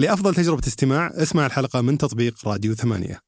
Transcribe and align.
لأفضل 0.00 0.34
تجربة 0.34 0.60
استماع 0.66 1.06
اسمع 1.06 1.46
الحلقة 1.46 1.80
من 1.80 1.98
تطبيق 1.98 2.48
راديو 2.48 2.74
ثمانية. 2.74 3.18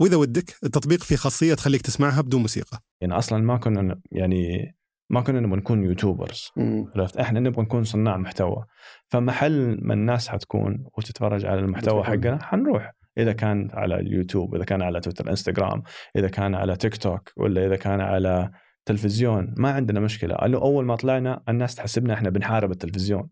وإذا 0.00 0.16
ودك 0.16 0.54
التطبيق 0.64 1.02
فيه 1.02 1.16
خاصية 1.16 1.54
تخليك 1.54 1.82
تسمعها 1.82 2.20
بدون 2.20 2.40
موسيقى. 2.40 2.78
يعني 3.00 3.18
أصلا 3.18 3.42
ما 3.42 3.56
كنا 3.56 4.00
يعني 4.12 4.74
ما 5.10 5.20
كنا 5.20 5.40
نبغى 5.40 5.56
نكون 5.56 5.84
YouTubers. 5.84 6.48
عرفت؟ 6.96 7.16
إحنا 7.16 7.40
نبغى 7.40 7.62
نكون 7.62 7.84
صناع 7.84 8.16
محتوى. 8.16 8.64
فمحل 9.08 9.78
ما 9.82 9.94
الناس 9.94 10.28
حتكون 10.28 10.84
وتتفرج 10.98 11.46
على 11.46 11.60
المحتوى. 11.60 12.04
حقنا 12.04 12.42
حنروح. 12.42 12.92
إذا 13.18 13.32
كان 13.32 13.68
على 13.72 13.94
اليوتيوب 13.94 14.54
إذا 14.54 14.64
كان 14.64 14.82
على 14.82 15.00
تويتر 15.00 15.30
إنستغرام 15.30 15.82
إذا 16.16 16.28
كان 16.28 16.54
على 16.54 16.76
تيك 16.76 16.96
توك 16.96 17.32
ولا 17.36 17.66
إذا 17.66 17.76
كان 17.76 18.00
على 18.00 18.50
تلفزيون 18.84 19.54
ما 19.56 19.70
عندنا 19.70 20.00
مشكلة. 20.00 20.34
قالوا 20.34 20.62
أول 20.62 20.84
ما 20.84 20.96
طلعنا 20.96 21.42
الناس 21.48 21.74
تحسبنا 21.74 22.14
إحنا 22.14 22.30
بنحارب 22.30 22.70
التلفزيون. 22.70 23.28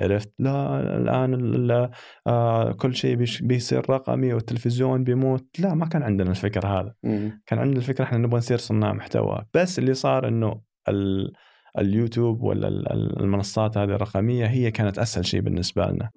عرفت؟ 0.00 0.32
لا 0.38 0.80
الآن 0.96 1.34
ال- 1.34 1.70
ال- 1.72 1.90
آه 2.26 2.72
كل 2.72 2.94
شيء 2.94 3.16
بيصير 3.42 3.90
رقمي 3.90 4.32
والتلفزيون 4.32 5.04
بيموت. 5.04 5.46
لا 5.58 5.74
ما 5.74 5.86
كان 5.86 6.02
عندنا 6.02 6.30
الفكر 6.30 6.66
هذا. 6.66 6.94
مم. 7.02 7.42
كان 7.46 7.58
عندنا 7.58 7.78
الفكرة 7.78 8.04
إحنا 8.04 8.18
نبغى 8.18 8.38
نصير 8.38 8.58
صناع 8.58 8.92
محتوى. 8.92 9.44
بس 9.54 9.78
اللي 9.78 9.94
صار 9.94 10.28
إنه 10.28 10.60
ال 10.88 11.32
اليوتيوب 11.78 12.42
ولا 12.42 12.68
ال- 12.68 12.92
ال- 12.92 13.20
المنصات 13.20 13.78
هذه 13.78 13.90
الرقمية 13.90 14.46
هي 14.46 14.70
كانت 14.70 14.98
أسهل 14.98 15.26
شيء 15.26 15.40
بالنسبة 15.40 15.86
لنا. 15.86 16.10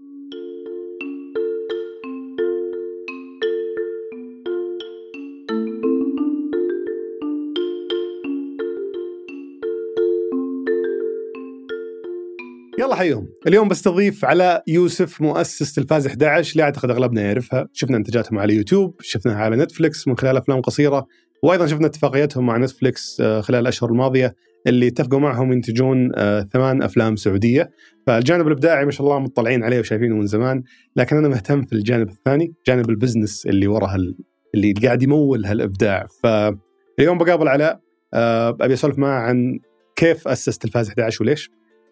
يلا 12.96 13.04
حيهم. 13.04 13.28
اليوم 13.48 13.68
بستضيف 13.68 14.26
علاء 14.26 14.62
يوسف 14.68 15.22
مؤسس 15.22 15.74
تلفاز 15.74 16.08
11 16.08 16.52
اللي 16.52 16.64
أعتقد 16.64 16.90
أغلبنا 16.90 17.22
يعرفها. 17.22 17.68
شفنا 17.74 17.98
إنتاجاتهم 17.98 18.40
على 18.40 18.56
يوتيوب 18.56 18.96
شفناها 19.02 19.36
على 19.36 19.56
نتفلكس 19.56 20.08
من 20.08 20.18
خلال 20.18 20.38
أفلام 20.38 20.62
قصيرة 20.62 21.08
وأيضا 21.44 21.68
شفنا 21.68 21.88
اتفاقيتهم 21.88 22.46
مع 22.46 22.58
نتفلكس 22.58 23.22
آه، 23.22 23.42
خلال 23.42 23.60
الأشهر 23.60 23.90
الماضية 23.90 24.36
اللي 24.68 24.88
اتفقوا 24.88 25.20
معهم 25.20 25.54
ينتجون 25.54 26.12
آه، 26.16 26.42
ثمان 26.42 26.84
أفلام 26.84 27.16
سعودية. 27.16 27.70
فالجانب 28.08 28.48
الإبداعي 28.48 28.86
ما 28.86 28.92
شاء 28.92 29.08
الله 29.08 29.20
مطلعين 29.20 29.64
عليه 29.64 29.80
وشايفينه 29.80 30.16
من 30.16 30.26
زمان 30.26 30.64
لكن 30.96 31.18
أنا 31.18 31.28
مهتم 31.28 31.62
في 31.62 31.74
الجانب 31.74 32.10
الثاني 32.10 32.54
جانب 32.68 32.90
ال 32.90 32.96
business 32.96 33.46
اللي 33.46 33.68
ورا 33.68 33.88
هال... 33.88 34.18
اللي 34.56 34.74
قاعد 34.74 35.04
يمول 35.04 35.46
هالإبداع. 35.46 36.06
فاليوم 36.24 37.18
بقابل 37.18 37.48
علاء 37.48 37.80
آه، 38.14 38.58
أبي 38.62 38.74
أسولف 38.74 38.98
معه 38.98 39.20
عن 39.20 39.60
كيف 39.96 40.28
اسس 40.28 40.58
تلفاز 40.58 40.88
11 40.88 41.24
وليش. 41.24 41.50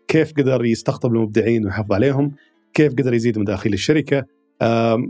كيف 0.08 0.34
قدر 0.38 0.66
يستقطب 0.66 1.14
المبدعين 1.14 1.66
ويحافظ 1.66 1.94
عليهم؟ 1.94 2.32
كيف 2.74 2.94
قدر 2.94 3.14
يزيد 3.14 3.40
مداخيل 3.40 3.74
الشركة؟ 3.74 4.26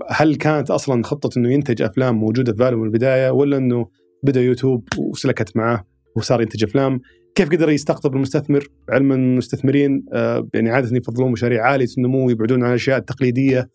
هل 0.10 0.36
كانت 0.36 0.72
أصلا 0.72 1.04
خطة 1.04 1.40
إنه 1.40 1.54
ينتج 1.54 1.82
أفلام 1.82 2.16
موجودة 2.16 2.52
في 2.52 2.58
باله 2.58 2.78
من 2.78 2.84
البداية 2.84 3.30
ولا 3.30 3.58
إنه 3.58 3.88
بدأ 4.24 4.42
يوتيوب 4.42 4.88
وسلكت 4.98 5.58
معاه 5.58 5.84
وصار 6.16 6.42
ينتج 6.42 6.64
أفلام؟ 6.64 7.02
كيف 7.36 7.50
قدر 7.50 7.70
يستقطب 7.70 8.16
المستثمر؟ 8.16 8.68
علما 8.90 9.16
المستثمرين 9.16 10.06
آه، 10.14 10.48
يعني 10.54 10.70
عادة 10.70 10.98
يفضلون 10.98 11.32
مشاريع 11.32 11.66
عالية 11.66 11.88
النمو 11.98 12.28
ويبعدون 12.28 12.64
عن 12.64 12.70
الأشياء 12.70 12.98
التقليدية. 12.98 13.70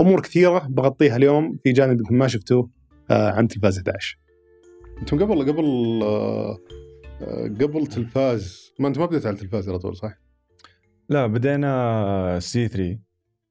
أمور 0.00 0.20
كثيرة 0.20 0.66
بغطيها 0.68 1.16
اليوم 1.16 1.56
في 1.62 1.72
جانب 1.72 2.12
ما 2.12 2.28
شفتوه 2.28 2.70
آه، 3.10 3.30
عن 3.30 3.48
تلفاز 3.48 3.78
11 3.78 4.18
أنتم 5.00 5.18
قبل 5.18 5.52
قبل 5.52 6.00
آه، 6.02 6.58
قبل 7.60 7.86
تلفاز 7.86 8.72
ما 8.78 8.88
أنت 8.88 8.98
ما 8.98 9.06
بديت 9.06 9.26
على 9.26 9.34
التلفاز 9.34 9.68
على 9.68 9.78
طول 9.78 9.96
صح؟ 9.96 10.23
لا 11.08 11.26
بدينا 11.26 12.38
سي 12.40 12.68
3 12.68 12.98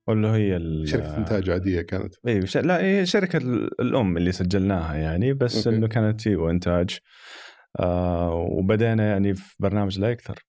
واللي 0.07 0.27
هي 0.27 0.55
ال- 0.55 0.87
شركة 0.89 1.17
إنتاج 1.17 1.49
عادية 1.49 1.81
كانت. 1.81 2.15
أيوه 2.27 2.45
ش... 2.45 2.57
لا 2.57 2.81
هي 2.83 3.05
شركة 3.05 3.37
ال- 3.37 3.81
الأم 3.81 4.17
اللي 4.17 4.31
سجلناها 4.31 4.95
يعني 4.95 5.33
بس. 5.33 5.67
إنه 5.67 5.87
كانت 5.87 6.21
في 6.21 6.49
انتاج 6.49 6.99
آه 7.79 8.33
وبدينا 8.33 9.07
يعني 9.09 9.33
في 9.33 9.55
برنامج 9.59 9.99
لا 9.99 10.09
يكثر. 10.09 10.45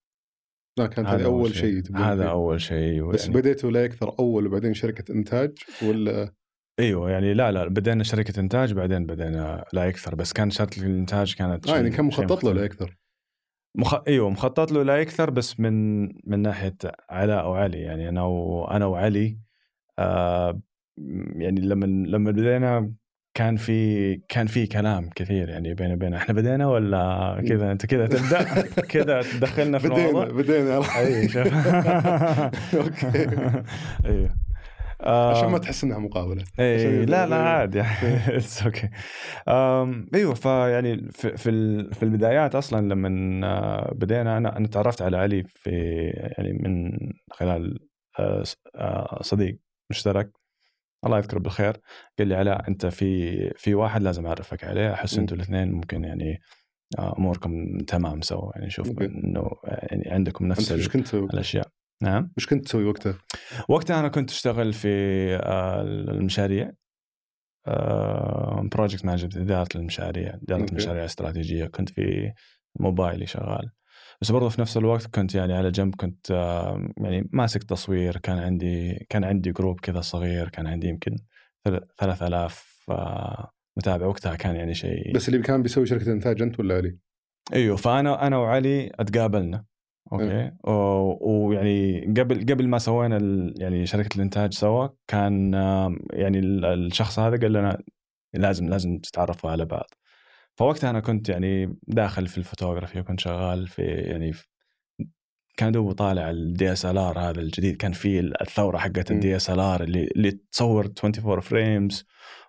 لا 0.79 0.87
كانت 0.87 1.09
هذا 1.09 1.25
أول 1.25 1.55
شيء. 1.55 1.83
هذا. 1.97 2.25
أول 2.25 2.61
شيء 2.61 3.05
بس 3.05 3.23
يعني. 3.27 3.35
بديتوا 3.41 3.71
لا 3.71 3.85
يكثر 3.85 4.15
أول 4.19 4.47
وبعدين 4.47 4.75
شركة 4.75 5.13
إنتاج 5.13 5.53
ولا؟ 5.83 6.33
إيوه 6.81 7.11
يعني 7.11 7.35
لا 7.35 7.53
لا 7.53 7.69
بدينا 7.69 8.05
شركة 8.05 8.41
إنتاج 8.41 8.73
بعدين 8.73 9.07
بدينا 9.07 9.65
لا 9.73 9.85
يكثر 9.85 10.15
بس 10.15 10.33
كان 10.33 10.51
شركة 10.51 10.83
الإنتاج 10.83 11.35
كانت 11.35 11.69
آه 11.69 11.77
يعني 11.77 11.91
كان 11.91 12.05
مخطط 12.05 12.45
له. 12.45 12.53
لا 12.53 12.65
يكثر. 12.65 12.97
مخ... 13.75 13.95
إيوه 14.09 14.31
مخطط 14.31 14.73
له 14.73 14.83
لا 14.83 14.97
يكثر 15.01 15.31
بس 15.31 15.61
من 15.61 16.03
من 16.31 16.43
ناحية 16.43 16.77
علاء 17.11 17.49
وعلي 17.49 17.81
يعني 17.81 18.09
أنا 18.09 18.23
وأنا 18.23 18.87
وعلي 18.87 19.39
آه 19.99 20.61
يعني 21.37 21.61
لما 21.61 21.87
لما 21.87 22.31
بدينا 22.31 22.93
كان 23.35 23.57
في 23.57 24.17
كان 24.29 24.47
في 24.47 24.67
كلام 24.67 25.11
كثير 25.17 25.49
يعني 25.49 25.75
بيني 25.75 25.95
وبين 25.95 26.15
إحنا 26.15 26.35
بدينا 26.35 26.67
ولا 26.69 27.43
كذا؟ 27.49 27.73
أنت 27.73 27.87
كذا 27.87 28.07
تبدأ؟ 28.07 28.63
كذا 28.93 29.23
تدخلنا 29.23 29.79
في 29.79 29.89
بدينا 29.89 30.09
الموضوع 30.09 30.25
بدينا. 30.25 30.79
أي 30.99 31.29
شوف. 31.29 31.47
أوكي. 32.75 33.27
أيوه. 34.05 34.44
عشان 35.01 35.49
ما 35.49 35.59
تحس 35.59 35.85
إنها 35.85 35.99
مقابله 35.99 36.45
اي 36.61 36.75
عشان 36.75 37.03
لا 37.05 37.27
لا 37.27 37.37
يبدأ- 37.37 37.39
عادي. 37.41 37.81
it's 38.37 38.63
okay 38.63 38.89
أيوه 40.15 40.35
فيعني 40.35 41.11
في 41.11 41.37
في 41.37 41.51
ال- 41.51 41.95
في 41.95 42.03
البدايات 42.03 42.55
أصلا 42.55 42.89
لما 42.95 43.89
بدينا 43.93 44.37
أنا 44.39 44.57
أنا 44.57 44.69
تعرفت 44.69 45.03
على 45.03 45.17
علي 45.17 45.43
في 45.45 45.71
يعني 46.39 46.53
من 46.53 46.93
خلال 47.33 47.79
آه، 48.19 48.43
آه، 48.77 49.19
صديق 49.23 49.59
مشترك. 49.91 50.31
الله 51.07 51.19
يذكره 51.19 51.39
بالخير. 51.39 51.77
قال 52.19 52.29
لي 52.29 52.35
علاء 52.35 52.69
أنت 52.69 52.87
في 52.87 53.37
في 53.57 53.75
واحد 53.75 54.03
لازم 54.03 54.27
أعرفك 54.27 54.65
عليه. 54.65 54.93
أحس. 54.93 55.19
إنتوا 55.19 55.37
الاثنين 55.37 55.73
ممكن 55.73 56.05
يعني 56.05 56.39
آه، 56.99 57.15
أموركم 57.19 57.79
تمام 57.79 58.21
سوا. 58.21 58.51
يعني 58.55 58.71
شوف 58.71 58.89
okay. 58.89 59.05
إنه 59.05 59.51
يعني 59.65 60.03
عندكم 60.11 60.47
نفس؟ 60.47 60.73
الأشياء. 61.35 61.69
نعم. 62.05 62.31
إيش 62.39 62.47
كنت 62.47 62.65
تسوي 62.65 62.85
وقتها؟ 62.85 63.19
وقتها 63.69 64.01
أنا 64.01 64.09
كنت 64.09 64.31
أشتغل 64.31 64.73
في 64.73 64.89
آه، 65.37 65.83
المشاريع. 65.83 66.71
project 68.73 69.05
management 69.05 69.37
إدارة 69.37 69.69
المشاريع. 69.75 70.35
إدارة. 70.35 70.65
المشاريع 70.71 71.01
الاستراتيجيه 71.01 71.67
كنت 71.67 71.89
في 71.89 72.33
موبايلي 72.81 73.27
شغال. 73.27 73.71
بس 74.21 74.31
برضه 74.33 74.49
في 74.49 74.61
نفس 74.61 74.77
الوقت 74.77 75.07
كنت 75.07 75.35
يعني 75.35 75.53
على 75.55 75.71
جنب 75.71 75.95
كنت 75.95 76.31
آه، 76.31 76.89
يعني 76.97 77.29
ماسك 77.33 77.63
تصوير. 77.65 78.17
كان 78.17 78.39
عندي 78.39 79.07
كان 79.09 79.25
عندي 79.25 79.53
group 79.53 79.81
كذا 79.81 80.01
صغير. 80.01 80.49
كان 80.49 80.67
عندي 80.67 80.89
يمكن 80.89 81.17
ثل- 81.65 81.81
3000 81.99 82.85
آه، 82.91 83.51
متابع. 83.77 84.07
وقتها 84.07 84.35
كان 84.37 84.57
يعني 84.57 84.75
شيء 84.75 85.15
بس 85.15 85.29
اللي 85.29 85.41
كان 85.43 85.63
بيسوي 85.63 85.87
شركة 85.87 86.13
إنتاج 86.13 86.43
أنت 86.43 86.61
ولا 86.61 86.75
علي؟ 86.77 86.99
إيوه. 87.53 87.77
فأنا 87.77 88.27
أنا 88.27 88.37
وعلي 88.37 88.91
أتقابلنا. 88.95 89.65
okay. 90.15 90.53
و- 90.65 91.49
ويعني 91.49 92.01
قبل 92.01 92.41
قبل 92.53 92.69
ما 92.69 92.79
سوينا 92.79 93.17
ال- 93.17 93.55
يعني 93.63 93.87
شركة 93.87 94.17
الإنتاج 94.17 94.53
سوا 94.55 94.89
كان 95.09 95.53
يعني 96.13 96.39
ال- 96.39 96.65
الشخص 96.65 97.19
هذا 97.19 97.37
قال 97.41 97.53
لنا 97.53 97.83
لازم 98.35 98.69
لازم 98.69 98.99
تتعرفوا 98.99 99.51
على 99.51 99.65
بعض. 99.65 99.87
فوقتها 100.57 100.91
أنا 100.91 101.01
كنت 101.01 101.29
يعني 101.29 101.79
داخل 101.87 102.27
في 102.27 102.39
الفوتوغرافي 102.39 103.01
وكنت 103.01 103.21
شغال 103.21 103.69
في 103.69 103.83
يعني 103.83 104.33
في 104.33 104.47
كان 105.57 105.73
دوب 105.73 105.93
طالع 105.93 106.31
ال 106.31 106.99
DSLR 106.99 107.19
هذا 107.19 107.41
الجديد. 107.41 107.77
كان 107.77 107.93
في 107.93 108.21
الثورة 108.21 108.79
حقت. 108.79 109.11
ال 109.11 109.61
DSLR 109.61 109.83
اللي 109.83 110.09
اللي 110.17 110.31
تصور 110.53 110.85
24 111.05 111.41
frames 111.41 112.07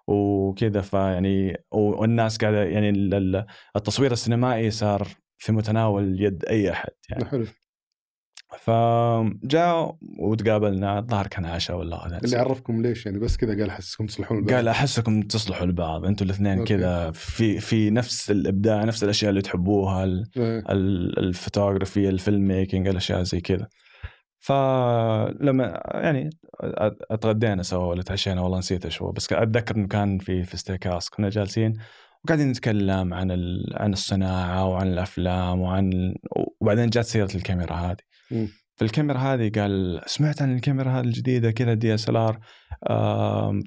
وكذا. 0.08 0.82
فيعني 0.82 1.58
والناس 1.72 2.38
قاعدة 2.38 2.64
يعني 2.64 2.90
ال- 2.90 3.14
ال- 3.14 3.46
التصوير 3.76 4.12
السينمائي 4.12 4.72
صار 4.72 5.08
في 5.38 5.52
متناول 5.52 6.22
يد 6.22 6.46
أي 6.46 6.72
أحد 6.72 6.90
يعني 7.10 7.26
حلو 7.26 7.46
فجاء 8.60 9.98
وتقابلنا 10.20 11.00
الظاهر 11.00 11.28
كان 11.28 11.46
عشاء 11.46 11.78
ولا 11.78 11.96
غدا 11.96 12.18
اللي 12.24 12.38
عرفكم 12.38 12.82
ليش 12.82 13.06
يعني 13.06 13.20
بس 13.20 13.38
كذا 13.38 13.50
قال 13.60 13.70
احسكم 13.70 14.06
تصلحون 14.06 14.38
لبعض. 14.38 14.54
قال 14.56 14.68
أحسكم 14.68 15.22
تصلحوا 15.22 15.66
لبعض 15.66 16.06
أنتوا 16.06 16.26
الإثنين. 16.26 16.64
كذا 16.64 17.12
في 17.12 17.60
في 17.60 17.90
نفس 17.90 18.32
الإبداع 18.32 18.84
نفس 18.84 19.04
الأشياء 19.04 19.30
اللي 19.30 19.42
تحبوها 19.42 20.04
ال-. 20.04 20.26
ال- 20.38 21.20
ال 21.20 21.27
photography 21.27 22.03
ال 22.03 22.10
filmmaking 22.10 22.88
الاشياء 22.88 23.24
زي 23.24 23.42
كذا 23.42 23.68
فلما 24.40 25.82
يعني 25.86 26.30
أتغدينا 27.12 27.64
سوا 27.64 27.86
ولا 27.86 28.02
تعشينا 28.04 28.42
والله 28.42 28.58
نسيت 28.58 28.86
إيش 28.86 29.02
هو 29.02 29.12
بس 29.12 29.34
أتذكر 29.34 29.76
إنه 29.76 29.88
كان 29.88 30.18
في 30.18 30.44
في 30.44 30.58
steakhouse 30.58 31.10
كنا 31.10 31.30
جالسين 31.30 31.74
وقاعدين 32.26 32.50
نتكلم 32.50 33.14
عن 33.14 33.32
ال... 33.32 33.74
عن 33.74 33.94
الصناعة 33.94 34.66
وعن 34.66 34.88
الأفلام 34.88 35.62
وعن 35.62 36.14
وبعدين 36.62 36.90
جات 36.90 37.06
سيرة 37.06 37.30
الكاميرا 37.36 37.74
هذه. 37.74 37.98
فالكاميرا 38.76 39.18
هذه 39.18 39.52
قال 39.56 40.02
سمعت 40.06 40.42
عن 40.42 40.56
الكاميرا 40.56 40.92
هذه 40.92 41.04
الجديدة 41.04 41.52
كذا 41.52 41.74
DSLR 41.74 42.40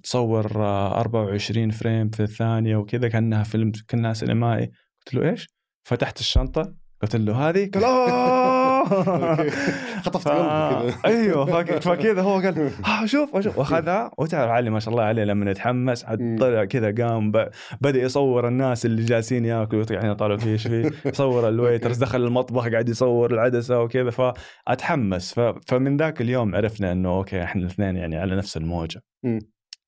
تصور 0.03 0.65
آه، 0.65 1.01
24 1.01 1.71
frame 1.71 2.09
في 2.09 2.23
الثانية 2.23 2.77
وكذا 2.77 3.09
كأنها 3.09 3.43
فيلم 3.43 3.73
كأنها 3.89 4.13
سينمائي 4.13 4.67
قلت 5.07 5.15
له 5.15 5.31
إيش؟ 5.31 5.47
فتحت 5.83 6.21
الشنطة 6.21 6.75
قلت 7.03 7.17
له 7.17 7.49
هذه 7.49 7.71
قال 7.75 7.85
okay. 7.85 9.51
خطفت. 10.05 10.29
قلبي 10.29 10.93
كذا 10.93 10.97
أيوه 11.07 11.47
فك- 11.47 11.83
فكذا 11.83 12.23
هو 12.23 12.35
قال 12.41 12.71
ها 12.85 13.07
شوف 13.07 13.41
شوف 13.41 13.59
وأخذها 13.59 14.11
وتعرف 14.19 14.51
علي 14.51 14.71
ما 14.71 14.81
شاء 14.81 14.91
الله 14.95 15.03
عليه 15.05 15.25
لما 15.25 15.51
يتحمس. 15.51 16.05
طلع 16.39 16.65
كذا 16.65 16.95
قام. 17.05 17.33
بدأ 17.81 18.03
يصور 18.03 18.49
الناس 18.49 18.87
اللي 18.87 19.05
جالسين 19.05 19.45
ياكلوا 19.45 19.85
يعني 19.91 20.15
طالع 20.15 20.37
فيه 20.37 20.53
إيش 20.53 20.67
فيه 20.67 20.91
يصور 21.07 21.49
ال 21.49 21.55
waiters 21.55 21.97
دخل 21.99 22.25
المطبخ 22.25 22.69
قاعد 22.69 22.89
يصور 22.89 23.31
العدسة 23.35 23.81
وكذا 23.83 24.11
فاتحمس. 24.11 25.41
فمن 25.67 25.97
ذاك 25.97 26.21
اليوم 26.21 26.55
عرفنا 26.55 26.93
إنه 26.93 27.09
okay 27.09 27.43
إحنا 27.43 27.63
الاثنين 27.63 27.97
يعني 27.97 28.17
على 28.19 28.37
نفس 28.37 28.57
الموجة. 28.57 29.03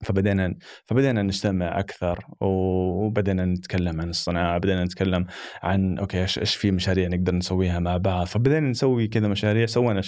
فبدينا 0.05 0.55
فبدينا 0.87 1.23
نجتمع 1.23 1.79
أكثر 1.79 2.27
وبدينا 2.41 3.45
نتكلم 3.45 4.01
عن 4.01 4.09
الصناعة 4.09 4.59
بدينا 4.59 4.85
نتكلم 4.85 5.27
عن 5.63 5.99
okay 5.99 6.23
إيش 6.23 6.39
إيش 6.39 6.57
في 6.57 6.71
مشاريع 6.71 7.09
نقدر 7.09 7.35
نسويها 7.35 7.79
مع 7.79 7.97
بعض 7.97 8.27
فبدينا 8.27 8.61
نسوي 8.71 9.09
كذا 9.09 9.29
مشاريع 9.29 9.67
سوينا 9.67 10.03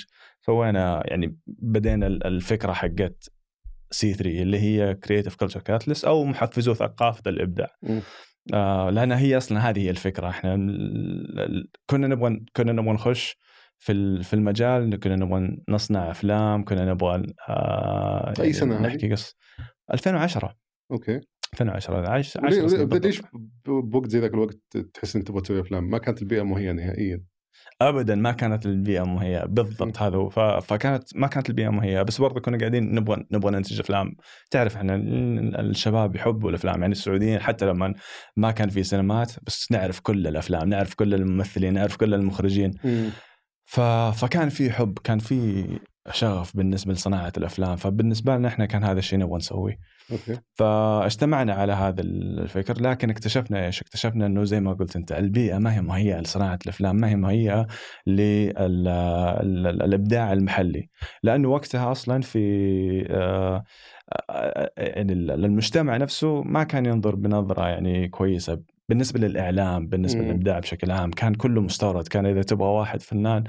سوينا 0.46 1.02
يعني 1.06 1.36
بدينا 1.46 2.06
ال- 2.06 2.26
الفكرة 2.26 2.72
حقت 2.72 3.28
C 3.90 4.14
3 4.14 4.42
اللي 4.42 4.58
هي 4.60 4.94
creative 4.94 5.34
culture 5.36 5.60
catalyst 5.60 6.04
أو 6.04 6.24
محفزو 6.24 6.74
ثقافة 6.74 7.22
الإبداع. 7.26 7.68
آه 8.54 8.90
لأن 8.90 9.12
هي 9.12 9.36
أصلا 9.36 9.70
هذه 9.70 9.80
هي 9.80 9.90
الفكرة 9.90 10.28
إحنا 10.28 10.54
كنا 11.86 12.06
نبغى 12.06 12.44
كنا 12.56 12.72
نبغى 12.72 12.92
نخش 12.94 13.36
في 13.78 14.22
في 14.22 14.34
المجال 14.34 15.00
كنا 15.00 15.16
نبغى 15.16 15.56
نصنع 15.68 16.10
أفلام 16.10 16.64
كنا 16.64 16.84
نبغى 16.90 17.22
آه 17.48 18.32
أي 18.40 18.52
سنة 18.52 18.76
هذه؟ 18.76 18.82
نحكي 18.82 19.12
قص 19.12 19.36
2010 19.92 20.56
أوكي. 20.92 21.20
2010 21.54 22.08
عايش 22.10 22.36
وليه- 22.36 22.44
عايش 22.44 22.56
وليه- 22.58 22.68
سنين 22.68 22.84
بالضبط. 22.86 23.06
ليش 23.06 23.22
بوقت 23.66 24.08
زي 24.10 24.18
ذاك 24.18 24.34
الوقت 24.34 24.58
تحس 24.94 25.16
انك 25.16 25.26
تبغى 25.26 25.40
تسوي 25.40 25.60
أفلام؟ 25.60 25.90
ما 25.90 25.98
كانت 25.98 26.22
البيئة 26.22 26.42
مهيئة 26.42 26.72
نهائيا. 26.72 27.22
ابدا 27.82 28.14
ما 28.14 28.32
كانت 28.32 28.66
البيئة 28.66 29.02
مهيئة. 29.02 29.44
بالضبط 29.46 29.98
هذا 29.98 30.16
هو. 30.16 30.28
فكانت 30.60 31.16
ما 31.16 31.26
كانت 31.26 31.48
البيئة 31.48 31.68
مهيئة. 31.68 32.02
بس 32.02 32.20
برضه 32.20 32.40
كنا 32.40 32.58
قاعدين 32.58 32.94
نبغى 32.94 33.24
نبغى 33.32 33.50
ننتج 33.52 33.80
أفلام. 33.80 34.16
تعرف 34.50 34.76
إحنا 34.76 34.94
ال- 34.94 35.56
الشباب 35.70 36.16
يحبوا 36.16 36.50
الأفلام. 36.50 36.80
يعني 36.80 36.92
السعوديين 36.92 37.40
حتى 37.40 37.66
لما 37.66 37.94
ما 38.36 38.50
كان 38.50 38.68
في 38.68 38.82
سينمات 38.82 39.32
بس 39.42 39.72
نعرف 39.72 40.00
كل 40.00 40.26
الأفلام 40.26 40.68
نعرف 40.68 40.94
كل 40.94 41.14
الممثلين 41.14 41.74
نعرف 41.74 41.96
كل 41.96 42.14
المخرجين. 42.14 42.70
ف... 43.64 43.80
فكان 44.20 44.48
في 44.48 44.70
حب 44.70 44.98
كان 45.04 45.18
في 45.18 45.64
شغف 46.10 46.56
بالنسبة 46.56 46.92
لصناعة 46.92 47.32
الأفلام. 47.36 47.76
فبالنسبة 47.76 48.36
لنا 48.36 48.48
إحنا 48.48 48.66
كان 48.66 48.84
هذا 48.84 48.98
الشيء 48.98 49.18
نبغى 49.18 49.36
نسويه. 49.36 49.78
أوكي. 50.12 50.38
فاجتمعنا 50.54 51.52
على 51.52 51.72
هذا 51.72 52.00
الفكر 52.00 52.80
لكن 52.80 53.10
اكتشفنا 53.10 53.66
إيش؟ 53.66 53.80
اكتشفنا 53.80 54.26
إنه 54.26 54.44
زي 54.44 54.60
ما 54.60 54.72
قلت 54.72 54.96
أنت 54.96 55.12
البيئة 55.12 55.58
ما 55.58 55.74
هي 55.74 55.80
مهيئة 55.80 56.20
لصناعة 56.20 56.58
الأفلام، 56.64 56.96
ما 56.96 57.08
هي 57.08 57.16
مهيئة 57.16 57.66
للابداع 59.42 60.32
المحلي، 60.32 60.88
لأنه 61.22 61.48
وقتها 61.48 61.92
أصلا 61.92 62.22
في 62.22 62.42
آه، 63.10 63.64
آه، 64.30 64.72
يعني 64.76 65.12
المجتمع 65.12 65.96
نفسه 65.96 66.42
ما 66.42 66.64
كان 66.64 66.86
ينظر 66.86 67.14
بنظرة 67.14 67.68
يعني 67.68 68.08
كويسة. 68.08 68.62
بالنسبة 68.88 69.20
للإعلام، 69.20 69.86
بالنسبة. 69.86 70.20
للإبداع 70.20 70.58
بشكل 70.58 70.90
عام، 70.90 71.10
كان 71.10 71.34
كله 71.34 71.60
مستورد، 71.60 72.08
كان 72.08 72.26
إذا 72.26 72.42
تبغى 72.42 72.68
واحد 72.68 73.02
فنان 73.02 73.44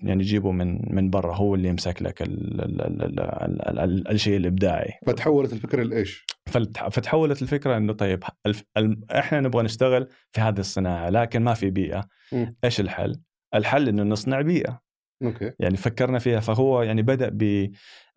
يعني 0.00 0.22
جيبه 0.22 0.50
من 0.50 0.94
من 0.94 1.10
برا 1.10 1.34
هو 1.34 1.54
اللي 1.54 1.68
يمسك 1.68 2.02
لك 2.02 2.22
ال 2.22 2.60
ال 2.60 2.80
ال 2.82 3.02
ال 3.02 3.20
ال 3.20 3.78
ال 3.78 4.08
الشيء 4.08 4.36
الإبداعي 4.36 4.92
فتحولت 5.06 5.52
الفكرة 5.52 5.82
لإيش؟ 5.82 6.26
فتحولت 6.90 7.42
الفكرة 7.42 7.76
إنه 7.76 7.92
طيب. 7.92 8.24
إحنا 9.10 9.40
نبغى 9.40 9.62
نشتغل 9.62 10.08
في 10.32 10.40
هذه 10.40 10.58
الصناعة 10.58 11.10
لكن 11.10 11.42
ما 11.42 11.54
في 11.54 11.70
بيئة. 11.70 12.08
إيش 12.64 12.80
الحل؟ 12.80 13.20
الحل 13.54 13.88
إنه 13.88 14.02
نصنع 14.02 14.40
بيئة 14.40 14.80
أوكي 15.22 15.52
يعني 15.58 15.76
فكرنا 15.76 16.18
فيها 16.18 16.40
فهو 16.40 16.82
يعني 16.82 17.02
بدأ 17.02 17.28
ب 17.28 17.42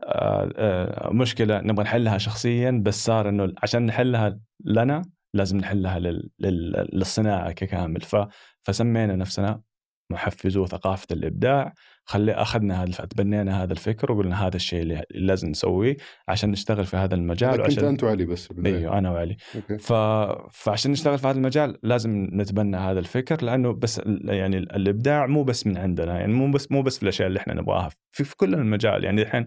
آه، 0.03 0.53
آه، 0.55 1.09
مشكلة 1.13 1.61
نبغى 1.61 1.83
نحلها 1.83 2.17
شخصيا 2.17 2.81
بس 2.85 3.05
صار 3.05 3.29
إنه 3.29 3.53
عشان 3.63 3.85
نحلها 3.85 4.39
لنا 4.65 5.01
لازم 5.33 5.57
نحلها 5.57 5.99
لل... 5.99 6.29
لل... 6.39 6.89
للصناعة 6.93 7.51
ككامل 7.51 8.01
ف... 8.01 8.15
فسمينا 8.61 9.15
نفسنا 9.15 9.61
محفزو 10.11 10.65
ثقافه 10.65 11.07
الإبداع 11.11 11.73
خلي 12.05 12.31
أخذنا 12.33 12.83
هذا 12.83 12.91
تبنينا 13.05 13.63
هذا 13.63 13.73
الفكر 13.73 14.11
وقلنا 14.11 14.47
هذا 14.47 14.55
الشيء 14.55 14.81
اللي 14.81 15.03
لازم 15.11 15.49
نسويه 15.49 15.97
عشان 16.27 16.51
نشتغل 16.51 16.85
في 16.85 16.97
هذا 16.97 17.15
المجال 17.15 17.51
كنت 17.51 17.59
وعشان 17.59 17.85
أنت 17.85 18.03
وعلي 18.03 18.25
بس. 18.25 18.49
أيوه 18.65 18.97
أنا 18.97 19.11
وعلي. 19.11 19.37
أوكي. 19.55 19.77
ف... 19.77 19.93
فعشان 20.51 20.91
نشتغل 20.91 21.17
في 21.17 21.27
هذا 21.27 21.37
المجال 21.37 21.77
لازم 21.83 22.27
نتبنى 22.33 22.77
هذا 22.77 22.99
الفكر 22.99 23.43
لأنه 23.45 23.73
بس 23.73 24.01
يعني 24.25 24.57
ال- 24.57 24.75
الإبداع 24.75 25.27
مو 25.27 25.43
بس 25.43 25.67
من 25.67 25.77
عندنا 25.77 26.19
يعني 26.19 26.33
مو 26.33 26.51
بس 26.51 26.71
مو 26.71 26.81
بس 26.81 26.97
في 26.97 27.03
الأشياء 27.03 27.27
اللي 27.27 27.39
إحنا 27.39 27.53
نبغاها 27.53 27.89
في, 28.11 28.23
في 28.23 28.35
كل 28.35 28.53
المجال. 28.53 29.03
يعني 29.03 29.21
الحين 29.21 29.45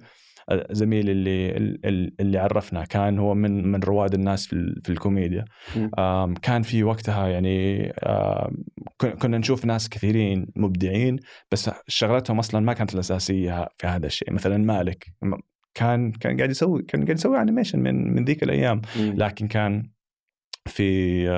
زميلي 0.71 1.13
اللي 1.13 2.13
اللي 2.21 2.39
عرفنا 2.39 2.85
كان 2.85 3.19
هو 3.19 3.35
من 3.35 3.69
من 3.69 3.81
رواد 3.81 4.15
الناس 4.15 4.47
في, 4.47 4.81
في 4.85 4.93
الكوميديا. 4.93 5.45
كان 6.43 6.63
في 6.63 6.85
وقتها 6.85 7.29
يعني 7.29 7.93
كنا 8.99 9.39
نشوف 9.39 9.65
ناس 9.65 9.89
كثيرين 9.89 10.47
مبدعين 10.57 11.17
بس 11.53 11.71
شغلتهم 11.89 12.39
أصلا 12.39 12.61
ما 12.61 12.73
كانت 12.73 12.95
الأساسية 12.95 13.69
في 13.79 13.87
هذا 13.87 14.07
الشيء. 14.07 14.33
مثلا 14.33 14.59
مالك 14.59 15.07
كان 15.75 16.13
كان 16.13 16.37
قاعد 16.37 16.51
يسوي 16.51 16.83
كان 16.83 17.05
قاعد 17.05 17.19
يسوي 17.19 17.41
animation 17.41 17.79
من 17.79 18.15
من 18.15 18.25
ذيك 18.25 18.43
الأيام. 18.43 18.83
لكن 18.97 19.49
كان 19.49 19.91
في 20.67 21.29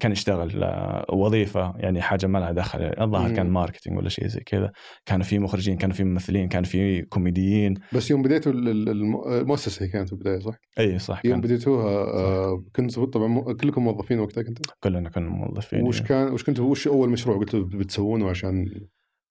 كان 0.00 0.12
يشتغل 0.12 0.62
آه، 0.64 1.06
وظيفة 1.12 1.74
يعني 1.76 2.02
حاجة 2.02 2.26
ما 2.26 2.38
لها 2.38 2.52
دخل 2.52 2.78
الظاهر. 3.00 3.34
كان 3.36 3.50
marketing 3.50 3.98
ولا 3.98 4.08
شيء 4.08 4.26
زي 4.26 4.40
كذا. 4.40 4.72
كانوا 5.06 5.24
في 5.24 5.38
مخرجين 5.38 5.76
كانوا 5.76 5.94
في 5.94 6.04
ممثلين 6.04 6.48
كانوا 6.48 6.68
في 6.68 7.02
كوميديين. 7.02 7.74
بس 7.94 8.10
يوم 8.10 8.22
بديتوا 8.22 8.52
ال- 8.52 8.68
ال- 8.68 8.88
الم- 8.88 9.28
المؤسسه 9.28 9.84
هي 9.84 9.88
كانت 9.88 10.06
في 10.08 10.12
البداية 10.12 10.38
صح؟ 10.38 10.54
إي 10.78 10.98
صح 10.98 11.24
يوم 11.24 11.34
كان 11.34 11.40
بديتوها 11.40 11.90
آه 11.90 12.64
كنتوا 12.76 13.06
طبعا 13.06 13.52
كلكم 13.52 13.84
موظفين 13.84 14.18
وقتها 14.20 14.42
كنتوا؟ 14.42 14.74
كلنا 14.84 15.08
كنا 15.10 15.28
موظفين 15.28 15.82
وش 15.82 16.02
كان 16.02 16.32
وش 16.32 16.44
كنتوا 16.44 16.70
وش 16.70 16.88
أول 16.88 17.10
مشروع 17.10 17.38
قلتوا 17.38 17.64
بتسوونه 17.64 18.30
عشان؟ 18.30 18.66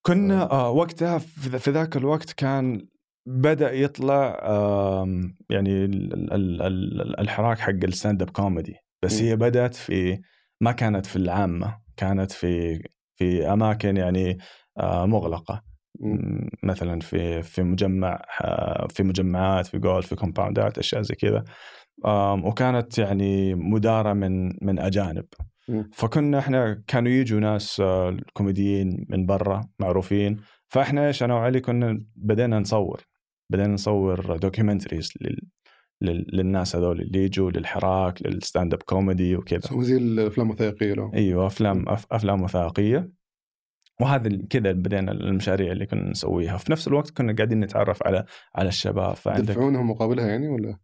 كنا 0.05 0.51
آه. 0.51 0.69
وقتها 0.69 1.17
في 1.17 1.50
ذا- 1.50 1.57
في 1.57 1.71
ذاك 1.71 1.97
الوقت 1.97 2.31
كان 2.33 2.88
بدأ 3.25 3.71
يطلع 3.73 4.39
يعني 5.50 5.85
ال- 5.85 6.13
ال- 6.13 6.33
ال- 6.33 6.62
ال- 7.01 7.19
الحراك 7.19 7.59
حق 7.59 7.69
ال 7.83 8.21
stand-up 8.21 8.30
comedy. 8.30 8.75
بس 9.04 9.22
مم. 9.22 9.28
هي 9.28 9.36
بدأت 9.36 9.75
في 9.75 10.22
ما 10.62 10.72
كانت 10.72 11.06
في 11.06 11.16
العامة 11.16 11.78
كانت 11.98 12.31
في 12.31 12.81
في 13.16 13.54
أماكن 13.54 13.98
يعني 13.98 14.38
آه، 14.80 15.06
مغلقة 15.06 15.63
مم. 16.00 16.13
م- 16.13 16.50
مثلا 16.63 17.00
في 17.00 17.42
في 17.42 17.63
مجمع 17.63 18.22
آه، 18.42 18.88
في 18.90 19.04
مجمعات 19.04 19.68
في 19.68 19.80
جولف 19.80 20.07
في 20.07 20.16
كومباوندات 20.16 20.78
أشياء 20.78 21.01
زي 21.01 21.16
كذا 21.16 21.44
وكانت 22.44 22.98
يعني 22.98 23.56
مدارة 23.56 24.13
من 24.13 24.65
من 24.65 24.79
أجانب 24.79 25.25
مم. 25.68 25.89
فكنا 25.94 26.39
إحنا 26.39 26.84
كانوا 26.88 27.12
يجوا 27.12 27.39
ناس 27.39 27.79
آه، 27.79 28.18
كوميديين 28.34 29.06
من 29.10 29.25
برا 29.25 29.62
معروفين 29.79 30.38
فإحنا 30.68 31.08
إيش 31.08 31.24
أنا 31.24 31.34
وعلي 31.34 31.60
كنا 31.60 32.06
بدينا 32.15 32.60
نصور 32.60 33.01
بدينا 33.50 33.68
نصور 33.74 34.38
documentaries 34.38 35.13
للناس 36.01 36.75
هذول 36.75 37.01
اللي 37.01 37.24
يجوا 37.24 37.51
للحراك 37.51 38.27
لل 38.27 38.74
stand-up 38.74 38.84
comedy 38.84 39.36
وكذا 39.36 39.60
سووا 39.60 39.84
زي 39.84 39.98
الأفلام 39.98 40.48
الوثائقية 40.48 40.94
لهم 40.94 41.15
أيوه 41.15 41.48
أفلام 41.48 41.86
أفلام 42.12 42.41
وثائقية 42.41 43.12
وهذا 44.01 44.39
كذا 44.50 44.72
بدينا 44.72 45.12
المشاريع 45.12 45.72
اللي 45.72 45.86
كنا 45.86 46.10
نسويها 46.10 46.58
في 46.58 46.72
نفس 46.72 46.88
الوقت 46.88 47.10
كنا 47.10 47.36
قاعدين 47.36 47.60
نتعرف 47.60 48.03
على 48.03 48.25
على 48.56 48.70
الشباب 48.70 49.15
فعندك 49.15 49.46
تدفعونهم 49.46 49.89
مقابلها 49.89 50.27
يعني 50.27 50.48
ولا؟ 50.48 50.79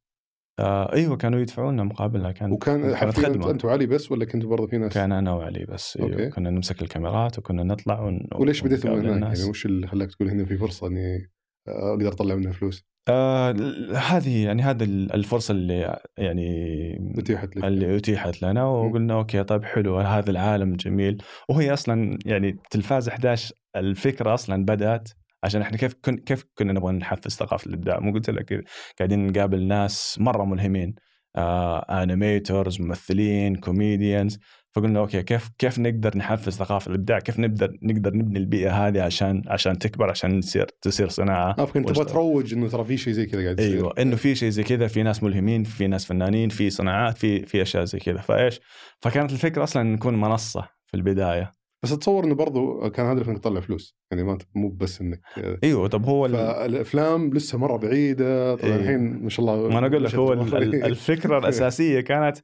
آه 0.60 0.94
أيوه 0.94 1.18
كانوا 1.18 1.40
يدفعونا 1.40 1.84
مقابلها 1.84 2.32
كان 2.32 2.52
وكان 2.52 2.96
حرفيا 2.96 3.28
انت 3.28 3.66
وعلي 3.66 3.86
بس 3.86 4.12
ولا 4.12 4.26
كنتوا 4.26 4.50
برضه 4.50 4.68
في 4.68 4.78
ناس؟ 4.78 4.94
كان 4.94 5.12
أنا 5.12 5.34
وعلي 5.34 5.66
بس 5.66 5.98
okay. 5.98 6.20
أيوة. 6.20 6.30
كنا 6.30 6.50
نمسك 6.50 6.82
الكاميرات 6.82 7.40
وكنا 7.40 7.64
نطلع 7.64 8.02
ون... 8.02 8.28
وليش 8.36 8.64
ونقابل 8.64 9.10
هناك؟ 9.10 9.38
يعني 9.38 9.50
وش 9.50 9.66
اللي 9.66 9.88
خلاك 9.88 10.12
تقول 10.12 10.30
هنا 10.30 10.46
في 10.46 10.58
فرصة 10.58 10.88
إني 10.88 11.32
أقدر 11.68 12.08
أطلع 12.08 12.36
منها 12.36 12.52
فلوس؟ 12.52 12.86
آه 13.10 13.52
هذه 13.96 14.46
يعني 14.46 14.62
هذه 14.62 14.84
ال- 14.84 15.14
الفرصة 15.14 15.52
اللي 15.52 16.00
يعني 16.18 17.14
أتيحت 17.18 17.58
لك. 17.58 17.64
اللي 17.66 17.98
أتيحت 17.98 18.42
لنا 18.42 18.64
وقلنا 18.66 19.14
okay 19.14 19.44
طيب 19.44 19.64
حلو 19.64 20.00
هذا 20.00 20.32
العالم 20.32 20.76
جميل. 20.76 21.24
وهي 21.50 21.74
أصلا 21.74 22.20
يعني 22.26 22.58
تلفاز 22.72 23.10
11 23.10 23.56
الفكرة 23.76 24.34
أصلا 24.34 24.66
بدأت 24.66 25.10
عشان 25.44 25.62
إحنا 25.62 25.78
كيف 25.78 25.94
كن 26.02 26.18
كيف 26.18 26.46
كنا 26.58 26.74
نبغى 26.74 26.92
نحفز 26.94 27.32
ثقافة 27.32 27.68
الإبداع؟ 27.68 28.00
مو 28.00 28.14
قلت 28.14 28.30
لك 28.30 28.64
قاعدين 29.00 29.28
نقابل 29.28 29.68
ناس 29.68 30.18
مرة 30.20 30.46
ملهمين. 30.46 30.96
آه 31.36 32.04
animators 32.04 32.82
ممثلين 32.82 33.56
comedians 33.56 34.40
فقلنا 34.76 35.00
okay 35.00 35.24
كيف 35.24 35.50
كيف 35.58 35.80
نقدر 35.80 36.18
نحفز 36.18 36.54
ثقافة 36.54 36.90
الإبداع؟ 36.90 37.20
كيف 37.20 37.40
نقدر 37.40 37.78
نقدر 37.84 38.16
نبني 38.16 38.40
البيئة 38.40 38.88
هذه 38.88 39.02
عشان 39.02 39.42
عشان 39.48 39.78
تكبر 39.78 40.10
عشان 40.10 40.40
تصير 40.42 40.66
تصير 40.82 41.10
صناعة؟ 41.10 41.56
آه 41.60 41.66
فكنت 41.66 41.90
تبغى. 41.90 42.06
تروج 42.06 42.54
إنه 42.54 42.68
ترى 42.70 42.84
في 42.86 42.98
شيء 42.98 43.14
زي 43.14 43.26
كذا 43.26 43.44
قاعد 43.44 43.60
يصير. 43.60 43.74
أيوه 43.76 43.94
إنه 44.00 44.16
في 44.16 44.36
شيء 44.36 44.50
زي 44.50 44.64
كذا 44.64 44.88
في 44.88 45.04
ناس 45.04 45.24
ملهمين 45.24 45.64
في 45.64 45.88
ناس 45.88 46.06
فنانين 46.06 46.50
في 46.50 46.70
صناعات 46.70 47.18
في 47.18 47.46
في 47.46 47.62
أشياء 47.62 47.84
زي 47.86 48.00
كذا. 48.00 48.18
فإيش؟ 48.22 48.60
فكانت 49.02 49.32
الفكرة 49.32 49.64
أصلا 49.64 49.84
نكون 49.84 50.22
منصة 50.22 50.68
في 50.86 50.98
البداية. 50.98 51.52
بس 51.84 51.92
أتصور 51.92 52.24
إنه 52.26 52.36
برضو 52.36 52.90
كان 52.90 53.06
هدفك 53.06 53.30
انك 53.30 53.38
تطلع 53.40 53.60
فلوس 53.62 53.98
يعني 54.12 54.24
ما 54.24 54.38
مو 54.56 54.70
بس 54.70 55.02
إنك 55.02 55.20
أيوه 55.64 55.88
طب 55.88 56.06
هو 56.06 56.26
ال- 56.26 56.32
فالأفلام 56.32 57.34
لسه 57.34 57.58
مرة 57.58 57.78
بعيدة. 57.78 58.56
طبعا 58.56 58.72
إيه. 58.72 58.80
الحين 58.80 59.24
ما 59.24 59.30
شاء 59.30 59.46
الله 59.46 59.70
ما 59.70 59.80
أنا 59.80 59.88
أقول 59.88 60.04
لك 60.04 60.16
هو 60.16 60.34
الفكرة 60.34 61.38
الأساسية 61.40 62.02
كانت 62.02 62.38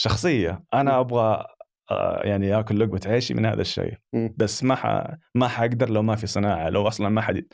شخصية. 0.00 0.64
أنا 0.74 1.00
أبغى 1.00 1.44
آه، 1.90 2.20
يعني 2.24 2.58
آكل 2.58 2.80
لقمة 2.80 3.00
عيشي 3.06 3.34
من 3.34 3.46
هذا 3.46 3.60
الشيء. 3.60 3.94
بس 4.36 4.64
ما 4.64 4.74
ح... 4.74 5.06
ما 5.34 5.48
حقدر 5.48 5.90
لو 5.90 6.02
ما 6.02 6.16
في 6.16 6.26
صناعة. 6.26 6.68
لو 6.68 6.88
أصلا 6.88 7.08
ما 7.08 7.20
حد 7.20 7.44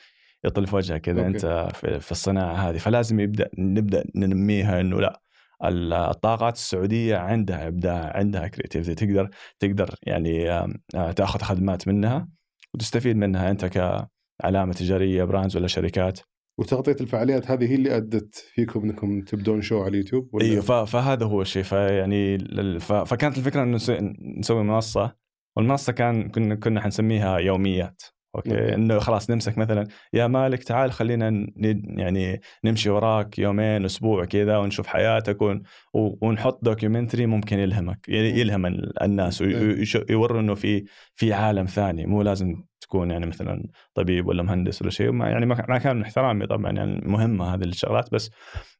يطل 0.44 0.66
في 0.66 0.76
وجهك 0.76 1.00
كذا. 1.00 1.26
أنت 1.26 1.68
في, 1.74 2.00
في 2.00 2.12
الصناعة 2.12 2.54
هذه. 2.54 2.78
فلازم 2.78 3.20
يبدأ 3.20 3.50
نبدأ 3.58 4.04
ننميها 4.14 4.80
إنه 4.80 5.00
لا 5.00 5.20
ال- 5.64 5.92
الطاقات 5.92 6.54
السعودية 6.54 7.16
عندها 7.16 7.68
إبداع 7.68 8.16
عندها 8.16 8.48
كريتيفيتي 8.48 9.06
تقدر 9.06 9.30
تقدر 9.58 9.94
يعني 10.02 10.50
آه، 10.50 11.12
تأخذ 11.16 11.40
خدمات 11.40 11.88
منها 11.88 12.28
وتستفيد 12.74 13.16
منها. 13.16 13.50
أنت 13.50 13.64
كعلامة 13.64 14.72
تجارية 14.72 15.24
brands 15.24 15.56
ولا 15.56 15.66
شركات. 15.66 16.20
وتغطية 16.58 16.96
الفعاليات 17.00 17.50
هذه 17.50 17.70
هي 17.70 17.74
اللي 17.74 17.96
أدت 17.96 18.34
فيكم 18.54 18.82
إنكم 18.82 19.20
تبدون 19.20 19.62
show 19.62 19.80
على 19.80 19.88
اليوتيوب 19.88 20.28
ولا؟ 20.34 20.44
إيوه 20.44 20.62
فهذا 20.84 21.26
هو 21.26 21.42
الشيء. 21.42 21.62
فيعني 21.62 22.38
فكانت 22.80 23.38
الفكرة 23.38 23.62
إنه 23.62 23.76
نس- 23.78 24.02
نسوي 24.38 24.62
منصة 24.64 25.16
والمنصة 25.56 25.92
كان 25.92 26.28
كنا 26.28 26.54
كنا 26.54 26.80
حنسميها 26.80 27.38
يوميات. 27.38 28.02
okay. 28.36 28.50
okay. 28.50 28.74
إنه 28.74 28.98
خلاص 28.98 29.30
نمسك 29.30 29.58
مثلا 29.58 29.86
يا 30.12 30.26
مالك 30.26 30.64
تعال 30.64 30.92
خلينا 30.92 31.30
ن- 31.30 31.52
يعني 31.98 32.40
نمشي 32.64 32.90
وراك 32.90 33.38
يومين 33.38 33.84
أسبوع 33.84 34.24
كذا 34.24 34.56
ونشوف 34.58 34.86
حياتك 34.86 35.42
ون 35.42 35.62
ونحط 35.94 36.64
documentary 36.64 37.26
ممكن 37.26 37.58
يلهمك 37.58 38.08
يلهم 38.08 38.66
ال- 38.66 39.02
الناس 39.02 39.42
ويوروا 39.42 40.40
إنه 40.40 40.54
في 40.54 40.84
في 41.14 41.32
عالم 41.32 41.64
ثاني 41.64 42.06
مو 42.06 42.22
لازم 42.22 42.62
تكون 42.88 43.10
يعني 43.10 43.26
مثلا 43.26 43.66
طبيب 43.94 44.26
ولا 44.26 44.42
مهندس 44.42 44.82
ولا 44.82 44.90
شيء 44.90 45.20
يعني 45.22 45.46
ما 45.46 45.78
كان 45.78 46.02
احترامي 46.02 46.46
طبعا 46.46 46.72
يعني 46.72 47.00
مهمة 47.04 47.54
هذه 47.54 47.64
الشغلات 47.64 48.12
بس 48.12 48.30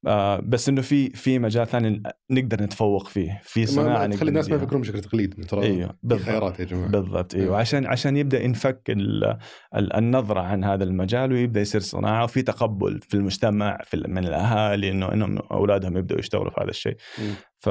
آه 0.07 0.41
بس 0.41 0.69
إنه 0.69 0.81
في 0.81 1.11
في 1.11 1.39
مجال 1.39 1.67
ثاني 1.67 2.03
نقدر 2.31 2.63
نتفوق 2.63 3.09
فيه 3.09 3.41
في 3.45 3.67
صناعة 3.67 4.07
تخلي 4.07 4.29
الناس 4.29 4.51
ما. 4.51 4.57
يفكرون 4.57 4.81
بشكل 4.83 5.01
تقليدي 5.01 5.43
ترى 5.43 5.63
إيوه 5.63 5.97
خيارات 6.25 6.61
يا 6.61 6.65
جماعة 6.65 6.89
بالضبط 6.91 7.35
إيوه 7.35 7.47
أيوة. 7.47 7.59
عشان 7.59 7.87
عشان 7.87 8.17
يبدأ 8.17 8.43
ينفك 8.43 8.91
ال- 8.91 9.39
ال- 9.77 9.97
النظرة 9.97 10.41
عن 10.41 10.65
هذا 10.65 10.85
المجال 10.85 11.33
ويبدأ 11.33 11.61
يصير 11.61 11.81
صناعة 11.81 12.25
وفي 12.25 12.43
تقبل 12.43 13.01
في 13.01 13.15
المجتمع 13.15 13.79
في 13.85 14.05
من 14.09 14.25
الأهالي 14.27 14.91
انه 14.91 15.13
إنهم 15.13 15.39
أولادهم 15.39 15.97
يبدأوا 15.97 16.21
يشتغلوا 16.21 16.51
في 16.51 16.61
هذا 16.61 16.71
الشيء 16.71 16.97
مم. 17.19 17.35
ف 17.59 17.69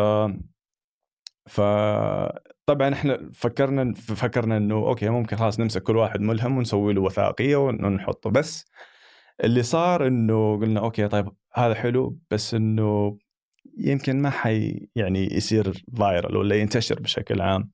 ف 1.50 1.62
طبعا 2.66 2.94
إحنا 2.94 3.30
فكرنا 3.34 3.94
فكرنا 3.94 4.58
إنه 4.58 4.76
okay 4.76 5.10
ممكن 5.10 5.38
خلاص 5.38 5.60
نمسك 5.60 5.84
كل 5.84 5.98
واحد 5.98 6.22
ملهم 6.22 6.58
ونسوي 6.58 6.94
له 6.94 7.02
وثائقية 7.02 7.56
ونحطه. 7.56 8.30
بس 8.30 8.66
اللي 9.44 9.64
صار 9.64 10.08
إنه 10.08 10.60
قلنا 10.60 10.80
okay 10.80 11.08
طيب 11.08 11.30
هذا 11.54 11.76
حلو 11.76 12.20
بس 12.32 12.54
إنه 12.54 13.18
يمكن 13.78 14.22
ما 14.22 14.30
حي 14.30 14.88
يعني 14.96 15.34
يصير 15.36 15.84
viral 15.98 16.38
ولا 16.38 16.56
ينتشر 16.56 17.00
بشكل 17.00 17.42
عام. 17.42 17.72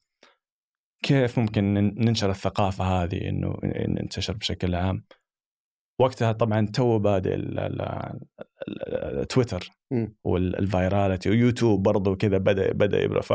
كيف 1.04 1.40
ممكن 1.40 1.74
نن- 1.74 1.96
ننشر 1.98 2.30
الثقافة 2.30 2.84
هذه 2.84 3.30
إنه 3.30 3.56
ننتشر 3.64 4.34
بشكل 4.34 4.76
عام؟ 4.76 5.06
وقتها 6.00 6.32
طبعا 6.32 6.66
تو 6.74 7.00
بادئ 7.00 7.38
تويتر 9.30 9.70
مم. 9.92 10.16
وال 10.24 10.45
virality 10.45 11.30
ويوتيوب 11.30 11.84
برضه 11.84 12.16
كذا 12.16 12.38
بدا 12.38 12.72
بدأ 12.74 13.02
يبرى 13.04 13.22
ف 13.22 13.34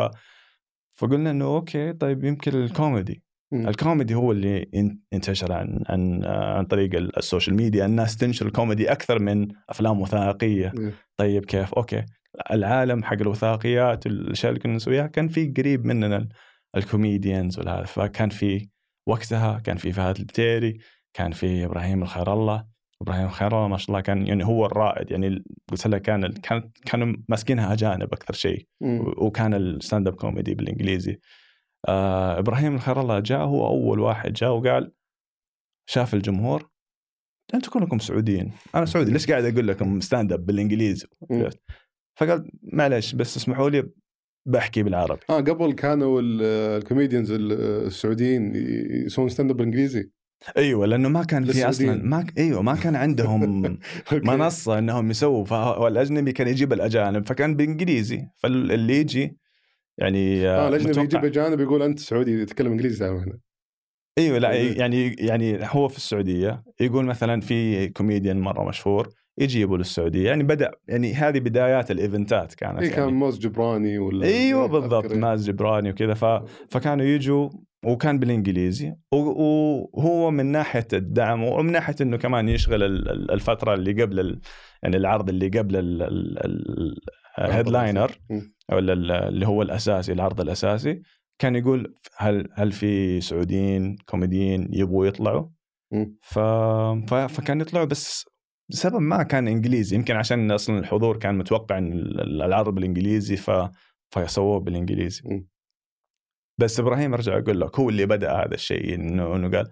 فقلنا 0.96 1.30
إنه 1.30 1.44
okay 1.44 1.92
طيب 1.92 2.24
يمكن 2.24 2.54
ال 2.54 2.63
comedy. 2.63 3.22
ال 3.68 3.75
comedy 3.75 4.14
هو 4.14 4.32
اللي 4.32 4.66
ينتشر 5.12 5.52
عن 5.52 5.82
عن 5.88 6.24
عن 6.24 6.64
طريق 6.64 6.94
ال- 6.94 7.16
ال 7.18 7.24
social 7.24 7.56
media. 7.56 7.86
الناس 7.86 8.16
تنشر 8.16 8.46
الكوميدي 8.46 8.92
أكثر 8.92 9.18
من 9.22 9.48
أفلام 9.70 10.00
وثائقية. 10.00 10.72
طيب 11.16 11.44
كيف؟ 11.44 11.74
okay. 11.74 12.04
العالم 12.50 13.04
حق 13.04 13.12
الوثائقيات 13.20 14.06
الاشياء 14.06 14.50
اللي 14.50 14.60
كنا 14.62 14.74
نسويها 14.74 15.06
كان 15.06 15.28
في 15.28 15.52
قريب 15.56 15.84
مننا 15.86 16.16
ال- 16.16 16.28
ال 16.76 16.85
comedians 16.85 17.58
وهذا 17.58 17.82
فكان 17.84 18.28
في 18.28 18.68
وقتها 19.08 19.58
كان 19.58 19.76
في 19.76 19.92
فهد 19.92 20.18
البتيري 20.18 20.78
كان 21.14 21.30
في 21.32 21.64
إبراهيم 21.64 22.02
الخير 22.02 22.32
الله 22.32 22.64
إبراهيم 23.02 23.30
الله 23.42 23.68
ما 23.68 23.76
شاء 23.76 23.88
الله 23.88 24.00
كان 24.00 24.26
يعني 24.26 24.44
هو 24.44 24.66
الرائد 24.66 25.10
يعني 25.10 25.44
قلت 25.70 25.86
لك 25.86 26.02
كان 26.02 26.32
كان 26.32 26.70
كانوا 26.86 27.16
ماسكينها 27.28 27.72
أجانب 27.72 28.12
أكثر 28.12 28.34
شيء. 28.34 28.66
وكان 29.18 29.54
ال 29.54 30.08
stand-up 30.08 30.14
comedy 30.14 30.54
بالإنجليزي. 30.54 31.20
آه 31.88 32.38
إبراهيم 32.38 32.74
الخير 32.74 33.00
الله 33.00 33.18
جاء 33.20 33.40
هو 33.40 33.66
أول 33.66 34.00
واحد 34.00 34.32
جاء 34.32 34.50
وقال 34.50 34.92
شاف 35.88 36.14
الجمهور 36.14 36.70
أنتم 37.54 37.70
كلكم 37.70 37.98
سعوديين. 37.98 38.52
أنا 38.74 38.86
سعودي 38.86 39.10
ليش 39.12 39.30
قاعد 39.30 39.44
أقول 39.44 39.68
لكم 39.68 40.00
stand-up 40.00 40.46
بالإنجليزي. 40.46 41.06
فقال 42.18 42.50
معلش 42.62 43.12
بس 43.14 43.36
اسمحوا 43.36 43.70
لي 43.70 43.90
بحكي 44.48 44.82
بالعربي. 44.82 45.20
آه 45.30 45.40
قبل 45.40 45.72
كانوا 45.72 46.20
ال- 46.20 46.42
ال 46.82 46.87
comedians 46.87 47.30
ال- 47.30 47.52
السعوديين 47.86 48.52
يسوون 49.06 49.28
stand-up 49.28 49.56
بالإنجليزي؟ 49.56 50.10
أيوه 50.56 50.86
لأنه 50.86 51.08
ما 51.08 51.24
كان 51.24 51.44
في 51.44 51.68
أصلا. 51.68 52.02
ما 52.04 52.22
ك- 52.22 52.38
أيوه 52.38 52.62
ما 52.62 52.74
كان 52.74 52.96
عندهم. 52.96 53.78
منصة 54.12 54.78
إنهم 54.78 55.10
يسووا 55.10 55.44
فالاجنبي 55.44 56.32
كان 56.32 56.48
يجيب 56.48 56.72
الأجانب 56.72 57.26
فكان 57.26 57.56
بالانجليزي 57.56 58.28
فاللي 58.36 58.96
يجي 59.00 59.36
يعني 59.98 60.48
آه 60.48 60.68
الأجنبي 60.68 60.92
متوقع- 60.92 61.02
يجيب 61.04 61.24
أجانب 61.24 61.60
يقول 61.60 61.82
أنت 61.82 61.98
سعودي 61.98 62.44
تتكلم 62.44 62.72
إنجليزي 62.72 62.98
تعال 62.98 63.16
هنا 63.16 63.38
أيوه 64.18 64.38
لا 64.38 64.52
إيه. 64.52 64.78
يعني 64.78 65.14
يعني 65.18 65.58
هو 65.62 65.88
في 65.88 65.96
السعودية 65.96 66.62
يقول 66.80 67.04
مثلا 67.04 67.40
في 67.40 67.88
كوميديان 67.88 68.40
مرة 68.40 68.64
مشهور 68.68 69.08
يجيبوا 69.38 69.78
للسعودية 69.78 70.26
يعني 70.26 70.42
بدأ 70.42 70.70
يعني 70.88 71.14
هذه 71.14 71.38
بدايات 71.40 71.90
الإيفنتات 71.90 72.54
كانت 72.54 72.78
اي 72.80 72.88
كان 72.88 72.98
يعني. 72.98 73.12
ماز 73.12 73.38
جبراني 73.38 73.98
ولا 73.98 74.26
أيوه 74.26 74.66
بالضبط 74.66 75.10
إيه. 75.12 75.18
ماز 75.18 75.46
جبراني 75.50 75.90
وكذا 75.90 76.14
ف... 76.14 76.24
فكانوا 76.70 77.04
يجوا 77.06 77.50
وكان 77.86 78.18
بالإنجليزي 78.18 78.94
وهو 79.12 80.30
من 80.30 80.46
ناحية 80.46 80.86
الدعم 80.92 81.44
ومن 81.44 81.72
ناحية 81.72 81.94
إنه 82.00 82.16
كمان 82.16 82.48
يشغل 82.48 82.82
ال- 82.82 83.08
ال- 83.10 83.30
الفترة 83.30 83.74
اللي 83.74 84.02
قبل 84.02 84.20
ال... 84.20 84.40
يعني 84.82 84.96
العرض 84.96 85.28
اللي 85.28 85.48
قبل 85.48 85.76
ال- 85.76 86.02
ال- 86.02 86.44
ال- 86.44 86.96
ال 87.38 87.46
headliner 87.46 88.10
ال- 88.72 89.10
اللي 89.12 89.46
هو 89.46 89.62
الأساسي 89.62 90.12
العرض 90.12 90.40
الأساسي 90.40 91.02
كان 91.38 91.56
يقول 91.56 91.94
هل 92.16 92.48
هل 92.54 92.72
في 92.72 93.20
سعوديين 93.20 93.96
كوميديين 94.06 94.68
يبغوا 94.72 95.06
يطلعوا؟ 95.06 95.48
ف... 96.22 96.38
ف... 97.08 97.14
فكان 97.14 97.60
يطلعوا 97.60 97.84
بس 97.86 98.24
بسبب 98.70 99.00
ما 99.00 99.22
كان 99.22 99.48
إنجليزي. 99.48 99.96
يمكن 99.96 100.16
عشان 100.16 100.50
أصلا 100.50 100.78
الحضور 100.78 101.16
كان 101.16 101.38
متوقع 101.38 101.78
إن 101.78 101.92
ال- 101.92 102.42
العرض 102.42 102.74
بالإنجليزي 102.74 103.36
ف... 103.36 103.50
فسووه 104.10 104.60
بالإنجليزي. 104.60 105.22
بس 106.58 106.80
إبراهيم 106.80 107.14
ارجع 107.14 107.38
أقول 107.38 107.60
لك 107.60 107.78
هو 107.78 107.88
اللي 107.88 108.06
بدأ 108.06 108.32
هذا 108.32 108.54
الشيء 108.54 108.94
إنه 108.94 109.36
إنه 109.36 109.50
قال 109.50 109.70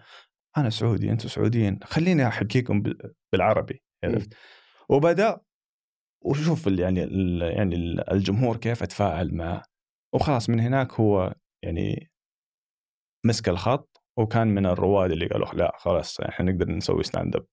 أنا 0.56 0.70
سعودي 0.70 1.10
أنتم 1.10 1.28
سعوديين 1.28 1.78
خليني 1.84 2.26
أحكيكم 2.26 2.82
بال- 2.82 3.14
بالعربي 3.32 3.82
عرفت؟ 4.04 4.34
وبدأ 4.88 5.40
وشوف 6.24 6.66
يعني 6.66 7.00
يعني 7.56 7.74
ال- 7.74 8.10
الجمهور 8.12 8.56
كيف 8.56 8.82
تفاعل 8.84 9.34
معه. 9.34 9.62
وخلاص 10.14 10.50
من 10.50 10.60
هناك 10.60 10.92
هو 10.92 11.34
يعني 11.62 12.10
مسك 13.26 13.48
الخط 13.48 14.02
وكان 14.18 14.48
من 14.48 14.66
الرواد 14.66 15.10
اللي 15.10 15.26
قالوا 15.26 15.46
لا 15.54 15.72
خلاص 15.78 16.20
إحنا 16.20 16.52
نقدر 16.52 16.70
نسوي 16.70 17.02
stand-up 17.02 17.46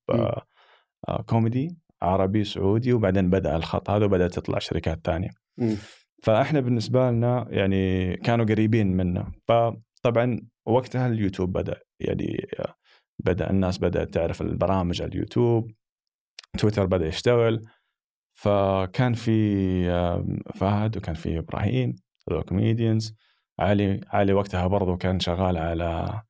كوميدي 1.25 1.77
عربي 2.01 2.43
سعودي 2.43 2.93
وبعدين 2.93 3.29
بدأ 3.29 3.55
الخط 3.55 3.89
هذا 3.89 4.05
وبدأت 4.05 4.33
تطلع 4.33 4.59
شركات 4.59 4.99
ثانية. 5.05 5.29
مم. 5.57 5.77
فاحنا 6.25 6.59
بالنسبة 6.59 7.11
لنا 7.11 7.47
يعني 7.49 8.15
كانوا 8.17 8.45
قريبين 8.45 8.87
منا. 8.97 9.31
فطبعا 9.47 10.41
وقتها 10.65 11.07
اليوتيوب 11.07 11.53
بدأ 11.53 11.81
يعني 11.99 12.47
بدأ 13.25 13.49
الناس 13.49 13.77
بدأت 13.77 14.13
تعرف 14.13 14.41
البرامج 14.41 15.01
على 15.01 15.11
اليوتيوب 15.11 15.71
تويتر 16.57 16.85
بدأ 16.85 17.07
يشتغل. 17.07 17.61
فكان 18.33 19.13
في 19.13 19.85
فهد 20.55 20.97
وكان 20.97 21.15
في 21.15 21.37
إبراهيم 21.39 21.95
هذول 22.29 22.43
comedians 22.43 23.15
علي 23.59 24.01
علي 24.07 24.33
وقتها 24.33 24.67
برضو 24.67 24.97
كان 24.97 25.19
شغال 25.19 25.57
على 25.57 26.21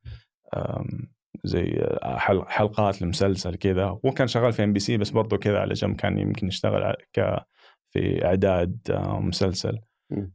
زي 1.43 1.85
حل- 2.03 2.45
حلقات 2.47 3.01
المسلسل 3.01 3.55
كذا. 3.55 3.85
هو 3.85 4.11
كان 4.11 4.27
شغال 4.27 4.53
في 4.53 4.63
ام 4.63 4.73
بي 4.73 4.79
سي 4.79 4.97
بس 4.97 5.09
برضو 5.09 5.37
كذا 5.37 5.59
على 5.59 5.73
جنب 5.73 5.95
كان 5.95 6.17
يمكن 6.17 6.47
يشتغل 6.47 7.39
في 7.91 8.25
إعداد 8.25 8.91
آه، 8.91 9.19
مسلسل. 9.19 9.79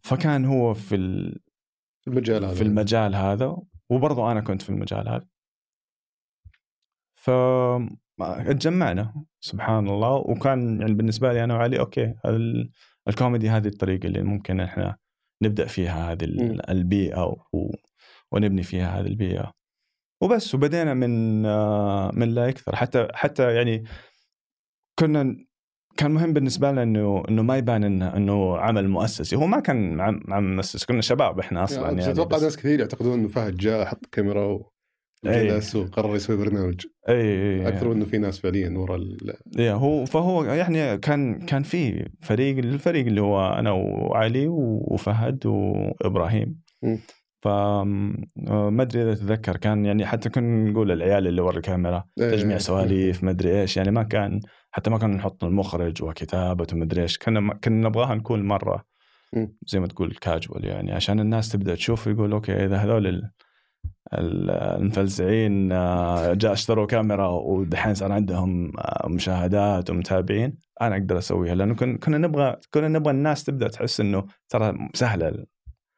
فكان 0.02 0.44
هو 0.44 0.74
في 0.74 0.94
ال- 0.94 1.40
في 2.04 2.10
المجال 2.10 2.44
هذا. 2.44 2.54
في 2.54 2.62
المجال 2.62 3.14
هذا 3.14 3.56
وبرضو 3.90 4.30
أنا 4.30 4.40
كنت 4.40 4.62
في 4.62 4.70
المجال 4.70 5.08
هذا. 5.08 5.26
ف 7.14 7.30
اتجمعنا 8.20 9.24
سبحان 9.40 9.88
الله. 9.88 10.14
وكان 10.14 10.80
يعني 10.80 10.94
بالنسبة 10.94 11.32
لي 11.32 11.44
أنا 11.44 11.54
وعلي 11.54 11.78
okay 11.78 12.14
ال- 12.24 12.70
الكوميدي 13.08 13.48
هذه 13.50 13.66
الطريقة 13.68 14.06
اللي 14.06 14.22
ممكن 14.22 14.60
إحنا 14.60 14.96
نبدأ 15.42 15.66
فيها 15.66 16.12
هذه. 16.12 16.24
البيئة 16.70 17.24
و... 17.52 17.70
ونبني 18.32 18.62
فيها 18.62 19.00
هذه 19.00 19.06
البيئة. 19.06 19.52
وبس 20.22 20.54
وبدينا 20.54 20.94
من 20.94 21.46
آه، 21.46 22.10
من 22.14 22.28
لا 22.34 22.46
يكثر. 22.48 22.76
حتى 22.76 23.08
حتى 23.14 23.54
يعني 23.54 23.84
كنا 24.98 25.45
كان 25.96 26.10
مهم 26.10 26.32
بالنسبة 26.32 26.72
لنا 26.72 26.82
انه 26.82 27.22
إنه 27.28 27.42
ما 27.42 27.56
يبان 27.56 27.84
انه 27.84 28.16
إنه 28.16 28.58
عمل 28.58 28.88
مؤسسي 28.88 29.36
هو 29.36 29.46
ما 29.46 29.60
كان 29.60 30.00
عمل 30.00 30.56
مؤسسي 30.56 30.86
كنا 30.86 31.00
شباب 31.00 31.38
إحنا 31.38 31.64
أصلا 31.64 31.84
يعني, 31.84 32.00
يعني 32.00 32.12
أتوقع 32.12 32.38
ناس 32.38 32.56
كثير 32.56 32.80
يعتقدون 32.80 33.18
إنه 33.18 33.28
فهد 33.28 33.56
جاء 33.56 33.84
حط 33.84 34.06
كاميرا 34.12 34.60
أي. 35.26 35.50
وجلس 35.50 35.76
وقرر 35.76 36.16
يسوي 36.16 36.36
برنامج 36.36 36.86
اي 37.08 37.14
اي 37.14 37.68
أكثر 37.68 37.88
من 37.88 37.96
إنه 37.96 38.04
في 38.04 38.18
ناس 38.18 38.38
فعليا 38.38 38.78
ورا 38.78 38.96
ال... 38.96 39.34
يا 39.58 39.72
هو 39.72 40.04
فهو 40.04 40.44
يعني 40.44 40.98
كان 40.98 41.38
كان 41.38 41.62
في 41.62 42.08
فريق 42.20 42.58
الفريق 42.58 43.06
اللي 43.06 43.20
هو 43.20 43.48
أنا 43.48 43.70
وعلي 43.72 44.46
وفهد 44.48 45.46
وإبراهيم 45.46 46.60
مم. 46.82 46.98
ف 47.42 47.48
ما 47.48 48.82
أدري 48.82 49.02
إذا 49.02 49.14
تتذكر 49.14 49.56
كان 49.56 49.84
يعني 49.84 50.06
حتى 50.06 50.28
كنا 50.28 50.70
نقول 50.70 50.92
العيال 50.92 51.26
اللي 51.26 51.40
ورا 51.40 51.56
الكاميرا 51.56 52.04
إيه. 52.20 52.30
تجميع 52.30 52.58
سواليف 52.58 53.24
ما 53.24 53.30
أدري 53.30 53.60
إيش 53.60 53.76
يعني 53.76 53.90
ما 53.90 54.02
كان 54.02 54.40
حتى 54.76 54.90
ما 54.90 54.98
كنا 54.98 55.16
نحط 55.16 55.44
المخرج 55.44 56.02
وكتابة 56.02 56.66
وما 56.72 56.84
أدري 56.84 57.02
إيش 57.02 57.18
كنا 57.18 57.54
كنا 57.54 57.88
نبغاها 57.88 58.14
نكون 58.14 58.42
مرة. 58.42 58.84
زي 59.66 59.80
ما 59.80 59.86
تقول 59.86 60.14
كاجوال 60.20 60.64
يعني 60.64 60.92
عشان 60.92 61.20
الناس 61.20 61.48
تبدأ 61.48 61.74
تشوف 61.74 62.06
ويقول 62.06 62.32
أوكي 62.32 62.64
إذا 62.64 62.76
هذول 62.76 63.06
ال- 63.06 63.30
ال- 64.14 64.50
المفلسعين 64.50 65.72
آه، 65.72 66.34
جاء 66.34 66.52
اشتروا 66.52 66.86
كاميرا 66.86 67.28
ودحين 67.28 67.94
صار 67.94 68.12
عندهم 68.12 68.72
آه، 68.78 69.08
مشاهدات 69.08 69.90
ومتابعين 69.90 70.58
أنا 70.82 70.96
أقدر 70.96 71.18
أسويها 71.18 71.54
لأنه 71.54 71.74
كن- 71.74 71.96
كنا 71.98 72.18
نبغى 72.18 72.56
كنا 72.74 72.88
نبغى 72.88 73.10
الناس 73.10 73.44
تبدأ 73.44 73.68
تحس 73.68 74.00
إنه 74.00 74.24
ترى 74.48 74.88
سهلة 74.94 75.44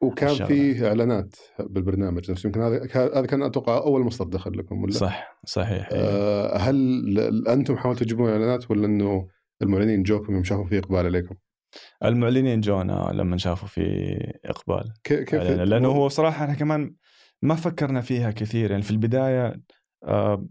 وكان. 0.00 0.46
في 0.46 0.86
إعلانات 0.88 1.36
بالبرنامج 1.60 2.30
نفسه 2.30 2.46
يمكن 2.46 2.60
هذا 2.60 2.88
هذا 2.94 3.26
كان 3.26 3.42
أتوقع 3.42 3.76
أول 3.76 4.04
مصدر 4.04 4.28
دخل 4.28 4.58
لكم 4.58 4.82
ولا؟ 4.82 4.92
صح 4.92 5.40
صحيح 5.46 5.88
إيه. 5.92 5.98
آه 6.00 6.56
هل 6.56 7.44
أنتم 7.48 7.76
حاولتوا 7.76 8.06
تجيبون 8.06 8.30
إعلانات 8.30 8.70
ولا 8.70 8.86
إنه 8.86 9.28
المعلنين 9.62 10.02
جوكم 10.02 10.34
يوم 10.34 10.44
شافوا 10.44 10.64
في 10.64 10.78
إقبال 10.78 11.06
عليكم؟ 11.06 11.34
المعلنين 12.04 12.60
جونا 12.60 13.10
لما 13.14 13.36
شافوا 13.36 13.68
في 13.68 13.82
إقبال 14.44 14.92
كيف 15.04 15.34
علينا 15.34 15.64
لأنه 15.64 15.88
هو 15.88 16.08
صراحة 16.08 16.44
إحنا 16.44 16.54
كمان 16.54 16.94
ما 17.42 17.54
فكرنا 17.54 18.00
فيها 18.00 18.30
كثير 18.30 18.70
يعني 18.70 18.82
في 18.82 18.90
البداية 18.90 19.60
آه 20.04 20.46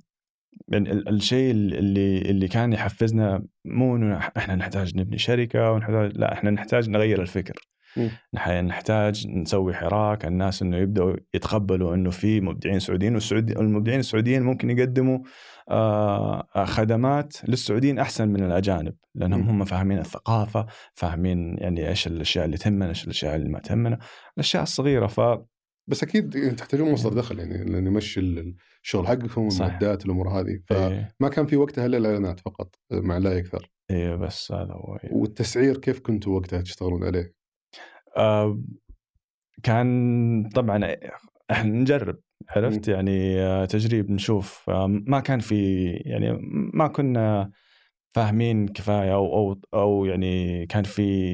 يعني 0.68 0.92
ال- 0.92 1.10
الشيء 1.10 1.52
اللي 1.52 2.22
اللي 2.22 2.48
كان 2.48 2.74
يحفزنا 2.74 3.44
مو 3.66 3.96
إنه 3.96 4.18
إحنا 4.18 4.56
نحتاج 4.56 4.98
نبني 4.98 5.18
شركة 5.18 5.72
ونحتاج 5.72 6.18
لا 6.18 6.34
إحنا 6.34 6.52
نحتاج 6.52 6.90
نغير 6.90 7.22
الفكر 7.22 7.68
نحتاج 8.62 9.28
نسوي 9.28 9.74
حراك 9.74 10.26
الناس 10.26 10.62
إنه 10.62 10.78
يبدأوا 10.78 11.16
يتقبلوا 11.34 11.96
إنه 11.96 12.10
في 12.10 12.42
مبدعين 12.42 12.80
سعوديين 12.80 13.14
والسعودي 13.14 13.60
المبدعين 13.60 14.00
السعوديين 14.00 14.44
ممكن 14.44 14.70
يقدموا 14.70 15.20
آه 15.70 16.48
خدمات 16.66 17.34
للسعوديين 17.50 18.00
أحسن 18.00 18.28
من 18.28 18.44
الأجانب 18.44 18.96
لأنهم. 19.16 19.50
هم 19.50 19.66
فاهمين 19.66 20.00
الثقافة 20.00 20.66
فاهمين 20.94 21.58
يعني 21.58 21.90
إيش 21.90 22.08
الأشياء 22.08 22.46
اللي 22.46 22.58
تهمنا 22.58 22.90
إيش 22.90 23.04
الأشياء 23.04 23.36
اللي 23.36 23.50
ما 23.50 23.60
تهمنا 23.60 24.00
الأشياء 24.38 24.64
الصغيرة. 24.64 25.08
ف 25.08 25.22
بس 25.90 26.04
أكيد 26.04 26.56
تحتاجون 26.56 26.92
مصدر 26.92 27.14
دخل 27.14 27.40
يعني 27.40 27.72
لأنه 27.72 27.88
يمشي 27.92 28.20
ال- 28.20 28.56
الشغل 28.84 29.08
حقكم. 29.08 29.42
والمعدات 29.42 30.06
الأمور 30.06 30.30
هذه. 30.30 30.60
إيه. 30.72 31.10
فما 31.20 31.30
كان 31.30 31.46
في 31.46 31.58
وقتها 31.58 31.86
إلا 31.86 31.98
الإعلانات 31.98 32.40
فقط 32.40 32.76
مع 32.92 33.18
لا 33.18 33.34
يكثر. 33.34 33.70
إيه 33.92 34.16
بس 34.16 34.52
هذا 34.52 34.74
هو 34.74 35.00
والتسعير 35.12 35.78
كيف 35.78 36.00
كنتوا 36.00 36.36
وقتها 36.40 36.62
تشتغلون 36.62 37.04
عليه؟ 37.04 37.37
آه 38.18 38.60
كان 39.64 40.50
طبعا 40.56 40.96
إحنا 41.52 41.72
نجرب 41.72 42.20
عرفت؟ 42.50 42.88
يعني 42.88 43.42
آه، 43.42 43.66
تجريب 43.66 44.12
نشوف. 44.12 44.70
آه، 44.70 44.88
ما 44.88 45.20
كان 45.20 45.40
في 45.40 45.88
يعني 45.88 46.38
ما 46.74 46.88
كنا 46.88 47.52
فاهمين 48.16 48.68
كفاية 48.68 49.14
أو 49.14 49.34
أو 49.34 49.60
أو 49.74 50.06
يعني 50.06 50.66
كان 50.66 50.84
في 50.84 51.34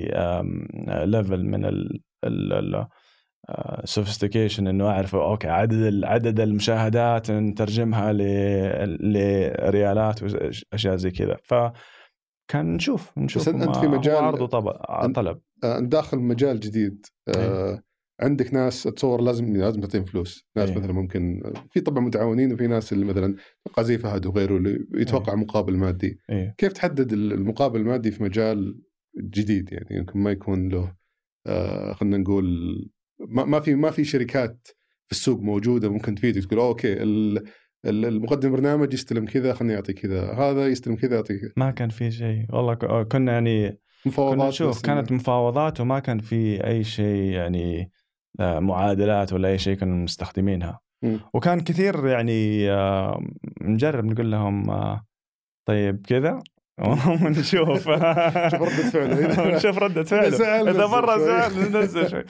level 1.06 1.46
من 1.46 1.66
ال 1.66 2.88
sophistication 3.84 4.68
إنه 4.68 4.90
اعرف 4.90 5.16
okay 5.16 5.48
عدد 5.48 6.04
عدد 6.04 6.40
المشاهدات 6.40 7.32
نترجمها 7.32 8.14
لريالات 9.00 10.24
واشياء 10.24 10.96
زي 10.96 11.12
كذا. 11.12 11.38
فكان 12.50 12.74
نشوف 12.74 13.18
نشوف. 13.18 13.50
أنت 13.50 13.64
ما- 13.68 13.74
في 13.82 13.88
مجال- 13.88 14.16
عرض 14.24 14.42
وطلب 14.42 14.70
طلب. 15.16 15.40
آه، 15.64 15.78
أنت 15.78 15.92
داخل 15.92 16.18
مجال 16.20 16.60
جديد 16.60 17.06
آه 17.38 17.84
عندك 18.22 18.54
ناس 18.54 18.88
اتصور 18.88 19.22
لازم 19.22 19.58
لازم 19.58 19.82
تعطيهم 19.82 20.04
فلوس، 20.06 20.48
ناس 20.56 20.70
إيه. 20.70 20.78
مثلا 20.78 20.92
ممكن 20.94 21.44
في 21.72 21.82
طبعا 21.82 22.04
متعاونين 22.04 22.54
وفي 22.54 22.68
ناس 22.68 22.94
اللي 22.94 23.06
مثلا 23.06 23.36
أتوقع 23.68 23.84
زي 23.84 23.98
فهد 23.98 24.26
وغيره 24.26 24.58
اللي 24.58 24.88
يتوقع 24.94 25.36
مقابل 25.36 25.78
مادي، 25.78 26.20
إيه. 26.30 26.56
كيف 26.58 26.74
تحدد 26.74 27.14
المقابل 27.14 27.80
المادي 27.80 28.12
في 28.12 28.24
مجال 28.24 28.80
جديد؟ 29.18 29.72
يعني 29.74 29.88
يمكن 29.98 30.20
ما 30.20 30.32
يكون 30.32 30.70
له 30.70 30.96
آه 31.48 31.94
خلينا 31.94 32.18
نقول 32.18 32.46
ما, 33.20 33.46
ما 33.46 33.60
في 33.60 33.76
ما 33.76 33.92
في 33.92 34.04
شركات 34.04 34.68
في 35.06 35.12
السوق 35.12 35.40
موجودة 35.42 35.90
ممكن 35.90 36.16
تفيدك 36.16 36.46
تقول 36.46 36.60
أوكي 36.60 36.94
المقدم 37.86 38.52
برنامج 38.52 38.94
يستلم 38.94 39.26
كذا 39.26 39.54
خليني 39.54 39.76
أعطي 39.76 39.94
كذا. 39.94 40.34
هذا 40.34 40.68
يستلم 40.68 40.96
كذا 40.96 41.16
يعطي 41.16 41.38
كذا. 41.38 41.52
ما 41.58 41.72
كان 41.72 41.90
في 41.90 42.12
شيء. 42.12 42.46
والله 42.50 42.74
ك- 42.74 43.08
كنا 43.12 43.32
يعني 43.32 43.68
كنا 43.70 43.78
مفاوضات 44.06 44.48
نشوف 44.48 44.70
بس 44.76 44.82
كانت 44.82 45.12
مفاوضات 45.12 45.82
وما 45.82 46.00
كان 46.00 46.20
في 46.20 46.68
أي 46.68 46.84
شيء 46.84 47.32
يعني 47.32 47.92
آه، 48.40 48.60
معادلات 48.60 49.34
ولا 49.34 49.48
أي 49.50 49.58
شيء 49.58 49.78
كنا 49.78 49.96
مستخدمينها. 49.96 50.80
وكان 51.34 51.60
كثير 51.60 52.08
يعني 52.08 52.72
آه، 52.72 53.24
نجرب 53.62 54.06
نقول 54.06 54.32
لهم 54.32 54.70
آه، 54.70 55.06
طيب 55.68 56.06
كذا. 56.08 56.40
ونشوف. 57.24 57.84
شوف 57.84 57.94
ردة 58.62 58.90
فعله. 58.92 59.56
نشوف 59.56 59.78
ردة 59.78 60.04
فعله. 60.04 60.28
إذا 60.28 60.38
شوي. 61.18 61.26
زعل 61.26 61.72
ننزل 61.72 62.10
شوي. 62.10 62.24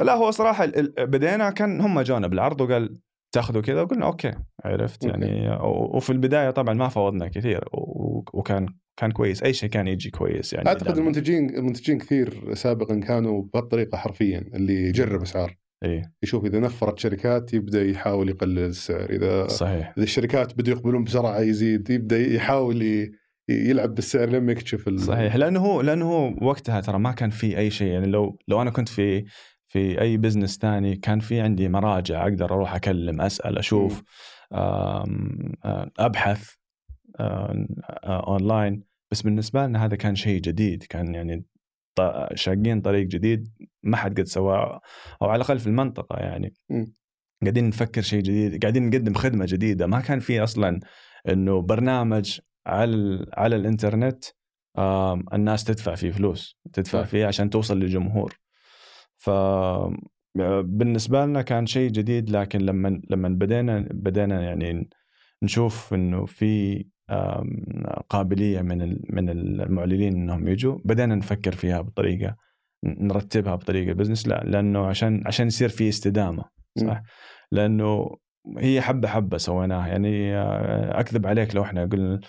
لا 0.00 0.14
هو 0.14 0.32
ال- 0.76 1.06
بدينا 1.06 1.50
كان 1.50 1.80
هم 1.80 2.00
جونا 2.00 2.26
بالعرض 2.26 2.60
وقال 2.60 2.98
تاخذوا 3.34 3.62
كذا 3.62 3.82
وقلنا 3.82 4.06
أوكي 4.06 4.32
عرفت. 4.64 5.04
يعني 5.04 5.58
وفي 5.62 6.10
البداية 6.10 6.50
طبعا 6.50 6.74
ما 6.74 6.88
فوضنا 6.88 7.28
كثير 7.28 7.64
وكان 8.32 8.66
كان 8.96 9.10
كويس 9.10 9.42
أي 9.42 9.52
شيء 9.52 9.68
كان 9.68 9.88
يجي 9.88 10.10
كويس 10.10 10.52
يعني 10.52 10.68
أعتقد. 10.68 10.98
المنتجين 10.98 11.56
المنتجين 11.56 11.98
كثير 11.98 12.54
سابقا 12.54 13.00
كانوا 13.00 13.42
بهالطريقة 13.54 13.98
حرفيا 13.98 14.44
اللي 14.54 14.74
يجرب 14.74 15.22
أسعار 15.22 15.56
إي 15.84 16.02
يشوف 16.22 16.44
إذا 16.44 16.60
نفرت 16.60 16.98
شركات 16.98 17.54
يبدأ 17.54 17.84
يحاول 17.84 18.28
يقلل 18.28 18.58
السعر 18.58 19.10
إذا 19.10 19.46
صحيح 19.46 19.92
إذا 19.96 20.04
الشركات 20.04 20.58
بدوا 20.58 20.74
يقبلون 20.74 21.04
بسرعة 21.04 21.40
يزيد 21.40 21.90
يبدأ 21.90 22.18
يحاول 22.18 23.10
يلعب 23.48 23.94
بالسعر 23.94 24.28
لما 24.28 24.52
يكتشف 24.52 24.88
ال... 24.88 25.00
صحيح 25.00 25.36
لأنه 25.36 25.60
هو 25.60 25.80
لأنه 25.80 26.04
هو 26.04 26.34
وقتها 26.48 26.80
ترى 26.80 26.98
ما 26.98 27.12
كان 27.12 27.30
في 27.30 27.58
أي 27.58 27.70
شيء 27.70 27.88
يعني 27.88 28.06
لو 28.06 28.38
لو 28.48 28.62
أنا 28.62 28.70
كنت 28.70 28.88
في 28.88 29.24
في 29.74 30.00
أي 30.00 30.16
business 30.16 30.58
ثاني 30.58 30.96
كان 30.96 31.20
في 31.20 31.40
عندي 31.40 31.68
مراجع 31.68 32.22
أقدر 32.22 32.54
أروح 32.54 32.74
أكلم 32.74 33.20
أسأل 33.20 33.58
أشوف 33.58 34.02
آه، 34.52 35.04
أبحث 35.98 36.54
آه، 37.20 37.66
آه، 38.04 38.26
اونلاين 38.26 38.82
بس 39.10 39.22
بالنسبة 39.22 39.66
لنا 39.66 39.84
هذا 39.84 39.96
كان 39.96 40.14
شيء 40.14 40.40
جديد 40.40 40.82
كان 40.82 41.14
يعني 41.14 41.44
شاقين 42.34 42.80
طريق 42.80 43.06
جديد 43.06 43.48
ما 43.82 43.96
حد 43.96 44.20
قد 44.20 44.26
سواه 44.26 44.80
أو 45.22 45.28
على 45.28 45.36
الأقل 45.36 45.58
في 45.58 45.66
المنطقة 45.66 46.16
يعني. 46.16 46.54
قاعدين 47.42 47.68
نفكر 47.68 48.02
شيء 48.02 48.22
جديد 48.22 48.62
قاعدين 48.62 48.90
نقدم 48.90 49.14
خدمة 49.14 49.46
جديدة. 49.48 49.86
ما 49.86 50.00
كان 50.00 50.20
في 50.20 50.42
أصلا 50.42 50.80
إنه 51.28 51.62
برنامج 51.62 52.40
على 52.66 53.26
على 53.32 53.56
الإنترنت 53.56 54.24
الناس 55.32 55.64
تدفع 55.64 55.94
فيه 55.94 56.10
فلوس 56.10 56.58
تدفع. 56.72 57.02
فيه 57.02 57.26
عشان 57.26 57.50
توصل 57.50 57.78
للجمهور 57.78 58.43
ف 59.24 59.30
بالنسبة 60.64 61.26
لنا 61.26 61.42
كان 61.42 61.66
شيء 61.66 61.90
جديد 61.90 62.30
لكن 62.30 62.58
لما 62.58 63.00
لما 63.10 63.28
بدينا 63.28 63.88
بدينا 63.90 64.42
يعني 64.42 64.88
نشوف 65.42 65.94
إنه 65.94 66.26
في 66.26 66.84
قابلية 68.10 68.62
من 68.62 68.98
من 69.10 69.30
المعلنين 69.30 70.14
إنهم 70.14 70.48
يجوا. 70.48 70.78
بدينا 70.84 71.14
نفكر 71.14 71.52
فيها 71.52 71.80
بطريقة 71.80 72.36
نرتبها 72.84 73.54
بطريقة 73.54 73.92
بزنس 73.92 74.28
لا 74.28 74.42
لأنه 74.44 74.86
عشان 74.86 75.22
عشان 75.26 75.46
يصير 75.46 75.68
في 75.68 75.88
استدامة 75.88 76.44
صح؟ 76.78 77.02
لأنه 77.52 78.16
هي 78.58 78.80
حبة 78.80 79.08
حبة 79.08 79.36
سويناها. 79.38 79.88
يعني 79.88 80.36
آه، 80.36 81.00
أكذب 81.00 81.26
عليك 81.26 81.54
لو 81.54 81.62
إحنا 81.62 81.84
قلنا 81.84 82.20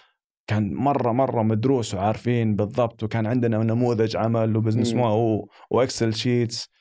كان 0.48 0.74
مرة 0.74 1.12
مرة 1.12 1.44
مدروس 1.44 1.94
وعارفين 1.94 2.56
بالضبط 2.56 3.04
وكان 3.04 3.26
عندنا 3.26 3.58
نموذج 3.58 4.18
عمل 4.18 4.58
و 4.58 4.61
business. 4.61 4.94
مو 4.94 5.50
و 5.72 5.79
Excel 5.79 6.14
sheets 6.14 6.75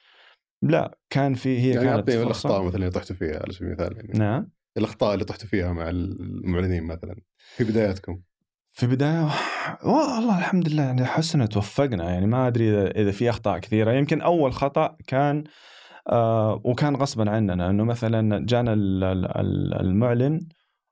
لا 0.64 0.98
كان 1.10 1.34
في 1.34 1.58
هي 1.58 1.70
يعني 1.70 1.84
كانت. 1.84 2.08
الأخطاء 2.08 2.62
مثلا 2.62 2.76
اللي 2.76 2.90
طحتوا 2.90 3.16
فيها 3.16 3.40
على 3.42 3.52
سبيل 3.52 3.68
المثال 3.68 3.96
يعني. 3.96 4.18
نعم. 4.18 4.50
الأخطاء 4.76 5.14
اللي 5.14 5.24
طحتوا 5.24 5.48
فيها 5.48 5.72
مع 5.72 5.88
المعلنين 5.88 6.84
مثلا. 6.84 7.16
في 7.56 7.64
بداياتكم. 7.64 8.20
في 8.72 8.86
بداية 8.86 9.28
والله 9.84 10.38
الحمد 10.38 10.68
لله 10.68 10.82
يعني 10.82 11.02
أحس 11.02 11.34
إنه 11.34 11.46
توفقنا 11.46 12.10
يعني 12.10 12.26
ما 12.26 12.46
أدري 12.46 12.86
إذا 12.86 13.10
في 13.10 13.30
أخطاء 13.30 13.58
كثيرة. 13.58 13.92
يمكن 13.92 14.20
أول 14.20 14.52
خطأ 14.52 14.96
كان 15.06 15.44
آه 16.08 16.60
وكان 16.64 16.96
غصبا 16.96 17.30
عننا 17.30 17.70
إنه 17.70 17.84
مثلا 17.84 18.46
جانا 18.46 18.72
المعلن 19.80 20.40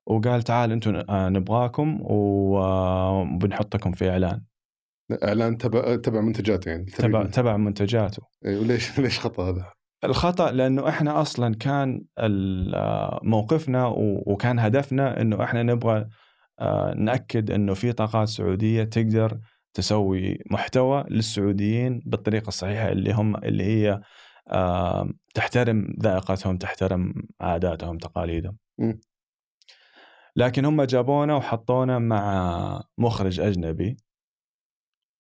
وقال 0.06 0.42
تعال 0.42 0.72
أنتم 0.72 1.02
آه، 1.08 1.28
نبغاكم 1.28 1.98
وبنحطكم 2.02 3.92
في 3.92 4.10
إعلان. 4.10 4.42
إعلان 5.24 5.58
تبع 5.58 5.96
تبع 5.96 6.20
منتجاته 6.20 6.68
يعني 6.68 6.84
تبع 6.84 7.26
تبع 7.26 7.56
منتجاته. 7.56 8.22
اي 8.46 8.56
وليش 8.56 8.98
ليش 9.00 9.20
خطأ 9.20 9.50
هذا؟ 9.50 9.72
الخطأ 10.04 10.50
لأنه 10.50 10.88
إحنا 10.88 11.20
أصلا 11.20 11.54
كان 11.54 12.04
موقفنا 13.22 13.86
وكان 14.26 14.58
هدفنا 14.58 15.20
إنه 15.20 15.44
إحنا 15.44 15.62
نبغى 15.62 16.06
آه، 16.60 16.94
نأكد 16.96 17.50
إنه 17.50 17.74
في 17.74 17.92
طاقات 17.92 18.28
سعودية 18.28 18.84
تقدر 18.84 19.38
تسوي 19.74 20.38
محتوى 20.50 21.04
للسعوديين 21.10 22.02
بالطريقة 22.06 22.48
الصحيحة 22.48 22.88
اللي 22.88 23.12
هم 23.12 23.36
اللي 23.36 23.64
هي 23.64 24.00
تحترم 25.34 25.94
ذائقتهم 26.02 26.56
تحترم 26.56 27.14
عاداتهم 27.40 27.98
تقاليدهم. 27.98 28.56
لكن 30.36 30.64
هم 30.64 30.82
جابونا 30.82 31.34
وحطونا 31.34 31.98
مع 31.98 32.82
مخرج 32.98 33.40
أجنبي. 33.40 33.96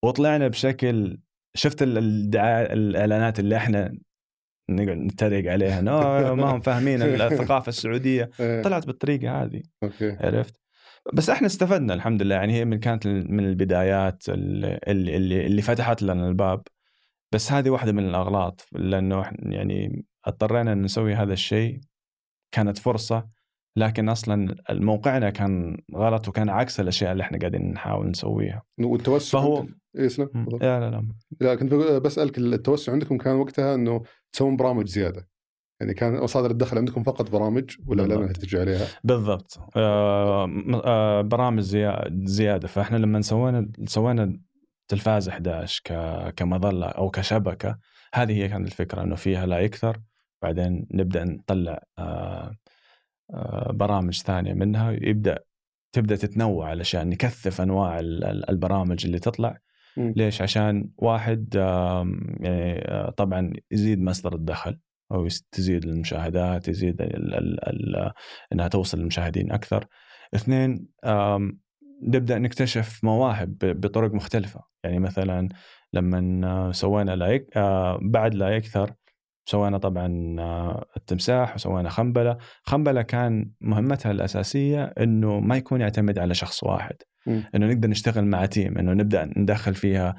وطلعنا 0.02 0.48
بشكل 0.48 1.18
شفت 1.54 1.82
الدعايه 1.82 2.72
الإعلانات 2.72 3.38
اللي 3.40 3.56
إحنا 3.56 3.94
نقعد 4.70 4.96
نتريق 4.96 5.52
عليها. 5.52 5.80
no 5.80 6.34
ما 6.34 6.50
هم 6.50 6.60
فاهمين 6.60 7.02
الثقافة 7.02 7.68
السعودية. 7.68 8.30
إيه. 8.40 8.62
طلعت 8.62 8.86
بالطريقة 8.86 9.42
هذه. 9.42 9.62
okay. 9.82 10.16
عرفت؟ 10.20 10.60
بس 11.12 11.30
إحنا 11.30 11.46
استفدنا 11.46 11.94
الحمد 11.94 12.22
لله. 12.22 12.34
يعني 12.34 12.52
هي 12.52 12.64
من 12.64 12.78
كانت 12.78 13.06
من 13.06 13.44
البدايات 13.44 14.28
اللي 14.28 14.78
اللي, 14.88 15.46
اللي 15.46 15.62
فتحت 15.62 16.02
لنا 16.02 16.28
الباب. 16.28 16.62
بس 17.32 17.52
هذه 17.52 17.70
واحدة 17.70 17.92
من 17.92 18.08
الأغلاط. 18.08 18.66
لأنه 18.72 19.30
يعني 19.38 20.04
اضطرينا 20.24 20.72
ان 20.72 20.82
نسوي 20.82 21.14
هذا 21.14 21.32
الشيء. 21.32 21.80
كانت 22.52 22.78
فرصة. 22.78 23.28
لكن 23.76 24.08
أصلا 24.08 24.54
موقعنا 24.70 25.30
كان 25.30 25.76
غلط 25.94 26.28
وكان 26.28 26.48
عكس 26.48 26.80
الأشياء 26.80 27.12
اللي 27.12 27.22
إحنا 27.22 27.38
قاعدين 27.38 27.72
نحاول 27.72 28.10
نسويها. 28.10 28.62
والتوسع 28.78 29.38
فهو 29.40 29.66
إيه 29.98 30.06
اسلم 30.06 30.46
لا 30.60 30.80
لا 30.80 30.90
لا. 30.90 31.08
لا 31.40 31.54
كنت 31.54 31.74
بسألك 31.74 32.38
التوسع 32.38 32.92
عندكم 32.92 33.18
كان 33.18 33.34
وقتها 33.36 33.74
إنه 33.74 34.02
تسوون 34.32 34.56
برامج 34.56 34.86
زيادة. 34.86 35.28
يعني 35.80 35.94
كان 35.94 36.20
مصادر 36.20 36.50
الدخل 36.50 36.78
عندكم 36.78 37.02
فقط 37.02 37.30
برامج 37.30 37.76
ولا 37.86 38.02
لا 38.02 38.32
ترجع 38.32 38.60
عليها؟ 38.60 38.86
بالضبط. 39.04 39.60
آه 39.76 40.50
آه 40.84 41.20
برامج 41.20 41.62
زيادة. 42.24 42.68
فإحنا 42.68 42.96
لما 42.96 43.20
سوينا 43.20 43.68
سوينا 43.84 44.40
تلفاز 44.88 45.28
11 45.28 46.30
كمظلة 46.36 46.86
أو 46.86 47.10
كشبكة 47.10 47.78
هذه 48.14 48.32
هي 48.32 48.48
كانت 48.48 48.66
الفكرة 48.66 49.02
إنه 49.02 49.14
فيها 49.14 49.46
لا 49.46 49.58
يكثر. 49.58 50.00
بعدين 50.42 50.86
نبدأ 50.90 51.24
نطلع 51.24 51.82
آه 51.98 52.56
برامج 53.70 54.22
ثانية 54.22 54.52
منها 54.52 54.90
يبدأ 54.90 55.38
تبدأ 55.92 56.16
تتنوع 56.16 56.72
الاشياء 56.72 57.04
نكثف 57.04 57.60
أنواع 57.60 58.00
البرامج 58.48 59.06
اللي 59.06 59.18
تطلع. 59.18 59.58
م. 59.96 60.12
ليش؟ 60.16 60.42
عشان 60.42 60.88
واحد 60.98 61.54
يعني 62.40 62.82
آه، 62.88 63.10
طبعا 63.10 63.52
يزيد 63.70 64.00
مصدر 64.00 64.34
الدخل 64.34 64.78
أو 65.12 65.28
تزيد 65.52 65.84
المشاهدات 65.84 66.68
يزيد 66.68 67.02
ال 67.02 67.34
ال 67.34 67.68
ال 67.68 68.12
إنها 68.52 68.68
توصل 68.68 68.98
للمشاهدين 68.98 69.52
أكثر. 69.52 69.86
اثنين 70.34 70.86
نبدأ 72.02 72.38
نكتشف 72.38 73.04
مواهب 73.04 73.58
بطرق 73.62 74.14
مختلفة. 74.14 74.60
يعني 74.84 74.98
مثلا 74.98 75.48
لما 75.92 76.72
سوينا 76.72 77.16
لايك 77.16 77.56
آه، 77.56 77.98
بعد 78.02 78.34
لا 78.34 78.48
يكثر 78.48 78.94
سوينا 79.44 79.78
طبعا 79.78 80.36
آه، 80.38 80.86
التمساح 80.96 81.54
وسوينا 81.54 81.88
خنبلة. 81.88 82.38
خنبلة 82.62 83.02
كان 83.02 83.50
مهمتها 83.60 84.12
الأساسية 84.12 84.84
إنه 84.84 85.40
ما 85.40 85.56
يكون 85.56 85.80
يعتمد 85.80 86.18
على 86.18 86.34
شخص 86.34 86.62
واحد. 86.64 86.94
إنه 87.54 87.66
نقدر 87.66 87.88
نشتغل 87.88 88.24
مع 88.24 88.46
تيم 88.46 88.78
إنه 88.78 88.92
نبدأ 88.92 89.30
ندخل 89.36 89.74
فيها 89.74 90.14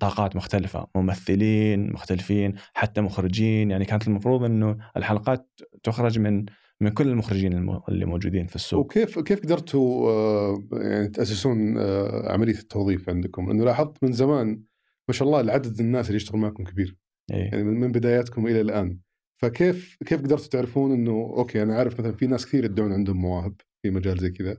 طاقات 0.00 0.36
مختلفة 0.36 0.86
ممثلين 0.96 1.92
مختلفين 1.92 2.54
حتى 2.74 3.00
مخرجين. 3.00 3.70
يعني 3.70 3.84
كانت 3.84 4.08
المفروض 4.08 4.44
إنه 4.44 4.76
الحلقات 4.96 5.48
تخرج 5.82 6.18
من 6.18 6.44
من 6.80 6.90
كل 6.90 7.08
المخرجين 7.08 7.80
اللي 7.88 8.04
موجودين 8.04 8.46
في 8.46 8.56
السوق. 8.56 8.80
وكيف 8.80 9.18
كيف 9.18 9.40
قدرتوا 9.40 10.10
آه، 10.10 10.62
يعني 10.72 11.08
تأسسون 11.08 11.78
آه، 11.78 12.32
عملية 12.32 12.58
التوظيف 12.58 13.08
عندكم؟ 13.08 13.48
لأنه 13.48 13.64
لاحظت 13.64 14.04
من 14.04 14.12
زمان 14.12 14.62
ما 15.08 15.14
شاء 15.14 15.28
الله 15.28 15.40
العدد 15.40 15.80
الناس 15.80 16.06
اللي 16.06 16.16
يشتغل 16.16 16.40
معكم 16.40 16.64
كبير. 16.64 17.01
أيه. 17.32 17.44
يعني 17.44 17.62
من 17.62 17.92
بداياتكم 17.92 18.46
إلى 18.46 18.60
الآن 18.60 18.98
فكيف 19.42 19.96
كيف 20.06 20.20
قدرتوا 20.22 20.48
تعرفون 20.48 20.92
انه 20.92 21.34
أوكي 21.36 21.62
أنا 21.62 21.74
عارف 21.74 22.00
مثلا 22.00 22.12
في 22.12 22.26
ناس 22.26 22.46
كثير 22.46 22.64
يدعون 22.64 22.92
عندهم 22.92 23.16
مواهب 23.16 23.54
في 23.82 23.90
مجال 23.90 24.18
زي 24.18 24.30
كذا 24.30 24.56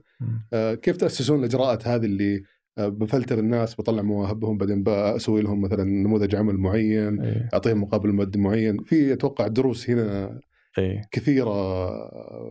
آه 0.52 0.74
كيف 0.74 0.96
تأسسون 0.96 1.38
الإجراءات 1.38 1.88
هذه 1.88 2.04
اللي 2.04 2.42
آه 2.78 2.88
بفلتر 2.88 3.38
الناس 3.38 3.74
بطلع 3.74 4.02
مواهبهم 4.02 4.58
بعدين 4.58 4.82
بسوي 4.82 5.42
لهم 5.42 5.60
مثلا 5.60 5.84
نموذج 5.84 6.34
عمل 6.34 6.56
معين 6.56 7.20
أيه. 7.20 7.48
أعطيهم 7.54 7.82
مقابل 7.82 8.12
مادي 8.12 8.38
معين 8.38 8.82
في 8.82 9.12
أتوقع 9.12 9.46
دروس 9.46 9.90
هنا 9.90 10.40
أيه. 10.78 11.02
كثيرة 11.10 11.54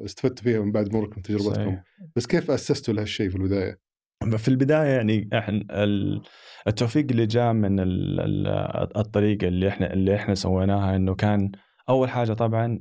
استفدت 0.06 0.40
فيها 0.40 0.60
من 0.60 0.72
بعد 0.72 0.94
مروركم 0.94 1.22
تجربتكم 1.22 1.54
صحيح. 1.54 1.84
بس 2.16 2.28
كيف 2.28 2.52
أسستوا 2.52 2.94
لهالشيء 2.94 3.30
في 3.30 3.36
البداية؟ 3.36 3.80
في 4.38 4.48
البداية 4.48 4.90
يعني 4.90 5.30
إحنا 5.34 5.66
التوفيق 6.68 7.06
اللي 7.12 7.26
جاء 7.26 7.54
من 7.54 7.76
الطريقة 8.98 9.48
اللي 9.48 9.68
إحنا 9.68 9.94
اللي 9.94 10.16
إحنا 10.16 10.36
سويناها 10.36 10.96
إنه 10.96 11.16
كان 11.16 11.52
أول 11.90 12.10
حاجة 12.10 12.34
طبعا 12.34 12.80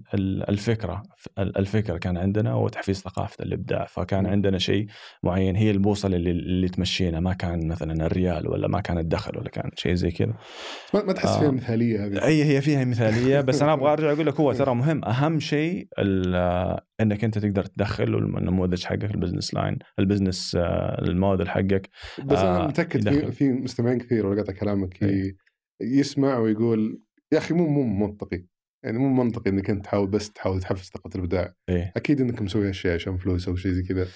الفكرة 0.48 1.02
الفكرة 1.38 1.98
كان 1.98 2.16
عندنا 2.16 2.54
وتحفيز 2.54 3.00
ثقافة 3.00 3.44
الإبداع 3.44 3.86
فكان 3.86 4.26
عندنا 4.26 4.58
شيء 4.58 4.86
معين 5.22 5.56
هي 5.56 5.70
البوصلة 5.70 6.16
اللي, 6.16 6.30
اللي 6.30 6.68
تمشينا 6.68 7.20
ما 7.20 7.32
كان 7.32 7.68
مثلا 7.68 8.06
الريال 8.06 8.48
ولا 8.48 8.68
ما 8.68 8.80
كان 8.80 8.98
الدخل 8.98 9.38
ولا 9.38 9.48
كان 9.48 9.70
شيء 9.76 9.94
زي 9.94 10.10
كذا. 10.10 10.34
ما 10.94 11.12
تحس 11.12 11.38
فيها 11.38 11.48
آه. 11.48 11.50
مثالية 11.50 12.06
هذه؟ 12.06 12.24
أي 12.24 12.44
هي 12.44 12.60
فيها 12.60 12.84
مثالية 12.84 13.40
بس 13.40 13.62
أنا 13.62 13.72
أبغى 13.72 13.92
أرجع 13.92 14.12
أقول 14.12 14.26
لك 14.26 14.40
هو 14.40 14.52
ترى 14.52 14.74
مهم. 14.82 15.04
أهم 15.04 15.40
شيء 15.40 15.88
إنك 17.00 17.24
أنت 17.24 17.38
تقدر 17.38 17.64
تدخل 17.64 18.04
النموذج 18.04 18.84
حقك 18.84 19.10
ال 19.14 19.19
business 19.19 19.54
line 19.54 19.78
ال 19.98 20.05
business 20.05 20.56
ال 21.02 21.10
model 21.10 21.50
حقك 21.50 21.90
بس 22.24 22.38
أنا 22.38 22.64
آه، 22.64 22.66
متأكد 22.66 23.10
في 23.10 23.32
في 23.32 23.52
مستمعين 23.52 23.98
كثير 23.98 24.26
ولا 24.26 24.42
كلامك 24.42 24.98
يسمع 25.82 26.38
ويقول 26.38 27.02
يا 27.32 27.38
أخي 27.38 27.54
مو 27.54 27.68
مو 27.68 28.06
منطقي. 28.06 28.51
يعني 28.84 28.98
مو 28.98 29.08
منطقي 29.22 29.50
إنك 29.50 29.70
أنت 29.70 29.84
تحاول 29.84 30.06
بس 30.06 30.32
تحاول 30.32 30.60
تحفز 30.60 30.88
طاقة 30.88 31.10
الإبداع. 31.14 31.54
إيه؟ 31.68 31.92
أكيد 31.96 32.20
إنك 32.20 32.42
مسوي 32.42 32.68
هالشيء 32.68 32.94
عشان 32.94 33.16
فلوس 33.16 33.48
أو 33.48 33.56
شيء 33.56 33.72
زي 33.72 33.82
كذا. 33.82 34.06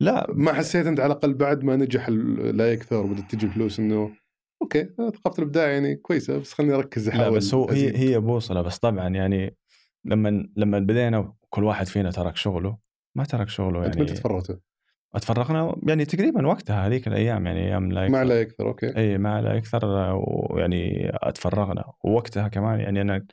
لا. 0.00 0.26
ما 0.34 0.52
حسيت 0.52 0.86
أنت 0.86 1.00
على 1.00 1.12
الأقل 1.12 1.34
بعد 1.34 1.64
ما 1.64 1.76
نجح 1.76 2.08
لا 2.08 2.72
يكثر 2.72 3.06
وبدأت 3.06 3.30
تجي 3.30 3.48
فلوس 3.48 3.78
إنه 3.80 4.10
okay 4.62 4.84
ثقافه 4.84 5.38
الإبداع 5.38 5.68
يعني 5.68 5.96
كويسة 5.96 6.38
بس 6.38 6.52
خليني 6.52 6.74
أركز 6.74 7.08
أحاول 7.08 7.24
لا 7.24 7.30
بس 7.30 7.54
هو 7.54 7.68
هي 7.68 7.98
هي 7.98 8.18
بوصلة 8.20 8.62
بس 8.62 8.78
طبعا 8.78 9.08
يعني 9.08 9.56
لما 10.04 10.48
لما 10.56 10.78
بدينا 10.78 11.32
كل 11.50 11.64
واحد 11.64 11.86
فينا 11.86 12.10
ترك 12.10 12.36
شغله 12.36 12.78
ما 13.14 13.24
ترك 13.24 13.48
شغله 13.48 13.78
يعني 13.78 13.92
أنت 13.92 14.00
متى 14.00 14.14
تفرغتوا؟ 14.14 14.56
تفرغنا 15.14 15.76
يعني 15.88 16.04
تقريبا 16.04 16.46
وقتها 16.46 16.86
هذيك 16.86 17.08
الأيام 17.08 17.46
يعني 17.46 17.60
أيام 17.66 17.92
لا 17.92 18.02
يكثر. 18.04 18.12
مع 18.12 18.22
لا 18.22 18.40
يكثر 18.40 18.68
okay. 18.68 18.96
اي 18.96 19.18
مع 19.18 19.40
لا 19.40 19.54
يكثر 19.54 19.80
ويعني 20.50 21.12
تفرغنا 21.34 21.84
ووقتها 22.04 22.48
كمان 22.48 22.80
يعني 22.80 23.00
أنا 23.00 23.26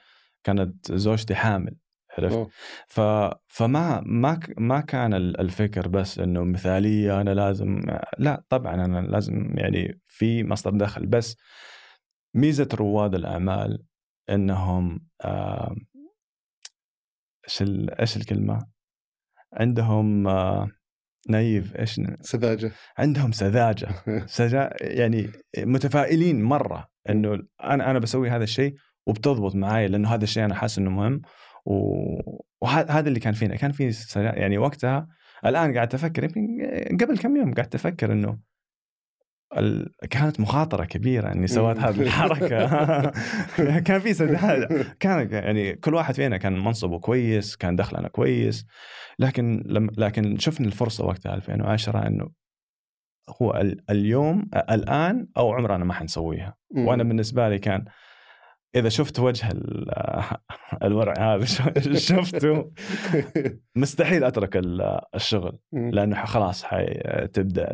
كانت 0.46 0.92
زوجتي 0.92 1.36
حامل 1.36 1.76
عرفت؟ 2.18 2.48
ف... 2.88 3.02
فما 3.48 4.02
ما 4.06 4.40
ما 4.58 4.82
كان 4.82 5.14
الفكر 5.14 5.88
بس 5.88 6.20
إنه 6.20 6.44
مثالية 6.44 7.22
أنا 7.22 7.30
لازم 7.30 7.82
لا 8.18 8.44
طبعا 8.50 8.86
أنا 8.86 9.08
لازم 9.08 9.54
يعني 9.58 10.02
في 10.08 10.44
مصدر 10.44 10.78
دخل 10.78 11.06
بس 11.06 11.38
ميزة 12.34 12.70
رواد 12.74 13.16
الأعمال 13.16 13.84
إنهم 14.30 14.92
إيش 17.46 17.62
آه... 17.62 17.96
إيش 18.00 18.18
الكلمة؟ 18.18 18.68
عندهم 19.54 20.28
آه... 20.28 20.70
نايف 21.30 21.76
إيش 21.76 22.02
سذاجة. 22.22 22.72
عندهم 22.98 23.32
سذاجة. 23.32 23.88
سذا 24.26 24.70
يعني 24.82 25.32
متفائلين 25.58 26.44
مرة 26.44 26.88
إنه 27.10 27.48
أنا 27.64 27.92
أنا 27.92 28.00
بسوي 28.00 28.30
هذا 28.30 28.44
الشيء 28.44 28.76
وبتضبط 29.06 29.56
معي 29.56 29.88
لأنه 29.88 30.10
هذا 30.14 30.24
الشيء 30.24 30.46
أنا 30.46 30.56
حاسس 30.56 30.78
إنه 30.78 30.90
مهم. 30.90 31.22
وهذا 32.62 33.08
اللي 33.08 33.20
كان 33.20 33.34
فينا 33.34 33.56
كان 33.56 33.72
في 33.72 33.94
يعني 34.16 34.58
وقتها 34.58 35.08
الآن 35.46 35.74
قاعد 35.74 35.94
أفكر 35.94 36.24
يمكن 36.24 37.06
قبل 37.06 37.18
كم 37.18 37.38
يوم 37.38 37.54
قاعد 37.54 37.76
أفكر 37.76 38.12
إنه 38.12 38.40
ال... 39.58 39.92
كانت 40.10 40.40
مخاطرة 40.40 40.86
كبيرة 40.86 41.32
إني 41.32 41.48
سويت 41.48 41.78
هذه 41.78 42.02
الحركة. 42.02 42.66
كان 43.88 44.00
في 44.00 44.14
سداد 44.14 44.86
كان 45.00 45.30
يعني 45.32 45.76
كل 45.76 45.94
واحد 45.94 46.16
فينا 46.16 46.38
كان 46.38 46.60
منصبه 46.60 47.00
كويس 47.00 47.56
كان 47.56 47.76
دخلنا 47.76 48.08
كويس. 48.08 48.66
لكن 49.20 49.64
لم... 49.66 49.90
لكن 49.98 50.38
شفنا 50.38 50.68
الفرصة 50.68 51.06
وقتها 51.06 51.36
2010 51.36 52.08
إنه 52.08 52.30
هو 53.42 53.52
ال... 53.52 53.84
اليوم 53.90 54.50
الآن 54.56 55.28
أو 55.38 55.54
عمرنا 55.54 55.86
ما 55.86 55.94
حنسويها. 55.94 56.56
وأنا 56.76 57.04
بالنسبة 57.04 57.50
لي 57.50 57.60
كان 57.60 57.86
إذا 58.76 58.90
شفت 58.90 59.20
وجه 59.20 59.52
ال- 59.52 59.92
الورع 60.84 61.14
هذا 61.36 61.46
شفته؟ 61.96 62.72
مستحيل 63.76 64.24
أترك 64.24 64.58
ال- 64.58 65.00
الشغل 65.16 65.58
لأنه 65.74 66.26
خلاص 66.26 66.64
حتبدا 66.64 67.68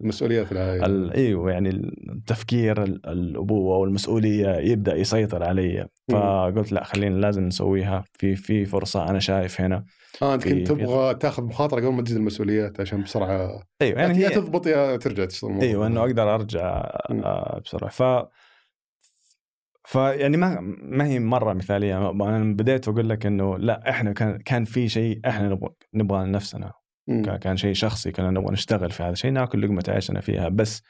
المسؤوليات 0.00 0.52
العائلة. 0.52 0.86
ال- 0.86 1.12
إيوه 1.12 1.50
يعني 1.52 1.68
التفكير 2.12 2.82
ال- 2.82 3.06
الأبوة 3.08 3.76
والمسؤولية 3.78 4.48
يبدأ 4.56 4.94
يسيطر 4.96 5.42
علي. 5.44 5.86
فقلت 6.12 6.72
لا 6.72 6.84
خلينا 6.84 7.14
لازم 7.20 7.44
نسويها. 7.44 8.04
في 8.12 8.36
في 8.36 8.64
فرصة 8.64 9.10
أنا 9.10 9.18
شايف 9.18 9.60
هنا. 9.60 9.84
آه 10.22 10.34
أنت 10.34 10.48
كنت 10.48 10.66
تبغى 10.68 11.14
تاخذ 11.14 11.42
مخاطرة 11.44 11.80
قبل 11.80 11.92
ما 11.92 12.02
تزيد 12.02 12.16
المسؤوليات 12.16 12.80
عشان 12.80 13.02
بسرعة 13.02 13.62
إيوه 13.82 14.00
يعني 14.00 14.20
يا 14.20 14.28
تضبط 14.28 14.66
يا 14.66 14.96
ترجع 14.96 15.24
تشتغل. 15.24 15.60
إيوه 15.60 15.86
إنه 15.86 16.00
أقدر 16.00 16.34
أرجع. 16.34 16.66
آه، 17.10 17.60
بسرعة. 17.64 17.90
ف 17.90 18.02
ف 19.88 19.94
يعني 19.94 20.36
ما 20.36 20.58
ما 20.82 21.06
هي 21.06 21.18
مرة 21.20 21.52
مثالية. 21.52 22.10
أنا 22.10 22.54
بديت 22.54 22.88
أقول 22.88 23.08
لك 23.08 23.26
إنه 23.26 23.58
لا 23.58 23.90
إحنا 23.90 24.12
كان 24.12 24.38
كان 24.38 24.64
في 24.64 24.88
شيء 24.88 25.20
إحنا 25.26 25.48
نبغى 25.48 25.70
نبغى 25.94 26.26
لنفسنا. 26.26 26.72
كان- 27.40 27.56
شيء 27.56 27.72
شخصي 27.72 28.12
كنا 28.12 28.30
نبغى 28.30 28.52
نشتغل 28.52 28.90
في 28.90 29.02
هذا 29.02 29.12
الشيء 29.12 29.30
ناكل 29.30 29.62
لقمة 29.62 29.84
عيشنا 29.88 30.20
فيها. 30.20 30.48
بس 30.48 30.82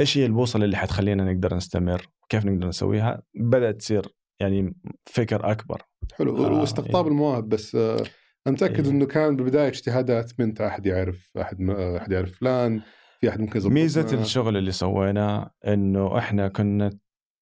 إيش 0.00 0.18
هي 0.18 0.26
البوصله 0.26 0.64
اللي 0.64 0.76
حتخلينا 0.76 1.32
نقدر 1.32 1.54
نستمر؟ 1.54 2.06
كيف 2.28 2.44
نقدر 2.46 2.68
نسويها؟ 2.68 3.22
بدأت 3.34 3.74
تصير 3.76 4.06
يعني 4.40 4.74
فكر 5.06 5.50
أكبر. 5.50 5.82
حلو. 6.18 6.46
آه، 6.46 6.60
واستقطاب 6.60 7.04
إيه. 7.04 7.12
المواهب 7.12 7.48
بس 7.48 7.74
آه، 7.74 7.96
أنا 8.46 8.54
متأكد 8.54 8.84
إيه. 8.86 8.92
إنه 8.92 9.06
كان 9.06 9.36
بالبداية 9.36 9.68
اجتهادات 9.68 10.32
من 10.40 10.58
أحد 10.60 10.86
يعرف 10.86 11.30
أحد 11.40 11.60
ما 11.60 11.96
أحد 11.96 12.12
يعرف 12.12 12.38
فلان 12.38 12.80
في 13.20 13.28
أحد 13.28 13.40
ممكن 13.40 13.56
يظبط 13.58 13.72
ميزة 13.72 14.20
الشغل 14.20 14.56
اللي 14.56 14.72
سويناه 14.72 15.50
إنه 15.66 16.18
إحنا 16.18 16.48
كنا 16.48 16.90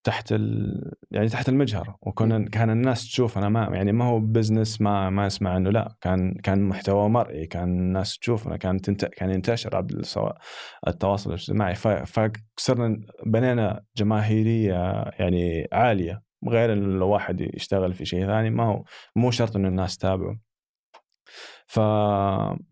تحت 0.05 0.31
ال... 0.31 0.91
يعني 1.11 1.27
تحت 1.27 1.49
المجهر. 1.49 1.95
وكنا 2.01 2.49
كان 2.49 2.69
الناس 2.69 3.07
تشوفنا 3.07 3.49
ما 3.49 3.69
يعني 3.73 3.91
ما 3.91 4.05
هو 4.05 4.19
بزنس 4.19 4.81
ما 4.81 5.09
ما 5.09 5.27
اسمع 5.27 5.57
إنه 5.57 5.69
لا 5.69 5.95
كان 6.01 6.33
كان 6.33 6.63
محتوى 6.63 7.09
مرئي. 7.09 7.45
كان 7.45 7.63
الناس 7.63 8.17
تشوفنا 8.17 8.57
كان 8.57 8.81
تنت... 8.81 9.05
كان 9.05 9.29
ينتشر 9.29 9.75
عبر 9.75 10.01
التواصل 10.87 11.29
الاجتماعي. 11.29 11.75
ف... 11.75 11.87
فصرنا 12.57 12.97
بنينا 13.25 13.83
جماهيرية 13.97 15.03
يعني 15.19 15.67
عالية. 15.73 16.21
غير 16.47 16.73
انه 16.73 16.99
لو 16.99 17.09
واحد 17.09 17.41
يشتغل 17.41 17.93
في 17.93 18.05
شيء 18.05 18.25
ثاني 18.25 18.49
ما 18.49 18.63
هو 18.63 18.83
مو 19.15 19.31
شرط 19.31 19.55
إنه 19.55 19.67
الناس 19.67 19.97
تتابعه. 19.97 20.39
ف 21.67 21.77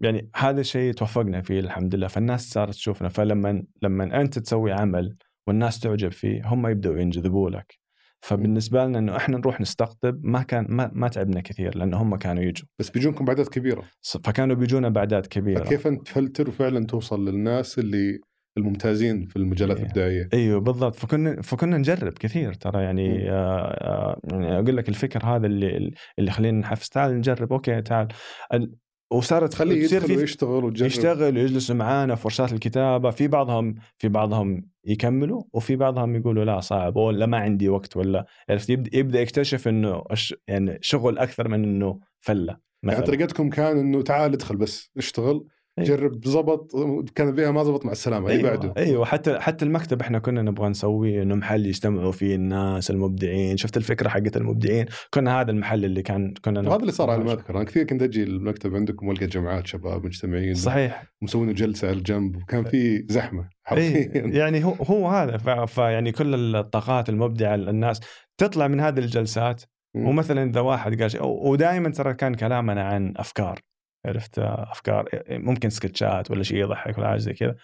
يعني 0.01 0.29
هذا 0.35 0.61
الشيء 0.61 0.93
توفقنا 0.93 1.41
فيه 1.41 1.59
الحمد 1.59 1.95
لله. 1.95 2.07
فالناس 2.07 2.49
صارت 2.49 2.73
تشوفنا. 2.73 3.09
فلما 3.09 3.63
لما 3.81 4.21
أنت 4.21 4.39
تسوي 4.39 4.71
عمل 4.71 5.17
والناس 5.47 5.79
تعجب 5.79 6.11
فيه 6.11 6.41
هم 6.45 6.67
يبدأوا 6.67 6.97
ينجذبوا 6.97 7.49
لك. 7.49 7.79
فبالنسبة 8.21 8.85
لنا 8.85 8.99
إنه 8.99 9.17
إحنا 9.17 9.37
نروح 9.37 9.61
نستقطب 9.61 10.19
ما 10.23 10.41
كان 10.43 10.65
ما, 10.69 10.91
ما 10.93 11.07
تعبنا 11.07 11.41
كثير 11.41 11.77
لأنه 11.77 11.97
هم 12.01 12.15
كانوا 12.15 12.43
يجوا. 12.43 12.67
بس 12.79 12.89
بيجونكم 12.89 13.25
باعداد 13.25 13.47
كبيرة. 13.47 13.83
فكانوا 14.23 14.55
بيجونا 14.55 14.89
باعداد 14.89 15.25
كبيرة. 15.25 15.63
فكيف 15.63 15.87
أنت 15.87 16.05
تفلتر 16.07 16.49
وفعلا 16.49 16.85
توصل 16.85 17.29
للناس 17.29 17.79
اللي 17.79 18.19
الممتازين 18.57 19.25
في 19.25 19.35
المجالات 19.35 19.77
إيه. 19.77 19.83
الإبداعية؟ 19.83 20.29
إيوه 20.33 20.59
بالضبط. 20.59 20.95
فكنا 20.95 21.41
فكنا 21.41 21.77
نجرب 21.77 22.13
كثير 22.13 22.53
ترى. 22.53 22.83
يعني 22.83 23.31
آه 23.31 23.33
آه 23.33 24.19
يعني 24.31 24.59
أقول 24.59 24.77
لك 24.77 24.89
الفكر 24.89 25.25
هذا 25.25 25.45
اللي 25.45 25.91
اللي 26.19 26.31
خلينا 26.31 26.59
نحفز 26.59 26.89
تعال 26.89 27.17
نجرب 27.17 27.53
أوكي 27.53 27.81
تعال. 27.81 28.07
ال- 28.53 28.73
وصارت 29.13 29.51
تخليه 29.51 29.83
يدخل 29.83 30.17
ويشتغل 30.17 30.65
وتجرب. 30.65 30.87
يشتغل 30.87 31.37
ويجلسوا 31.37 31.75
معانا 31.75 32.15
في 32.15 32.21
ورشات 32.27 32.53
الكتابة. 32.53 33.11
في 33.11 33.27
بعضهم 33.27 33.75
في 33.97 34.07
بعضهم 34.07 34.69
يكملوا 34.85 35.43
وفي 35.53 35.75
بعضهم 35.75 36.15
يقولوا 36.15 36.45
لا 36.45 36.59
صعب. 36.59 36.95
ولا 36.95 37.25
ما 37.25 37.37
عندي 37.37 37.69
وقت 37.69 37.97
ولا 37.97 38.25
عرفت؟ 38.49 38.69
يبدا 38.69 38.97
يبدأ 38.97 39.21
يكتشف 39.21 39.67
إنه 39.67 40.03
يعني 40.47 40.77
شغل 40.81 41.17
أكثر 41.17 41.47
من 41.47 41.63
إنه 41.63 41.99
فلة 42.19 42.57
يعني 42.83 42.95
مثلا. 42.95 43.05
طريقتكم 43.05 43.49
كان 43.49 43.77
إنه 43.77 44.01
تعال 44.01 44.33
ادخل 44.33 44.55
بس 44.55 44.91
اشتغل. 44.97 45.47
إيه. 45.79 45.85
جرب 45.85 46.25
زبط 46.25 46.71
كان 47.15 47.31
بها 47.31 47.51
ما 47.51 47.63
زبط 47.63 47.85
مع 47.85 47.91
السلامة 47.91 48.27
اللي 48.27 48.37
أيوه 48.39 48.49
بعده. 48.49 48.73
أيوه. 48.77 49.05
حتى 49.05 49.39
حتى 49.39 49.65
المكتب 49.65 50.01
إحنا 50.01 50.19
كنا 50.19 50.41
نبغى 50.41 50.69
نسويه 50.69 51.21
إنه 51.23 51.35
محل 51.35 51.65
يجتمعوا 51.65 52.11
فيه 52.11 52.35
الناس 52.35 52.91
المبدعين. 52.91 53.57
شفت 53.57 53.77
الفكرة 53.77 54.09
حقت 54.09 54.37
المبدعين؟ 54.37 54.85
كنا 55.13 55.41
هذا 55.41 55.51
المحل 55.51 55.85
اللي 55.85 56.01
كان 56.01 56.33
كنا 56.45 56.59
وهذا 56.59 56.81
اللي 56.81 56.91
صار 56.91 57.09
على 57.09 57.23
ما 57.23 57.33
اذكر 57.33 57.55
أنا 57.55 57.63
كثير 57.63 57.83
كنت 57.83 58.01
أجي 58.01 58.23
المكتب 58.23 58.75
عندكم 58.75 59.07
وألقى 59.07 59.27
جماعات 59.27 59.67
شباب 59.67 60.05
مجتمعين 60.05 60.53
صحيح. 60.53 61.03
مسوين 61.21 61.53
جلسة 61.53 61.87
على 61.87 61.97
الجنب 61.97 62.35
وكان 62.35 62.63
في 62.63 63.05
زحمة 63.09 63.41
إيه 63.41 63.49
حرفيا. 63.63 64.21
يعني 64.25 64.65
هو 64.65 64.71
هو 64.71 65.07
هذا. 65.07 65.65
فيعني 65.65 66.11
كل 66.11 66.55
الطاقات 66.55 67.09
المبدعة 67.09 67.55
الناس 67.55 67.99
تطلع 68.37 68.67
من 68.67 68.79
هذه 68.79 68.99
الجلسات. 68.99 69.63
ومثلا 69.95 70.43
إذا 70.43 70.59
واحد 70.59 71.01
قال 71.01 71.11
شيء 71.11 71.23
ودائما 71.23 71.89
ترى 71.89 72.13
كان 72.13 72.33
كلامنا 72.33 72.83
عن 72.83 73.13
أفكار. 73.17 73.59
عرفت 74.05 74.39
أفكار 74.39 75.09
ممكن 75.29 75.69
سكتشات 75.69 76.31
ولا 76.31 76.43
شيء 76.43 76.57
يضحك 76.57 76.97
ولا 76.97 77.07
حاجة 77.07 77.17
زي 77.17 77.33
كذا. 77.33 77.55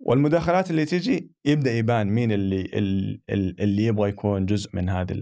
والمداخلات 0.00 0.70
اللي 0.70 0.84
تجي 0.84 1.30
يبدأ 1.44 1.72
يبان 1.72 2.06
مين 2.06 2.32
اللي 2.32 2.60
ال- 2.60 3.20
ال- 3.30 3.60
اللي 3.60 3.84
يبغى 3.84 4.08
يكون 4.08 4.46
جزء 4.46 4.70
من 4.76 4.88
هذه 4.88 5.12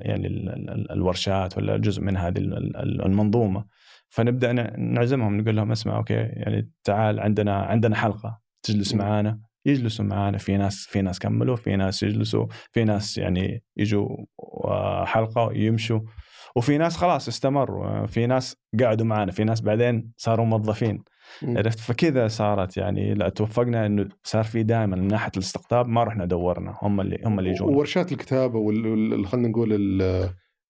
يعني 0.00 0.26
ال- 0.26 0.48
ال- 0.70 0.92
الورشات 0.92 1.56
ولا 1.58 1.76
جزء 1.76 2.02
من 2.02 2.16
هذه 2.16 2.38
ال- 2.38 2.76
ال- 2.76 3.02
المنظومة 3.06 3.64
فنبدأ 4.08 4.52
نعزمهم 4.78 5.40
نقول 5.40 5.56
لهم 5.56 5.72
اسمع 5.72 5.96
أوكي 5.96 6.14
يعني 6.14 6.70
تعال 6.84 7.20
عندنا 7.20 7.56
عندنا 7.56 7.96
حلقة 7.96 8.40
تجلس. 8.62 8.94
معانا 8.94 9.40
يجلسوا 9.66 10.04
معانا 10.04 10.38
في 10.38 10.56
ناس 10.56 10.86
في 10.90 11.02
ناس 11.02 11.18
كملوا 11.18 11.56
في 11.56 11.76
ناس 11.76 12.02
يجلسوا 12.02 12.46
في 12.72 12.84
ناس 12.84 13.18
يعني 13.18 13.62
يجوا 13.76 14.08
آه، 14.64 15.04
حلقة 15.04 15.52
يمشوا 15.52 16.00
وفي 16.56 16.78
ناس 16.78 16.96
خلاص 16.96 17.28
استمروا 17.28 17.86
آه، 17.86 18.06
في 18.06 18.26
ناس 18.26 18.56
قعدوا 18.80 19.06
معانا 19.06 19.32
في 19.32 19.44
ناس 19.44 19.60
بعدين 19.60 20.12
صاروا 20.16 20.46
موظفين. 20.46 21.02
عرفت؟ 21.42 21.78
فكذا 21.78 22.28
صارت 22.28 22.76
يعني 22.76 23.14
لا 23.14 23.28
توفقنا 23.28 23.86
إنه 23.86 24.08
صار 24.24 24.44
في 24.44 24.62
دائما 24.62 24.96
من 24.96 25.08
ناحية 25.08 25.30
الاستقطاب 25.36 25.88
ما 25.88 26.04
رحنا 26.04 26.24
دورنا 26.24 26.78
هم 26.82 27.00
اللي 27.00 27.18
هم 27.26 27.38
اللي 27.38 27.50
يجونا 27.50 27.76
وورشات 27.76 28.12
الكتابة 28.12 28.58
وال- 28.58 29.26
خلينا 29.26 29.48
نقول 29.48 29.72
ال- 29.72 30.02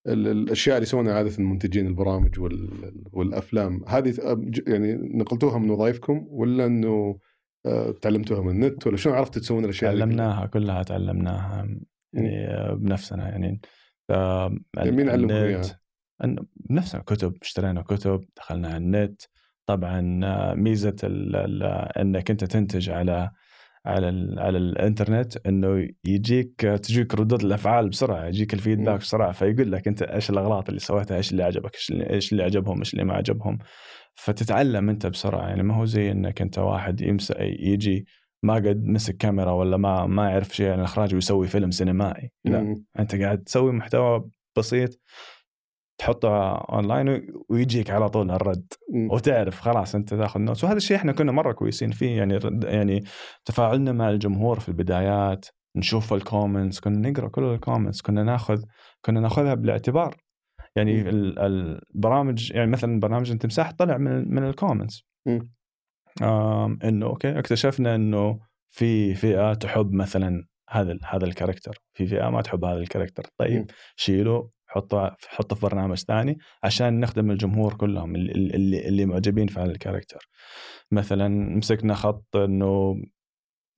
ال- 0.07 0.29
الأشياء 0.29 0.77
اللي 0.77 0.87
يسوونها 0.87 1.15
عادة 1.15 1.39
المنتجين 1.39 1.87
البرامج 1.87 2.41
وال- 2.41 3.03
والأفلام 3.13 3.81
هذه 3.89 4.15
يعني 4.67 4.95
نقلتوها 5.15 5.59
من 5.59 5.71
وظائفكم 5.71 6.27
ولا 6.31 6.67
إنه 6.67 7.19
آه، 7.67 7.91
تعلمتوها 8.03 8.43
من 8.43 8.51
النت 8.51 8.87
ولا 8.87 8.97
شلون 8.97 9.15
عرفتوا 9.17 9.43
تسوون 9.43 9.65
الأشياء؟ 9.65 9.93
تعلمناها 9.99 10.47
كلها 10.47 10.83
تعلمناها 10.83 11.69
يعني 12.13 12.47
آه، 12.49 12.75
بنفسنا 12.75 13.29
يعني. 13.29 13.61
آه، 14.11 14.57
يعني 14.77 14.91
مين 14.91 15.09
علمكم 15.09 15.35
إياها؟ 15.35 15.81
أن- 16.25 16.45
بنفسنا 16.57 17.03
كتب 17.03 17.35
اشترينا 17.43 17.83
كتب 17.83 18.25
دخلنا 18.37 18.69
على 18.69 18.77
النت 18.77 19.23
طبعا 19.67 20.21
آه، 20.25 20.55
ميزة 20.55 20.97
ال 21.05 21.37
ال 21.37 21.63
أنك 21.99 22.31
أنت 22.31 22.45
تنتج 22.45 22.91
على 22.91 23.31
على 23.87 24.09
ال 24.09 24.39
على 24.39 24.59
الإنترنت 24.59 25.47
إنه 25.47 25.89
يجيك 26.05 26.61
تجيك 26.61 27.15
ردود 27.15 27.45
الأفعال 27.45 27.89
بسرعة 27.89 28.27
يجيك 28.27 28.55
ال 28.55 28.59
feedback 28.59 28.89
مم. 28.95 28.99
بسرعة 28.99 29.33
فيقول 29.33 29.73
لك 29.73 29.89
أنت 29.89 30.03
إيش 30.03 30.31
الأغلاط 30.31 30.69
اللي 30.69 30.81
سويتها 30.81 31.17
إيش 31.17 31.33
اللي 31.33 31.43
عجبك 31.43 31.75
إيش 31.75 31.91
اللي, 31.91 32.11
إيش 32.11 32.33
اللي 32.33 32.43
عجبهم 32.43 32.79
إيش 32.79 32.93
اللي 32.93 33.05
ما 33.05 33.15
عجبهم 33.15 33.59
فتتعلم 34.15 34.89
أنت 34.89 35.07
بسرعة 35.07 35.49
يعني 35.49 35.63
ما 35.63 35.75
هو 35.75 35.85
زي 35.85 36.11
إنك 36.11 36.43
أنت 36.43 36.59
واحد 36.59 37.01
يمس 37.01 37.33
يجي 37.41 38.07
ما 38.43 38.55
قد 38.55 38.87
مسك 38.87 39.17
كاميرا 39.17 39.53
ولا 39.53 39.77
ما 39.77 40.07
ما 40.07 40.31
يعرف 40.31 40.49
شيء 40.49 40.71
عن 40.71 40.79
الاخراج 40.79 41.15
ويسوي 41.15 41.47
فيلم 41.47 41.71
سينمائي. 41.71 42.31
لا 42.45 42.61
مم. 42.61 42.85
أنت 42.99 43.15
قاعد 43.15 43.43
تسوي 43.43 43.73
محتوى 43.73 44.29
بسيط 44.59 45.01
تحطه 45.99 46.55
اونلاين 46.55 47.27
ويجيك 47.49 47.91
على 47.91 48.09
طول 48.09 48.31
الرد. 48.31 48.73
مم. 48.93 49.11
وتعرف 49.11 49.61
خلاص 49.61 49.95
أنت 49.95 50.15
تاخذ 50.15 50.41
notes 50.41 50.65
وهذا 50.65 50.77
الشيء 50.77 50.97
إحنا 50.97 51.13
كنا 51.13 51.33
مرة 51.33 51.53
كويسين 51.53 51.91
فيه 51.91 52.17
يعني 52.17 52.37
رد 52.37 52.65
يعني 52.65 53.05
تفاعلنا 53.45 53.93
مع 53.93 54.11
الجمهور 54.11 54.61
في 54.61 54.69
البدايات 54.69 55.47
نشوف 55.77 56.13
ال 56.13 56.20
comments 56.20 56.81
كنا 56.81 57.11
نقرأ 57.11 57.29
كل 57.29 57.45
ال 57.45 57.51
comments 57.51 58.03
كنا 58.03 58.23
ناخذ 58.23 58.63
كنا 59.05 59.21
ناخذها 59.21 59.55
بالاعتبار. 59.55 60.17
يعني 60.77 61.11
البرامج 61.11 62.53
يعني 62.53 62.71
مثلا 62.71 63.01
برنامج 63.01 63.31
التمساح 63.31 63.73
طلع 63.73 63.99
من 63.99 64.35
من 64.35 64.45
ال 64.45 64.52
comments 64.52 65.07
إنه 66.85 67.07
okay 67.07 67.39
اكتشفنا 67.39 67.95
إنه 67.95 68.39
في 68.71 69.15
فئة 69.15 69.55
تحب 69.55 69.93
مثلا 69.93 70.45
هذا 70.71 70.99
هذا 71.09 71.25
ال 71.25 71.30
character. 71.30 71.79
في 71.95 72.07
فئة 72.07 72.31
ما 72.31 72.43
تحب 72.43 72.65
هذا 72.65 72.79
ال 72.79 72.83
character. 72.83 73.27
طيب 73.39 73.71
شيله 73.97 74.51
حطه 74.67 75.17
حطه 75.29 75.57
في 75.57 75.63
برنامج 75.67 75.99
ثاني 75.99 76.39
عشان 76.63 77.01
نخدم 77.01 77.31
الجمهور 77.31 77.75
كلهم 77.75 78.15
اللي, 78.15 78.33
اللي, 78.33 78.89
اللي 78.89 79.07
معجبين 79.07 79.47
في 79.47 79.61
هذا 79.61 79.71
ال 79.71 79.76
character. 79.76 80.29
مثلا 80.91 81.29
مسكنا 81.29 81.95
خط 81.95 82.37
إنه 82.37 82.95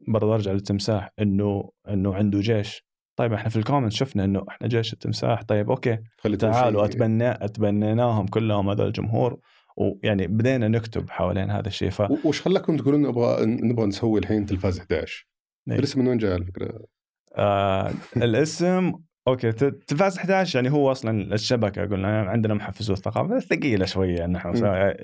برضه 0.08 0.34
أرجع 0.34 0.52
للتمساح 0.52 1.10
إنه 1.20 1.70
إنه 1.88 2.14
عنده 2.14 2.40
جيش. 2.40 2.84
طيب 3.16 3.32
إحنا 3.32 3.48
في 3.48 3.56
ال 3.56 3.61
comment 3.61 3.92
شفنا 3.92 4.24
إنه 4.24 4.44
إحنا 4.48 4.68
جيش 4.68 4.92
التمساح. 4.92 5.42
طيب 5.42 5.70
okay 5.70 5.98
تعالوا 6.38 6.84
اتبنى 6.84 7.30
أتبنيناهم 7.30 8.26
كلهم 8.26 8.70
هذا 8.70 8.84
الجمهور. 8.84 9.38
ويعني 9.76 10.26
بدينا 10.26 10.68
نكتب 10.68 11.10
حوالين 11.10 11.50
هذا 11.50 11.68
الشيء 11.68 11.90
ف 11.90 12.02
وش 12.24 12.40
خلاكم 12.40 12.76
تقولون 12.76 13.02
نبغى 13.02 13.46
نبغى 13.46 13.86
نسوي 13.86 14.20
الحين 14.20 14.46
تلفاز 14.46 14.78
11 14.78 15.26
إيه. 15.70 15.78
الاسم 15.78 16.00
من 16.00 16.08
وين 16.08 16.18
جاء 16.18 16.32
على 16.32 16.44
فكره؟ 16.44 16.80
آه 17.36 17.92
الاسم 18.16 18.92
okay 19.28 19.52
تلفاز 19.52 20.18
11 20.18 20.56
يعني 20.58 20.70
هو 20.76 20.92
أصلا 20.92 21.34
الشبكة 21.34 21.82
قلنا 21.86 22.20
عندنا 22.22 22.54
محفزو 22.54 22.92
الثقافة 22.92 23.38
ثقيلة 23.38 23.84
شوية 23.86 24.26
نحن 24.26 24.54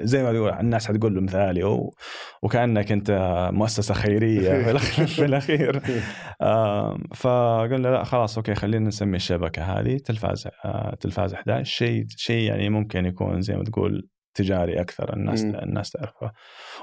زي 0.06 0.22
ما 0.22 0.32
تقول 0.32 0.50
الناس 0.50 0.86
حتقول 0.86 1.14
له 1.14 1.20
مثالي 1.20 1.64
و... 1.64 1.94
وكأنك 2.42 2.92
أنت 2.92 3.10
مؤسسة 3.52 3.94
خيرية 3.94 4.62
في 5.16 5.24
الاخير 5.24 5.80
آم، 6.42 6.98
فقلنا 7.14 7.88
لا 7.88 8.04
خلاص 8.04 8.36
أوكي 8.36 8.54
خلينا 8.54 8.88
نسمي 8.88 9.16
الشبكة 9.16 9.62
هذه 9.62 9.96
تلفاز 9.96 10.48
آه، 10.64 10.94
تلفاز 11.00 11.34
11 11.34 11.64
شيء 11.64 12.04
شيء 12.08 12.48
يعني 12.48 12.68
ممكن 12.70 13.06
يكون 13.06 13.40
زي 13.40 13.56
ما 13.56 13.64
تقول 13.64 14.08
تجاري 14.34 14.80
أكثر 14.80 15.16
الناس 15.16 15.44
مم. 15.44 15.54
الناس 15.54 15.90
تعرفه 15.90 16.32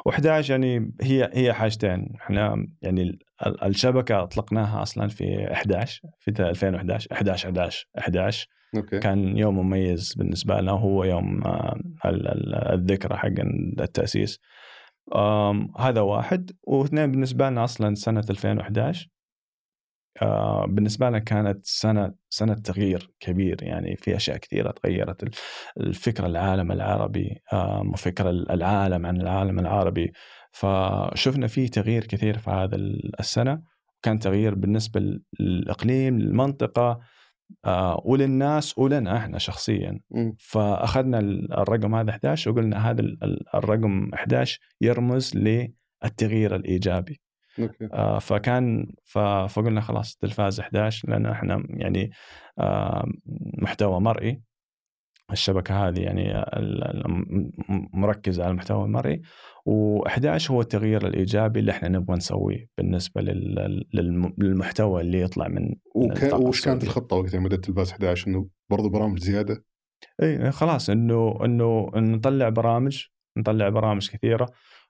و11 0.10 0.50
يعني 0.50 0.92
هي 1.02 1.30
هي 1.34 1.54
حاجتين. 1.54 2.14
إحنا 2.22 2.68
يعني 2.82 3.02
ال- 3.02 3.64
الشبكة 3.64 4.24
أطلقناها 4.24 4.82
أصلا 4.82 5.08
في 5.08 5.52
11 5.54 6.02
في 6.20 6.32
2011 6.32 7.08
11 7.12 7.50
11 7.50 7.88
11 7.98 8.48
أوكي. 8.76 9.00
كان 9.00 9.38
يوم 9.38 9.60
مميز 9.60 10.14
بالنسبة 10.18 10.62
لنا 10.62 10.72
وهو 10.72 11.04
يوم 11.04 11.44
آه، 11.48 11.80
ال- 12.06 12.28
ال- 12.28 12.56
الذكرى 12.74 13.18
حق 13.18 13.28
التأسيس. 13.80 14.40
هذا 15.80 16.02
واحد. 16.02 16.52
واثنين 16.64 17.12
بالنسبة 17.12 17.50
لنا 17.50 17.64
أصلا 17.64 17.96
سنة 17.96 18.24
2011 18.30 19.08
آه، 20.22 20.66
بالنسبة 20.70 21.10
لنا 21.10 21.20
كانت 21.20 21.66
سنة 21.66 22.14
سنة 22.30 22.54
تغيير 22.54 23.10
كبير 23.20 23.64
يعني 23.64 23.96
في 23.96 24.16
أشياء 24.16 24.38
كثيرة 24.38 24.72
تغيرت 24.72 25.24
ال- 25.24 25.30
الفكر 25.80 26.26
العالم 26.26 26.72
العربي 26.72 27.42
آم، 27.54 27.90
وفكر 27.90 28.30
العالم 28.30 29.06
عن 29.06 29.22
العالم 29.22 29.60
العربي. 29.60 30.12
فشفنا 30.52 31.48
في 31.48 31.68
تغيير 31.68 32.04
كثير 32.06 32.38
في 32.38 32.50
هذا 32.50 32.76
السنة. 33.20 33.62
كان 34.02 34.20
تغيير 34.20 34.56
بالنسبة 34.56 35.20
للإقليم 35.40 36.20
للمنطقة 36.20 37.00
آه، 37.66 38.02
وللناس 38.06 38.78
ولنا 38.78 39.18
إحنا 39.18 39.38
شخصيا. 39.38 40.00
مم. 40.12 40.36
فأخذنا 40.40 41.20
الرقم 41.62 41.96
هذا 41.96 42.10
11 42.12 42.52
وقلنا 42.52 42.90
هذا 42.90 43.02
ال- 43.02 43.24
ال- 43.24 43.56
الرقم 43.56 44.14
11 44.14 44.60
يرمز 44.82 45.36
للتغيير 45.36 46.56
الإيجابي. 46.56 47.22
آه، 47.94 48.20
فكان 48.20 48.88
فقلنا 49.48 49.82
خلاص 49.82 50.16
تلفاز 50.16 50.60
11 50.60 51.10
لأن 51.10 51.26
إحنا 51.26 51.64
يعني 51.70 52.12
آه، 52.60 53.08
محتوى 53.62 54.00
مرئي. 54.00 54.42
الشبكة 55.32 55.88
هذه 55.88 56.00
يعني 56.00 56.46
مركزة 57.94 58.44
على 58.44 58.52
المحتوى 58.52 58.86
المرئي. 58.86 59.22
و11 59.70 60.52
هو 60.52 60.62
التغيير 60.62 61.08
الإيجابي 61.08 61.60
اللي 61.60 61.72
إحنا 61.72 61.88
نبغى 61.90 62.18
نسويه 62.18 62.68
بالنسبة 62.78 63.22
لل- 63.22 63.86
للم- 63.94 64.34
للمحتوى 64.38 65.02
اللي 65.02 65.22
يطلع 65.22 65.48
من 65.48 65.76
وك... 65.96 66.24
الطاقة 66.24 66.42
وش 66.44 66.66
كانت. 66.66 66.84
الخطة 66.84 67.16
وقتها 67.16 67.40
مدى 67.40 67.56
التلفاز 67.56 67.92
11 67.92 68.28
إنه 68.28 68.48
برضو 68.70 68.90
برامج 68.90 69.20
زيادة؟ 69.20 69.64
اي 70.24 70.52
خلاص 70.52 70.90
إنه 70.90 71.38
إنه 71.46 71.90
نطلع 71.96 72.50
برامج 72.50 73.04
نطلع 73.38 73.70
برامج 73.70 74.10
كثيرة. 74.10 74.46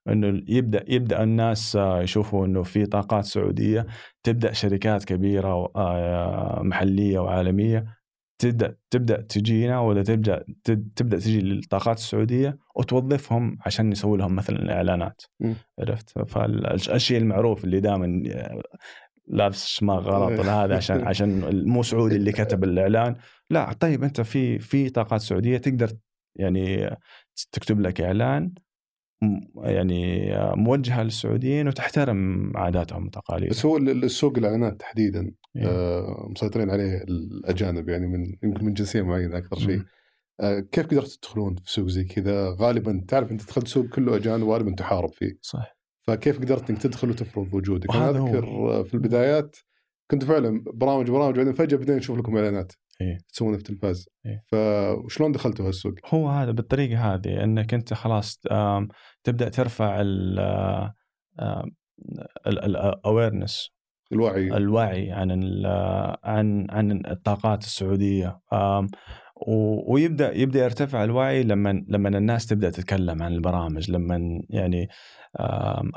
إنه 0.09 0.43
يبدأ 0.47 0.85
يبدأ 0.87 1.23
الناس 1.23 1.75
آه، 1.75 2.01
يشوفوا 2.01 2.45
إنه 2.45 2.63
في 2.63 2.85
طاقات 2.85 3.25
سعودية 3.25 3.85
تبدأ 4.23 4.51
شركات 4.53 5.03
كبيرة 5.05 5.71
آه، 5.75 6.61
محلية 6.63 7.19
وعالمية 7.19 7.97
تبدأ 8.41 8.75
تبدأ 8.89 9.21
تجينا 9.21 9.79
ولا 9.79 10.03
تبدأ 10.03 10.45
تب- 10.63 10.93
تبدأ 10.95 11.17
تجي 11.19 11.41
للطاقات 11.41 11.97
السعودية 11.97 12.57
وتوظفهم 12.75 13.57
عشان 13.65 13.91
يسوي 13.91 14.17
لهم 14.17 14.35
مثلا 14.35 14.73
اعلانات. 14.75 15.21
عرفت؟ 15.79 16.19
فالشيء 16.29 17.17
المعروف 17.17 17.63
اللي 17.63 17.79
دائما 17.79 18.23
لابس 19.27 19.67
شماغ 19.67 19.99
غلط 20.09 20.39
ولا 20.39 20.63
هذا 20.63 20.75
عشان 20.75 20.97
عشان 21.09 21.63
مو 21.69 21.83
سعودي 21.83 22.15
اللي 22.15 22.31
كتب 22.31 22.63
الإعلان. 22.63 23.15
لا 23.49 23.73
طيب 23.73 24.03
أنت 24.03 24.21
في 24.21 24.59
في 24.59 24.89
طاقات 24.89 25.21
سعودية 25.21 25.57
تقدر 25.57 25.89
يعني 26.35 26.97
تكتب 27.51 27.79
لك 27.81 28.01
إعلان 28.01 28.51
يعني 29.63 30.31
موجهة 30.55 31.03
للسعوديين 31.03 31.67
وتحترم 31.67 32.51
عاداتهم 32.57 33.05
وتقاليدهم. 33.05 33.49
بس 33.49 33.65
هو 33.65 33.77
ال- 33.77 33.89
ال- 33.89 34.03
السوق 34.03 34.37
الإعلانات 34.37 34.79
تحديدا 34.79 35.31
إيه. 35.55 35.67
آه 35.67 36.27
مسيطرين 36.29 36.69
عليه 36.69 37.03
الأجانب 37.03 37.89
يعني 37.89 38.07
من 38.07 38.25
يمكن 38.43 38.65
من 38.65 38.73
جنسية 38.73 39.01
معينة 39.01 39.37
أكثر 39.37 39.59
شيء. 39.59 39.81
آه 40.39 40.59
كيف 40.59 40.85
قدرت 40.87 41.07
تدخلون 41.21 41.55
في 41.55 41.71
سوق 41.71 41.87
زي 41.87 42.03
كذا؟ 42.03 42.55
غالبا 42.59 43.05
تعرف 43.07 43.31
أنت 43.31 43.47
دخلت 43.47 43.67
سوق 43.67 43.85
كله 43.85 44.15
اجانب 44.15 44.43
وغالبا 44.43 44.71
تحارب 44.71 45.13
فيه. 45.13 45.37
صح. 45.41 45.77
فكيف 46.07 46.39
قدرت 46.39 46.69
إنك 46.69 46.81
تدخل 46.81 47.09
وتفرض 47.09 47.53
وجودك؟ 47.53 47.95
أنا. 47.95 48.09
أذكر 48.09 48.43
آه، 48.45 48.83
في 48.83 48.93
البدايات 48.93 49.55
كنت 50.11 50.23
فعلا 50.23 50.63
برامج 50.73 51.11
برامج 51.11 51.35
بعدين 51.37 51.53
فجأة 51.53 51.77
بدينا 51.77 51.97
نشوف 51.97 52.17
لكم 52.17 52.37
إعلانات. 52.37 52.73
إيه. 53.01 53.17
تسوونها 53.33 53.57
في 53.57 53.63
التلفاز 53.69 54.09
إيه. 54.25 54.43
فشلون 54.47 55.31
دخلتوا 55.31 55.67
هالسوق؟ 55.67 55.93
هو 56.05 56.29
هذا 56.29 56.51
بالطريقة 56.51 57.13
هذه 57.13 57.43
إنك 57.43 57.73
أنت 57.73 57.93
خلاص 57.93 58.41
تبدأ 59.23 59.49
ترفع 59.49 60.01
ال 60.01 60.39
الاويرنس 62.47 63.77
الوعي 64.11 64.57
الوعي 64.57 65.11
عن 65.11 65.31
عن 66.23 66.67
عن 66.69 67.01
الطاقات 67.07 67.63
السعودية 67.63 68.39
ويبدأ 69.87 70.37
يبدأ 70.37 70.63
يرتفع 70.63 71.03
الوعي 71.03 71.43
لما 71.43 71.85
لما 71.87 72.17
الناس 72.17 72.45
تبدأ 72.45 72.69
تتكلم 72.69 73.23
عن 73.23 73.33
البرامج 73.33 73.91
لما 73.91 74.41
يعني 74.49 74.87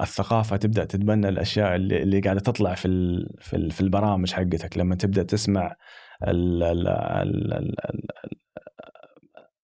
الثقافة 0.00 0.56
تبدأ 0.56 0.84
تتبنى 0.84 1.28
الأشياء 1.28 1.76
اللي, 1.76 2.02
اللي 2.02 2.20
قاعدة 2.20 2.40
تطلع 2.40 2.74
في 2.74 2.88
في 3.70 3.80
البرامج 3.80 4.32
حقتك 4.32 4.78
لما 4.78 4.94
تبدأ 4.94 5.22
تسمع 5.22 5.76
ال 6.28 6.62
ال 6.62 6.88
ال 6.88 7.52
ال 7.52 7.74
ال 7.84 8.06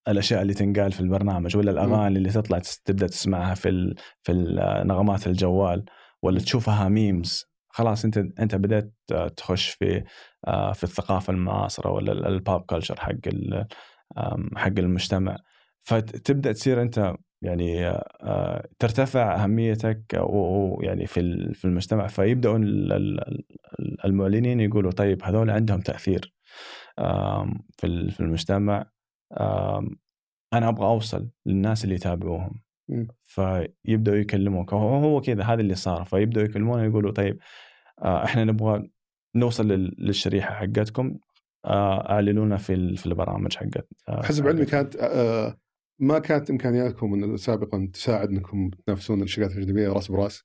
الأشياء 0.08 0.42
اللي 0.42 0.54
تنقال 0.54 0.92
في 0.92 1.00
البرنامج 1.00 1.56
ولا 1.56 1.70
الأغاني 1.70 2.18
اللي 2.18 2.30
تطلع 2.30 2.60
تبدأ 2.84 3.06
تسمعها 3.06 3.54
في 3.54 3.68
ال 3.68 3.94
في 4.22 4.32
نغمات 4.86 5.26
الجوال 5.26 5.84
ولا 6.22 6.38
تشوفها 6.40 6.88
memes 6.88 7.44
خلاص 7.68 8.04
أنت 8.04 8.18
أنت 8.18 8.54
بدأت 8.54 8.92
تخش 9.36 9.68
في 9.68 10.04
آه، 10.46 10.72
في 10.72 10.84
الثقافة 10.84 11.32
المعاصرة 11.32 11.90
ولا 11.90 12.12
ال- 12.12 12.26
ال 12.26 12.35
pop 12.35 12.60
culture 12.60 13.00
حق 13.00 13.14
حق 14.56 14.72
المجتمع. 14.78 15.36
فتبدا 15.82 16.52
تصير 16.52 16.82
أنت 16.82 17.14
يعني 17.42 17.86
آه، 17.88 18.68
ترتفع 18.78 19.44
أهميتك 19.44 20.02
ويعني 20.20 21.06
في 21.06 21.50
في 21.54 21.64
المجتمع. 21.64 22.06
فيبداوا 22.06 22.58
ال- 22.58 22.92
ال- 22.92 23.20
ال- 23.80 24.04
المعلنين 24.04 24.60
يقولوا 24.60 24.90
طيب 24.92 25.22
هذول 25.24 25.50
عندهم 25.50 25.80
تأثير. 25.80 26.32
في 27.78 27.84
ال- 27.86 28.10
في 28.10 28.20
المجتمع 28.20 28.90
أنا 30.52 30.68
أبغى 30.68 30.86
أوصل 30.86 31.28
للناس 31.46 31.84
اللي 31.84 31.94
يتابعوهم. 31.94 32.60
فيبدأوا 33.22 34.16
يكلموك 34.16 34.72
هو 34.74 35.20
كذا 35.20 35.42
هذا 35.44 35.60
اللي 35.60 35.74
صار 35.74 36.04
فيبدأوا 36.04 36.44
يكلمونا 36.46 36.84
يقولوا 36.84 37.12
طيب 37.12 37.38
آه، 38.02 38.24
إحنا 38.24 38.44
نبغى 38.44 38.90
نوصل 39.36 39.68
لل- 39.68 39.94
للشريحة 39.98 40.54
حقتكم 40.54 41.18
آه، 41.64 42.10
أعلنونا 42.10 42.56
في 42.56 42.96
في 42.96 43.06
البرامج 43.06 43.56
حقت 43.56 43.88
آه، 44.08 44.22
حسب 44.22 44.46
علمي. 44.48 44.64
كانت 44.66 44.96
ما 45.98 46.18
كانت 46.18 46.50
إمكانياتكم 46.50 47.36
سابقا 47.36 47.88
تساعد 47.92 48.28
انكم 48.28 48.70
تنافسون 48.70 49.22
الشركات 49.22 49.56
الاجنبيه 49.56 49.88
راس 49.88 50.10
براس 50.10 50.44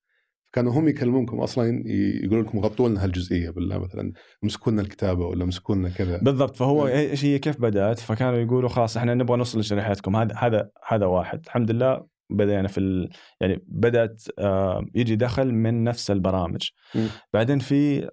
كانوا 0.54 0.72
هم 0.74 0.88
يكلمونكم 0.88 1.40
أصلا 1.40 1.84
يقولون 2.24 2.44
لكم 2.46 2.60
غطوا 2.60 2.90
لنا 2.90 3.04
هالجزئية 3.04 3.50
بالله 3.50 3.78
مثلا 3.78 4.14
امسكوا 4.44 4.72
لنا 4.72 4.82
الكتابة 4.82 5.26
ولا 5.28 5.44
امسكوا 5.44 5.76
لنا 5.76 5.90
كذا 5.90 6.18
بالضبط 6.18 6.56
فهو. 6.56 6.88
إيش 6.88 7.26
هي 7.26 7.40
كيف 7.40 7.62
بدأت 7.62 8.00
فكانوا 8.00 8.40
يقولوا 8.40 8.70
خلاص 8.70 8.98
إحنا 8.98 9.14
نبغى 9.14 9.38
نوصل 9.38 9.60
لشريحتكم 9.60 10.16
هذا 10.16 10.36
هذا 10.38 10.70
هذا 10.88 11.06
واحد 11.06 11.42
الحمد 11.46 11.72
لله 11.72 12.06
بدينا 12.30 12.68
في 12.68 12.80
ال... 12.80 13.10
يعني 13.42 13.64
بدأت 13.68 14.24
آه، 14.40 14.86
يجي 14.96 15.16
دخل 15.16 15.52
من 15.52 15.84
نفس 15.84 16.12
البرامج 16.12 16.70
مم. 16.96 17.08
بعدين 17.34 17.60
في 17.60 17.98
ال- 18.00 18.08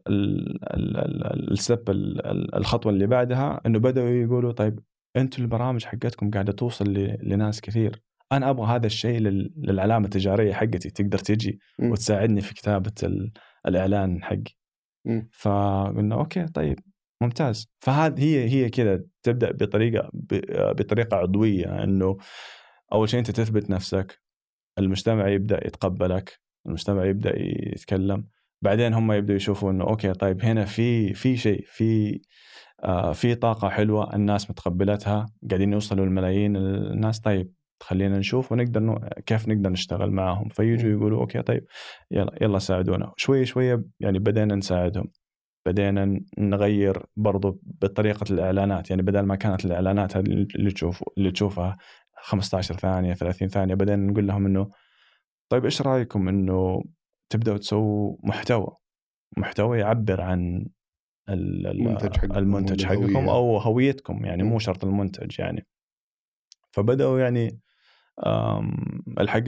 ال- 0.75 0.97
ال- 0.97 1.53
الستب 1.53 1.91
ال- 1.91 2.27
ال- 2.27 2.55
الخطوة 2.55 2.93
اللي 2.93 3.07
بعدها 3.07 3.61
إنه 3.67 3.79
بدأوا 3.79 4.09
يقولوا 4.09 4.53
طيب 4.53 4.79
أنتم 5.17 5.43
البرامج 5.43 5.85
حقتكم 5.85 6.31
قاعدة 6.31 6.53
توصل 6.53 6.85
ل... 6.93 7.19
لناس 7.23 7.61
كثير 7.61 8.03
أنا 8.33 8.51
أبغى 8.51 8.67
هذا 8.67 8.87
الشيء 8.87 9.19
لل... 9.21 9.53
للعلامة 9.57 10.05
التجارية 10.05 10.53
حقتي 10.53 10.91
تقدر 10.91 11.19
تجي 11.19 11.59
مم. 11.79 11.91
وتساعدني 11.91 12.41
في 12.41 12.55
كتابة 12.55 12.93
ال... 13.03 13.33
الإعلان 13.67 14.23
حقي. 14.23 14.59
فقلنا 15.33 16.15
أوكي 16.15 16.47
طيب 16.47 16.79
ممتاز 17.23 17.69
فهذه 17.81 18.23
هي 18.23 18.49
هي 18.49 18.71
كذا 18.71 19.03
تبدأ 19.23 19.53
بطريقة 19.53 20.11
بطريقة 20.73 21.17
عضوية 21.17 21.85
إنه 21.85 22.17
أول 22.93 23.09
شيء 23.09 23.19
أنت 23.19 23.31
تثبت 23.31 23.71
نفسك 23.71 24.21
المجتمع 24.79 25.29
يبدأ 25.29 25.67
يتقبلك 25.67 26.41
المجتمع 26.67 27.05
يبدأ 27.05 27.33
يتكلم 27.73 28.27
بعدين 28.63 28.95
هم 28.95 29.13
يبداوا 29.13 29.37
يشوفوا 29.37 29.71
إنه 29.71 29.85
okay 29.85 30.13
طيب 30.13 30.45
هنا 30.45 30.65
في 30.65 31.15
في 31.15 31.37
شيء 31.37 31.65
في 31.67 32.21
آه 32.85 33.13
في 33.13 33.35
طاقة 33.35 33.69
حلوة 33.69 34.15
الناس 34.15 34.51
متقبلتها 34.51 35.27
قاعدين 35.51 35.73
يوصلوا 35.73 36.07
لملايين 36.07 36.57
الناس 36.57 37.21
طيب 37.21 37.53
خلينا 37.81 38.19
نشوف 38.19 38.53
ونقدر 38.53 38.81
نو... 38.81 38.99
كيف 39.27 39.49
نقدر 39.49 39.71
نشتغل 39.71 40.11
معاهم. 40.11 40.49
فيجوا 40.49 40.91
يقولوا 40.91 41.21
okay 41.21 41.43
طيب 41.43 41.67
يلا 42.11 42.33
يلا 42.41 42.59
ساعدونا. 42.59 43.13
شوي 43.17 43.45
شوي 43.45 43.85
يعني 44.01 44.19
بدينا 44.19 44.55
نساعدهم. 44.55 45.11
بدينا 45.67 46.21
نغير 46.39 47.07
برضو 47.17 47.61
بطريقة 47.63 48.25
الإعلانات. 48.31 48.91
يعني 48.91 49.03
بدل 49.03 49.21
ما 49.21 49.37
كانت 49.37 49.65
الإعلانات 49.65 50.17
هذه 50.17 50.27
اللي 50.27 50.71
تشوف 50.71 51.05
اللي 51.19 51.31
تشوفها 51.31 51.77
15 52.23 52.75
ثانية 52.75 53.15
30 53.15 53.49
ثانية 53.49 53.75
بدينا 53.75 54.13
نقول 54.13 54.27
لهم 54.27 54.47
إنه 54.47 54.71
طيب 55.49 55.65
إيش 55.65 55.83
رأيكم 55.83 56.29
إنه 56.29 56.83
تبدأوا 57.33 57.57
تسووا 57.57 58.17
محتوى؟ 58.23 58.77
محتوى 59.37 59.79
يعبر 59.79 60.21
عن 60.21 60.67
المنتج 61.29 62.17
حقكم, 62.17 62.37
المنتج 62.37 62.85
حقكم 62.85 63.29
أو 63.29 63.57
هويتكم. 63.59 64.25
يعني 64.25 64.43
مو 64.43 64.59
شرط 64.59 64.85
المنتج 64.85 65.41
يعني. 65.41 65.67
فبدأوا 66.71 67.21
يعني 67.21 67.61
الحق 69.21 69.43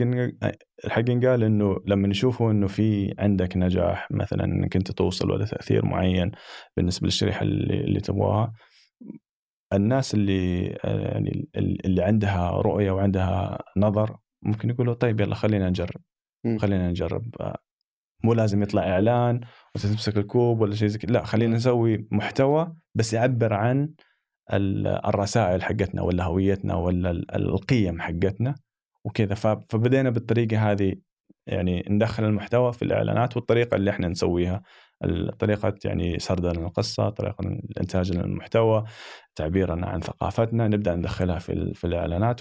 الحق 0.85 1.03
قال 1.09 1.43
إنه 1.43 1.77
لما 1.85 2.07
يشوفوا 2.07 2.51
إنه 2.51 2.67
في 2.67 3.13
عندك 3.19 3.57
نجاح 3.57 4.11
مثلا 4.11 4.43
إنك 4.43 4.75
أنت 4.75 4.91
توصل 4.91 5.31
ولا 5.31 5.45
تأثير 5.45 5.85
معين 5.85 6.31
بالنسبة 6.77 7.05
للشريحة 7.05 7.41
اللي, 7.41 7.81
اللي 7.81 7.99
تبغاها 7.99 8.53
الناس 9.73 10.13
اللي 10.13 10.65
يعني 10.83 11.49
اللي 11.55 12.03
عندها 12.03 12.49
رؤية 12.49 12.91
وعندها 12.91 13.63
نظر 13.77 14.17
ممكن 14.41 14.69
يقولوا 14.69 14.93
طيب 14.93 15.21
يلا 15.21 15.35
خلينا 15.35 15.69
نجرب. 15.69 16.01
خلينا 16.57 16.89
نجرب. 16.89 17.35
مو 18.23 18.33
لازم 18.33 18.63
يطلع 18.63 18.81
إعلان 18.89 19.41
وتمسك 19.75 20.17
الكوب 20.17 20.61
ولا 20.61 20.75
شيء 20.75 20.87
زي 20.87 20.99
لا 21.03 21.23
خلينا 21.23 21.55
نسوي 21.55 22.07
محتوى 22.11 22.75
بس 22.95 23.13
يعبر 23.13 23.53
عن 23.53 23.93
الرسائل 24.53 25.63
حقتنا 25.63 26.01
ولا 26.01 26.23
هويتنا 26.23 26.75
ولا 26.75 27.11
القيم 27.35 28.01
حقتنا 28.01 28.55
وكذا 29.03 29.35
فبدينا 29.69 30.09
بالطريقة 30.09 30.71
هذه 30.71 30.95
يعني 31.47 31.85
ندخل 31.89 32.23
المحتوى 32.23 32.73
في 32.73 32.81
الإعلانات 32.81 33.37
والطريقة 33.37 33.75
اللي 33.75 33.91
إحنا 33.91 34.07
نسويها 34.07 34.61
طريقة 35.39 35.73
يعني 35.85 36.19
سرد 36.19 36.45
القصة 36.45 37.09
طريقة 37.09 37.41
الانتاج 37.41 38.11
للمحتوى 38.11 38.83
تعبيرنا 39.35 39.87
عن 39.87 40.01
ثقافتنا 40.01 40.67
نبدأ 40.67 40.95
ندخلها 40.95 41.39
في 41.39 41.73
في 41.73 41.87
الإعلانات 41.87 42.39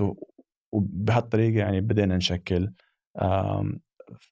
وبهالطريقة 0.72 1.58
يعني 1.58 1.80
بدينا 1.80 2.16
نشكل 2.16 2.72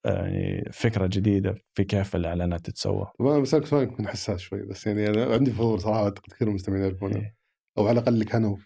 يعني 0.05 0.71
فكرة 0.73 1.07
جديدة 1.07 1.55
في 1.75 1.85
كيف 1.85 2.17
الإعلانات 2.17 2.67
تتسوى. 2.67 3.07
ما 3.21 3.41
بسألك 3.41 3.67
سؤال 3.67 3.83
يكون 3.83 4.09
حساس 4.09 4.41
شوي 4.41 4.63
بس 4.63 4.87
يعني 4.87 5.09
أنا 5.09 5.35
عندي 5.35 5.51
فضول 5.53 5.81
صراحة 5.81 6.05
أعتقد 6.05 6.33
كثير 6.33 6.49
من 6.49 6.51
المستمعين 6.51 6.83
يعرفونه 6.83 7.17
إيه. 7.17 7.38
أو 7.79 7.87
على 7.87 7.99
الأقل 7.99 8.15
اللي 8.15 8.25
كانوا 8.25 8.57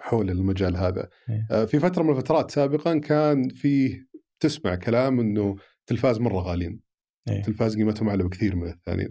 حول 0.00 0.30
المجال 0.30 0.76
هذا. 0.76 1.08
إيه. 1.30 1.46
آه، 1.50 1.64
في 1.64 1.78
فترة 1.78 2.02
من 2.02 2.10
الفترات 2.10 2.50
سابقا 2.50 2.98
كان 2.98 3.48
في 3.48 4.04
تسمع 4.40 4.74
كلام 4.74 5.20
إنه 5.20 5.56
تلفاز 5.86 6.18
مرة 6.18 6.38
غاليين. 6.38 6.80
إيه. 7.28 7.42
تلفاز 7.42 7.76
قيمتهم 7.76 8.08
اعلى 8.08 8.24
بكثير 8.24 8.56
من 8.56 8.68
الثانيين. 8.68 9.08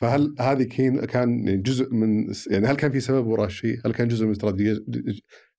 فهل 0.00 0.34
هذه 0.40 0.62
كان 1.06 1.62
جزء 1.62 1.94
من 1.94 2.32
يعني 2.50 2.66
هل 2.66 2.76
كان 2.76 2.90
في 2.90 3.00
سبب 3.00 3.26
وراء 3.26 3.46
الشيء؟ 3.46 3.80
هل 3.86 3.92
كان 3.92 4.08
جزء 4.08 4.26
من 4.26 4.36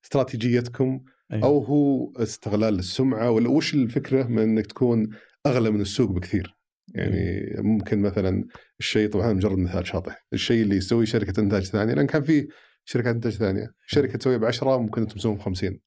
استراتيجيتكم 0.06 1.02
أو 1.34 1.60
هو 1.60 2.12
استغلال 2.12 2.80
السمعة 2.80 3.32
ولا 3.32 3.49
وش 3.49 3.74
الفكرة 3.74 4.24
من 4.24 4.39
إنك 4.43 4.68
تكون 4.68 5.10
أغلى 5.45 5.72
من 5.72 5.82
السوق 5.82 6.12
بكثير 6.12 6.56
يعني 6.95 7.56
ممكن 7.58 8.02
مثلا 8.02 8.43
الشيء 8.80 9.10
طبعا 9.10 9.34
مجرد 9.34 9.58
مثال 9.58 9.88
شاطح 9.88 10.26
الشيء 10.34 10.64
اللي 10.64 10.76
يسوي 10.76 11.06
شركة 11.06 11.39
إنتاج 11.39 11.64
ثانية 11.64 11.93
لأن 11.93 12.08
كان 12.08 12.22
في 12.22 12.47
شركات 12.86 13.16
أنتاج 13.16 13.32
ثانية. 13.32 13.74
شركة 13.86 14.18
تسوي 14.18 14.38
ب 14.38 14.46
10 14.46 14.78
ممكن 14.78 15.02
أنتم 15.02 15.16
تسوون 15.16 15.36
ب 15.36 15.40
50 15.40 15.80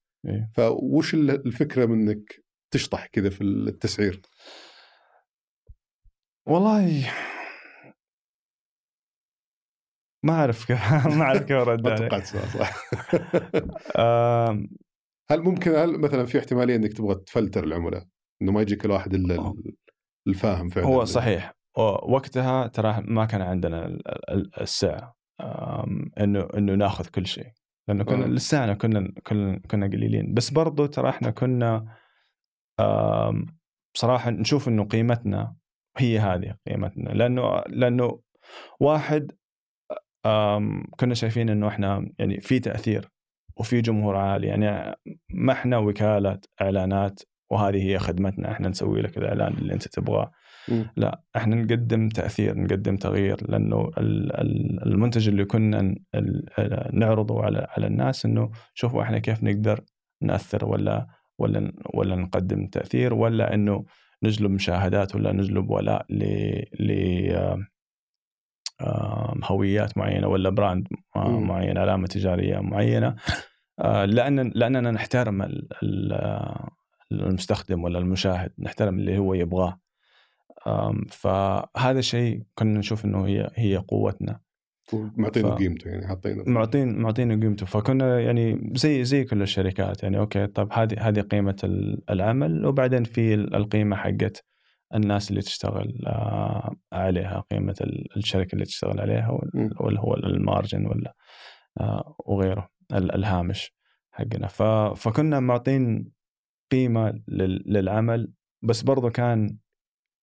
فوش 0.55 1.13
الفكرة 1.13 1.85
من 1.85 2.09
إنك 2.09 2.35
تشطح 2.71 3.05
كذا 3.05 3.29
في 3.29 3.43
التسعير؟ 3.43 4.21
والله 6.47 7.09
ما 10.23 10.33
أعرف 10.33 10.71
ما 11.17 11.21
أعرف 11.21 11.41
كيف 11.41 11.51
أرد 11.57 11.87
عليك. 11.87 11.99
توقعت 11.99 12.25
صح. 12.25 12.73
هل 15.31 15.41
ممكن 15.41 15.71
هل 15.75 15.99
مثلا 15.99 16.25
في 16.25 16.39
احتمالية 16.39 16.75
إنك 16.75 16.93
تبغى 16.93 17.15
تفلتر 17.15 17.63
العملاء؟ 17.63 18.05
إنه 18.41 18.51
ما 18.51 18.61
يجيك 18.61 18.85
الواحد 18.85 19.13
الا 19.13 19.53
الفاهم 20.27 20.69
فعلا. 20.69 20.87
هو 20.87 21.05
صحيح. 21.05 21.53
وقتها 22.03 22.67
ترى 22.67 23.03
ما 23.07 23.25
كان 23.25 23.41
عندنا 23.41 23.97
السعه 24.61 25.15
إنه 26.19 26.47
إنه 26.57 26.75
ناخذ 26.75 27.05
كل 27.05 27.25
شيء. 27.27 27.47
لأنه 27.87 28.03
كنا 28.03 28.25
لسانا 28.25 28.73
كنا 28.73 29.11
كنا 29.27 29.59
كنا 29.71 29.87
قليلين. 29.87 30.33
بس 30.33 30.49
برضو 30.49 30.85
ترى 30.85 31.09
إحنا 31.09 31.31
كنا 31.31 31.95
بصراحة 33.93 34.29
نشوف 34.29 34.67
إنه 34.67 34.85
قيمتنا 34.85 35.55
هي 35.97 36.19
هذه 36.19 36.55
قيمتنا. 36.67 37.09
لأنه 37.09 37.63
لأنه 37.67 38.21
واحد 38.79 39.31
كنا 40.99 41.13
شايفين 41.13 41.49
إنه 41.49 41.67
إحنا 41.67 42.09
يعني 42.19 42.41
في 42.41 42.59
تأثير 42.59 43.11
وفي 43.57 43.81
جمهور 43.81 44.15
عالي. 44.15 44.47
يعني 44.47 44.95
ما 45.29 45.53
إحنا 45.53 45.77
وكالة 45.77 46.39
إعلانات 46.61 47.21
وهذه 47.51 47.83
هي 47.83 47.99
خدمتنا. 47.99 48.51
إحنا 48.51 48.69
نسوي 48.69 49.01
لك 49.01 49.17
الإعلان 49.17 49.53
اللي 49.53 49.73
أنت 49.73 49.87
تبغاه. 49.87 50.31
لا 50.97 51.21
إحنا 51.35 51.55
نقدم 51.55 52.09
تأثير 52.09 52.57
نقدم 52.57 52.97
تغيير 52.97 53.51
لأنه 53.51 53.91
المنتج 54.85 55.27
اللي 55.27 55.45
كنا 55.45 55.95
نعرضه 56.93 57.43
على 57.43 57.67
على 57.69 57.87
الناس 57.87 58.25
إنه 58.25 58.51
شوفوا 58.73 59.03
إحنا 59.03 59.19
كيف 59.19 59.43
نقدر 59.43 59.81
نأثر 60.21 60.65
ولا 60.65 61.07
ولا 61.37 61.71
ولا 61.93 62.15
نقدم 62.15 62.67
تأثير 62.67 63.13
ولا 63.13 63.53
إنه 63.53 63.85
نجلب 64.23 64.51
مشاهدات 64.51 65.15
ولا 65.15 65.31
نجلب 65.31 65.69
ولاء 65.69 66.05
ل 66.09 66.23
هويات 69.43 69.97
معينة 69.97 70.27
ولا 70.27 70.49
براند 70.49 70.87
معين 71.15 71.77
علامة 71.77 72.07
تجارية 72.07 72.59
معينة. 72.59 73.15
آه، 73.79 74.05
لأن 74.05 74.51
لأننا 74.55 74.91
نحترم 74.91 75.47
المستخدم 77.11 77.83
ولا 77.83 77.99
المشاهد 77.99 78.51
نحترم 78.59 78.99
اللي 78.99 79.17
هو 79.17 79.33
يبغاه. 79.33 79.79
فهذا 81.09 81.99
الشيء 81.99 82.43
كنا 82.55 82.79
نشوف 82.79 83.05
إنه 83.05 83.25
هي 83.27 83.49
هي 83.55 83.77
قوتنا. 83.77 84.39
معطينه 84.93 85.55
ف... 85.55 85.57
قيمته 85.57 85.89
يعني 85.89 86.07
حاطينه 86.07 86.43
معطين 86.47 86.99
معطينه 86.99 87.41
قيمته. 87.41 87.65
فكنا 87.65 88.19
يعني 88.19 88.71
زي 88.75 89.03
زي 89.03 89.23
كل 89.23 89.41
الشركات 89.41 90.03
يعني 90.03 90.19
okay 90.19 90.47
طيب 90.47 90.67
هذه 90.71 90.95
هذه 90.99 91.21
قيمة 91.21 91.55
العمل 92.09 92.65
وبعدين 92.65 93.03
في 93.03 93.33
القيمة 93.33 93.95
حقت 93.95 94.45
الناس 94.95 95.29
اللي 95.29 95.41
تشتغل 95.41 96.01
عليها 96.93 97.43
قيمة 97.51 97.75
الشركة 98.17 98.53
اللي 98.53 98.65
تشتغل 98.65 98.99
عليها 98.99 99.39
ولا 99.79 99.99
هو 100.01 100.13
ال 100.13 100.23
margin 100.23 100.85
ولا 100.85 101.15
وغيره 102.25 102.69
الهامش 102.93 103.75
حقنا. 104.11 104.47
فكنا 104.95 105.39
معطين 105.39 106.11
قيمة 106.71 107.21
للعمل 107.27 108.33
بس 108.61 108.81
برضو 108.81 109.09
كان 109.09 109.57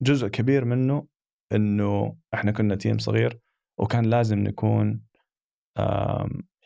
جزء 0.02 0.28
كبير 0.28 0.64
منه 0.64 1.06
إنه 1.52 2.16
إحنا 2.34 2.52
كنا 2.52 2.74
تيم 2.74 2.98
صغير 2.98 3.38
وكان 3.78 4.04
لازم 4.04 4.38
نكون 4.38 5.00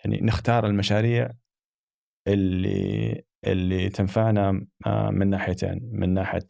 يعني 0.05 0.21
نختار 0.23 0.67
المشاريع 0.67 1.31
اللي 2.29 3.23
اللي 3.47 3.89
تنفعنا 3.89 4.67
من 5.11 5.31
ناحيتين 5.31 5.91
من 5.93 6.15
ناحية 6.15 6.47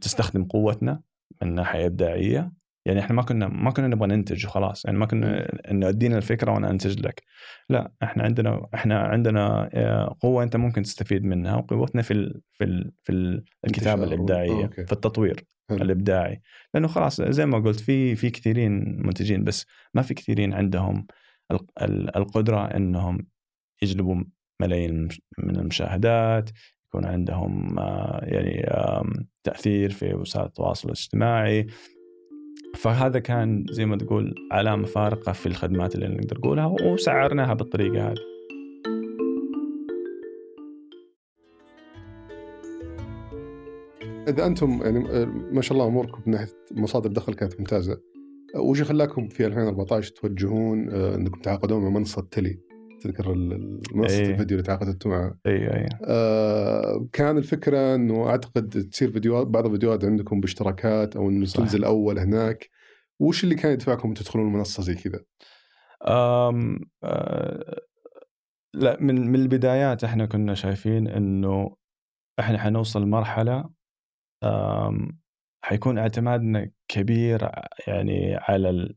تستخدم 0.00 0.44
قوتنا 0.44 1.02
من 1.42 1.54
ناحية 1.54 1.86
إبداعية 1.86 2.52
يعني 2.86 3.00
إحنا 3.00 3.14
ما 3.16 3.22
كنا 3.22 3.48
ما 3.48 3.70
كنا 3.70 3.88
نبغى 3.88 4.08
ننتج 4.08 4.46
وخلاص. 4.46 4.84
يعني 4.84 4.98
ما 4.98 5.06
كنا 5.06 5.52
إنه 5.70 5.88
أدينا 5.88 6.16
الفكرة 6.16 6.52
وأنا 6.52 6.70
أنتج 6.70 7.00
لك. 7.00 7.22
لا 7.68 7.92
إحنا 8.02 8.22
عندنا 8.22 8.66
إحنا 8.74 9.00
عندنا 9.00 9.70
آه، 9.74 10.16
قوة 10.20 10.42
أنت 10.42 10.56
ممكن 10.56 10.82
تستفيد 10.82 11.24
منها 11.24 11.56
وقوتنا 11.56 12.02
في 12.02 12.10
ال 12.10 12.40
في 12.52 12.64
ال 12.64 12.92
في 13.02 13.42
الكتابة 13.66 14.04
الإبداعية 14.04 14.64
أوكي. 14.64 14.86
في 14.86 14.92
التطوير 14.92 15.44
هل. 15.70 15.82
الإبداعي. 15.82 16.42
لأنه 16.74 16.88
خلاص 16.88 17.22
زي 17.22 17.46
ما 17.46 17.58
قلت 17.58 17.80
في 17.80 18.16
في 18.16 18.30
كثيرين 18.30 19.02
منتجين 19.06 19.44
بس 19.44 19.66
ما 19.94 20.02
في 20.02 20.14
كثيرين 20.14 20.54
عندهم 20.54 21.06
القدرة 22.16 22.64
إنهم 22.64 23.26
يجلبوا 23.82 24.24
ملايين 24.60 25.08
من 25.38 25.56
المشاهدات 25.56 26.50
يكون 26.86 27.04
عندهم 27.04 27.78
آه، 27.78 28.20
يعني 28.22 28.66
تأثير 29.44 29.90
في 29.90 30.14
وسائل 30.14 30.46
التواصل 30.46 30.88
الاجتماعي. 30.88 31.66
فهذا 32.74 33.18
كان 33.18 33.66
زي 33.70 33.86
ما 33.86 33.96
تقول 33.96 34.34
علامة 34.52 34.86
فارقة 34.86 35.32
في 35.32 35.46
الخدمات 35.46 35.94
اللي 35.94 36.08
نقدر 36.08 36.38
نقولها 36.38 36.66
وسعرناها 36.66 37.54
بالطريقة 37.54 38.08
هذه. 38.08 38.36
إذا 44.28 44.46
أنتم 44.46 44.80
يعني 44.82 45.26
ما 45.52 45.60
شاء 45.60 45.78
الله 45.78 45.88
أموركم 45.88 46.22
من 46.26 46.32
ناحية 46.32 46.52
مصادر 46.72 47.10
دخل 47.10 47.34
كانت 47.34 47.60
ممتازة. 47.60 48.00
وش 48.56 48.82
خلاكم 48.82 49.28
في 49.28 49.46
2014 49.46 50.12
توجهون 50.12 50.90
آه، 50.90 51.14
أنكم 51.14 51.40
تعاقدون 51.40 51.82
مع 51.82 51.88
منصة 51.88 52.26
تلي؟ 52.30 52.65
تذكر 53.00 53.34
منصة 53.94 54.14
أيه. 54.20 54.30
الفيديو 54.32 54.56
اللي 54.58 54.66
تعاقدت 54.66 55.06
معه 55.06 55.38
اي 55.46 55.74
اي 55.76 55.88
آه 56.04 57.08
كان 57.12 57.38
الفكرة 57.38 57.94
إنه 57.94 58.28
أعتقد 58.28 58.68
تصير 58.92 59.10
فيديوهات 59.10 59.46
بعض 59.46 59.66
الفيديوهات 59.66 60.04
عندكم 60.04 60.40
باشتراكات 60.40 61.16
أو 61.16 61.28
إنه 61.28 61.46
تنزل 61.46 61.84
أول 61.84 62.18
هناك 62.18 62.70
وش 63.20 63.44
اللي 63.44 63.54
كان 63.54 63.72
يدفعكم 63.72 64.14
تدخلون 64.14 64.52
منصة 64.52 64.82
زي 64.82 64.94
كذا؟ 64.94 65.20
أم 66.08 66.80
أه 67.04 67.80
لا 68.74 68.96
من 69.00 69.26
من 69.26 69.34
البدايات 69.34 70.04
إحنا 70.04 70.26
كنا 70.26 70.54
شايفين 70.54 71.08
إنه 71.08 71.76
إحنا 72.40 72.58
حنوصل 72.58 73.02
لمرحله 73.02 73.70
أم، 74.44 75.18
حيكون 75.64 75.98
اعتمادنا 75.98 76.70
كبير 76.88 77.50
يعني 77.86 78.36
على 78.36 78.94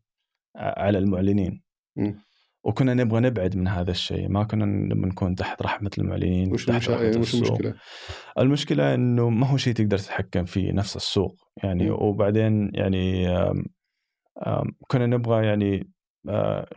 على 0.56 0.98
المعلنين 0.98 1.62
مم. 1.98 2.20
وكنا 2.64 2.94
نبغى 2.94 3.20
نبعد 3.20 3.56
من 3.56 3.68
هذا 3.68 3.92
الشيء 3.92 4.30
ما 4.30 4.44
كنا 4.44 4.66
نبغى 4.66 5.10
نكون 5.10 5.36
تحت 5.36 5.62
رحمة 5.62 5.90
المعلنين 5.98 6.54
وش 6.54 6.66
تحت. 6.66 6.90
رحمة 6.90 7.08
وش 7.08 7.18
السوق. 7.18 7.48
المشكلة؟ 7.48 7.74
المشكلة 8.40 8.94
إنه 8.94 9.30
ما 9.30 9.48
هو 9.48 9.58
شيء 9.58 9.74
تقدر 9.74 9.98
تتحكم 9.98 10.46
فيه 10.46 10.72
نفس 10.72 10.96
السوق 10.96 11.36
يعني 11.64 11.90
مم. 11.90 11.96
وبعدين 12.00 12.72
يعني 12.74 13.30
آم، 13.30 13.66
آم، 14.48 14.72
كنا 14.88 15.06
نبغى 15.06 15.46
يعني 15.46 15.90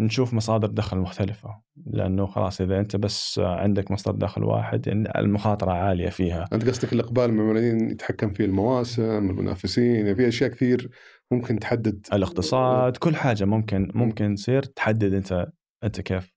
نشوف 0.00 0.34
مصادر 0.34 0.68
دخل 0.68 0.98
مختلفة 0.98 1.60
لأنه 1.86 2.26
خلاص 2.26 2.60
إذا 2.60 2.78
أنت 2.80 2.96
بس 2.96 3.38
عندك 3.38 3.90
مصدر 3.90 4.12
دخل 4.12 4.44
واحد 4.44 4.86
يعني 4.86 5.18
المخاطرة 5.18 5.72
عالية 5.72 6.08
فيها 6.08 6.44
أنت 6.52 6.68
قصدك 6.68 6.92
الإقبال 6.92 7.32
من 7.32 7.40
المعلنين 7.40 7.90
يتحكم 7.90 8.32
فيه 8.32 8.44
المواسم، 8.44 9.30
المنافسين، 9.30 9.94
يعني 9.94 10.14
في 10.14 10.28
أشياء 10.28 10.50
كثير 10.50 10.90
ممكن 11.30 11.58
تحدد 11.58 12.06
الاقتصاد 12.12 12.96
كل 12.96 13.16
حاجة 13.16 13.44
ممكن 13.44 13.88
ممكن 13.94 14.34
تصير 14.34 14.62
تحدد 14.62 15.14
أنت 15.14 15.46
أنت 15.84 16.00
كيف 16.00 16.32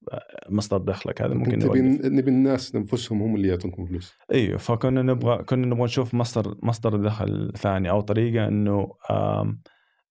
مصدر 0.49 0.77
دخلك 0.77 1.21
هذا 1.21 1.33
ممكن 1.33 1.59
نبي. 1.59 1.79
نبي 2.09 2.31
الناس 2.31 2.75
نفسهم 2.75 3.21
هم 3.21 3.35
اللي 3.35 3.47
يعطونكم 3.47 3.85
فلوس. 3.85 4.13
إيوه 4.33 4.57
فكنا 4.57 5.01
نبغى 5.01 5.43
كنا 5.43 5.67
نبغى 5.67 5.83
نشوف 5.83 6.13
مصدر 6.13 6.55
مصدر 6.63 6.95
دخل 6.95 7.51
ثاني 7.57 7.89
أو 7.89 8.01
طريقة 8.01 8.47
إنه 8.47 8.91
آم 9.11 9.61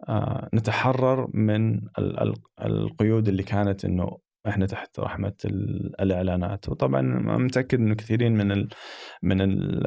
آه 0.08 0.48
نتحرر 0.54 1.28
من 1.34 1.74
ال- 1.76 2.20
ال- 2.20 2.34
القيود 2.64 3.28
اللي 3.28 3.42
كانت 3.42 3.84
إنه 3.84 4.18
إحنا 4.48 4.66
تحت 4.66 5.00
رحمة 5.00 5.32
ال- 5.44 6.00
الإعلانات 6.00 6.68
وطبعا 6.68 7.02
متأكد 7.38 7.78
إنه 7.78 7.94
كثيرين 7.94 8.32
من 8.32 8.52
ال 8.52 8.68
من 9.22 9.40
ال 9.40 9.86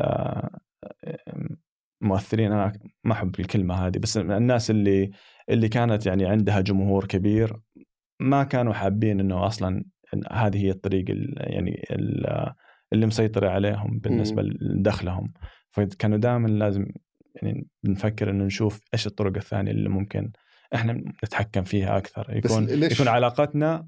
المؤثرين 2.04 2.52
أنا 2.52 2.74
ما 3.04 3.14
أحب 3.14 3.40
الكلمة 3.40 3.76
هذه 3.76 3.98
بس 3.98 4.18
الناس 4.18 4.72
اللي 4.72 5.12
اللي 5.50 5.70
كانت 5.70 6.06
يعني 6.06 6.26
عندها 6.26 6.62
جمهور 6.62 7.06
كبير 7.06 7.60
ما 8.20 8.44
كانوا 8.44 8.74
حابين 8.74 9.20
إنه 9.20 9.48
أصلا 9.48 9.84
هذه 10.32 10.58
هي 10.66 10.70
الطريقة 10.72 11.12
ال- 11.12 11.36
يعني 11.38 11.86
ال- 11.92 12.54
اللي 12.94 13.06
مسيطرة 13.06 13.50
عليهم 13.50 14.00
بالنسبة 14.00 14.42
لدخلهم. 14.62 15.34
فكانوا 15.72 16.18
دائما 16.18 16.48
لازم 16.48 16.86
يعني 17.36 17.68
بنفكر 17.84 18.30
إنه 18.30 18.44
نشوف 18.44 18.80
إيش 18.94 19.08
الطرق 19.08 19.38
الثانية 19.38 19.72
اللي 19.72 19.90
ممكن 19.90 20.32
إحنا 20.76 20.94
نتحكم 21.26 21.64
فيها 21.64 21.98
أكثر. 21.98 22.28
يكون 22.38 22.66
ليش- 22.66 22.92
يكون 22.94 23.08
علاقتنا 23.08 23.88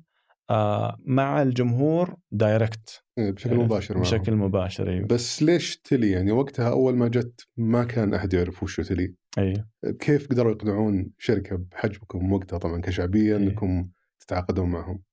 آه 0.50 0.98
مع 1.06 1.42
الجمهور 1.42 2.16
دايركت 2.32 3.04
بشكل 3.18 3.56
مباشر 3.56 3.94
معهم. 3.94 4.04
بشكل 4.04 4.36
مباشر 4.36 4.90
أيوه. 4.90 5.08
بس 5.08 5.44
ليش 5.44 5.78
تلي 5.78 6.12
يعني 6.12 6.32
وقتها 6.32 6.70
أول 6.70 6.96
ما 6.96 7.08
جت 7.08 7.48
ما 7.58 7.84
كان 7.84 8.14
أحد 8.14 8.34
يعرف 8.34 8.64
وش 8.64 8.80
تلي 8.82 9.14
أيوه. 9.38 9.68
كيف 10.00 10.28
قدروا 10.28 10.52
يقنعون 10.52 11.12
شركة 11.18 11.56
بحجمكم 11.72 12.32
وقتها 12.34 12.58
طبعا 12.60 12.82
كشعبيه 12.82 13.38
إيه. 13.38 13.44
إنكم 13.44 13.90
تتعاقدون 14.20 14.70
معهم 14.70 15.04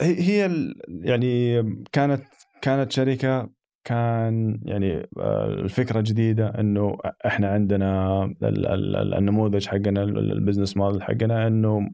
هي 0.00 0.50
يعني 0.88 1.62
كانت 1.92 2.24
كانت 2.62 2.92
شركة 2.92 3.50
كان 3.84 4.60
يعني 4.64 5.08
آه، 5.18 5.46
الفكرة 5.46 6.00
جديدة 6.00 6.48
إنه 6.60 6.98
إحنا 7.26 7.48
عندنا 7.50 8.24
ال- 8.24 8.66
ال- 8.66 8.96
ال- 8.96 9.14
النموذج 9.14 9.66
حقنا 9.66 10.02
ال- 10.02 10.32
ال 10.32 10.37
business 10.37 10.76
model 10.76 11.02
حقنا 11.02 11.46
إنه 11.46 11.88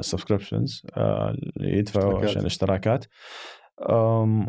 subscriptions 0.00 0.82
يدفعوا 1.60 2.06
اشتراكات. 2.12 2.28
عشان 2.30 2.44
اشتراكات 2.44 3.04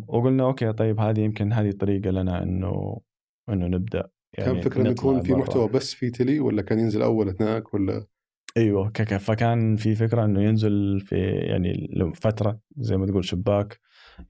وقلنا 0.07 0.43
okay 0.43 0.73
طيب 0.73 0.99
هذه 0.99 1.19
يمكن 1.19 1.53
هذه 1.53 1.71
طريقه 1.71 2.09
لنا 2.09 2.43
إنه 2.43 3.01
إنه 3.49 3.67
نبدأ 3.67 4.09
يعني 4.33 4.53
كان 4.53 4.61
فكرة 4.61 4.81
إنه 4.81 4.89
يكون 4.89 5.21
في. 5.21 5.33
محتوى 5.33 5.67
بس 5.67 5.93
في 5.93 6.09
تلي 6.09 6.39
ولا 6.39 6.61
كان 6.61 6.79
ينزل 6.79 7.01
أول 7.01 7.35
هناك 7.39 7.73
ولا 7.73 8.05
أيوه 8.57 8.89
ك- 8.89 9.01
ك- 9.01 9.17
فكان 9.17 9.75
في 9.75 9.95
فكرة 9.95 10.25
إنه 10.25 10.41
ينزل 10.43 10.99
في 10.99 11.15
يعني 11.25 11.89
فترة 12.15 12.59
زي 12.77 12.97
ما 12.97 13.05
تقول 13.05 13.25
شباك 13.25 13.79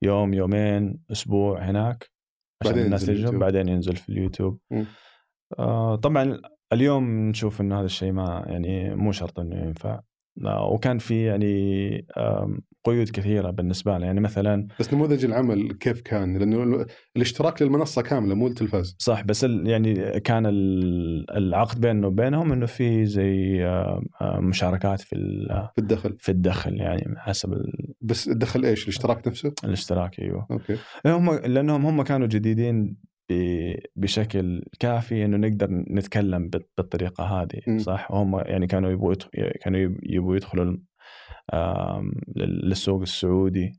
يوم 0.02 0.34
يومين 0.34 1.00
أسبوع 1.12 1.62
هناك 1.64 2.12
عشان 2.62 2.72
بعدين 2.72 2.86
الناس 2.86 3.10
اليوتيوب. 3.10 3.42
بعدين 3.42 3.68
ينزل 3.68 3.96
في 3.96 4.10
اليوتيوب. 4.10 4.60
آه 5.60 5.96
طبعا 5.96 6.42
اليوم 6.74 7.30
نشوف 7.30 7.62
إنه 7.62 7.80
هذا 7.80 7.86
الشيء 7.86 8.12
ما 8.12 8.44
يعني 8.48 8.96
مو 8.96 9.12
شرط 9.12 9.40
إنه 9.40 9.56
ينفع 9.62 10.02
وكان 10.72 10.98
في 10.98 11.24
يعني 11.26 12.06
قيود 12.84 13.10
كثيرة 13.10 13.50
بالنسبة 13.50 13.98
لنا 13.98 14.06
يعني 14.06 14.20
مثلا 14.22 14.68
بس 14.80 14.94
نموذج 14.94 15.26
العمل 15.26 15.72
كيف 15.72 16.02
كان؟ 16.02 16.38
لأنه 16.38 16.64
ال- 16.64 16.86
الاشتراك 17.16 17.62
للمنصة 17.62 18.02
كاملة 18.02 18.36
مو 18.36 18.48
التلفاز 18.48 18.96
صح 19.00 19.24
بس 19.24 19.44
يعني 19.44 20.20
كان 20.20 20.46
ال- 20.46 21.32
العقد 21.38 21.82
بيننا 21.82 22.08
وبينهم 22.08 22.52
إنه 22.52 22.66
في 22.66 23.06
زي 23.06 23.66
مشاركات 24.22 25.02
في 25.02 25.16
في 25.76 25.82
الدخل 25.82 26.16
في 26.20 26.30
الدخل 26.30 26.76
يعني 26.82 27.14
حسب 27.18 27.54
ال- 27.54 27.94
بس 28.02 28.28
الدخل 28.28 28.66
إيش؟ 28.66 28.84
الاشتراك 28.84 29.28
نفسه؟ 29.28 29.54
الاشتراك 29.64 30.20
أيوه 30.20 30.48
okay 30.52 30.78
هم 31.06 31.34
لأنهم 31.36 31.86
هم 31.86 32.02
كانوا 32.02 32.28
جديدين 32.28 32.98
بشكل 33.96 34.64
كافي 34.80 35.26
إنه 35.26 35.38
نقدر 35.38 35.68
نتكلم 35.72 36.50
بال- 36.50 36.66
بالطريقة 36.78 37.24
هذه 37.24 37.62
مم. 37.68 37.78
صح 37.80 38.12
وهم 38.12 38.40
يعني 38.40 38.68
كانوا 38.68 38.90
يبغوا 38.92 39.14
كانوا 39.62 39.80
يب- 39.80 40.00
يبغوا 40.04 40.36
يدخلوا 40.36 40.78
للسوق 42.36 43.02
السعودي 43.02 43.74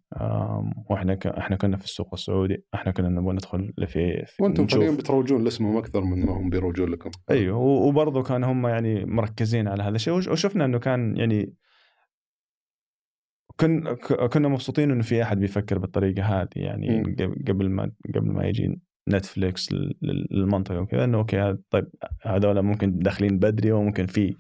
وإحنا 0.90 1.14
ك- 1.14 1.26
إحنا 1.26 1.57
كنا 1.57 1.76
في 1.76 1.84
السوق 1.84 2.09
السعودي 2.14 2.64
إحنا 2.74 2.92
كنا 2.92 3.09
نبغى 3.09 3.32
ندخل 3.34 3.72
في, 3.86 4.24
في 4.26 4.42
وأنتم. 4.42 4.66
فعليا 4.66 4.90
بتروجون 4.90 5.44
لاسمهم 5.44 5.76
أكثر 5.76 6.00
من 6.05 6.26
ما 6.26 6.32
هم 6.32 6.50
بيروجون 6.50 6.88
لكم 6.90 7.11
أيوه 7.30 7.59
وبرضه 7.59 8.22
كان 8.22 8.44
هم 8.44 8.66
يعني 8.66 9.05
مركزين 9.05 9.68
على 9.68 9.82
هذا 9.82 9.96
الشيء 9.96 10.14
وش- 10.14 10.28
وشفنا 10.28 10.64
إنه 10.64 10.78
كان 10.78 11.16
يعني 11.16 11.55
كن 13.57 13.94
ك- 13.94 14.12
كنا 14.32 14.48
مبسوطين 14.48 14.90
إنه 14.90 15.03
في 15.03 15.22
أحد 15.22 15.38
بيفكر 15.40 15.78
بالطريقة 15.78 16.22
هذه 16.22 16.48
يعني 16.57 16.98
مم. 17.03 17.14
قبل 17.18 17.44
قبل 17.48 17.70
ما 17.70 17.92
قبل 18.14 18.32
ما 18.32 18.46
يجي 18.46 18.80
نتفليكس 19.09 19.72
لل- 19.72 19.94
لل- 20.03 20.26
للمنطقة 20.30 20.80
وكذا 20.80 21.05
إنه 21.05 21.18
okay 21.18 21.57
طيب 21.70 21.88
هذول 22.22 22.62
ممكن 22.62 22.98
داخلين 22.98 23.38
بدري 23.38 23.72
وممكن 23.72 24.07
في 24.07 24.34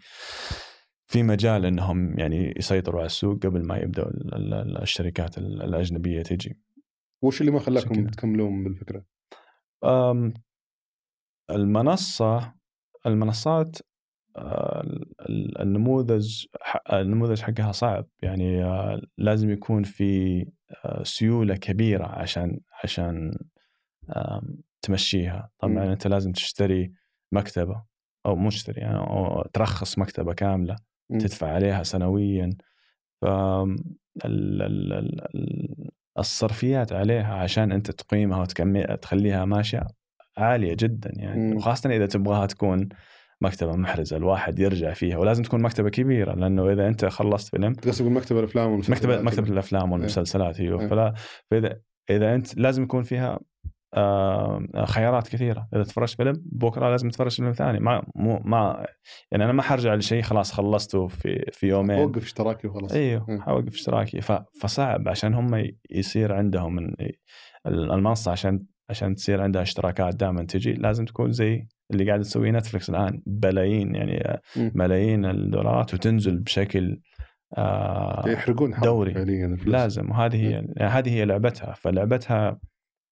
في 1.06 1.22
مجال 1.22 1.66
إنهم 1.66 2.18
يعني 2.18 2.54
يسيطروا 2.56 2.98
على 3.00 3.06
السوق 3.06 3.46
قبل 3.46 3.66
ما 3.66 3.76
يبدأوا 3.78 4.08
ال- 4.10 4.34
ال- 4.34 4.54
ال- 4.54 4.82
الشركات 4.82 5.38
ال- 5.38 5.62
الأجنبية 5.62 6.22
تجي. 6.22 6.58
وش 7.22 7.40
اللي 7.40 7.52
ما 7.52 7.58
خلاكم. 7.58 8.06
تكملون 8.06 8.64
بالفكرة؟ 8.64 9.04
أم، 9.84 10.34
المنصة 11.50 12.54
المنصات 13.06 13.76
آه، 14.36 14.80
ال- 15.20 15.60
النموذج 15.62 16.44
النموذج 16.92 17.40
حقها 17.40 17.72
صعب 17.72 18.06
يعني 18.22 18.64
آه، 18.64 19.00
لازم 19.18 19.50
يكون 19.50 19.82
في 19.82 20.40
آه، 20.84 21.02
سيولة 21.02 21.56
كبيرة 21.56 22.06
عشان 22.06 22.60
عشان 22.84 23.38
تمشيها. 24.82 25.50
طبعا 25.58 25.92
أنت 25.92 26.06
لازم 26.06 26.32
تشتري 26.32 26.92
مكتبة 27.32 27.82
أو 28.26 28.36
مشتري 28.36 28.80
يعني 28.80 28.98
أو 28.98 29.42
ترخص 29.52 29.98
مكتبة 29.98 30.32
كاملة 30.34 30.76
مم. 31.10 31.18
تدفع 31.18 31.52
عليها 31.52 31.82
سنويا 31.82 32.50
ف 33.22 33.24
ال- 33.24 33.76
ال- 34.24 34.92
ال- 34.92 35.20
ال- 35.34 35.90
الصرفيات 36.18 36.92
عليها 36.92 37.34
عشان 37.34 37.72
أنت 37.72 37.90
تقيمها 37.90 38.40
وتكمل 38.40 38.98
تخليها 39.02 39.44
ماشية 39.44 39.86
عالية 40.36 40.76
جدا 40.78 41.12
يعني 41.16 41.40
مم. 41.40 41.56
وخاصة 41.56 41.90
إذا 41.90 42.06
تبغاها 42.06 42.46
تكون 42.46 42.88
مكتبة 43.40 43.76
محرزة 43.76 44.16
الواحد 44.16 44.58
يرجع 44.58 44.92
فيها 44.92 45.18
ولازم 45.18 45.42
تكون 45.42 45.62
مكتبة 45.62 45.90
كبيرة 45.90 46.34
لأنه 46.34 46.72
إذا 46.72 46.88
أنت 46.88 47.04
خلصت 47.04 47.48
فيلم 47.48 47.72
تقصد 47.72 48.04
مكتبة 48.04 48.38
الأفلام 48.38 48.70
والمسلسلات 48.70 49.04
مكتبة 49.04 49.22
مكتبة 49.22 49.48
الأفلام 49.52 49.92
والمسلسلات 49.92 50.60
أيوه 50.60 50.80
إيه. 50.80 50.86
فلا 50.86 51.14
فإذا 51.50 51.80
إذا 52.10 52.34
أنت 52.34 52.56
لازم 52.56 52.82
يكون 52.82 53.02
فيها 53.02 53.40
خيارات 54.84 55.28
كثيرة 55.28 55.68
إذا 55.74 55.82
تفرجت 55.82 56.16
فيلم 56.16 56.42
بكرة 56.46 56.90
لازم 56.90 57.08
تفرج 57.08 57.36
فيلم 57.36 57.52
ثاني 57.52 57.80
ما 57.80 58.02
مو 58.14 58.40
ما 58.44 58.86
يعني 59.30 59.44
أنا 59.44 59.52
ما 59.52 59.62
حرجع 59.62 59.94
لشيء 59.94 60.22
خلاص 60.22 60.52
خلصته 60.52 61.06
في 61.06 61.44
في 61.52 61.66
يومين 61.68 61.98
وقف 61.98 62.22
اشتراكي 62.22 62.68
وخلاص 62.68 62.92
إيوه 62.92 63.30
مم. 63.30 63.42
حوقف 63.42 63.74
اشتراكي. 63.74 64.20
فصعب 64.60 65.08
عشان 65.08 65.34
هم 65.34 65.70
يصير 65.90 66.32
عندهم 66.32 66.74
من 66.74 66.94
المنصة 67.66 68.32
عشان 68.32 68.64
عشان 68.90 69.14
تصير 69.14 69.40
عندها 69.42 69.62
اشتراكات 69.62 70.14
دائما 70.14 70.42
تجي 70.42 70.72
لازم 70.72 71.04
تكون 71.04 71.32
زي 71.32 71.66
اللي 71.90 72.06
قاعد 72.06 72.20
تسويه 72.20 72.50
نتفلكس 72.50 72.90
الآن 72.90 73.22
بلايين 73.26 73.94
يعني. 73.94 74.40
ملايين 74.56 75.24
الدولارات 75.24 75.94
وتنزل 75.94 76.38
بشكل 76.38 77.00
آه 77.58 78.22
يحرقون 78.26 78.74
دوري. 78.82 79.14
فعليا. 79.14 79.56
لازم 79.66 80.10
وهذه 80.10 80.36
هي 80.36 80.50
يعني 80.50 80.90
هذه 80.92 81.10
هي 81.10 81.24
لعبتها 81.24 81.72
فلعبتها 81.72 82.58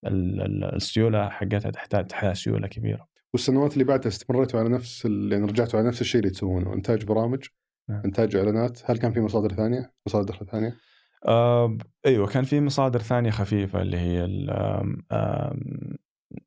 السيولة 0.04 1.28
حقتها 1.28 1.70
تحتاج 1.70 2.06
تحتاج 2.06 2.32
سيولة 2.34 2.68
كبيرة. 2.68 3.08
والسنوات 3.32 3.72
اللي 3.72 3.84
بعدها 3.84 4.08
استمريتوا 4.08 4.60
على 4.60 4.68
نفس. 4.68 5.04
يعني 5.04 5.44
رجعتوا 5.44 5.78
على 5.78 5.88
نفس 5.88 6.00
الشيء 6.00 6.20
اللي 6.20 6.30
تسوونه. 6.30 6.74
إنتاج 6.74 7.04
برامج 7.04 7.44
نعم. 7.90 8.02
إنتاج 8.04 8.36
إعلانات. 8.36 8.80
هل 8.84 8.98
كان 8.98 9.12
في 9.12 9.20
مصادر 9.20 9.52
ثانية؟ 9.52 9.92
مصادر 10.06 10.34
ثانية؟ 10.34 10.76
آه 11.26 11.78
أيوه 12.06 12.26
كان 12.26 12.44
في 12.44 12.60
مصادر 12.60 12.98
ثانية 12.98 13.30
خفيفة 13.30 13.82
اللي 13.82 13.96
هي 13.96 14.24
آم، 14.50 15.02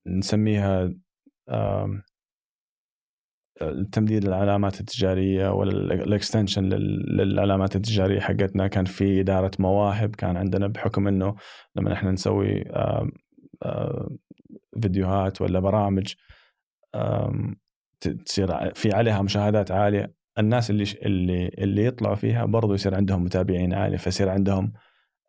نسميها 0.08 0.94
آم، 1.50 2.04
تمديد 3.92 4.26
العلامات 4.26 4.80
التجارية 4.80 5.50
ولا 5.54 5.72
الاكستنشن 5.94 6.64
للعلامات 6.64 7.76
التجارية 7.76 8.20
حقتنا. 8.20 8.68
كان 8.68 8.86
في 8.86 9.20
إدارة 9.20 9.52
مواهب. 9.60 10.16
كان 10.16 10.38
عندنا 10.38 10.68
بحكم 10.68 11.08
إنه 11.08 11.36
لما 11.76 11.94
إحنا 11.94 12.12
نسوي 12.12 12.64
فيديوهات 14.82 15.42
ولا 15.42 15.60
برامج 15.60 16.14
تصير 18.26 18.74
في 18.74 18.94
عليها 18.94 19.22
مشاهدات 19.22 19.72
عالية. 19.72 20.14
الناس 20.40 20.70
اللي 20.70 20.84
اللي 21.06 21.48
اللي 21.48 21.86
يطلعوا 21.86 22.16
فيها 22.16 22.46
برضو 22.46 22.74
يصير 22.74 22.96
عندهم 22.96 23.24
متابعين 23.24 23.74
عاليه 23.74 23.98
فيصير 23.98 24.30
عندهم 24.30 24.74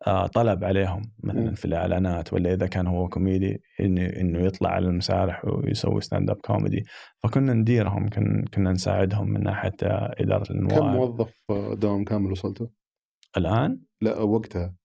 آه، 0.07 0.27
طلب 0.27 0.63
عليهم 0.63 1.01
مثلا 1.23 1.41
مم. 1.41 1.53
في 1.53 1.65
الإعلانات 1.65 2.33
ولا 2.33 2.53
إذا 2.53 2.67
كان 2.67 2.87
هو 2.87 3.07
كوميدي 3.07 3.61
إنه 3.79 4.05
إنه 4.05 4.39
يطلع 4.39 4.69
على 4.69 4.85
المسارح 4.87 5.45
ويسوي 5.45 6.01
stand-up 6.01 6.35
comedy 6.35 6.83
فكنا 7.23 7.53
نديرهم 7.53 8.09
كن- 8.09 8.45
كنا 8.53 8.71
نساعدهم 8.71 9.29
من 9.29 9.43
ناحية 9.43 9.73
آه، 9.83 10.15
إدارة 10.19 10.43
كم 10.43 10.53
المواهب 10.53 10.95
موظف 10.95 11.33
آه، 11.49 11.73
دوام 11.73 12.03
كامل 12.03 12.31
وصلته؟ 12.31 12.69
الآن؟ 13.37 13.79
لا 14.01 14.19
وقتها. 14.19 14.75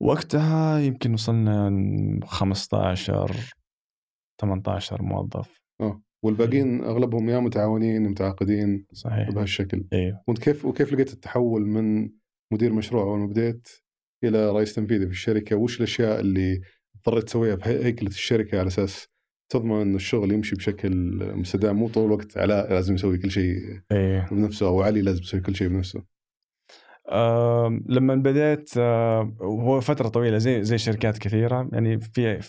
وقتها 0.00 0.78
يمكن 0.78 1.12
وصلنا 1.12 1.70
15 2.24 3.54
18 4.40 5.02
موظف. 5.02 5.60
آه 5.80 6.02
والباقيين 6.24 6.84
أغلبهم 6.84 7.28
يا 7.28 7.38
متعاونين 7.38 8.02
متعاقدين 8.02 8.86
صحيح. 8.92 9.30
بهالشكل. 9.30 9.84
أيوه 9.92 10.22
وانت 10.28 10.38
كيف 10.38 10.64
وكيف 10.64 10.92
لقيت 10.92 11.12
التحول 11.12 11.66
من 11.66 12.10
مدير 12.52 12.72
مشروع 12.72 13.02
أول 13.02 13.18
ما 13.18 13.26
بديت 13.26 13.68
إلى 14.24 14.50
رئيس 14.50 14.74
تنفيذي 14.74 15.06
في 15.06 15.12
الشركة؟ 15.12 15.56
وش 15.56 15.76
الأشياء 15.78 16.20
اللي 16.20 16.60
اضطريت 16.96 17.24
تسويها 17.24 17.54
بهيكلة 17.54 18.08
الشركة 18.08 18.58
على 18.58 18.66
أساس 18.66 19.06
تضمن 19.52 19.80
إن 19.80 19.94
الشغل 19.94 20.32
يمشي 20.32 20.56
بشكل 20.56 20.90
مستدام 21.34 21.76
مو 21.76 21.88
طول 21.88 22.04
الوقت 22.06 22.38
علاء 22.38 22.72
لازم 22.72 22.94
يسوي 22.94 23.18
كل 23.18 23.30
شيء 23.30 23.56
أيوه 23.92 24.28
بنفسه 24.30 24.66
أو 24.66 24.82
علي 24.82 25.02
لازم 25.02 25.22
يسوي 25.22 25.40
كل 25.40 25.56
شيء 25.56 25.68
بنفسه؟ 25.68 26.17
لما 27.86 28.14
بديت 28.14 28.70
آه، 28.78 29.32
هو 29.40 29.80
فترة 29.80 30.08
طويلة 30.08 30.38
زي 30.38 30.62
زي 30.62 30.78
شركات 30.78 31.18
كثيرة 31.18 31.68
يعني 31.72 32.00
في 32.00 32.40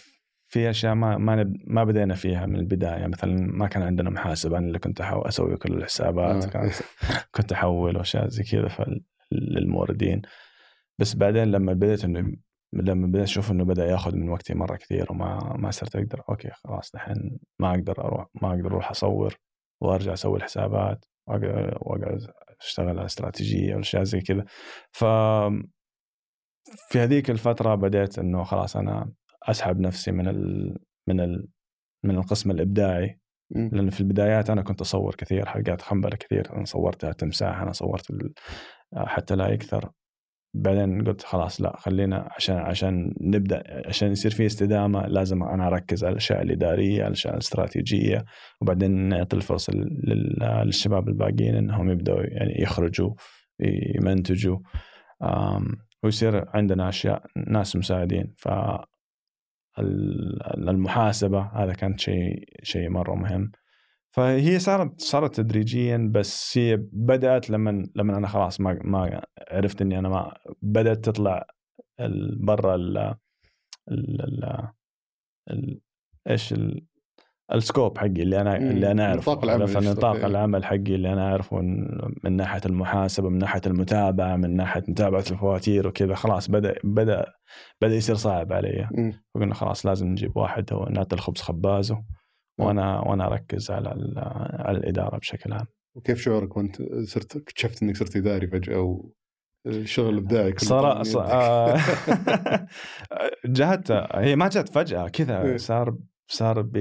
في 0.47 0.69
أشياء 0.69 0.95
ما 0.95 1.17
ما 1.17 1.53
ما 1.67 1.83
بدينا 1.83 2.15
فيها 2.15 2.45
من 2.45 2.55
البداية 2.55 3.07
مثلا 3.07 3.35
ما 3.35 3.67
كان 3.67 3.83
عندنا 3.83 4.09
محاسب 4.09 4.53
أنا 4.53 4.67
اللي 4.67 4.79
كنت 4.79 5.01
أحاول 5.01 5.27
أسوي 5.27 5.57
كل 5.57 5.73
الحسابات 5.73 6.45
آه. 6.45 6.49
كان 6.49 6.71
كنت 7.35 7.51
أحول 7.51 7.97
وأشياء 7.97 8.27
زي 8.27 8.43
كذا 8.43 8.85
للموردين 9.31 10.21
بس 10.99 11.15
بعدين 11.15 11.43
لما 11.43 11.73
بديت 11.73 12.05
إنه 12.05 12.33
لما 12.73 13.07
بديت 13.07 13.23
أشوف 13.23 13.51
إنه 13.51 13.65
بدأ 13.65 13.85
ياخذ 13.85 14.15
من 14.15 14.29
وقتي 14.29 14.53
مرة 14.53 14.75
كثير 14.75 15.11
وما 15.11 15.55
ما 15.57 15.71
صرت 15.71 15.95
أقدر 15.95 16.23
أوكي 16.29 16.49
خلاص 16.51 16.95
الحين 16.95 17.39
ما 17.59 17.69
أقدر 17.69 18.05
أروح 18.05 18.27
ما 18.41 18.49
أقدر 18.49 18.67
أروح 18.67 18.89
أصور 18.91 19.35
وأرجع 19.81 20.13
أسوي 20.13 20.37
الحسابات 20.37 21.05
وأقعد 21.27 22.27
اشتغل 22.61 22.89
على 22.89 23.05
استراتيجية 23.05 23.75
واشياء 23.75 24.03
زي 24.03 24.21
كذا. 24.21 24.45
ف 24.91 25.05
في 26.89 26.99
هذيك 26.99 27.29
الفترة 27.29 27.75
بديت 27.75 28.19
إنه 28.19 28.43
خلاص 28.43 28.77
أنا 28.77 29.11
أسحب 29.43 29.79
نفسي 29.79 30.11
من 30.11 30.27
ال 30.27 30.77
من 31.07 31.19
ال 31.19 31.47
من 32.03 32.15
القسم 32.17 32.51
الإبداعي. 32.51 33.19
مم. 33.55 33.69
لأن 33.73 33.89
في 33.89 34.01
البدايات 34.01 34.49
أنا 34.49 34.61
كنت 34.61 34.81
أصور 34.81 35.15
كثير 35.15 35.45
حلقات 35.45 35.81
خنبله 35.81 36.15
كثير. 36.17 36.55
أنا 36.55 36.65
صورتها 36.65 37.11
تمساح 37.11 37.61
أنا 37.61 37.71
صورت 37.71 38.11
حتى 38.95 39.35
لا 39.35 39.47
يكثر. 39.47 39.91
بعدين 40.53 41.03
قلت 41.03 41.21
خلاص 41.23 41.61
لا 41.61 41.77
خلينا 41.77 42.29
عشان 42.35 42.55
عشان 42.57 43.13
نبدأ 43.21 43.63
عشان 43.87 44.11
يصير 44.11 44.31
في 44.31 44.45
استدامة 44.45 45.07
لازم 45.07 45.43
أنا 45.43 45.67
أركز 45.67 46.03
على 46.03 46.11
الأشياء 46.11 46.41
الإدارية 46.41 46.99
على 46.99 47.07
الأشياء 47.07 47.33
الاستراتيجية 47.33 48.25
وبعدين 48.61 48.91
نعطي 48.91 49.35
الفرصه 49.37 49.73
لل- 49.73 50.63
للشباب 50.65 51.07
الباقيين 51.07 51.55
إنهم 51.55 51.89
يبدأوا 51.89 52.21
يعني 52.23 52.61
يخرجوا 52.61 53.13
يمنتجوا. 53.95 54.57
ويصير 56.03 56.45
عندنا 56.49 56.89
أشياء 56.89 57.25
ناس 57.47 57.75
مساعدين. 57.75 58.33
ف 58.37 58.47
ال- 59.79 60.69
المحاسبة 60.69 61.41
هذا 61.41 61.73
كان 61.73 61.97
شيء 61.97 62.43
شيء 62.63 62.89
مرة 62.89 63.15
مهم. 63.15 63.51
فهي 64.15 64.59
صارت 64.59 65.01
صارت 65.01 65.35
تدريجيا 65.35 66.09
بس 66.13 66.57
هي 66.57 66.77
بدأت 66.93 67.49
لما 67.49 67.87
لما 67.95 68.17
أنا 68.17 68.27
خلاص 68.27 68.61
ما 68.61 68.79
ما 68.83 69.21
عرفت 69.51 69.81
إني 69.81 69.99
أنا 69.99 70.09
ما 70.09 70.33
بدأت 70.61 71.05
تطلع 71.05 71.47
برا 72.39 72.75
ال 72.75 73.15
إيش 76.29 76.53
ال 76.53 76.85
السكوب 77.53 77.97
حقي 77.97 78.07
اللي 78.07 78.41
أنا. 78.41 78.57
اللي 78.57 78.91
أنا 78.91 79.05
أعرفه 79.05 79.31
نطاق 79.31 79.43
العمل 79.43 79.89
نطاق. 79.91 80.25
العمل 80.25 80.65
حقي 80.65 80.95
اللي 80.95 81.13
أنا 81.13 81.31
أعرفه 81.31 81.61
من- 81.61 82.35
ناحية 82.37 82.61
المحاسبة 82.65 83.29
من 83.29 83.37
ناحية 83.37 83.61
المتابعة 83.67 84.35
من 84.35 84.55
ناحية 84.55 84.83
متابعة 84.87 85.23
الفواتير 85.31 85.87
وكذا 85.87 86.15
خلاص 86.15 86.49
بدأ 86.51 86.75
بدأ 86.83 87.25
بدأ 87.81 87.95
يصير 87.95 88.15
صعب 88.15 88.53
علي 88.53 88.87
مم. 88.91 89.13
فقلنا 89.35 89.53
خلاص 89.53 89.85
لازم 89.85 90.07
نجيب 90.07 90.37
واحد 90.37 90.73
هو 90.73 90.85
نعطي 90.85 91.15
الخبز 91.15 91.41
خبازه 91.41 92.03
وأنا 92.59 92.99
وأنا 92.99 93.27
أركز 93.27 93.71
على 93.71 93.89
على 94.59 94.77
الإدارة 94.77 95.17
بشكل 95.17 95.53
عام 95.53 95.65
وكيف 95.95 96.21
شعورك 96.21 96.57
وأنت 96.57 96.81
صرت 97.03 97.35
اكتشفت 97.35 97.83
إنك 97.83 97.97
صرت 97.97 98.15
إداري 98.15 98.47
فجأة 98.47 99.01
والشغل 99.65 100.13
الابداعي 100.13 100.51
كله 100.51 100.69
صار 100.69 100.81
طالع 100.81 100.97
من 100.97 101.03
ص- 101.03 101.15
يدك؟ 101.15 101.25
آه، 101.25 101.75
جات 103.45 103.91
هي 103.91 104.35
ما 104.35 104.47
جت 104.47 104.69
فجأة 104.69 105.03
إيه. 105.03 105.09
كذا 105.09 105.57
صار 105.57 105.97
صار 106.27 106.61
ب 106.61 106.77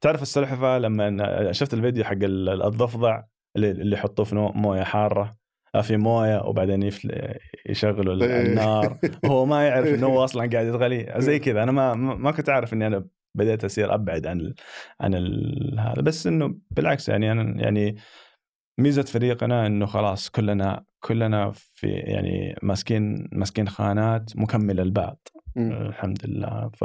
تعرف 0.00 0.22
السلحفه 0.22 0.78
لما 0.78 1.52
شفت 1.52 1.74
الفيديو 1.74 2.04
حق 2.04 2.12
ال- 2.12 2.62
الضفدع 2.62 3.22
اللي 3.56 3.96
يحطوه 3.96 4.24
في 4.24 4.34
موية 4.34 4.82
حارة 4.82 5.30
آه، 5.74 5.80
في 5.80 5.96
موية 5.96 6.42
وبعدين 6.46 6.82
يفل... 6.82 7.32
يشغلوا 7.68 8.26
إيه. 8.26 8.42
النار 8.42 8.98
هو 9.24 9.46
ما 9.46 9.66
يعرف 9.68 9.88
إنه 9.88 10.06
هو 10.06 10.24
أصلا 10.24 10.50
قاعد 10.52 10.66
يتغلي 10.66 11.14
زي 11.16 11.38
كذا 11.38 11.62
أنا 11.62 11.72
ما 11.72 11.94
ما 11.94 12.30
كنت 12.30 12.48
أعرف 12.48 12.72
إني 12.72 12.86
أنا 12.86 13.06
بديت 13.36 13.64
أصير 13.64 13.94
أبعد 13.94 14.26
عن 14.26 14.40
ال... 14.40 14.54
عن 15.00 15.14
ال... 15.14 15.76
هذا 15.80 16.02
بس 16.02 16.26
إنه 16.26 16.54
بالعكس 16.70 17.08
يعني 17.08 17.32
أنا 17.32 17.62
يعني 17.62 17.96
ميزة 18.78 19.02
فريقنا 19.02 19.66
إنه 19.66 19.86
خلاص 19.86 20.30
كلنا 20.30 20.84
كلنا 21.00 21.50
في 21.54 21.86
يعني 21.86 22.56
ماسكين 22.62 23.28
ماسكين 23.32 23.68
خانات 23.68 24.36
مكملة 24.36 24.82
لبعض. 24.82 25.28
الحمد 25.72 26.26
لله 26.26 26.68
ف 26.68 26.84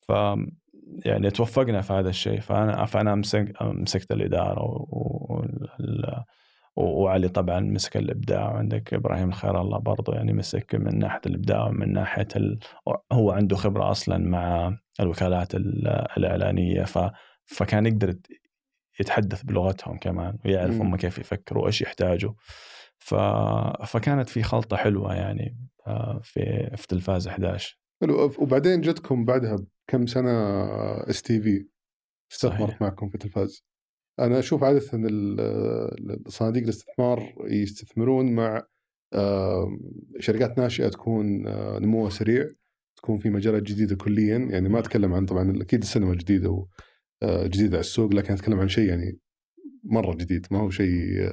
ف 0.00 0.12
يعني 1.04 1.30
توفقنا 1.30 1.80
في 1.80 1.92
هذا 1.92 2.08
الشيء 2.08 2.40
فأنا 2.40 2.84
فأنا 2.84 3.14
مسك 3.14 3.52
مسكت 3.62 4.12
الإدارة. 4.12 4.62
وال- 4.88 6.24
وعلي 6.76 7.28
طبعا 7.28 7.60
مسك 7.60 7.96
الإبداع. 7.96 8.52
وعندك 8.52 8.94
إبراهيم 8.94 9.28
الخير 9.28 9.60
الله 9.60 9.78
برضه 9.78 10.14
يعني 10.14 10.32
مسك 10.32 10.74
من 10.74 10.98
ناحية 10.98 11.20
الإبداع 11.26 11.66
ومن 11.66 11.92
ناحية 11.92 12.28
ال... 12.36 12.58
هو 13.12 13.30
عنده 13.30 13.56
خبرة 13.56 13.90
أصلا 13.90 14.18
مع 14.18 14.76
الوكالات 15.00 15.54
ال- 15.54 15.88
الإعلانية. 16.16 16.84
ف... 16.84 16.98
فكان 17.44 17.86
يقدر 17.86 18.08
يت- 18.08 18.26
يتحدث 19.00 19.42
بلغتهم 19.42 19.98
كمان 19.98 20.38
ويعرف. 20.44 20.74
هم 20.80 20.96
كيف 20.96 21.18
يفكروا 21.18 21.62
وإيش 21.62 21.82
يحتاجوا. 21.82 22.32
ف... 22.98 23.14
فكانت 23.86 24.28
في 24.28 24.42
خلطة 24.42 24.76
حلوة 24.76 25.14
يعني 25.14 25.58
آه، 25.86 26.20
في 26.22 26.70
في 26.76 26.86
تلفاز 26.86 27.28
11 27.28 27.78
حلو. 28.02 28.32
وبعدين 28.38 28.80
جتكم 28.80 29.24
بعدها 29.24 29.56
بكم 29.88 30.06
سنة 30.06 30.30
اس 31.10 31.22
تي 31.22 31.40
في 31.40 31.66
استثمرت. 32.32 32.82
معكم 32.82 33.08
في 33.08 33.18
تلفاز. 33.18 33.64
أنا 34.20 34.38
أشوف 34.38 34.64
عادة 34.64 34.80
صناديق 36.28 36.62
الاستثمار 36.62 37.34
يستثمرون 37.44 38.32
مع 38.32 38.66
آه، 39.14 39.78
شركات 40.20 40.58
ناشئة 40.58 40.88
تكون 40.88 41.46
آه، 41.46 41.78
نموها 41.78 42.10
سريع 42.10 42.48
تكون 42.96 43.18
في 43.18 43.30
مجالات 43.30 43.62
جديدة 43.62 43.96
كليا. 43.96 44.38
يعني 44.38 44.68
ما 44.68 44.78
أتكلم 44.78 45.14
عن 45.14 45.26
طبعا 45.26 45.62
أكيد 45.62 45.82
السينما 45.82 46.14
جديدة 46.14 46.50
و 46.50 46.66
آه، 47.22 47.46
جديدة 47.46 47.72
على 47.72 47.80
السوق 47.80 48.14
لكن 48.14 48.32
أتكلم 48.32 48.60
عن 48.60 48.68
شيء 48.68 48.88
يعني 48.88 49.18
مرة 49.84 50.14
جديد. 50.14 50.46
ما 50.50 50.58
هو 50.58 50.70
شيء 50.70 51.30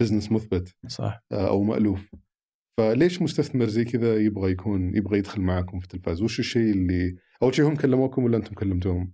بزنس 0.00 0.32
مثبت 0.32 0.74
صح. 0.88 1.24
آه، 1.32 1.48
أو 1.48 1.62
مألوف. 1.62 2.10
فليش 2.78 3.22
مستثمر 3.22 3.66
زي 3.66 3.84
كذا 3.84 4.16
يبغى 4.16 4.50
يكون 4.50 4.96
يبغى 4.96 5.18
يدخل 5.18 5.40
معكم 5.40 5.78
في 5.78 5.84
التلفاز؟ 5.84 6.22
وش 6.22 6.38
الشيء 6.38 6.70
اللي 6.70 7.16
أول 7.42 7.54
شيء 7.54 7.68
هم 7.68 7.76
كلموكم 7.76 8.24
ولا 8.24 8.36
أنتم 8.36 8.54
كلمتوهم؟ 8.54 9.12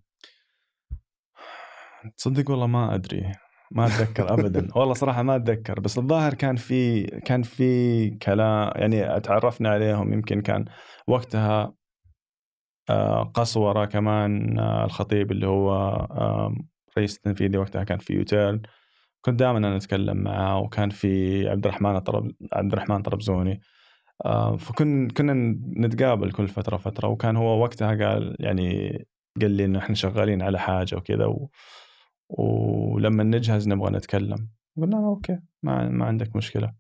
تصدق 2.17 2.51
والله 2.51 2.67
ما 2.67 2.95
أدري 2.95 3.33
ما 3.75 3.87
أتذكر 3.87 4.35
ابدا. 4.35 4.69
والله 4.77 4.95
صراحة 4.95 5.23
ما 5.23 5.37
أتذكر 5.37 5.81
بس 5.81 5.99
الظاهر 5.99 6.35
كان 6.35 6.57
في 6.57 7.03
كان 7.03 7.43
في 7.43 8.11
كلام 8.11 8.73
يعني 8.77 9.21
تعرفنا 9.21 9.69
عليهم. 9.69 10.13
يمكن 10.13 10.41
كان 10.41 10.65
وقتها 11.07 11.75
آه، 12.91 13.23
قسوره 13.35 13.85
كمان 13.85 14.59
آه، 14.59 14.85
الخطيب 14.85 15.33
اللي 15.33 15.47
هو 15.47 15.73
آه، 16.11 16.55
الرئيس 16.93 17.17
التنفيذي 17.17 17.59
وقتها 17.59 17.85
كان 17.85 17.99
في 17.99 18.13
يوتيرن. 18.15 18.63
كنت 19.21 19.39
دائما 19.39 19.59
أنا 19.59 19.77
أتكلم 19.77 20.17
معاه 20.17 20.59
وكان 20.59 20.91
في 20.91 21.49
عبد 21.49 21.67
الرحمن 21.67 21.99
طرب 21.99 22.33
عبد 22.53 22.73
الرحمن 22.73 23.03
طربزوني. 23.03 23.61
آه، 24.25 24.57
فكنا 24.57 25.09
كنا 25.13 25.35
نتقابل 25.87 26.33
كل 26.33 26.49
فترة 26.49 26.77
فترة. 26.77 27.09
وكان 27.09 27.37
هو 27.37 27.63
وقتها 27.63 27.89
قال 27.89 28.37
يعني 28.41 28.93
قال 29.41 29.51
لي 29.51 29.65
إنه 29.65 29.79
إحنا 29.79 29.95
شغالين 29.95 30.43
على 30.43 30.59
حاجة 30.59 30.97
وكذا 30.97 31.27
و... 31.27 31.51
ولما 32.39 33.25
نجهز 33.25 33.69
نبغى 33.69 33.91
نتكلم. 33.91 34.49
قلنا 34.77 34.97
okay 34.97 35.39
ما 35.63 35.89
ما 35.89 36.05
عندك 36.05 36.37
مشكلة. 36.37 36.73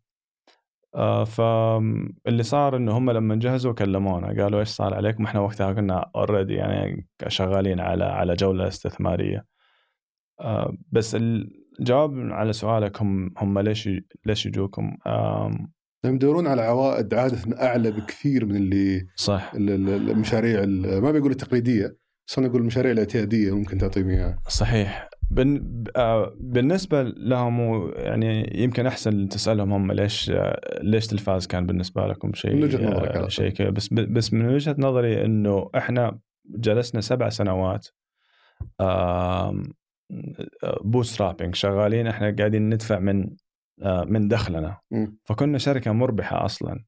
آه 0.94 1.24
فاللي 1.24 2.42
صار 2.42 2.76
إنه 2.76 2.98
هم 2.98 3.11
لما 3.11 3.34
جهزوا 3.34 3.72
كلمونا 3.72 4.26
قالوا 4.26 4.61
إيش 4.61 4.68
صار 4.68 4.94
عليكم؟ 4.94 5.24
إحنا 5.24 5.40
وقتها 5.40 5.72
كنا 5.72 6.11
already 6.16 6.55
يعني 6.55 7.09
شغالين 7.28 7.80
على 7.80 8.05
على 8.05 8.34
جولة 8.34 8.68
استثمارية. 8.68 9.46
آه 10.40 10.76
بس 10.92 11.16
الجواب 11.80 12.12
على 12.14 12.53
سؤالك 12.53 13.03
هم 13.03 13.34
هم 13.38 13.59
ليش 13.59 13.88
ليش 14.26 14.46
يجوكم؟ 14.46 14.96
هم 16.05 16.14
يدورون 16.14 16.46
على 16.46 16.62
عوائد 16.62 17.14
عادة 17.14 17.62
أعلى 17.62 17.90
بكثير 17.90 18.46
من 18.46 18.57
اللي 18.57 19.07
صح. 19.16 19.53
المشاريع 19.55 20.64
ما 21.00 21.11
بيقول 21.11 21.30
التقليديه 21.30 21.96
بس 22.28 22.38
أنا 22.38 22.46
أقول 22.46 22.61
المشاريع 22.61 22.92
الاعتيادية 22.92 23.57
ممكن 23.57 23.78
تعطيهم 23.78 24.09
إياها. 24.09 24.42
صحيح. 24.48 25.09
بالنسبة 26.41 27.03
لهم 27.03 27.91
يعني 27.97 28.62
يمكن 28.62 28.87
أحسن 28.87 29.28
تسألهم 29.28 29.72
هم 29.72 29.93
ليش 29.93 30.33
ليش 30.80 31.07
تلفاز 31.07 31.47
كان 31.47 31.66
بالنسبة 31.66 32.07
لكم 32.07 32.33
شيء 32.35 32.55
من 32.55 32.62
وجهة 32.62 32.91
نظرك 32.91 33.16
آه، 33.16 33.28
شيء 33.28 33.70
بس 33.70 33.89
بس 33.93 34.33
من 34.33 34.49
وجهة 34.49 34.76
نظري 34.78 35.24
إنه 35.24 35.70
إحنا 35.76 36.18
جلسنا 36.47 37.01
سبع 37.01 37.28
سنوات 37.28 37.89
bootstrapping. 40.84 41.55
شغالين 41.55 42.07
إحنا 42.07 42.37
قاعدين 42.39 42.68
ندفع 42.68 42.99
من 42.99 43.37
آه، 43.83 44.05
من 44.05 44.28
دخلنا. 44.28 44.78
فكنا 45.24 45.59
شركة 45.59 45.93
مربحة 45.93 46.45
أصلا. 46.45 46.85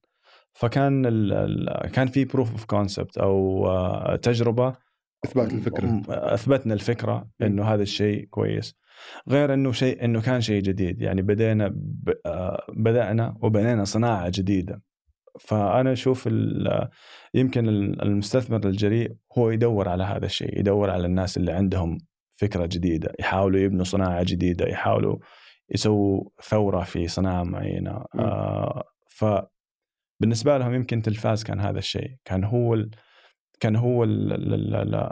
فكان 0.52 1.06
ال 1.06 1.90
كان 1.92 2.06
في 2.06 2.24
proof 2.24 2.50
of 2.50 2.64
concept 2.64 3.18
أو 3.18 4.16
تجربة 4.22 4.74
أثبات 5.24 5.52
الفكرة. 5.52 6.02
أثبتنا 6.08 6.74
الفكرة 6.74 7.28
إنه 7.42 7.64
هذا 7.64 7.82
الشيء 7.82 8.24
كويس. 8.24 8.74
غير 9.28 9.54
إنه 9.54 9.72
شيء 9.72 10.04
إنه 10.04 10.20
كان 10.20 10.40
شيء 10.40 10.62
جديد. 10.62 11.02
يعني 11.02 11.22
بدينا 11.22 11.68
ب... 11.74 12.12
آه، 12.26 12.66
بدأنا 12.76 13.36
وبنينا 13.42 13.84
صناعة 13.84 14.32
جديدة. 14.34 14.82
فأنا 15.40 15.92
أشوف 15.92 16.28
يمكن 17.34 17.68
المستثمر 18.02 18.68
الجريء 18.68 19.12
هو 19.38 19.50
يدور 19.50 19.88
على 19.88 20.04
هذا 20.04 20.26
الشيء 20.26 20.58
يدور 20.58 20.90
على 20.90 21.06
الناس 21.06 21.36
اللي 21.36 21.52
عندهم 21.52 21.98
فكرة 22.36 22.66
جديدة 22.66 23.12
يحاولوا 23.20 23.60
يبنوا 23.60 23.84
صناعة 23.84 24.22
جديدة 24.22 24.66
يحاولوا 24.66 25.16
يسووا 25.74 26.24
ثورة 26.42 26.82
في 26.82 27.08
صناعة 27.08 27.42
معينة. 27.42 28.04
آه 28.18 28.84
ف 29.08 29.24
بالنسبة 30.20 30.58
لهم 30.58 30.74
يمكن 30.74 31.02
تلفاز 31.02 31.44
كان 31.44 31.60
هذا 31.60 31.78
الشيء. 31.78 32.16
كان 32.24 32.44
هو 32.44 32.74
ال... 32.74 32.90
كان 33.60 33.76
هو 33.76 34.04
ال 34.04 34.32
ال 34.32 34.74
ال 34.74 35.10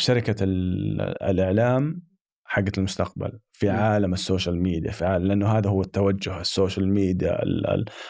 شركة 0.00 0.36
الإعلام 0.40 2.02
حقت 2.48 2.78
المستقبل 2.78 3.38
في 3.52 3.70
عالم 3.70 4.12
ال 4.12 4.19
social 4.19 4.62
media 4.62 4.90
في 4.90 5.04
عالم 5.04 5.26
لأنه 5.26 5.48
هذا 5.48 5.70
هو 5.70 5.80
التوجه 5.80 6.40
ال 6.40 6.47
social 6.47 6.88
media 6.88 7.38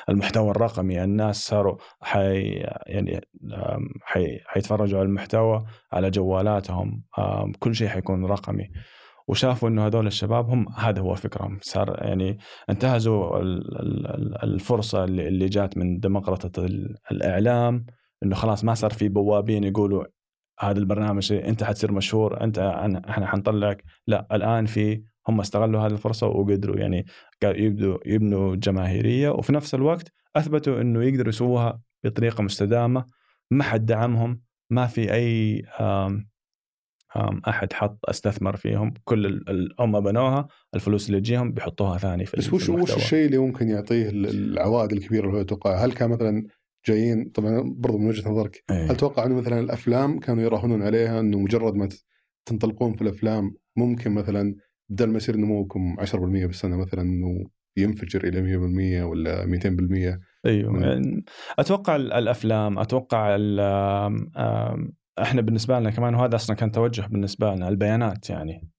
المحتوى 0.09 0.51
الرقمي 0.51 1.05
الناس 1.05 1.37
صاروا 1.37 1.77
حي 2.01 2.51
يعني 2.87 3.21
حي 4.03 4.39
حيتفرجوا 4.47 4.99
على 4.99 5.07
المحتوى 5.09 5.65
على 5.93 6.11
جوالاتهم 6.11 7.03
كل 7.59 7.75
شيء 7.75 7.89
حيكون 7.89 8.25
رقمي. 8.25 8.71
وشافوا 9.29 9.69
إنه 9.69 9.87
هذول 9.87 10.07
الشباب 10.07 10.51
هم 10.51 10.67
هذا 10.77 11.01
هو 11.01 11.15
فكرهم. 11.15 11.59
صار 11.63 11.99
يعني 12.03 12.39
انتهزوا 12.71 13.41
الفرصة 14.43 15.05
اللي 15.05 15.47
جات 15.47 15.79
من 15.79 15.99
ديمقراطيه 15.99 16.67
الإعلام 17.11 17.87
إنه 18.23 18.35
خلاص 18.35 18.65
ما 18.65 18.75
صار 18.75 18.91
في 18.91 19.09
بوابين 19.09 19.65
يقولوا 19.65 20.05
هذا 20.61 20.79
البرنامج 20.79 21.33
أنت 21.33 21.65
حتصير 21.65 21.93
مشهور 21.93 22.45
أنت 22.45 22.59
إحنا 23.09 23.27
حنطلعك. 23.27 23.85
لا 24.07 24.27
الآن 24.33 24.67
في 24.67 25.03
هم 25.29 25.41
استغلوا 25.41 25.81
هذه 25.81 25.93
الفرصة 25.93 26.27
وقدروا 26.27 26.77
يعني 26.77 27.07
يبدوا 27.45 27.99
يبنوا 28.07 28.57
جماهيرية 28.57 29.31
وفي 29.31 29.53
نفس 29.53 29.75
الوقت 29.75 30.13
أثبتوا 30.37 30.81
إنه 30.81 31.05
يقدروا 31.05 31.29
يسووها 31.29 31.81
بطريقة 32.05 32.43
مستدامة 32.43 33.05
ما 33.51 33.65
حد 33.65 33.87
دعمهم 33.87 34.41
ما 34.71 34.87
في 34.87 35.13
أي 35.13 35.63
آم 35.81 36.29
آم 37.17 37.43
أحد 37.49 37.73
حط 37.73 37.99
أستثمر 38.05 38.57
فيهم. 38.57 38.95
كل 39.05 39.45
هم 39.81 40.01
بنوها 40.01 40.49
الفلوس 40.75 41.09
اللي 41.09 41.21
تجيهم 41.21 41.53
بيحطوها 41.53 41.99
ثاني 41.99 42.27
في 42.27 42.37
بس 42.37 42.53
وش 42.53 42.69
وش 42.69 42.97
الشيء 42.97 43.27
اللي 43.27 43.39
ممكن 43.39 43.69
يعطيه 43.69 44.09
العوائد 44.11 44.93
الكبيرة 44.93 45.27
اللي 45.27 45.37
هو 45.37 45.41
يتوقع 45.41 45.85
هل 45.85 45.93
كان 45.93 46.11
مثلا 46.11 46.47
جايين 46.87 47.31
طبعا 47.35 47.75
برضو 47.77 47.99
من 47.99 48.07
وجهة 48.07 48.31
نظرك 48.31 48.65
أيه. 48.71 48.91
هل 48.91 48.97
تتوقع 48.97 49.27
إنه 49.27 49.35
مثلا 49.35 49.61
الأفلام 49.61 50.19
كانوا 50.19 50.43
يراهنون 50.43 50.83
عليها 50.83 51.21
إنه 51.21 51.39
مجرد 51.39 51.75
ما 51.75 51.89
تنطلقون 52.49 52.93
في 52.93 53.03
الأفلام 53.03 53.55
ممكن 53.77 54.15
مثلا 54.15 54.55
بدل 54.89 55.11
ما 55.11 55.17
يصير 55.17 55.37
نموكم 55.37 55.97
10% 56.01 56.15
بالسنة 56.17 56.77
مثلا 56.77 57.03
إنه 57.03 57.45
ينفجر 57.77 58.25
إلى 58.25 59.03
100% 59.03 59.05
ولا 59.05 59.47
200% 60.17 60.19
أيوه. 60.47 60.73
من... 60.73 61.23
أتوقع 61.59 61.97
الأفلام 61.97 62.79
أتوقع 62.79 63.37
إحنا 65.19 65.41
بالنسبة 65.41 65.81
لنا 65.81 65.91
كمان 65.91 66.15
وهذا 66.15 66.35
أصلا 66.37 66.57
كان 66.57 66.73
توجه 66.73 67.07
بالنسبة 67.07 67.55
لنا 67.55 67.69
البيانات 67.69 68.31
يعني. 68.31 68.71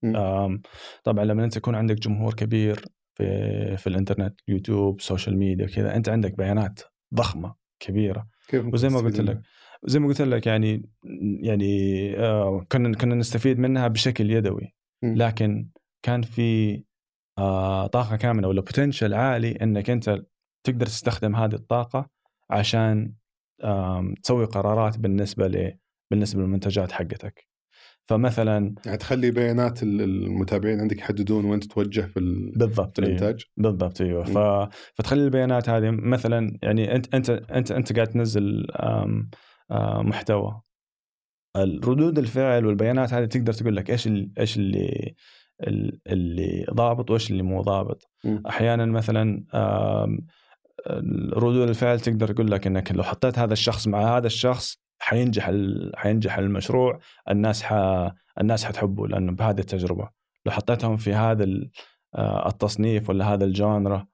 طبعا 1.03 1.25
لما 1.25 1.43
أنت 1.43 1.57
يكون 1.57 1.75
عندك 1.75 1.95
جمهور 1.95 2.33
كبير 2.33 2.85
في 3.17 3.77
في 3.77 3.87
الإنترنت 3.87 4.39
يوتيوب 4.47 5.01
social 5.01 5.37
media 5.37 5.67
كذا 5.67 5.95
أنت 5.95 6.09
عندك 6.09 6.37
بيانات 6.37 6.79
ضخمة. 7.13 7.66
كبيرة. 7.79 8.27
وزي 8.53 8.89
ما 8.89 8.99
قلت 8.99 9.19
لك 9.19 9.41
زي 9.85 9.99
ما 9.99 10.07
قلت 10.07 10.21
لك 10.21 10.47
يعني 10.47 10.89
يعني 11.41 12.13
آه 12.19 12.65
كنا 12.71 12.97
كنا 12.97 13.15
نستفيد 13.15 13.59
منها 13.59 13.87
بشكل 13.87 14.31
يدوي. 14.31 14.73
لكن 15.03 15.69
كان 16.01 16.21
في 16.21 16.83
آه 17.37 17.87
طاقة 17.87 18.15
كاملة 18.15 18.47
ولا 18.47 18.61
بوتنشل 18.61 19.13
عالي 19.13 19.51
إنك 19.51 19.89
أنت 19.89 20.23
تقدر 20.63 20.85
تستخدم 20.85 21.35
هذه 21.35 21.53
الطاقة 21.55 22.09
عشان 22.49 23.13
آه 23.63 24.13
تسوي 24.23 24.45
قرارات 24.45 24.97
بالنسبة 24.99 25.47
ل 25.47 25.77
بالنسبة 26.11 26.41
للمنتجات 26.41 26.91
حقتك. 26.91 27.47
فمثلا 28.05 28.75
يعني 28.85 28.97
تخلي 28.97 29.31
بيانات 29.31 29.83
المتابعين 29.83 30.79
عندك 30.79 30.97
يحددون 30.97 31.45
وين 31.45 31.59
تتوجه 31.59 32.01
في, 32.01 32.19
بالضبط 32.55 32.99
في 32.99 33.05
الإنتاج 33.05 33.45
أيوه. 33.57 33.69
بالضبط 33.71 34.01
إيوه 34.01 34.23
ف... 34.23 34.69
فتخلي 34.95 35.23
البيانات 35.23 35.69
هذه 35.69 35.89
مثلا 35.91 36.57
يعني 36.63 36.95
أنت 36.95 37.15
أنت 37.15 37.29
أنت 37.29 37.71
أنت 37.71 37.93
قاعد 37.93 38.07
تنزل. 38.07 38.67
محتوى 39.99 40.61
الردود 41.55 42.19
الفعل 42.19 42.65
والبيانات 42.65 43.13
هذه 43.13 43.25
تقدر 43.25 43.53
تقول 43.53 43.75
لك 43.75 43.89
إيش. 43.89 44.09
إيش 44.39 44.57
اللي 44.57 45.15
اللي 46.07 46.65
ضابط 46.73 47.11
وإيش 47.11 47.31
اللي 47.31 47.43
مو 47.43 47.61
ضابط 47.61 48.09
م. 48.23 48.47
أحيانا 48.47 48.85
مثلا. 48.85 49.43
ردود 51.33 51.69
الفعل 51.69 51.99
تقدر 51.99 52.31
تقول 52.31 52.51
لك 52.51 52.67
إنك 52.67 52.91
لو 52.91 53.03
حطيت 53.03 53.39
هذا 53.39 53.53
الشخص 53.53 53.87
مع 53.87 54.17
هذا 54.17 54.27
الشخص 54.27 54.77
حينجح 54.99 55.51
حينجح 55.95 56.37
المشروع 56.37 56.99
الناس 57.29 57.63
ح... 57.63 57.73
الناس 58.41 58.65
حتحبه 58.65 59.07
لأنه 59.07 59.31
بهذه 59.31 59.59
التجربة. 59.59 60.09
لو 60.45 60.51
حطيتهم 60.51 60.97
في 60.97 61.13
هذا 61.13 61.47
آه، 62.15 62.47
التصنيف 62.47 63.09
ولا 63.09 63.33
هذا 63.33 63.45
الجانرا 63.45 64.07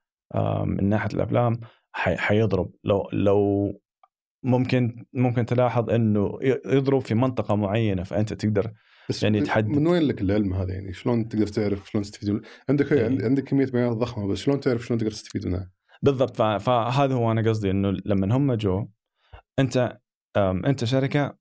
من 0.65 0.89
ناحية 0.89 1.09
الأفلام 1.13 1.59
حي... 1.91 2.17
حيضرب. 2.17 2.71
لو 2.83 3.09
لو 3.13 3.71
ممكن 4.43 5.05
ممكن 5.13 5.45
تلاحظ 5.45 5.89
إنه 5.89 6.39
يضرب 6.65 7.01
في 7.01 7.15
منطقة 7.15 7.55
معينة 7.55 8.03
فأنت 8.03 8.33
تقدر 8.33 8.71
بس 9.09 9.23
يعني 9.23 9.41
تحدد. 9.41 9.67
من 9.67 9.87
وين 9.87 10.01
لك 10.01 10.21
العلم 10.21 10.53
هذا 10.53 10.73
يعني؟ 10.73 10.93
شلون 10.93 11.29
تقدر 11.29 11.47
تعرف 11.47 11.89
شلون 11.89 12.03
تستفيد؟ 12.03 12.41
عندك 12.69 12.91
يعني 12.91 13.23
عندك 13.23 13.43
كمية 13.43 13.65
بيانات 13.65 13.97
ضخمة 13.97 14.27
بس 14.27 14.37
شلون 14.37 14.59
تعرف 14.59 14.85
شلون 14.85 14.99
تقدر 14.99 15.11
تستفيد 15.11 15.47
منها؟ 15.47 15.71
بالضبط. 16.03 16.37
فهذا 16.37 17.13
هو 17.13 17.31
أنا 17.31 17.49
قصدي 17.49 17.71
إنه 17.71 17.97
لما 18.05 18.35
هم 18.35 18.53
جو 18.53 18.87
أنت 19.59 19.99
أنت 20.37 20.85
شركة 20.85 21.37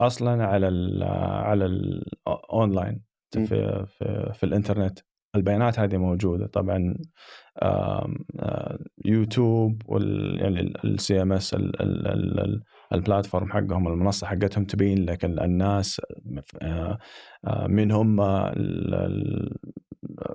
أصلا 0.00 0.46
على 0.46 0.68
ال 0.68 1.02
على 1.42 1.66
الاونلاين 1.66 3.02
في, 3.32 3.86
في 3.86 4.32
في 4.34 4.46
الإنترنت. 4.46 4.98
البيانات 5.36 5.78
هذه 5.78 5.96
موجودة 5.96 6.46
طبعا 6.46 6.94
يوتيوب 9.04 9.82
وال 9.86 10.38
يعني 10.40 10.72
ال 10.84 11.22
CMS 11.22 11.32
ال 11.32 11.56
platform 12.92 13.52
حقهم 13.52 13.88
المنصة 13.88 14.26
حقتهم 14.26 14.64
تبين 14.64 15.04
لك 15.04 15.24
الناس 15.24 16.00
من 17.68 17.90
هم 17.90 18.16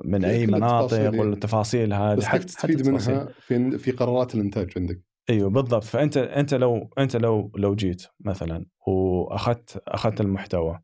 من 0.05 0.25
أي 0.25 0.47
مناطق 0.47 1.19
والتفاصيل 1.19 1.93
هذه 1.93 2.21
حتى 2.21 2.43
تستفيد 2.43 2.87
منها 2.87 3.25
في 3.25 3.77
في 3.77 3.91
قرارات 3.91 4.35
الإنتاج 4.35 4.71
عندك؟ 4.77 5.10
إيوه 5.29 5.49
بالضبط. 5.49 5.83
فأنت 5.83 6.17
أنت 6.17 6.53
لو 6.53 6.89
أنت 6.97 7.15
لو 7.15 7.51
لو 7.57 7.75
جيت 7.75 8.03
مثلا 8.19 8.65
وأخذت 8.87 9.83
أخذت 9.87 10.21
المحتوى 10.21 10.79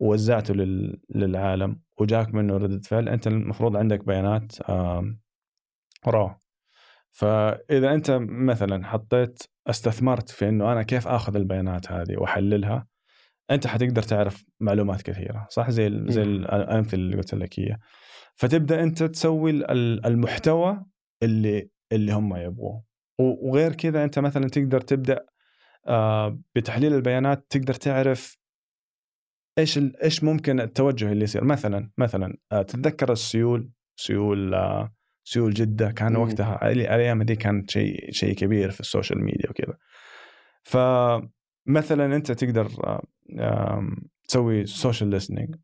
ووزعته 0.00 0.54
لل... 0.54 1.00
للعالم 1.14 1.80
وجاك 1.98 2.34
منه 2.34 2.56
ردة 2.56 2.80
فعل 2.80 3.08
أنت 3.08 3.26
المفروض 3.26 3.76
عندك 3.76 4.06
بيانات 4.06 4.52
رو 6.08 6.34
فإذا 7.10 7.94
أنت 7.94 8.10
مثلا 8.20 8.86
حطيت 8.86 9.42
استثمرت 9.66 10.28
في 10.28 10.48
إنه 10.48 10.72
أنا 10.72 10.82
كيف 10.82 11.08
آخذ 11.08 11.36
البيانات 11.36 11.92
هذه 11.92 12.16
وأحللها 12.16 12.86
أنت 13.50 13.66
حتقدر 13.66 14.02
تعرف 14.02 14.44
معلومات 14.60 15.02
كثيرة 15.02 15.46
صح؟ 15.50 15.70
زي 15.70 16.04
زي 16.06 16.22
الأمثلة 16.22 17.00
اللي 17.00 17.16
قلت 17.16 17.34
لك 17.34 17.58
إياها. 17.58 17.78
فتبدأ 18.34 18.82
أنت 18.82 19.02
تسوي 19.02 19.50
المحتوى 20.06 20.84
اللي 21.22 21.68
اللي 21.92 22.12
هم 22.12 22.36
يبغوه. 22.36 22.84
وغير 23.18 23.72
كذا 23.74 24.04
أنت 24.04 24.18
مثلا 24.18 24.48
تقدر 24.48 24.80
تبدأ 24.80 25.26
آه، 25.86 26.40
بتحليل 26.56 26.94
البيانات 26.94 27.46
تقدر 27.50 27.74
تعرف 27.74 28.38
إيش 29.58 29.78
إيش 30.04 30.24
ممكن 30.24 30.60
التوجه 30.60 31.12
اللي 31.12 31.24
يصير. 31.24 31.44
مثلا 31.44 31.90
مثلا 31.98 32.36
آه، 32.52 32.62
تتذكر 32.62 33.12
السيول؟ 33.12 33.70
سيول 33.96 34.54
آه، 34.54 34.94
سيول 35.24 35.54
جدة 35.54 35.90
كان 35.90 36.16
وقتها 36.16 36.72
الأيام 36.72 37.22
دي 37.22 37.36
كانت 37.36 37.70
شيء 37.70 38.12
شيء 38.12 38.34
كبير 38.34 38.70
في 38.70 38.80
ال 38.80 38.86
social 38.86 39.24
media 39.24 39.50
وكذا. 39.50 39.76
فمثلا 40.62 42.16
أنت 42.16 42.32
تقدر 42.32 42.68
تسوي 44.28 44.66
social 44.66 45.10
listening 45.10 45.56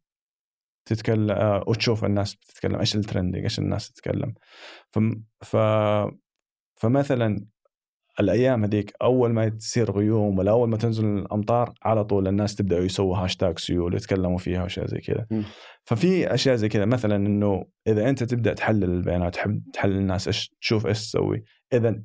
تتكلم 0.89 1.63
وتشوف 1.67 2.05
الناس 2.05 2.35
بتتكلم 2.35 2.79
إيش 2.79 2.97
ال 2.97 3.02
trending 3.02 3.43
إيش 3.43 3.59
الناس 3.59 3.93
تتكلم. 3.93 4.35
ف, 4.93 4.99
ف... 5.45 5.57
فمثلا 6.77 7.47
الأيام 8.21 8.65
هذيك 8.65 8.93
أول 9.03 9.33
ما 9.33 9.49
تصير 9.49 9.91
غيوم 9.91 10.39
ولا 10.39 10.51
أول 10.51 10.69
ما 10.69 10.77
تنزل 10.77 11.05
الأمطار 11.05 11.75
على 11.83 12.05
طول 12.05 12.29
الناس 12.29 12.55
تبدا 12.55 12.79
يسووا 12.79 13.17
هاشتاج 13.17 13.59
سيول 13.59 13.95
يتكلموا 13.95 14.39
فيها 14.39 14.63
وأشياء 14.63 14.87
زي 14.87 14.99
كذا. 14.99 15.27
ففي 15.85 16.35
أشياء 16.35 16.57
زي 16.57 16.69
كذا 16.69 16.85
مثلا 16.85 17.17
إنه 17.17 17.65
إذا 17.87 18.09
أنت 18.09 18.23
تبدأ 18.23 18.55
تحلل 18.55 18.85
البيانات 18.85 19.35
تحب 19.35 19.63
تحلل 19.73 19.97
الناس 19.97 20.27
إيش 20.27 20.55
تشوف 20.61 20.87
إيش 20.87 20.99
تسوي. 20.99 21.45
إذا 21.73 22.03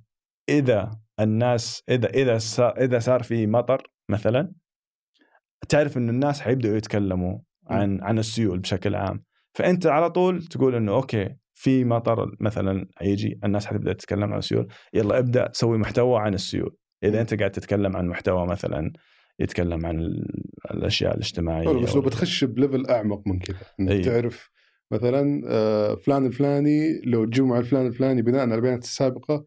إذا 0.50 0.92
الناس 1.20 1.84
إذا 1.90 2.10
إذا 2.10 2.38
صار 2.38 2.78
إذا 2.78 3.00
صار 3.00 3.24
في 3.24 3.48
مطر 3.48 3.88
مثلا 4.10 4.52
تعرف 5.70 5.98
إنه 5.98 6.12
الناس 6.12 6.42
حيبدأوا 6.42 6.78
يتكلموا 6.78 7.40
عن 7.68 8.00
عن 8.02 8.20
السيول 8.20 8.60
بشكل 8.60 8.96
عام. 8.96 9.24
فأنت 9.54 9.88
على 9.88 10.10
طول 10.10 10.44
تقول 10.44 10.76
إنه 10.76 10.94
okay 10.94 11.36
في 11.54 11.86
مطر 11.86 12.36
مثلا 12.40 12.88
يجي 13.02 13.40
الناس 13.44 13.66
حتبدأ 13.66 13.94
تتكلم 13.94 14.34
عن 14.34 14.40
السيول 14.40 14.68
يلا 14.94 15.20
ابدأ 15.20 15.50
سوي 15.54 15.78
محتوى 15.78 16.20
عن 16.20 16.34
السيول. 16.34 16.76
إذا 17.04 17.22
أنت 17.22 17.34
قاعد 17.34 17.52
تتكلم 17.52 17.96
عن 17.98 18.08
محتوى 18.08 18.48
مثلا 18.48 18.94
يتكلم 19.40 19.86
عن 19.86 20.00
الأشياء 20.72 21.14
الاجتماعية 21.16 21.84
بس 21.84 21.96
لو 21.96 22.02
بتخش 22.02 22.44
ب 22.44 22.51
level 22.51 22.86
أعمق 22.86 23.28
من 23.28 23.40
كذا 23.40 23.58
إنك 23.80 24.06
تعرف 24.06 24.50
مثلا 24.92 25.42
آه، 25.48 25.96
فلان 25.96 26.26
الفلاني 26.26 27.02
لو 27.06 27.26
تجمع 27.26 27.48
مع 27.48 27.60
الفلان 27.60 27.88
الفلاني 27.88 28.22
بناء 28.22 28.42
على 28.42 28.56
البيانات 28.56 28.84
السابقة 28.84 29.46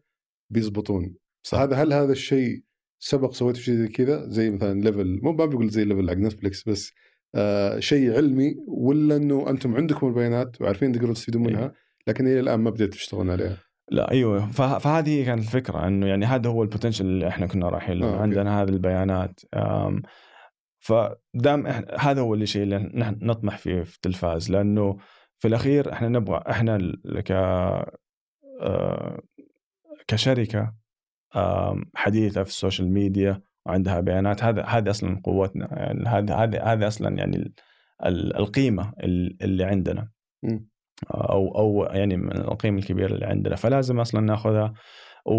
بيزبطون 0.49 1.15
صح. 1.43 1.57
هذا 1.59 1.75
هل 1.75 1.93
هذا 1.93 2.11
الشيء 2.11 2.63
سبق 2.99 3.33
سويته 3.33 3.59
شيء 3.59 3.75
زي 3.75 3.87
كذا؟ 3.87 4.27
زي 4.29 4.49
مثلا 4.49 4.81
ليفل 4.81 5.19
مو 5.23 5.31
ما 5.31 5.45
بقول 5.45 5.69
زي 5.69 5.83
level 5.85 6.09
حق 6.09 6.15
نتفلكس 6.15 6.69
بس 6.69 6.93
آه 7.35 7.79
شيء 7.79 8.15
علمي 8.15 8.55
ولا 8.67 9.15
إنه 9.15 9.49
أنتم 9.49 9.75
عندكم 9.75 10.07
البيانات 10.07 10.61
وعارفين 10.61 10.91
تقدرون 10.91 11.13
تستفيدون 11.13 11.43
منها 11.43 11.73
لكن 12.07 12.27
هي 12.27 12.39
الآن 12.39 12.59
ما 12.59 12.69
بديت 12.69 12.93
تشتغلون 12.93 13.29
عليها؟ 13.29 13.57
لا 13.91 14.11
أيوه. 14.11 14.51
فهذه 14.51 15.25
كانت 15.25 15.43
الفكرة 15.43 15.87
إنه 15.87 16.07
يعني 16.07 16.25
هذا 16.25 16.49
هو 16.49 16.63
ال 16.63 16.67
potential 16.67 17.05
اللي 17.05 17.27
إحنا 17.27 17.47
كنا 17.47 17.69
رايحين 17.69 17.97
له 17.97 18.07
آه 18.07 18.21
عندنا 18.21 18.61
هذه 18.61 18.69
البيانات. 18.69 19.41
فدام 20.79 21.67
هذا 21.99 22.21
هو 22.21 22.33
الشيء 22.33 22.63
اللي 22.63 22.77
نحن 22.77 23.17
نطمح 23.21 23.57
فيه 23.57 23.83
في 23.83 23.95
التلفاز 23.95 24.51
لأنه 24.51 24.97
في 25.39 25.47
الأخير 25.47 25.93
إحنا 25.93 26.07
نبغى 26.07 26.43
إحنا 26.49 26.93
ك 27.25 27.31
آه، 28.61 29.21
كشركة 30.07 30.73
حديثة 31.95 32.43
في 32.43 32.49
ال 32.49 32.55
social 32.55 32.93
media 32.93 33.41
وعندها 33.67 33.99
بيانات. 33.99 34.43
هذا 34.43 34.63
هذا 34.63 34.89
أصلا 34.91 35.21
قوتنا. 35.23 35.67
يعني 35.71 36.09
هذا 36.09 36.35
هذا 36.35 36.63
هذا 36.63 36.87
أصلا 36.87 37.17
يعني 37.17 37.53
القيمة 38.05 38.93
اللي 39.41 39.63
عندنا. 39.63 40.09
أو 41.11 41.57
أو 41.57 41.83
يعني 41.83 42.17
من 42.17 42.37
القيمة 42.37 42.79
الكبيرة 42.79 43.13
اللي 43.13 43.25
عندنا. 43.25 43.55
فلازم 43.55 43.99
أصلا 43.99 44.21
نأخذها 44.21 44.73
و... 45.25 45.33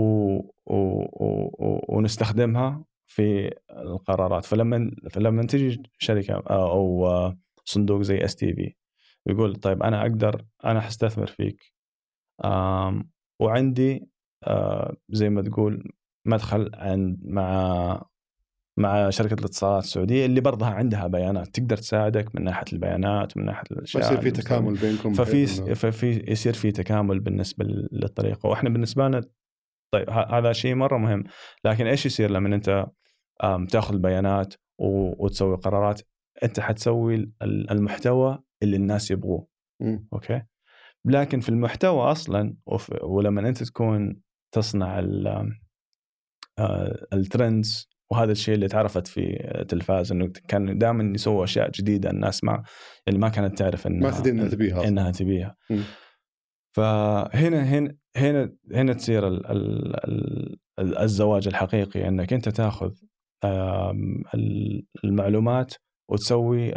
و... 0.67 1.03
و... 1.25 1.85
ونستخدمها 1.89 2.85
في 3.07 3.51
القرارات. 3.71 4.45
فلما 4.45 4.91
فلما 5.11 5.47
تجي 5.47 5.83
شركة 5.99 6.35
أو 6.51 7.33
صندوق 7.65 8.03
زي 8.03 8.25
STV 8.25 8.75
يقول 9.27 9.55
طيب 9.57 9.83
أنا 9.83 10.03
أقدر 10.03 10.45
أنا 10.65 10.81
حستثمر 10.81 11.27
فيك. 11.27 11.73
وعندي 13.41 14.09
زي 15.09 15.29
ما 15.31 15.43
تقول 15.43 15.93
مدخل 16.27 16.71
عند 16.75 17.21
مع 17.25 18.03
مع 18.79 19.11
شركة 19.11 19.35
الاتصالات 19.35 19.85
السعودية 19.85 20.27
اللي 20.27 20.41
برضها 20.41 20.69
عندها 20.69 21.07
بيانات. 21.07 21.49
تقدر 21.49 21.77
تساعدك 21.77 22.35
من 22.35 22.45
ناحية 22.45 22.73
البيانات 22.73 23.37
ومن 23.37 23.47
ناحية 23.47 23.65
الأشياء 23.71 24.05
يصير 24.05 24.21
في 24.21 24.31
تكامل 24.31 24.75
بينكم 24.75 25.13
ففي 25.13 25.47
ففي 25.75 26.25
يصير 26.29 26.53
في 26.53 26.73
تكامل 26.73 27.21
بالنسبة 27.21 27.65
للطريقه 27.93 28.47
وإحنا 28.47 28.71
بالنسبة 28.71 29.09
لنا 29.09 29.25
طيب 29.95 30.11
هذا 30.11 30.53
شيء 30.53 30.75
مرة 30.75 30.99
مهم. 30.99 31.25
لكن 31.65 31.87
إيش 31.87 32.07
يصير 32.07 32.31
لما 32.31 32.55
أنت 32.55 32.87
تأخذ 33.71 33.95
البيانات 33.95 34.55
وتسوي 35.19 35.57
قرارات؟ 35.57 36.01
أنت 36.43 36.61
حتسوي 36.61 37.33
المحتوى 37.43 38.39
اللي 38.63 38.77
الناس 38.77 39.11
يبغوه. 39.11 39.47
okay؟ 40.13 40.43
لكن 41.05 41.41
في 41.41 41.49
المحتوى 41.49 42.03
أصلا 42.03 42.57
ولما 43.03 43.49
أنت 43.49 43.63
تكون 43.63 44.21
تصنع 44.55 45.03
ال 47.13 47.24
trends 47.24 47.91
وهذا 48.13 48.33
الشيء 48.33 48.55
اللي 48.55 48.69
تعرفت 48.69 49.07
في 49.07 49.21
التلفاز 49.61 50.13
إنه 50.13 50.33
كان 50.49 50.79
دائما 50.79 51.15
يسووا 51.15 51.45
أشياء 51.45 51.71
جديدة 51.71 52.11
الناس 52.11 52.45
ما 52.45 52.63
اللي 53.09 53.19
ما 53.19 53.29
كانت 53.29 53.59
تعرف 53.59 53.87
انها 53.87 54.11
ما 54.11 54.19
تدري 54.19 54.31
إنها 54.31 54.49
تبيها 54.49 54.89
إنها 54.89 55.11
تبيها. 55.11 55.57
فهنا 56.77 57.63
هنا 57.63 57.97
هنا 58.17 58.53
هنا 58.75 58.93
تصير 58.93 59.29
ال 59.29 59.47
ال 59.47 60.57
ال 60.79 60.99
الزواج 60.99 61.49
الحقيقي 61.49 62.09
إنك 62.09 62.33
أنت 62.33 62.49
تاخذ 62.49 62.95
المعلومات 65.05 65.75
وتسوي 66.11 66.73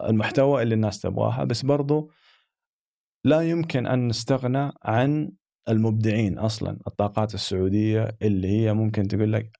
المحتوى 0.00 0.62
اللي 0.62 0.74
الناس 0.74 1.00
تبغاها 1.00 1.44
بس 1.44 1.62
برضو 1.62 2.10
لا 3.24 3.40
يمكن 3.40 3.86
أن 3.86 4.08
نستغنى 4.08 4.72
عن 4.82 5.32
المبدعين 5.68 6.38
أصلا 6.38 6.78
الطاقات 6.86 7.34
السعودية 7.34 8.16
اللي 8.22 8.48
هي 8.48 8.72
ممكن 8.72 9.08
تقول 9.08 9.32
لك 9.32 9.50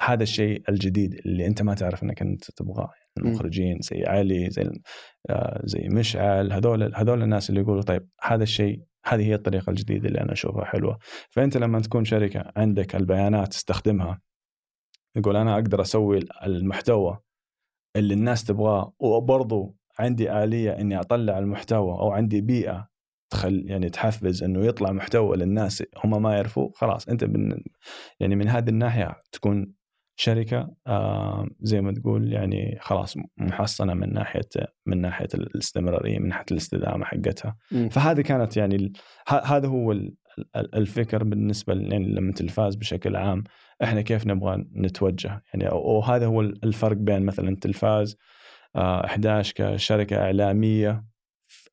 هذا 0.00 0.22
الشيء 0.22 0.62
الجديد 0.68 1.14
اللي 1.14 1.46
أنت 1.46 1.62
ما 1.62 1.74
تعرف 1.74 2.02
إنك 2.02 2.22
أنت 2.22 2.50
تبغاه. 2.50 2.90
المخرجين 3.18 3.78
زي 3.80 4.04
علي 4.06 4.50
زي 4.50 4.70
آه، 5.30 5.60
زي 5.64 5.88
مشعل 5.88 6.52
هذول 6.52 6.94
هذول 6.94 7.22
الناس 7.22 7.50
اللي 7.50 7.60
يقولوا 7.60 7.82
طيب 7.82 8.08
هذا 8.22 8.42
الشيء 8.42 8.82
هذه 9.04 9.22
هي 9.22 9.34
الطريقة 9.34 9.70
الجديدة 9.70 10.08
اللي 10.08 10.20
أنا 10.20 10.32
أشوفها 10.32 10.64
حلوة. 10.64 10.98
فأنت 11.30 11.56
لما 11.56 11.80
تكون 11.80 12.04
شركة 12.04 12.52
عندك 12.56 12.96
البيانات 12.96 13.48
تستخدمها 13.48 14.20
يقول 15.16 15.36
أنا 15.36 15.54
أقدر 15.54 15.80
أسوي 15.80 16.20
المحتوى 16.46 17.18
اللي 17.96 18.14
الناس 18.14 18.44
تبغاه 18.44 18.92
وبرضه 18.98 19.74
عندي 19.98 20.44
آلية 20.44 20.70
إني 20.70 21.00
أطلع 21.00 21.38
المحتوى 21.38 21.92
أو 21.92 22.10
عندي 22.10 22.40
بيئة 22.40 22.88
تخل 23.30 23.62
يعني 23.66 23.90
تحفز 23.90 24.42
إنه 24.42 24.66
يطلع 24.66 24.92
محتوى 24.92 25.36
للناس 25.36 25.82
هم 26.04 26.22
ما 26.22 26.34
يعرفوا 26.34 26.70
خلاص 26.74 27.08
أنت 27.08 27.24
بن 27.24 27.62
يعني 28.20 28.36
من 28.36 28.48
هذه 28.48 28.68
الناحية 28.68 29.20
تكون 29.32 29.72
شركة 30.20 30.70
آه 30.86 31.48
زي 31.60 31.80
ما 31.80 31.92
تقول 31.92 32.32
يعني 32.32 32.78
خلاص 32.80 33.16
محصنة 33.36 33.94
من 33.94 34.12
ناحية 34.12 34.48
من 34.86 35.00
ناحية 35.00 35.28
الاستمرارية 35.34 36.18
من 36.18 36.28
ناحية 36.28 36.44
الاستدامة 36.50 37.04
حقتها. 37.04 37.56
فهذه 37.90 38.20
كانت 38.20 38.56
يعني 38.56 38.92
هذا 39.28 39.68
هو 39.68 39.96
الفكر 40.56 41.24
بالنسبة 41.24 41.74
يعني 41.74 42.12
لما 42.12 42.32
تلفاز 42.32 42.74
بشكل 42.76 43.16
عام. 43.16 43.44
إحنا 43.82 44.00
كيف 44.00 44.26
نبغى 44.26 44.64
نتوجه؟ 44.76 45.42
يعني 45.54 45.68
وهذا 45.72 46.26
هو 46.26 46.40
الفرق 46.40 46.96
بين 46.96 47.26
مثلا 47.26 47.56
تلفاز 47.56 48.16
آه 48.76 49.04
11 49.04 49.52
كشركة 49.56 50.16
إعلامية 50.16 51.04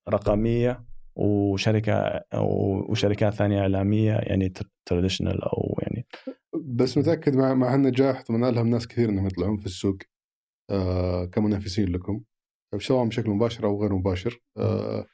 رقمية 0.10 0.86
وشركة 1.16 2.22
وشركات 2.90 3.34
ثانية 3.34 3.60
إعلامية 3.60 4.14
يعني 4.14 4.54
تراديشنال 4.86 5.44
أو 5.44 5.80
يعني 5.82 6.06
بس 6.64 6.98
متأكد 6.98 7.36
مع 7.36 7.54
مع 7.54 7.76
النجاح 7.76 8.22
طبعا 8.22 8.50
ألهم 8.50 8.68
ناس 8.68 8.88
كثير 8.88 9.10
إنهم 9.10 9.28
يطلعون 9.28 9.58
في 9.58 9.66
السوق 9.66 9.98
آه 10.70 11.26
كمنافسين 11.26 11.90
لكم 11.90 12.22
سواء 12.80 13.06
بشكل 13.06 13.30
مباشر 13.30 13.66
أو 13.66 13.82
غير 13.82 13.94
مباشر 13.94 14.42
آه 14.58 15.06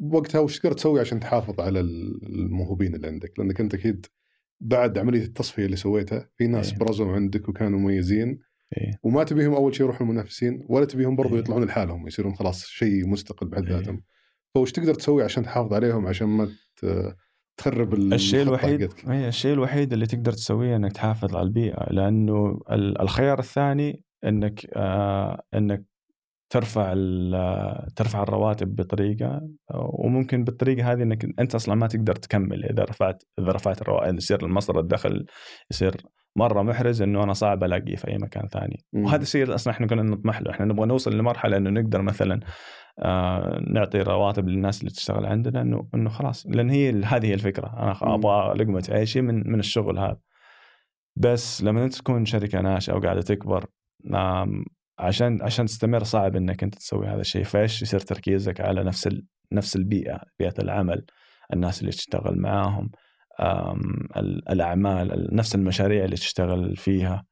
وقتها 0.00 0.38
وش 0.38 0.58
تقدر 0.58 0.72
تسوي 0.72 1.00
عشان 1.00 1.20
تحافظ 1.20 1.60
على 1.60 1.80
الموهوبين 1.80 2.94
اللي 2.94 3.06
عندك 3.06 3.38
لأنك 3.38 3.60
أنت 3.60 3.74
أكيد 3.74 4.06
بعد 4.60 4.98
عملية 4.98 5.24
التصفية 5.24 5.64
اللي 5.64 5.76
سويتها 5.76 6.30
في 6.36 6.46
ناس 6.46 6.72
أيه. 6.72 6.78
برزوا 6.78 7.12
عندك 7.12 7.48
وكانوا 7.48 7.78
مميزين 7.78 8.38
إيه. 8.78 9.00
وما 9.02 9.24
تبيهم 9.24 9.54
أول 9.54 9.74
شيء 9.74 9.86
يروحوا 9.86 10.06
المنافسين 10.06 10.66
ولا 10.68 10.84
تبيهم 10.84 11.16
برضو 11.16 11.34
إيه. 11.34 11.40
يطلعون 11.40 11.64
لحالهم 11.64 12.06
يصيرون 12.06 12.34
خلاص 12.34 12.64
شيء 12.64 13.08
مستقل 13.08 13.48
بحد 13.48 13.68
إيه. 13.68 14.00
فوش 14.54 14.72
تقدر 14.72 14.94
تسوي 14.94 15.24
عشان 15.24 15.42
تحافظ 15.42 15.74
عليهم 15.74 16.06
عشان 16.06 16.26
ما 16.28 16.48
تخرب 17.56 17.94
الشيء 17.94 18.42
الوحيد؟ 18.42 18.88
هي 19.06 19.28
الشيء 19.28 19.52
الوحيد 19.52 19.92
اللي 19.92 20.06
تقدر 20.06 20.32
تسويه 20.32 20.76
إنك 20.76 20.92
تحافظ 20.92 21.36
على 21.36 21.46
البيئة 21.46 21.86
لأنه 21.92 22.60
ال- 22.70 23.00
الخيار 23.00 23.38
الثاني 23.38 24.04
إنك 24.24 24.66
آه 24.76 25.42
إنك 25.54 25.84
ترفع 26.52 26.94
ترفع 27.96 28.22
الرواتب 28.22 28.76
بطريقة 28.76 29.40
وممكن 29.74 30.44
بالطريقة 30.44 30.92
هذه 30.92 31.02
إنك 31.02 31.26
أنت 31.40 31.54
أصلا 31.54 31.74
ما 31.74 31.86
تقدر 31.86 32.14
تكمل 32.14 32.64
إذا 32.64 32.84
رفعت 32.84 33.22
إذا 33.38 33.52
رفعت 33.52 33.82
الرواتب 33.82 34.16
يصير 34.16 34.44
المصدر 34.46 34.80
الدخل 34.80 35.26
يصير 35.70 35.96
مرة 36.36 36.62
محرز 36.62 37.02
إنه 37.02 37.24
أنا 37.24 37.32
صعب 37.32 37.64
ألاقيه 37.64 37.96
في 37.96 38.08
أي 38.08 38.18
مكان 38.18 38.48
ثاني 38.48 38.84
مم. 38.92 39.04
وهذا 39.04 39.22
الشيء 39.22 39.54
أصلا 39.54 39.72
إحنا 39.72 39.86
كنا 39.86 40.02
نطمح 40.02 40.42
له 40.42 40.50
إحنا 40.50 40.66
نبغى 40.66 40.86
نوصل 40.86 41.18
لمرحلة 41.18 41.56
إنه 41.56 41.70
نقدر 41.70 42.02
مثلا 42.02 42.40
آه 43.00 43.60
نعطي 43.66 43.98
رواتب 44.02 44.48
للناس 44.48 44.80
اللي 44.80 44.90
تشتغل 44.90 45.26
عندنا 45.26 45.62
انه 45.62 45.88
إنه 45.94 46.10
خلاص. 46.10 46.46
لأن 46.46 46.70
هي 46.70 46.90
هذه 47.04 47.26
هي 47.26 47.34
الفكرة. 47.34 47.66
أنا. 47.82 48.14
أبغى 48.14 48.54
لقمة 48.54 48.88
عيشي 48.90 49.20
من 49.20 49.50
من 49.52 49.58
الشغل 49.58 49.98
هذا. 49.98 50.16
بس 51.16 51.62
لما 51.62 51.84
أنت 51.84 51.94
تكون 51.94 52.24
شركة 52.24 52.60
ناشئة 52.60 52.94
وقاعدة 52.94 53.22
تكبر 53.22 53.66
عشان 54.98 55.42
عشان 55.42 55.66
تستمر 55.66 56.04
صعب 56.04 56.36
إنك 56.36 56.62
أنت 56.62 56.74
تسوي 56.74 57.06
هذا 57.06 57.20
الشيء. 57.20 57.44
فإيش 57.44 57.82
يصير 57.82 58.00
تركيزك 58.00 58.60
على 58.60 58.84
نفس 58.84 59.06
ال... 59.06 59.26
نفس 59.52 59.76
البيئة 59.76 60.20
بيئة 60.38 60.54
العمل 60.58 61.04
الناس 61.52 61.80
اللي 61.80 61.92
تشتغل 61.92 62.38
معاهم 62.38 62.90
الأعمال 64.50 65.12
ال- 65.12 65.36
نفس 65.36 65.54
المشاريع 65.54 66.04
اللي 66.04 66.16
تشتغل 66.16 66.76
فيها 66.76 67.24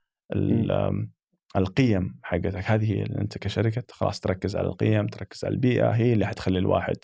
القيم 1.56 2.18
حقتك 2.22 2.64
هذه 2.70 2.92
هي 2.92 3.02
اللي 3.02 3.20
أنت 3.20 3.38
كشركة 3.38 3.82
خلاص 3.90 4.20
تركز 4.20 4.56
على 4.56 4.66
القيم 4.66 5.06
تركز 5.06 5.44
على 5.44 5.54
البيئة 5.54 5.90
هي 5.90 6.12
اللي 6.12 6.26
حتخلي 6.26 6.58
الواحد 6.58 6.96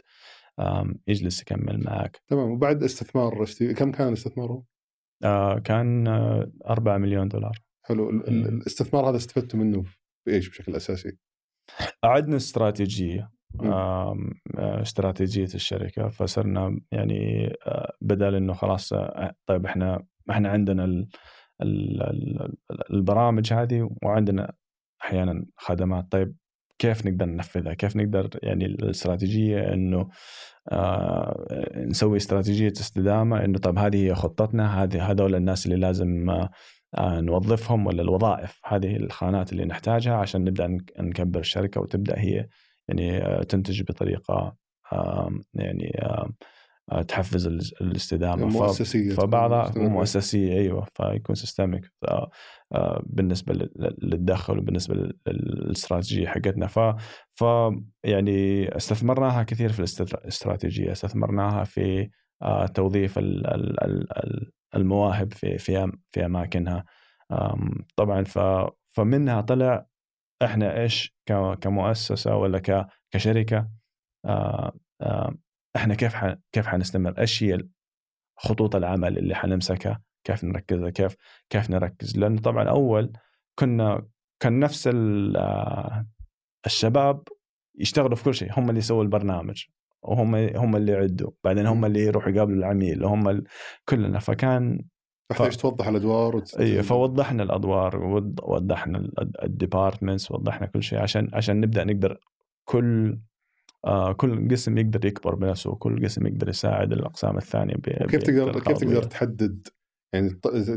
يجلس 1.07 1.43
يكمل 1.43 1.85
معك 1.85 2.23
تمام 2.29 2.51
وبعد 2.51 2.83
استثمار 2.83 3.45
كم 3.77 3.93
كان 3.93 4.13
استثماره؟ 4.13 4.65
آه، 5.25 5.59
كان 5.59 6.09
آه، 6.09 6.53
4 6.67 6.99
مليون 6.99 7.29
دولار 7.29 7.59
حلو. 7.83 8.11
الاستثمار 8.11 9.11
هذا 9.11 9.17
استفدتوا 9.17 9.59
منه 9.59 9.85
بإيش 10.27 10.49
بشكل 10.49 10.77
أساسي؟ 10.77 11.19
مم. 13.55 13.73
آم، 13.73 14.31
آه، 14.59 14.83
استراتيجية 14.83 15.55
الشركة 15.55 16.09
فصرنا 16.09 16.81
يعني 16.93 17.47
آه، 17.67 17.93
بدل 18.01 18.35
إنه 18.35 18.53
خلاص 18.53 18.93
آه، 18.93 19.35
طيب 19.47 19.67
إحنا 19.67 20.07
إحنا 20.31 20.49
عندنا 20.49 21.07
البرامج 22.91 23.53
هذه 23.53 23.91
وعندنا 24.03 24.53
أحيانا 25.03 25.45
خدمات 25.57 26.13
طيب 26.13 26.37
كيف 26.79 27.07
نقدر 27.07 27.27
ننفذها؟ 27.27 27.75
كيف 27.75 27.97
نقدر 27.97 28.31
يعني 28.43 28.67
الاستراتيجية 28.67 29.73
إنه 29.73 30.09
آه 30.73 31.45
نسوي 31.77 32.17
استراتيجية 32.17 32.73
استدامة 32.73 33.45
إنه 33.45 33.59
طيب 33.59 33.79
هذه 33.79 34.07
هي 34.07 34.15
خطتنا 34.15 34.83
هذه 34.83 35.11
هذول 35.11 35.35
الناس 35.35 35.67
اللي 35.67 35.77
لازم 35.77 36.31
آه 36.31 36.51
آه، 36.99 37.21
نوظفهم 37.21 37.87
ولا 37.87 38.03
الوظائف 38.03 38.61
هذه 38.65 38.97
الخانات 38.97 39.53
اللي 39.53 39.65
نحتاجها 39.65 40.15
عشان 40.15 40.45
نبدأ 40.45 40.67
نك- 40.67 40.93
نكبر 41.01 41.41
الشركة 41.41 41.81
وتبدأ 41.81 42.19
هي 42.19 42.47
يعني 42.89 43.19
آه، 43.19 43.43
تنتج 43.43 43.83
بطريقة 43.83 44.57
آم، 44.93 45.41
يعني 45.55 45.99
آه، 46.03 46.31
تحفز 47.09 47.47
الاس- 47.47 47.73
الاستدامة. 47.81 48.49
ف- 48.49 48.53
مؤسسيه 48.53 49.13
تكون 49.13 49.27
فبعضها. 49.27 49.73
مؤسسية 49.77 50.53
أيوه 50.53 50.87
فيكون 50.95 51.35
systemic 51.35 51.93
بالنسبة 53.03 53.55
لل- 53.55 53.97
للدخل 54.03 54.59
وبالنسبة 54.59 54.95
لل- 54.95 55.19
للاستراتيجية 55.29 56.27
حقتنا. 56.29 56.67
ف 56.67 56.79
ف 57.35 57.45
يعني 58.05 58.69
استثمرناها 58.77 59.43
كثير 59.43 59.73
في 59.73 59.79
الاستراتيجية. 59.81 60.93
استثمرناها 60.93 61.65
في 61.65 62.11
آه، 62.43 62.67
توظيف 62.67 63.19
ال- 63.19 63.47
ال- 63.47 63.85
ال- 63.85 64.13
ال- 64.19 64.53
المواهب 64.75 65.33
في 65.33 65.59
في 65.59 65.93
في 66.13 66.25
أماكنها. 66.27 66.85
طبعا 67.97 68.25
ف 68.25 68.39
فمنها 68.97 69.41
طلع 69.41 69.87
إحنا 70.43 70.81
إيش 70.81 71.17
كمؤسسة 71.61 72.37
ولا 72.37 72.59
كشركة؟ 73.11 73.69
آه، 74.25 74.73
آه، 75.01 75.35
إحنا 75.77 75.95
كيف 75.95 76.15
ح- 76.15 76.35
كيف 76.53 76.67
حنستمر؟ 76.67 77.19
إيش 77.21 77.43
هي 77.43 77.59
خطوط 78.37 78.77
العمل 78.77 79.19
اللي 79.19 79.35
حنمسكها؟ 79.35 80.03
كيف 80.25 80.45
نركزها؟ 80.45 80.91
كيف 80.91 81.17
كيف 81.51 81.71
نركز؟ 81.71 82.19
لأنه 82.19 82.41
طبعا 82.41 82.69
أول 82.69 83.13
كنا 83.59 84.07
كان 84.41 84.59
نفس 84.61 84.89
ال- 84.93 86.05
الشباب 86.67 87.23
يشتغلوا 87.79 88.17
في 88.17 88.25
كل 88.25 88.35
شيء. 88.35 88.59
هم 88.59 88.69
اللي 88.69 88.79
يسووا 88.79 89.03
البرنامج 89.03 89.65
وهم 90.03 90.35
هم 90.35 90.77
اللي 90.77 90.93
يعدوا. 90.93 91.31
بعدين 91.45 91.67
هم 91.67 91.85
اللي 91.85 92.01
يروحوا 92.01 92.31
يقابلوا 92.31 92.59
العميل 92.59 93.05
وهم 93.05 93.29
ال... 93.29 93.45
كلنا. 93.89 94.19
فكان 94.19 94.85
تحتاج 95.31 95.57
توضح 95.57 95.87
الأدوار 95.89 96.37
وت... 96.37 96.55
إي 96.61 96.83
فوضحنا 96.83 97.43
الأدوار 97.43 97.97
وض- 97.97 98.41
وضحنا 98.43 99.09
الديبارتمنتس 99.43 100.31
وضحنا 100.31 100.67
كل 100.67 100.83
شيء 100.83 100.99
عشان 100.99 101.31
عشان 101.33 101.61
نبدأ 101.61 101.85
نقدر 101.85 102.19
كل 102.65 103.19
كل 104.17 104.49
قسم 104.51 104.79
يقدر 104.79 105.07
يكبر 105.07 105.35
بنفسه 105.35 105.71
وكل 105.71 106.05
قسم 106.05 106.27
يقدر 106.27 106.49
يساعد 106.49 106.93
الأقسام 106.93 107.37
الثانية 107.37 107.75
كيف 107.75 108.23
تقدر 108.23 108.61
كيف 108.61 108.79
تقدر. 108.79 109.03
تحدد 109.03 109.69
يعني 110.15 110.29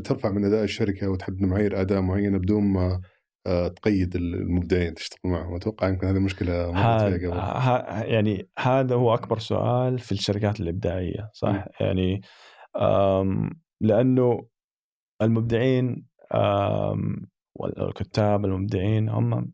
ترفع 0.01 0.31
من 0.31 0.45
أداء 0.45 0.63
الشركة 0.63 1.09
وتحدد 1.09 1.41
معايير 1.41 1.81
أداء 1.81 2.01
معينة 2.01 2.37
بدون 2.37 2.63
ما 2.63 3.01
آه، 3.47 3.67
تقيد 3.67 4.15
المبدعين 4.15 4.93
تشتغل 4.93 5.31
معهم 5.31 5.55
أتوقع 5.55 5.87
يمكن 5.89 6.07
هذه 6.07 6.19
مشكلة 6.19 6.71
مرت 6.71 7.01
فيها 7.01 7.29
قبل 7.29 7.39
ه- 7.39 8.03
يعني 8.03 8.49
هذا 8.59 8.95
هو 8.95 9.13
أكبر 9.13 9.39
سؤال 9.39 9.99
في 9.99 10.11
الشركات 10.11 10.59
الإبداعية 10.59 11.29
صح 11.33 11.49
مم. 11.49 11.65
يعني 11.79 12.21
لأنه 13.81 14.47
المبدعين 15.21 16.05
والكتاب 17.55 18.45
المبدعين 18.45 19.09
هم 19.09 19.51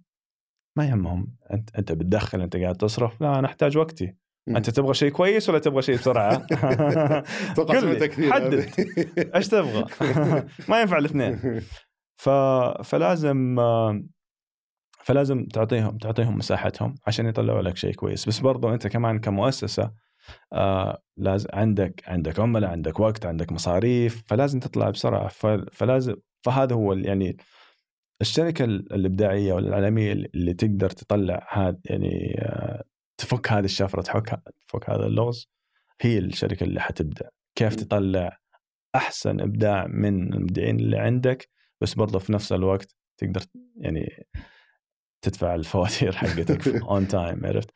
ما 0.75 0.85
يهمهم. 0.85 1.35
انت 1.53 1.75
أنت 1.75 1.91
بتدخل 1.91 2.41
أنت 2.41 2.57
قاعد 2.57 2.75
تصرف 2.75 3.21
لا 3.21 3.39
أنا 3.39 3.47
أحتاج 3.47 3.77
وقتي. 3.77 4.15
أنت 4.47 4.69
تبغى 4.69 4.93
شيء 4.93 5.11
كويس 5.11 5.49
ولا 5.49 5.59
تبغى 5.59 5.81
شيء 5.81 5.95
بسرعة؟ 5.95 6.37
قل 7.57 8.11
حدد. 8.31 8.65
إيش 9.35 9.47
تبغى؟ 9.47 9.85
ما 10.69 10.81
ينفع 10.81 10.97
الاثنين. 10.97 11.61
ف... 12.15 12.29
فلازم 12.83 13.59
فلازم 15.03 15.45
تعطيهم 15.45 15.97
تعطيهم 15.97 16.37
مساحتهم 16.37 16.95
عشان 17.07 17.25
يطلعوا 17.25 17.61
لك 17.61 17.77
شيء 17.77 17.93
كويس. 17.93 18.25
بس 18.27 18.39
برضو 18.39 18.73
أنت 18.73 18.87
كمان 18.87 19.19
كمؤسسة 19.19 19.91
آه 20.53 21.01
لازم 21.17 21.49
عندك 21.53 22.03
عندك 22.07 22.39
عملاء 22.39 22.69
عندك 22.69 22.99
وقت 22.99 23.25
عندك 23.25 23.51
مصاريف 23.51 24.23
فلازم 24.27 24.59
تطلع 24.59 24.89
بسرعة. 24.89 25.27
ف... 25.27 25.45
فلازم 25.71 26.15
فهذا 26.45 26.75
هو 26.75 26.93
يعني 26.93 27.37
الشركة 28.21 28.65
ال- 28.65 28.93
الإبداعية 28.93 29.53
والعالميه 29.53 30.11
اللي 30.13 30.53
تقدر 30.53 30.89
تطلع 30.89 31.47
هذا 31.51 31.77
يعني 31.85 32.35
آه 32.41 32.83
تفك 33.17 33.51
هذه 33.51 33.65
الشفرة 33.65 34.01
تفك 34.01 34.41
تفك 34.67 34.89
هذا 34.89 35.05
اللغز 35.05 35.49
هي 36.01 36.17
الشركة 36.17 36.63
اللي 36.63 36.81
حتبدع 36.81 37.25
كيف 37.55 37.73
م. 37.73 37.75
تطلع 37.75 38.37
أحسن 38.95 39.39
إبداع 39.39 39.87
من 39.87 40.33
المبدعين 40.33 40.79
اللي 40.79 40.97
عندك 40.97 41.49
بس 41.81 41.93
برضه 41.93 42.19
في 42.19 42.33
نفس 42.33 42.51
الوقت 42.53 42.95
تقدر 43.17 43.41
يعني 43.77 44.27
تدفع 45.21 45.55
الفواتير 45.55 46.11
حقتك 46.21 46.67
on 46.67 47.07
time 47.07 47.45
عرفت؟ 47.45 47.71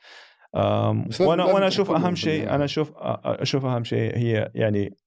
وأنا 1.22 1.46
وأنا 1.46 1.68
أشوف 1.68 1.92
أهم 1.92 2.16
شيء. 2.16 2.56
أنا 2.56 2.66
أشوف 2.66 2.92
أشوف 3.26 3.66
أهم 3.66 3.84
شيء 3.84 4.18
هي 4.18 4.52
يعني 4.56 4.98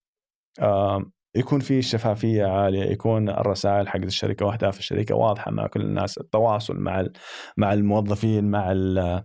يكون 1.34 1.60
في 1.60 1.82
شفافية 1.82 2.44
عالية 2.46 2.84
يكون 2.84 3.28
الرسائل 3.28 3.88
حق 3.88 3.96
الشركة 4.00 4.46
وأهداف 4.46 4.78
الشركة 4.78 5.14
واضحة 5.14 5.50
مع 5.50 5.66
كل 5.66 5.80
الناس 5.80 6.18
التواصل 6.18 6.76
مع 6.76 7.06
مع 7.56 7.72
الموظفين 7.72 8.50
مع 8.50 8.72
ال- 8.72 9.24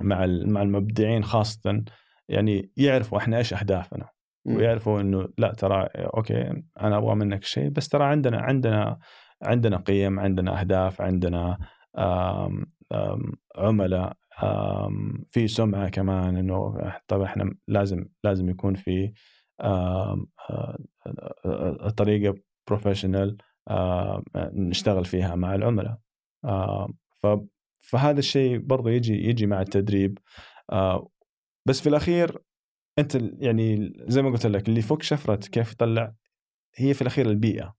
مع 0.00 0.24
ال- 0.24 0.50
مع 0.52 0.62
المبدعين 0.62 1.24
خاصة 1.24 1.84
يعني 2.28 2.72
يعرفوا 2.76 3.18
إحنا 3.18 3.38
إيش 3.38 3.54
أهدافنا. 3.54 4.08
ويعرفوا 4.56 5.00
إنه 5.00 5.28
لا 5.38 5.52
ترى 5.52 5.88
أوكي 5.96 6.62
أنا 6.80 6.96
أبغى 6.98 7.14
منك 7.14 7.44
شيء 7.44 7.68
بس 7.68 7.88
ترى 7.88 8.04
عندنا 8.04 8.40
عندنا 8.40 8.98
عندنا 9.42 9.76
قيم 9.76 10.20
عندنا 10.20 10.60
أهداف 10.60 11.00
عندنا 11.00 11.58
آم 11.98 12.66
آم 12.92 13.32
عملاء 13.56 14.12
آم 14.42 15.24
في 15.30 15.48
سمعة 15.48 15.88
كمان 15.88 16.36
إنه 16.36 16.74
طبعا 17.08 17.24
إحنا 17.24 17.54
لازم 17.68 18.04
لازم 18.24 18.48
يكون 18.50 18.74
في 18.74 19.12
طريقة 21.96 22.34
بروفيشنال 22.68 23.36
نشتغل 24.36 25.04
فيها 25.04 25.34
مع 25.34 25.54
العملاء. 25.54 25.98
فهذا 27.80 28.18
الشيء 28.18 28.58
برضه 28.58 28.90
يجي 28.90 29.28
يجي 29.28 29.46
مع 29.46 29.60
التدريب. 29.60 30.18
بس 31.68 31.80
في 31.80 31.88
الأخير 31.88 32.38
أنت 32.98 33.14
يعني 33.38 33.92
زي 33.98 34.22
ما 34.22 34.30
قلت 34.30 34.46
لك 34.46 34.68
اللي 34.68 34.78
يفك 34.78 35.02
شفرة 35.02 35.36
كيف 35.36 35.72
يطلع 35.72 36.14
هي 36.76 36.94
في 36.94 37.02
الأخير 37.02 37.26
البيئة. 37.26 37.74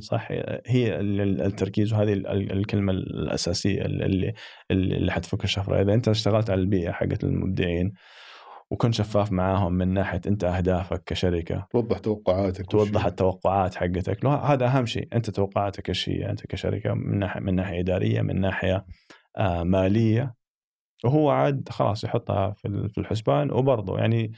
صح؟ 0.00 0.28
هي 0.66 1.00
ال- 1.00 1.20
ال- 1.20 1.40
التركيز 1.42 1.92
وهذه 1.92 2.12
ال- 2.12 2.26
ال- 2.26 2.52
الكلمة 2.52 2.92
الأساسية 2.92 3.82
اللي 3.82 4.34
اللي 4.70 4.96
اللي 4.96 5.12
حتفك 5.12 5.44
الشفرة. 5.44 5.82
إذا 5.82 5.94
أنت 5.94 6.08
اشتغلت 6.08 6.50
على 6.50 6.60
البيئة 6.60 6.92
حقت 6.92 7.24
المبدعين 7.24 7.92
وكنت 8.74 8.94
شفاف 8.94 9.32
معاهم 9.32 9.72
من 9.72 9.88
ناحية 9.88 10.20
أنت 10.26 10.44
أهدافك 10.44 11.04
كشركة. 11.04 11.66
توضح 11.70 11.98
توقعاتك 11.98 12.66
توضح 12.66 13.06
التوقعات 13.06 13.74
حقتك. 13.74 14.26
هذا 14.26 14.66
أهم 14.66 14.86
شيء. 14.86 15.08
أنت 15.12 15.30
توقعاتك 15.30 15.88
إيش 15.88 16.08
هي؟ 16.08 16.30
أنت 16.30 16.46
كشركة 16.46 16.94
من 16.94 17.18
ناحية 17.18 17.40
من 17.40 17.54
ناحية 17.54 17.80
إدارية 17.80 18.20
من 18.20 18.40
ناحية 18.40 18.86
آه 19.36 19.62
مالية. 19.62 20.34
وهو 21.04 21.30
عاد 21.30 21.68
خلاص 21.68 22.04
يحطها 22.04 22.50
في 22.50 22.68
ال- 22.68 22.90
في 22.90 22.98
الحسبان. 22.98 23.50
وبرضه 23.50 23.98
يعني 23.98 24.32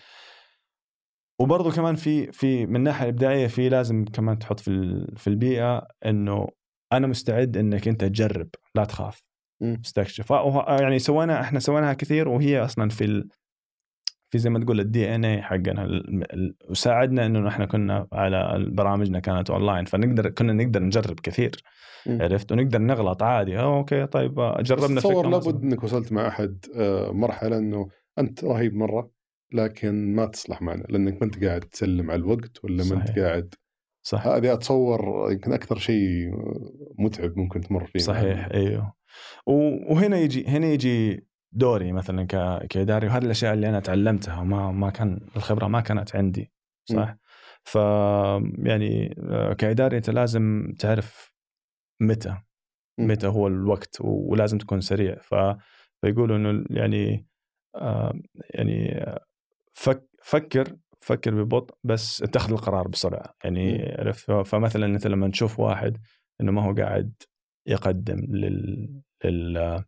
وبرضه 1.41 1.73
كمان 1.73 1.95
في 1.95 2.33
في 2.33 2.67
من 2.67 2.77
الناحيه 2.77 3.05
الابداعيه 3.05 3.47
في 3.47 3.69
لازم 3.69 4.05
كمان 4.05 4.39
تحط 4.39 4.61
في 4.61 5.07
في 5.17 5.27
البيئة 5.27 5.87
إنه 6.07 6.49
أنا 6.93 7.07
مستعد 7.07 7.57
إنك 7.57 7.89
أنت 7.89 8.05
تجرب. 8.05 8.49
لا 8.75 8.85
تخاف. 8.85 9.23
استكشف 9.63 10.31
يعني 10.69 10.99
سوينا 10.99 11.41
إحنا 11.41 11.59
سويناها 11.59 11.93
كثير. 11.95 12.29
وهي 12.29 12.65
أصلا 12.65 12.89
في 12.89 13.25
في 14.31 14.39
زي 14.39 14.51
ما 14.51 14.59
تقول 14.59 14.81
ال 14.81 15.15
DNA 15.15 15.43
حقنا 15.43 16.03
وساعدنا 16.71 17.27
إنه 17.27 17.49
إحنا 17.49 17.67
كنا 17.67 18.09
على 18.13 18.67
برامجنا 18.73 19.21
كانت 19.21 19.51
اونلاين 19.51 19.85
فنقدر 19.85 20.29
كنا 20.31 20.53
نقدر 20.53 20.83
نجرب 20.83 21.21
كثير 21.21 21.51
مم. 22.07 22.23
عرفت 22.23 22.53
ونقدر 22.53 22.79
نغلط 22.79 23.23
عادي 23.23 23.59
أوه 23.61 23.77
أوكي 23.79 24.07
طيب 24.07 24.39
آه، 24.41 24.63
جربنا 24.63 25.01
تصور 25.01 25.29
لابد. 25.29 25.63
إنك 25.65 25.85
وصلت 25.85 26.13
مع 26.13 26.29
أحد 26.29 26.59
آه، 26.77 27.11
مرحلة 27.13 27.59
إنه 27.59 27.89
أنت 28.19 28.45
رهيب 28.45 28.75
مرة 28.75 29.11
لكن 29.53 30.15
ما 30.15 30.27
تصلح 30.27 30.63
معنا 30.63 30.83
لأنك 30.89 31.13
ما 31.15 31.25
أنت 31.25 31.45
قاعد 31.45 31.61
تسلم 31.61 32.11
على 32.11 32.19
الوقت 32.21 32.65
ولا 32.65 32.85
ما 32.85 32.95
أنت. 32.97 33.19
قاعد 33.19 33.55
صح 34.03 34.27
هذه 34.27 34.53
أتصور 34.53 35.29
يمكن 35.33 35.53
أكثر 35.53 35.79
شيء 35.79 36.31
متعب 36.99 37.39
ممكن 37.39 37.61
تمر 37.61 37.87
فيه 37.87 37.99
صحيح 37.99 38.49
أيوه 38.55 38.93
و- 39.47 39.93
وهنا 39.95 40.17
يجي 40.19 40.47
هنا 40.47 40.67
يجي 40.67 41.27
دوري 41.53 41.93
مثلا 41.93 42.25
ك- 42.27 42.67
كإداري 42.67 43.07
وهذه 43.07 43.25
الأشياء 43.25 43.55
اللي 43.55 43.69
أنا 43.69 43.81
تعلمتها 43.81 44.41
وما 44.41 44.73
ما 44.73 44.91
كان 44.91 45.21
الخبرة 45.37 45.67
ما 45.67 45.81
كانت 45.81 46.17
عندي 46.17 46.53
صح؟ 46.85 47.17
ف 47.65 47.75
يعني 48.59 49.15
آه، 49.31 49.53
كإداري 49.53 49.97
أنت 49.97 50.11
لازم 50.11 50.75
تعرف 50.79 51.33
متى. 52.01 52.37
متى 53.01 53.27
هو 53.27 53.47
الوقت 53.47 53.97
ولازم 54.01 54.59
تكون 54.59 54.81
سريع. 54.81 55.17
ف 55.23 55.35
فيقولوا 56.03 56.37
إنه 56.37 56.65
يعني 56.71 57.27
آه، 57.77 58.15
يعني 58.51 58.99
آه، 58.99 59.25
فك 59.73 60.09
فكر 60.23 60.77
فكر 61.01 61.45
ببطء 61.45 61.75
بس 61.85 62.23
اتخذ 62.23 62.53
القرار 62.53 62.89
بسرعة. 62.89 63.35
يعني 63.45 63.95
عرفت؟ 63.99 64.31
فمثلا 64.31 64.87
أنت 64.87 65.07
لما 65.07 65.29
تشوف 65.31 65.61
واحد 65.61 65.99
إنه 66.41 66.53
ما 66.53 66.63
هو 66.63 66.75
قاعد 66.75 67.13
يقدم 67.67 68.19
لل, 68.19 69.01
لل... 69.25 69.85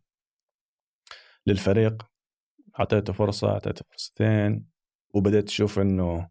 للفريق 1.49 2.03
أعطيته 2.79 3.13
فرصة 3.13 3.49
أعطيته 3.49 3.85
فرصتين 3.91 4.65
وبدأت 5.13 5.43
تشوف 5.43 5.79
إنه 5.79 6.29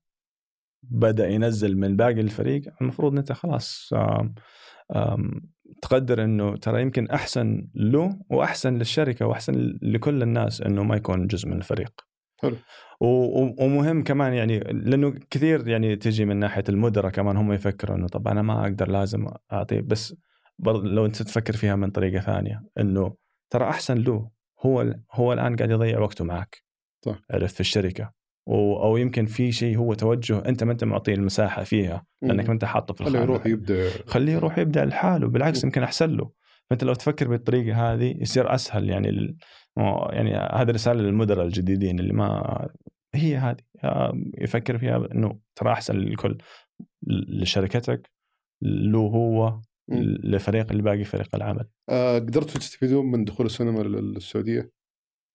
بدأ 0.83 1.29
ينزل 1.29 1.77
من 1.77 1.97
باقي 1.97 2.21
الفريق. 2.21 2.63
المفروض 2.81 3.19
أنت 3.19 3.33
خلاص 3.33 3.91
آم 3.93 4.35
آم 4.97 5.41
تقدر 5.83 6.25
إنه 6.25 6.57
ترى 6.57 6.83
يمكن 6.83 7.11
أحسن 7.11 7.69
له 7.75 8.19
وأحسن 8.31 8.79
للشركة 8.79 9.27
وأحسن 9.27 9.79
لكل 9.83 10.23
الناس 10.23 10.63
إنه 10.63 10.83
ما 10.83 10.97
يكون 10.97 11.27
جزء 11.27 11.49
من 11.49 11.57
الفريق. 11.57 11.93
حلو. 12.41 12.57
ومهم 13.01 14.03
كمان 14.05 14.33
يعني 14.33 14.59
لأنه 14.59 15.15
كثير 15.31 15.69
يعني 15.69 15.97
تجي 15.97 16.25
من 16.25 16.37
ناحية 16.37 16.65
المدراء 16.69 17.13
كمان 17.13 17.37
هم 17.37 17.53
يفكروا 17.53 17.97
إنه 17.97 18.07
طب 18.07 18.29
أنا 18.29 18.43
ما 18.43 18.63
أقدر 18.63 18.91
لازم 18.91 19.27
اعطيه 19.53 19.81
بس 19.81 20.15
لو 20.67 21.07
أنت 21.07 21.23
تفكر 21.23 21.57
فيها 21.57 21.77
من 21.77 21.91
طريقة 21.91 22.21
ثانية 22.21 22.63
إنه 22.79 23.15
ترى 23.51 23.69
أحسن 23.69 23.99
له. 23.99 24.31
هو 24.61 24.95
هو 25.13 25.33
الآن 25.33 25.57
قاعد 25.57 25.71
يضيع 25.71 25.99
وقته 25.99 26.25
معك. 26.25 26.63
صح. 27.05 27.21
عرفت 27.31 27.55
في 27.55 27.61
الشركة. 27.61 28.13
أو 28.49 28.97
يمكن 28.97 29.27
في 29.27 29.53
شيء 29.53 29.79
هو 29.79 29.95
توجه 29.95 30.49
أنت 30.49 30.65
ما 30.65 30.73
أنت 30.73 30.85
معطيه 30.85 31.15
المساحة 31.15 31.65
فيها 31.65 32.07
لأنك 32.23 32.47
ما 32.47 32.53
أنت 32.53 32.65
حاطه 32.65 32.95
في 32.95 33.05
خليه 33.05 33.09
الخانة. 33.19 33.33
يروح 33.33 33.47
يبدأ. 33.47 33.91
خليه 34.07 34.33
يروح 34.33 34.59
يبدأ 34.59 34.85
لحاله. 34.85 35.29
بالعكس 35.29 35.65
يمكن 35.65 35.83
أحسن 35.83 36.11
له. 36.11 36.31
فأنت 36.71 36.85
لو 36.85 36.95
تفكر 36.95 37.29
بالطريقة 37.29 37.93
هذه 37.93 38.17
يصير 38.21 38.55
أسهل 38.55 38.89
يعني 38.89 39.09
ال... 39.09 39.37
يعني 40.11 40.35
هذه 40.35 40.71
رسالة 40.71 41.01
للمدراء 41.01 41.47
الجديدين 41.47 42.01
اللي 42.01 42.13
ما 42.13 42.69
هي 43.15 43.37
هذه. 43.37 43.57
يفكر 44.39 44.79
فيها 44.79 45.09
إنه 45.13 45.39
ترى 45.57 45.73
أحسن 45.73 45.97
للكل 45.97 46.39
لشركتك 47.07 48.11
له 48.63 48.99
هو. 48.99 49.61
لفريق 50.25 50.71
اللي 50.71 50.83
باقي 50.83 51.05
فريق 51.05 51.35
العمل 51.35 51.65
آه، 51.89 52.19
قدرتوا 52.19 52.61
تستفيدون 52.61 53.07
من 53.07 53.25
دخول 53.25 53.47
السينما 53.47 53.83
للسعودية؟ 53.83 54.73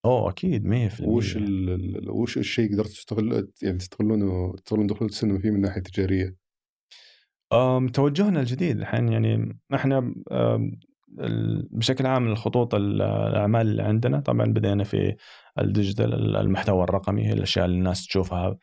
أوه 0.05 0.29
أكيد 0.29 0.65
100% 0.65 1.01
وش 1.07 1.37
ال- 1.37 2.09
وش 2.09 2.37
الشيء 2.37 2.73
قدرتوا 2.73 2.91
تستغل 2.91 3.51
يعني 3.61 3.77
تستغلونه 3.77 4.53
تستغلون 4.55 4.87
دخول 4.87 5.07
السينما 5.07 5.39
فيه 5.39 5.51
من 5.51 5.61
ناحية 5.61 5.81
تجارية؟ 5.81 6.35
أم، 7.53 7.87
توجهنا 7.87 8.39
الجديد 8.39 8.77
الحين 8.79 9.09
يعني 9.09 9.59
إحنا 9.73 10.13
بشكل 11.71 12.05
عام 12.05 12.27
الخطوط 12.27 12.75
ال- 12.75 13.01
الأعمال 13.01 13.67
اللي 13.67 13.83
عندنا 13.83 14.19
طبعا 14.19 14.45
بدينا 14.45 14.83
في 14.83 15.15
الديجيتال 15.59 16.35
المحتوى 16.35 16.83
الرقمي 16.83 17.33
الأشياء 17.33 17.65
اللي 17.65 17.77
الناس 17.77 18.07
تشوفها 18.07 18.57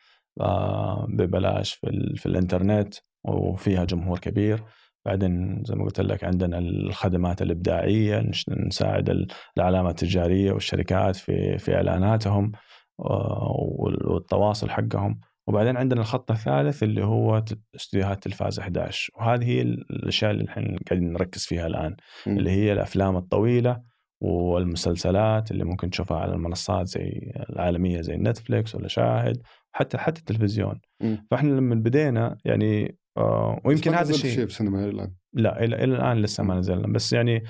ببلاش 1.07 1.73
في, 1.73 1.87
ال- 1.87 2.17
في 2.17 2.25
الإنترنت 2.25 2.95
وفيها 3.25 3.83
جمهور 3.85 4.19
كبير 4.19 4.63
بعدين 5.05 5.63
زي 5.65 5.75
ما 5.75 5.83
قلت 5.85 6.01
لك 6.01 6.23
عندنا 6.23 6.57
الخدمات 6.59 7.41
الإبداعية 7.41 8.29
نساعد 8.49 9.09
ال- 9.09 9.27
العلامات 9.57 10.03
التجارية 10.03 10.51
والشركات 10.51 11.15
في 11.15 11.57
في 11.57 11.75
إعلاناتهم 11.75 12.51
آه، 12.99 13.55
وال- 13.79 14.07
والتواصل 14.09 14.69
حقهم 14.69 15.19
وبعدين 15.47 15.77
عندنا 15.77 16.01
الخط 16.01 16.31
الثالث 16.31 16.83
اللي 16.83 17.03
هو 17.05 17.43
استديوهات 17.75 18.23
تلفاز 18.23 18.59
11 18.59 19.13
وهذه 19.17 19.43
هي 19.45 19.61
الأشياء 19.61 20.31
اللي 20.31 20.43
الحين 20.43 20.77
قاعدين 20.89 21.13
نركز 21.13 21.45
فيها 21.45 21.67
الآن 21.67 21.95
مم. 22.27 22.37
اللي 22.37 22.49
هي 22.51 22.73
الأفلام 22.73 23.17
الطويلة 23.17 23.81
والمسلسلات 24.55 25.51
اللي 25.51 25.63
ممكن 25.63 25.89
تشوفها 25.89 26.17
على 26.17 26.33
المنصات 26.33 26.87
زي 26.87 27.31
العالمية 27.49 28.01
زي 28.01 28.17
نتفليكس 28.17 28.75
ولا 28.75 28.87
شاهد 28.87 29.41
حتى 29.71 29.97
حتى 29.97 30.19
التلفزيون 30.19 30.79
مم. 31.01 31.27
فإحنا 31.31 31.49
لما 31.49 31.75
بدينا 31.75 32.37
يعني 32.45 32.97
آه 33.17 33.61
ويمكن 33.65 33.93
هذا 33.93 34.09
الشيء 34.09 34.47
شيء 34.47 34.67
إلى 34.67 34.89
الآن. 34.89 35.13
لا 35.33 35.63
إلى 35.63 35.83
الآن 35.83 36.17
لسه 36.21 36.43
ما 36.43 36.55
نزلنا. 36.55 36.87
بس 36.87 37.13
يعني 37.13 37.43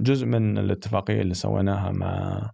جزء 0.00 0.26
من 0.26 0.58
الاتفاقية 0.58 1.20
اللي 1.20 1.34
سويناها 1.34 1.90
مع 1.90 2.50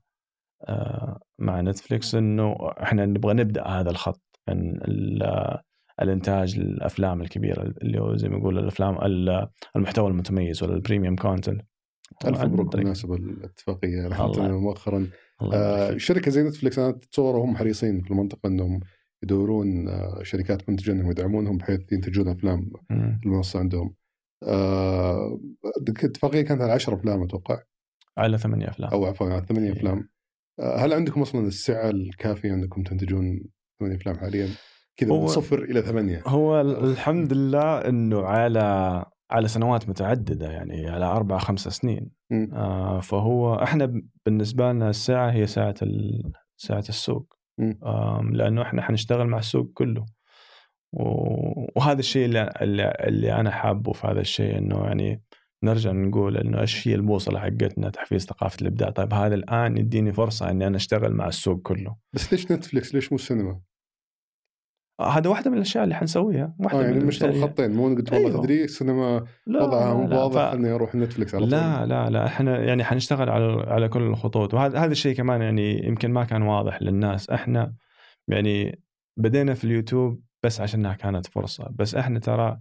آه، 0.69 1.21
مع 1.39 1.61
نتفليكس 1.61 2.15
إنه 2.15 2.57
إحنا 2.83 3.07
نبغى 3.07 3.35
نبدأ 3.35 3.67
هذا 3.67 3.91
الخط 3.91 4.23
من 4.49 4.77
ال- 4.77 5.59
الإنتاج 6.03 6.59
الأفلام 6.59 7.21
الكبيرة 7.23 7.63
اللي 7.83 8.01
هو 8.01 8.17
زي 8.17 8.29
ما 8.29 8.37
يقول 8.39 8.59
الأفلام 8.59 8.99
ال- 9.05 9.49
المحتوى 9.77 10.09
المتميز 10.11 10.63
ولا 10.63 10.75
ال 10.75 10.80
premium 10.80 11.17
content 11.17 11.63
ألف 12.27 12.41
مبروك 12.43 12.73
بالمناسبة 12.77 13.15
الاتفاقية 13.15 14.09
مؤخرا. 14.09 14.97
الله 15.43 15.55
يبارك 15.55 15.55
آه. 15.55 15.97
شركة 15.97 16.31
زي 16.31 16.43
نتفلكس 16.43 16.79
أنا 16.79 16.89
أتصور 16.89 17.37
هم 17.37 17.57
حريصين 17.57 18.03
في 18.03 18.11
المنطقة 18.11 18.47
إنهم 18.47 18.81
يدورون 19.25 19.89
آه 19.89 20.23
شركات 20.23 20.69
منتجه 20.71 20.93
انهم 20.93 21.11
يدعمونهم 21.11 21.57
بحيث 21.57 21.93
ينتجون 21.93 22.29
أفلام 22.29 22.71
المنصه 23.25 23.59
عندهم. 23.59 23.95
آه 24.43 25.41
الاتفاقيه 25.89 26.43
كانت 26.43 26.61
على 26.63 26.73
10 26.73 26.95
أفلام 26.95 27.23
أتوقع 27.23 27.59
على 28.19 28.39
ثمانية 28.39 28.69
أفلام 28.69 28.91
أو 28.91 29.05
عفوا 29.07 29.31
على 29.33 29.47
ثمانية 29.49 29.67
إيه. 29.73 29.77
أفلام. 29.77 30.09
آه 30.61 30.77
هل 30.77 30.93
عندكم 30.93 31.23
أصلا 31.23 31.47
السعه 31.47 31.91
الكافيه 31.91 32.55
انكم 32.55 32.83
تنتجون 32.83 33.41
ثمانية 33.81 33.97
أفلام 33.97 34.17
حاليا؟ 34.19 34.49
كذا 34.97 35.13
من 35.13 35.27
صفر 35.27 35.63
إلى 35.63 35.83
ثمانية. 35.83 36.23
هو 36.27 36.61
ال- 36.61 36.85
الحمد 36.91 37.33
لله 37.33 37.79
إنه 37.79 38.21
على 38.23 39.05
على 39.31 39.49
سنوات 39.49 39.89
متعددة 39.89 40.51
يعني 40.51 40.89
على 40.89 41.05
أربع 41.05 41.39
خمس 41.39 41.69
سنين. 41.69 42.11
آه 42.53 43.01
فهو 43.01 43.55
إحنا 43.55 43.87
ب- 43.87 44.07
بالنسبة 44.27 44.73
لنا 44.73 44.91
الساعة 44.91 45.31
هي 45.31 45.47
ساعة 45.47 45.75
ال- 45.83 46.33
ساعة 46.57 46.85
السوق 46.89 47.36
لأنه 48.33 48.63
إحنا 48.63 48.83
حنشتغل 48.83 49.27
مع 49.27 49.39
السوق 49.39 49.71
كله 49.75 50.07
وهذا 51.77 52.01
الشيء 52.01 52.25
اللي, 52.25 52.53
اللي, 52.63 52.97
اللي 53.01 53.33
أنا 53.33 53.51
حابه 53.51 53.93
في 53.93 54.07
هذا 54.07 54.21
الشيء 54.21 54.59
إنه 54.59 54.85
يعني 54.85 55.23
نرجع 55.63 55.93
نقول 55.93 56.37
إنه 56.37 56.61
إيش 56.61 56.89
هي 56.89 56.95
البوصله 56.95 57.41
حقتنا 57.41 57.91
تحفيز 57.91 58.25
ثقافة 58.25 58.57
الإبداع 58.63 58.91
طيب 58.91 59.15
هذا 59.15 59.35
الآن 59.35 59.77
يديني 59.77 60.13
فرصة 60.13 60.51
إني 60.51 60.67
أنا 60.67 60.77
أشتغل 60.77 61.13
مع 61.13 61.29
السوق 61.29 61.63
كله 61.63 61.97
بس 62.13 62.33
ليش 62.33 62.53
نتفلكس؟ 62.53 62.95
ليش 62.95 63.13
مو 63.13 63.17
السينما؟ 63.17 63.61
آه، 65.01 65.09
هذا 65.11 65.31
واحدة 65.31 65.51
من 65.51 65.57
الأشياء 65.57 65.85
اللي 65.85 65.95
حنسويها 65.95 66.55
واحدة 66.59 66.81
آه 66.81 66.83
يعني 66.85 67.11
الأشياء- 67.11 67.43
خطين 67.43 67.71
مو 67.71 67.85
قلت 67.89 68.13
والله 68.13 68.29
أيوه. 68.29 68.41
تدري 68.43 68.65
السينما 68.65 69.25
لا 69.47 69.63
وضعها 69.63 69.95
مو 69.95 70.19
واضح 70.23 70.51
ف- 70.51 70.55
اني 70.55 70.71
أروح 70.71 70.95
نتفلكس 70.95 71.35
على 71.35 71.43
طول. 71.45 71.51
لا 71.51 71.87
لا 71.87 72.11
لا 72.11 72.27
إحنا 72.27 72.59
يعني 72.65 72.85
حنشتغل 72.85 73.31
على 73.31 73.65
على 73.67 73.89
كل 73.89 74.03
الخطوط 74.03 74.55
وهذا 74.55 74.79
هذا 74.79 74.93
الشيء 74.93 75.17
كمان 75.17 75.43
يعني 75.43 75.87
يمكن 75.87 76.11
ما 76.13 76.25
كان 76.25 76.43
واضح 76.43 76.83
للناس 76.83 77.31
إحنا 77.31 77.75
يعني 78.29 78.83
بدينا 79.17 79.55
في 79.55 79.65
اليوتيوب 79.65 80.23
بس 80.43 80.61
عشانها 80.61 80.95
كانت 80.95 81.27
فرصة 81.27 81.69
بس 81.79 81.95
إحنا 81.95 82.19
ترى 82.19 82.59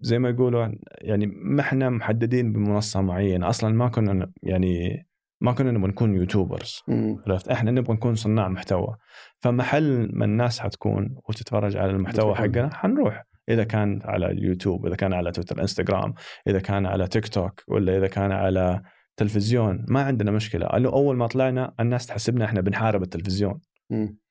زي 0.00 0.18
ما 0.18 0.28
يقولوا 0.28 0.68
يعني 1.00 1.26
ما 1.26 1.60
إحنا 1.60 1.90
محددين 1.90 2.52
بمنصة 2.52 3.00
معينة 3.00 3.48
أصلا 3.48 3.74
ما 3.74 3.88
كنا 3.88 4.30
يعني 4.42 5.06
ما 5.40 5.52
كنا 5.52 5.70
نبغى 5.70 5.88
نكون 5.88 6.14
يوتيوبرز. 6.14 6.82
عرفت؟ 7.26 7.48
إحنا 7.48 7.70
نبغى 7.70 7.94
نكون 7.94 8.14
صناع 8.14 8.48
محتوى. 8.48 8.96
فمحل 9.40 10.10
ما 10.12 10.24
الناس 10.24 10.60
حتكون 10.60 11.14
وتتفرج 11.28 11.76
على 11.76 11.90
المحتوى. 11.90 12.34
حقنا 12.34 12.74
حنروح. 12.74 13.24
إذا 13.48 13.64
كان 13.64 14.00
على 14.04 14.26
اليوتيوب 14.26 14.86
إذا 14.86 14.96
كان 14.96 15.12
على 15.12 15.32
تويتر 15.32 15.60
إنستغرام 15.60 16.14
إذا 16.46 16.58
كان 16.58 16.86
على 16.86 17.08
تيك 17.08 17.28
توك 17.28 17.62
ولا 17.68 17.96
إذا 17.96 18.06
كان 18.06 18.32
على 18.32 18.82
تلفزيون 19.16 19.84
ما 19.88 20.02
عندنا 20.02 20.30
مشكلة. 20.30 20.66
قالوا 20.66 20.92
أول 20.92 21.16
ما 21.16 21.26
طلعنا 21.26 21.74
الناس 21.80 22.06
تحسبنا 22.06 22.44
إحنا 22.44 22.60
بنحارب 22.60 23.02
التلفزيون. 23.02 23.60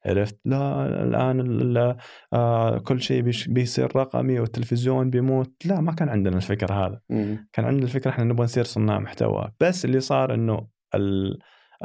عرفت؟ 0.06 0.40
لا 0.46 0.86
الآن 1.04 1.40
ال- 1.40 1.78
ال- 1.78 1.98
آه 2.34 2.78
كل 2.78 3.02
شيء 3.02 3.22
بيصير 3.48 3.96
رقمي 3.96 4.40
والتلفزيون 4.40 5.10
بيموت. 5.10 5.54
لا 5.66 5.82
ما 5.82 5.92
كان 5.92 6.10
عندنا 6.10 6.36
الفكر 6.36 6.74
هذا. 6.74 7.00
مم. 7.10 7.48
كان 7.54 7.66
عندنا 7.66 7.84
الفكرة 7.84 8.12
إحنا 8.12 8.24
نبغى 8.24 8.44
نصير 8.44 8.64
صناع 8.64 9.00
محتوى. 9.00 9.52
بس 9.60 9.86
اللي 9.86 10.00
صار 10.00 10.34
إنه 10.34 10.75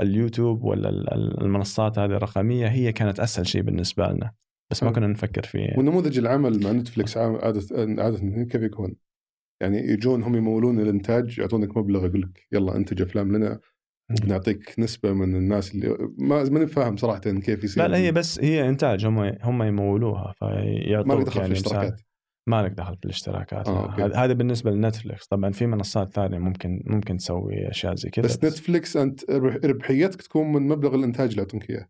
اليوتيوب 0.00 0.64
ولا 0.64 0.88
ال- 0.88 1.14
ال- 1.14 1.40
المنصات 1.40 1.98
هذه 1.98 2.10
الرقمية 2.10 2.66
هي 2.68 2.92
كانت 2.92 3.20
أسهل 3.20 3.46
شيء 3.46 3.62
بالنسبة 3.62 4.06
لنا 4.06 4.32
بس 4.70 4.82
ما. 4.82 4.90
كنا 4.90 5.06
نفكر 5.06 5.42
فيه 5.42 5.74
ونموذج 5.78 6.18
العمل 6.18 6.62
مع 6.64 6.72
نتفلكس 6.72 7.16
عام- 7.16 7.36
عادة 7.42 7.62
عادة 8.02 8.44
كيف 8.44 8.62
يكون؟ 8.62 8.96
يعني 9.60 9.78
يجون 9.78 10.22
هم 10.22 10.36
يمولون 10.36 10.80
الإنتاج 10.80 11.38
يعطونك 11.38 11.76
مبلغ 11.76 12.06
يقول 12.06 12.22
لك 12.22 12.46
يلا 12.52 12.76
أنتج 12.76 13.02
أفلام 13.02 13.36
لنا 13.36 13.60
بنعطيك 14.22 14.74
نسبة 14.78 15.12
من 15.12 15.36
الناس 15.36 15.74
اللي 15.74 15.96
ما 16.18 16.44
ماني 16.50 16.66
فاهم 16.66 16.96
صراحة 16.96 17.18
كيف 17.20 17.64
يصير 17.64 17.82
لا 17.82 17.88
لا 17.88 17.96
هي 17.96 18.12
بس 18.12 18.40
هي 18.40 18.68
إنتاج 18.68 19.06
هم 19.06 19.18
هم 19.42 19.62
يمولوها 19.62 20.34
فيعطوك 20.38 21.06
ما 21.08 21.24
دخل 21.24 21.32
في 21.32 21.38
يعني 21.38 21.52
الاشتراكات. 21.52 22.00
ما 22.50 22.62
لك 22.62 22.70
دخل 22.70 22.96
في 22.96 23.04
الاشتراكات. 23.04 23.68
آه،. 23.68 24.12
هذا 24.14 24.32
بالنسبة 24.32 24.70
لنتفلكس 24.70 25.26
طبعا 25.26 25.50
في 25.52 25.66
منصات 25.66 26.12
ثانية 26.14 26.38
ممكن 26.38 26.82
ممكن 26.86 27.16
تسوي 27.16 27.70
أشياء 27.70 27.94
زي 27.94 28.10
كذا 28.10 28.24
بس 28.24 28.44
نتفلكس 28.44 28.96
أنت 28.96 29.30
ربح- 29.30 29.64
ربحيتك 29.64 30.22
تكون 30.22 30.52
من 30.52 30.68
مبلغ 30.68 30.94
الإنتاج 30.94 31.30
اللي 31.30 31.42
يعطونك 31.42 31.70
إياه. 31.70 31.88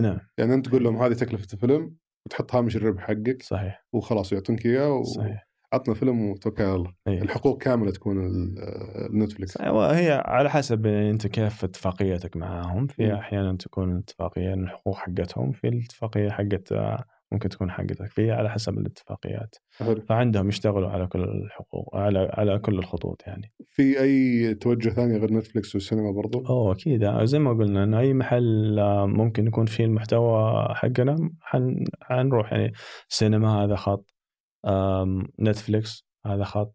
نعم. 0.00 0.18
يعني 0.38 0.54
أنت 0.54 0.66
تقول 0.68 0.84
لهم 0.84 0.96
هذه 0.96 1.12
تكلفة 1.12 1.46
الفيلم 1.52 1.96
وتحط 2.26 2.54
هامش 2.54 2.76
الربح 2.76 3.02
حقك 3.02 3.42
صحيح. 3.42 3.86
وخلاص 3.92 4.32
يعطونك 4.32 4.66
إياه 4.66 5.02
صحيح. 5.02 5.48
وعطنا 5.72 5.94
فيلم 5.94 6.30
وتوكل. 6.30 6.62
على 6.62 6.74
الله 6.74 6.92
أي. 7.08 7.22
الحقوق 7.22 7.62
كاملة 7.62 7.90
تكون 7.90 8.26
ال- 8.26 8.58
النتفلكس 9.10 9.60
هي 9.60 10.22
على 10.24 10.50
حسب 10.50 10.86
أنت 10.86 11.26
كيف 11.26 11.64
اتفاقيتك 11.64 12.36
معاهم. 12.36 12.86
في. 12.86 13.14
أحيانا 13.14 13.56
تكون 13.56 13.98
اتفاقية 13.98 14.54
إن 14.54 14.62
الحقوق 14.64 14.96
حقتهم 14.96 15.52
في 15.52 15.68
الاتفاقية 15.68 16.30
حقت 16.30 16.72
ممكن 17.32 17.48
تكون 17.48 17.70
حقتك 17.70 18.10
في 18.10 18.30
على 18.30 18.50
حسب 18.50 18.78
الاتفاقيات. 18.78 19.56
حلو. 19.78 20.00
فعندهم 20.08 20.48
يشتغلوا 20.48 20.88
على 20.88 21.06
كل 21.06 21.22
الحقوق 21.24 21.96
على 21.96 22.30
على 22.32 22.58
كل 22.58 22.78
الخطوط 22.78 23.22
يعني. 23.26 23.52
في 23.64 24.00
أي 24.00 24.54
توجه 24.54 24.88
ثاني 24.88 25.18
غير 25.18 25.32
نتفلكس 25.32 25.74
والسينما 25.74 26.10
برضو؟ 26.10 26.46
أوه 26.46 26.72
أكيد. 26.72 27.04
آه، 27.04 27.24
زي 27.24 27.38
ما 27.38 27.50
قلنا 27.50 27.84
انه 27.84 27.98
أي 27.98 28.14
محل 28.14 28.78
آه، 28.78 29.06
ممكن 29.06 29.46
يكون 29.46 29.66
فيه 29.66 29.84
المحتوى 29.84 30.68
حقنا 30.74 31.30
حن 31.40 31.84
حنروح 32.02 32.52
يعني 32.52 32.72
سينما 33.08 33.64
هذا 33.64 33.76
خط. 33.76 34.06
آم، 34.66 35.26
نتفليكس 35.40 36.06
هذا 36.26 36.44
خط. 36.44 36.74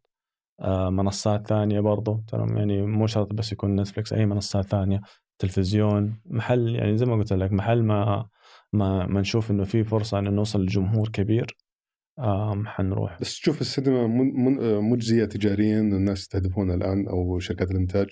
منصات 0.89 1.47
ثانية 1.47 1.79
برضو. 1.79 2.23
ترى 2.27 2.57
يعني 2.57 2.81
مو 2.81 3.07
شرط 3.07 3.33
بس 3.33 3.51
يكون 3.51 3.75
نتفليكس 3.75 4.13
أي 4.13 4.25
منصات 4.25 4.65
ثانية. 4.65 5.01
تلفزيون 5.39 6.19
محل 6.25 6.75
يعني 6.75 6.97
زي 6.97 7.05
ما 7.05 7.15
قلت 7.15 7.33
لك 7.33 7.51
محل 7.51 7.83
ما 7.83 8.27
ما, 8.73 9.07
ما 9.07 9.21
نشوف 9.21 9.51
إنه 9.51 9.63
في 9.63 9.83
فرصة 9.83 10.19
إنه 10.19 10.29
نوصل 10.29 10.61
لجمهور 10.61 11.09
كبير 11.09 11.57
حنروح. 12.65 13.17
بس 13.21 13.39
تشوف 13.39 13.61
السينما 13.61 14.07
مجزية 14.81 15.25
تجاريا 15.25 15.79
الناس 15.79 16.19
يستهدفونها 16.19 16.75
الآن 16.75 17.07
أو 17.07 17.39
شركات 17.39 17.71
الإنتاج. 17.71 18.07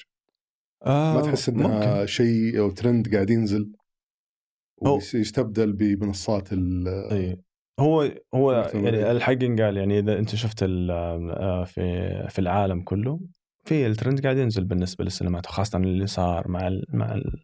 ما 0.86 0.92
آه، 0.92 1.22
تحس 1.22 1.50
ممكن. 1.50 1.66
انها 1.66 2.06
شيء 2.06 2.60
أو 2.60 2.72
ترند 2.72 3.14
قاعد 3.14 3.30
ينزل؟ 3.30 3.72
ويستبدل 4.82 5.74
بمنصات 5.74 6.54
ال 6.54 6.88
إي. 6.88 7.42
هو 7.80 8.12
هو 8.36 8.52
يعني. 8.74 9.12
الحق 9.12 9.34
قال 9.34 9.78
يعني 9.78 10.00
إذا 10.00 10.20
أنت 10.20 10.36
شفت 10.36 10.64
آه، 10.64 11.64
في 11.64 12.28
في 12.30 12.40
العالم 12.40 12.82
كله 12.82 13.20
في 13.64 13.88
الترند 13.88 14.24
قاعد 14.24 14.38
ينزل 14.38 14.64
بالنسبة 14.64 15.04
للسينمات 15.04 15.48
وخاصة 15.48 15.78
اللي 15.78 16.08
صار 16.08 16.48
مع 16.48 16.68
ال 16.68 16.86
مع 16.90 17.16
ال 17.16 17.44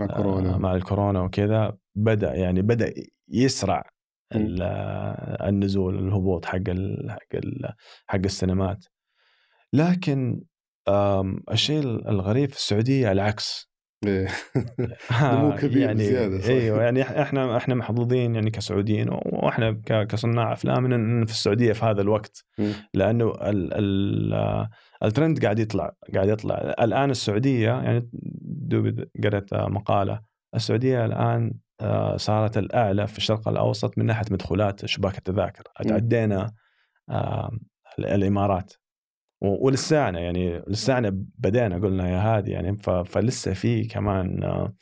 مع 0.00 0.06
كورونا. 0.06 0.54
آه، 0.54 0.58
مع 0.58 0.74
الكورونا 0.74 1.20
وكذا. 1.22 1.76
بدأ 1.94 2.34
يعني 2.34 2.62
بدأ 2.62 2.94
يسرع 3.28 3.90
مم. 4.34 4.40
ال- 4.40 4.62
آه، 4.62 5.48
النزول 5.48 5.98
الهبوط 5.98 6.44
حق 6.44 6.56
ال 6.68 7.10
حق 7.10 7.34
ال 7.34 7.72
حق 8.06 8.18
السينمات 8.24 8.84
لكن 9.72 10.40
آم، 10.88 11.42
الشيء 11.50 11.80
الغريب 11.82 12.50
في 12.50 12.56
السعودية 12.56 13.12
العكس 13.12 13.70
إيه. 14.06 14.28
ها، 15.10 15.34
نمو 15.36 15.56
كبير 15.56 15.78
يعني 15.78 15.94
بزيادة، 15.94 16.38
صح. 16.40 16.48
أيوه 16.48 16.82
يعني 16.82 17.02
إحنا 17.02 17.56
إحنا 17.56 17.74
محظوظين 17.74 18.34
يعني 18.34 18.50
كسعوديين 18.50 19.06
وإحنا 19.10 19.72
كصناع 19.86 20.52
أفلام 20.52 20.92
إن 20.92 21.24
في 21.24 21.32
السعودية 21.32 21.72
في 21.72 21.84
هذا 21.84 22.00
الوقت 22.02 22.44
مم. 22.58 22.72
لأنه 22.94 23.30
ال 23.30 23.74
ال 23.74 24.32
آه، 24.34 24.70
الترند 25.02 25.44
قاعد 25.44 25.58
يطلع 25.58 25.92
قاعد 26.14 26.28
يطلع 26.28 26.74
الآن 26.80 27.10
السعودية 27.10 27.66
يعني 27.68 28.08
دوب 28.42 29.04
قرأت 29.24 29.52
آه، 29.52 29.68
مقالة 29.68 30.20
السعودية 30.54 31.04
الآن 31.04 31.44
آه، 31.46 31.54
صارت 32.16 32.58
الاعلى 32.58 33.06
في 33.06 33.18
الشرق 33.18 33.48
الأوسط 33.48 33.98
من 33.98 34.06
ناحية 34.06 34.24
مدخولات 34.30 34.86
شباك 34.86 35.18
التذاكر. 35.18 35.62
مم. 35.86 35.92
عدينا 35.92 36.52
آه، 37.10 37.50
الإمارات. 37.98 38.72
و- 39.42 39.66
ولسانا 39.66 40.20
يعني 40.20 40.62
لسانا 40.66 41.10
بدينا 41.38 41.78
قلنا 41.78 42.08
يا 42.10 42.18
هادي 42.18 42.50
يعني 42.50 42.76
فلسه 43.04 43.52
في 43.52 43.84
كمان 43.84 44.42
آه، 44.42 44.74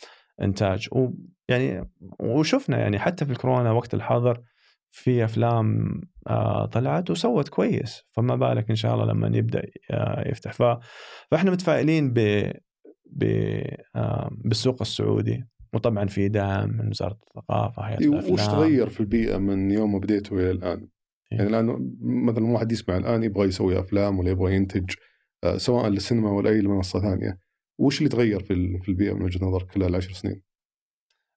إنتاج. 0.43 0.89
ويعني 0.93 1.91
وشفنا 2.21 2.79
يعني 2.79 2.99
حتى 2.99 3.25
في 3.25 3.33
الكورونا 3.33 3.71
وقت 3.71 3.95
الحظر 3.95 4.41
في 4.91 5.25
أفلام 5.25 5.91
آه، 6.27 6.67
طلعت 6.67 7.11
وسوت 7.11 7.49
كويس. 7.49 8.03
فما 8.13 8.37
بالك 8.37 8.71
إن 8.71 8.77
شاء 8.77 8.95
الله 8.95 9.07
لما 9.07 9.37
يبدأ 9.37 9.63
آه، 9.91 10.29
يفتح. 10.29 10.53
فإحنا 10.53 11.51
متفائلين 11.51 12.13
ب... 12.13 12.19
آه، 13.97 14.31
بالسوق 14.45 14.77
السعودي. 14.81 15.45
وطبعا 15.73 16.07
في 16.07 16.29
دعم 16.29 16.79
من 16.79 16.89
وزارة 16.89 17.19
الثقافة 17.29 17.83
هيئة 17.83 18.01
إيه، 18.01 18.09
وش 18.09 18.47
تغير 18.47 18.89
في 18.89 19.01
البيئة 19.01 19.39
من 19.39 19.71
يوم 19.71 19.93
ما 19.93 19.99
بديتوا 19.99 20.39
إلى 20.39 20.51
الآن؟ 20.51 20.89
إيه. 21.33 21.39
يعني 21.39 21.51
الآن 21.51 21.95
مثلا 22.01 22.47
واحد 22.47 22.73
يسمع 22.73 22.97
الآن 22.97 23.23
يبغى 23.23 23.49
يسوي 23.49 23.79
أفلام 23.79 24.19
ولا 24.19 24.31
يبغى 24.31 24.55
ينتج 24.55 24.91
آه، 25.45 25.57
سواء 25.57 25.89
للسينما 25.89 26.31
ولا 26.31 26.51
أي 26.51 26.63
منصة 26.63 27.01
ثانية 27.01 27.39
وش 27.79 27.99
اللي 27.99 28.09
تغير 28.09 28.41
في 28.41 28.79
في 28.83 28.89
البيئة 28.89 29.13
من 29.13 29.23
وجهة 29.23 29.45
نظرك 29.45 29.71
خلال 29.71 29.95
عشر 29.95 30.13
سنين؟ 30.13 30.43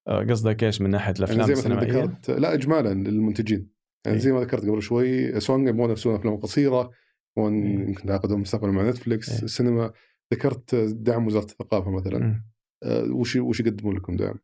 آه، 0.08 0.24
قصدك 0.24 0.64
إيش 0.64 0.82
من 0.82 0.90
ناحية 0.90 1.14
الأفلام 1.20 1.40
يعني 1.40 1.56
زي 1.56 1.60
السينمائية؟ 1.60 2.04
ذكرت 2.04 2.32
لا 2.32 2.54
اجمالا 2.54 2.94
للمنتجين 2.94 3.70
يعني 4.06 4.18
إيه. 4.18 4.24
زي 4.24 4.32
ما 4.32 4.42
ذكرت 4.42 4.66
قبل 4.66 4.82
شوي 4.82 5.40
سواء 5.40 5.60
يبغون 5.60 5.92
يسوون 5.92 6.16
أفلام 6.16 6.36
قصيرة 6.36 6.92
يبغون 7.38 7.64
إيه. 7.64 7.88
يمكن 7.88 8.06
تعاقدهم 8.06 8.42
مستقبلا 8.42 8.72
مع 8.72 8.90
نتفلكس 8.90 9.30
إيه. 9.30 9.44
السينما 9.44 9.92
ذكرت 10.34 10.76
دعم 10.76 11.28
وزارة 11.28 11.46
الثقافة 11.46 11.92
مثلا. 11.92 12.26
آه، 12.26 12.51
وش 12.86 13.36
وش 13.36 13.60
يقدمون 13.60 13.96
لكم 13.96 14.16
دعم؟ 14.16 14.36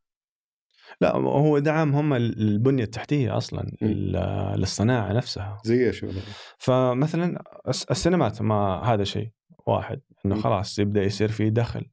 لا 1.01 1.15
هو 1.15 1.59
دعم 1.59 1.95
هم 1.95 2.13
البنية 2.13 2.83
التحتية 2.83 3.37
أصلا 3.37 3.71
للصناعة 3.81 5.13
نفسها 5.13 5.57
زي 5.63 5.87
إيش 5.87 6.03
مثلا؟ 6.03 6.21
فمثلا 6.57 7.43
الس- 7.67 7.83
السينمات 7.91 8.41
ما 8.41 8.81
هذا 8.83 9.03
شيء 9.03 9.27
واحد 9.67 10.01
إنه. 10.25 10.41
خلاص 10.41 10.79
يبدأ 10.79 11.03
يصير 11.03 11.27
في 11.31 11.49
دخل 11.49 11.85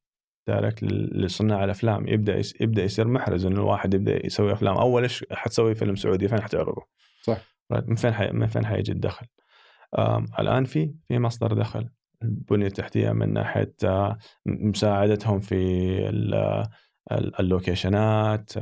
direct 0.48 0.82
لصناع 1.14 1.64
الأفلام 1.64 2.08
يبدأ 2.08 2.40
يبدأ 2.60 2.84
يصير 2.84 3.08
محرز 3.08 3.46
إنه 3.46 3.56
الواحد 3.56 3.94
يبدأ 3.94 4.26
يسوي 4.26 4.52
أفلام 4.52 4.76
أول 4.76 5.02
إيش 5.02 5.24
حتسوي 5.30 5.74
فيلم 5.74 5.96
سعودي 5.96 6.28
فين 6.28 6.40
حتعرضه؟ 6.42 6.82
صح. 7.22 7.38
right. 7.74 7.88
من 7.88 7.94
فين 7.96 8.14
حي... 8.14 8.30
من 8.32 8.46
فين 8.46 8.66
حيجي 8.66 8.92
الدخل؟ 8.92 9.26
الآن 10.38 10.64
في 10.64 10.94
في 11.08 11.18
مصدر 11.18 11.52
دخل 11.52 11.88
البنية 12.24 12.66
التحتية 12.66 13.12
من 13.12 13.32
ناحية 13.32 13.74
آه، 13.84 14.18
مساعدتهم 14.46 15.40
في 15.40 15.54
ال- 16.08 16.64
اللوكيشنات 17.40 18.52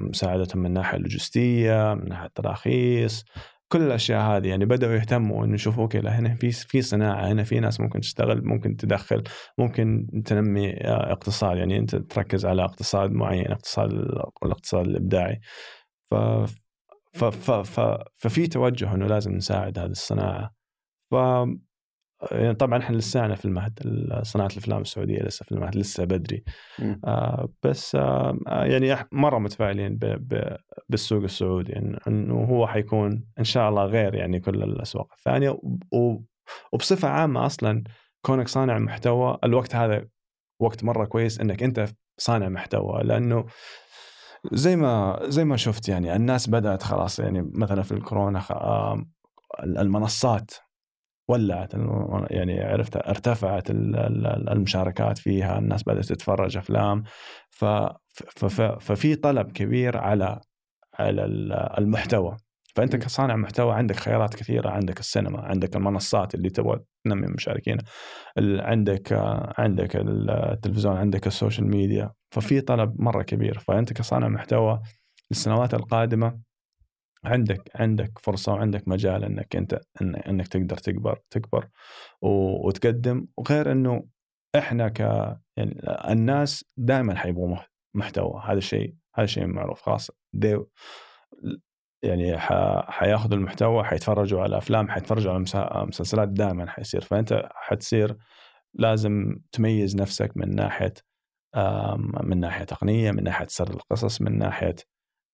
مساعدتهم 0.00 0.60
من 0.62 0.66
الناحيه 0.66 0.96
اللوجستية 0.96 1.94
من 1.94 2.08
ناحية 2.08 2.26
التراخيص 2.26 3.24
كل 3.68 3.82
الأشياء 3.82 4.20
هذه. 4.22 4.48
يعني 4.48 4.64
بدأوا 4.64 4.94
يهتموا 4.94 5.44
إنه 5.44 5.54
يشوفوا 5.54 5.82
okay 5.82 5.98
هنا 5.98 6.34
في 6.34 6.50
في 6.50 6.82
صناعة 6.82 7.26
هنا 7.32 7.44
في 7.44 7.60
ناس 7.60 7.80
ممكن 7.80 8.00
تشتغل 8.00 8.44
ممكن 8.44 8.76
تدخل 8.76 9.22
ممكن 9.58 10.06
تنمي 10.24 10.70
آه، 10.70 11.12
اقتصاد. 11.12 11.56
يعني 11.56 11.78
أنت 11.78 11.96
تركز 11.96 12.46
على 12.46 12.64
اقتصاد 12.64 13.10
معين 13.10 13.50
اقتصاد 13.52 13.92
الاقتصاد 14.42 14.86
الإبداعي. 14.86 15.40
ف 16.10 16.14
ف 17.14 17.24
ف 17.24 17.50
ف 17.50 17.80
ففي 18.18 18.46
توجه 18.46 18.94
إنه 18.94 19.06
لازم 19.06 19.32
نساعد 19.32 19.78
هذه 19.78 19.90
الصناعة. 19.90 20.50
ف 21.10 21.14
يعني 22.30 22.54
طبعا 22.54 22.78
إحنا 22.78 22.96
لسانا 22.96 23.34
في 23.34 23.44
المهد 23.44 23.78
صناعة 24.22 24.46
الأفلام 24.52 24.80
السعودية 24.82 25.18
لسه 25.22 25.44
في 25.44 25.52
المهد 25.52 25.76
لسه 25.76 26.04
بدري. 26.04 26.44
مم. 26.78 27.00
آه 27.04 27.48
بس 27.62 27.94
آه 27.94 28.38
يعني 28.48 28.96
إح- 28.96 29.04
مرة 29.12 29.38
متفائلين 29.38 29.96
ب- 29.96 30.04
ب- 30.34 30.56
بالسوق 30.88 31.22
السعودي 31.22 31.72
إن- 31.72 31.98
إنه 32.08 32.34
هو 32.44 32.66
حيكون 32.66 33.24
إن 33.38 33.44
شاء 33.44 33.68
الله 33.68 33.84
غير 33.84 34.14
يعني 34.14 34.40
كل 34.40 34.62
الأسواق 34.62 35.12
الثانية. 35.12 35.58
وبصفة 36.72 37.08
عامة 37.08 37.46
أصلا 37.46 37.84
كونك 38.22 38.48
صانع 38.48 38.78
محتوى 38.78 39.38
الوقت 39.44 39.74
هذا 39.74 40.04
وقت 40.60 40.84
مرة 40.84 41.04
كويس 41.04 41.40
إنك 41.40 41.62
أنت 41.62 41.88
صانع 42.18 42.48
محتوى. 42.48 43.02
لأنه 43.02 43.46
زي 44.52 44.76
ما 44.76 45.18
زي 45.22 45.44
ما 45.44 45.56
شفت 45.56 45.88
يعني 45.88 46.16
الناس 46.16 46.50
بدأت 46.50 46.82
خلاص 46.82 47.18
يعني 47.18 47.50
مثلا 47.54 47.82
في 47.82 47.92
الكورونا 47.92 48.42
المنصات 49.64 50.50
ولعت 51.28 51.74
يعني 52.30 52.60
عرفت 52.60 52.96
ارتفعت 52.96 53.70
ال- 53.70 53.96
ال- 53.96 54.48
المشاركات 54.48 55.18
فيها 55.18 55.58
الناس 55.58 55.82
بدأت 55.82 56.04
تتفرج 56.04 56.56
أفلام. 56.56 57.02
ففي 58.80 59.14
طلب 59.14 59.52
كبير 59.52 59.96
على 59.96 60.40
على 60.98 61.24
ال- 61.24 61.52
المحتوى. 61.52 62.36
فأنت. 62.74 62.96
كصانع 62.96 63.36
محتوى 63.36 63.74
عندك 63.74 63.96
خيارات 63.96 64.34
كثيرة 64.34 64.70
عندك 64.70 65.00
السينما 65.00 65.40
عندك 65.40 65.76
المنصات 65.76 66.34
اللي 66.34 66.50
تبغى 66.50 66.80
تنمي 67.04 67.26
مشاركين 67.26 67.78
عندك 68.38 69.12
عندك 69.58 69.96
التلفزيون 69.96 70.96
عندك 70.96 71.26
السوشيال 71.26 71.68
ميديا. 71.68 72.12
ففي 72.30 72.60
طلب 72.60 73.00
مرة 73.00 73.22
كبير. 73.22 73.58
فأنت 73.58 73.92
كصانع 73.92 74.28
محتوى 74.28 74.80
للسنوات 75.30 75.74
القادمة 75.74 76.38
عندك 77.26 77.70
عندك 77.74 78.18
فرصة 78.18 78.52
وعندك 78.52 78.88
مجال 78.88 79.24
إنك 79.24 79.56
أنت 79.56 79.80
إن 80.02 80.14
إنك 80.14 80.48
تقدر 80.48 80.76
تكبر 80.76 81.18
تكبر 81.30 81.68
وتقدم. 82.22 83.26
وغير 83.36 83.72
إنه 83.72 84.04
إحنا 84.58 84.88
ك 84.88 85.00
يعني 85.56 85.80
الناس 86.10 86.64
دائما 86.76 87.14
حيبغوا 87.16 87.48
مح- 87.48 87.70
محتوى. 87.94 88.42
هذا 88.44 88.58
الشيء 88.58 88.94
هذا 89.14 89.24
الشيء 89.24 89.46
معروف. 89.46 89.80
خلاص 89.82 90.10
دي 90.32 90.58
يعني 92.04 92.38
ح- 92.38 92.90
حياخذوا 92.90 93.36
المحتوى 93.38 93.84
حيتفرجوا 93.84 94.42
على 94.42 94.58
أفلام 94.58 94.88
حيتفرجوا 94.88 95.32
على 95.32 95.40
مسلسلات 95.86 96.28
دائما 96.28 96.70
حيصير. 96.70 97.00
فأنت 97.00 97.48
حتصير 97.54 98.16
لازم 98.74 99.36
تميز 99.52 99.96
نفسك 99.96 100.36
من 100.36 100.54
ناحية 100.54 100.94
من 102.22 102.40
ناحية 102.40 102.64
تقنية 102.64 103.10
من 103.10 103.24
ناحية 103.24 103.46
سرد 103.48 103.70
القصص 103.74 104.22
من 104.22 104.38
ناحية 104.38 104.74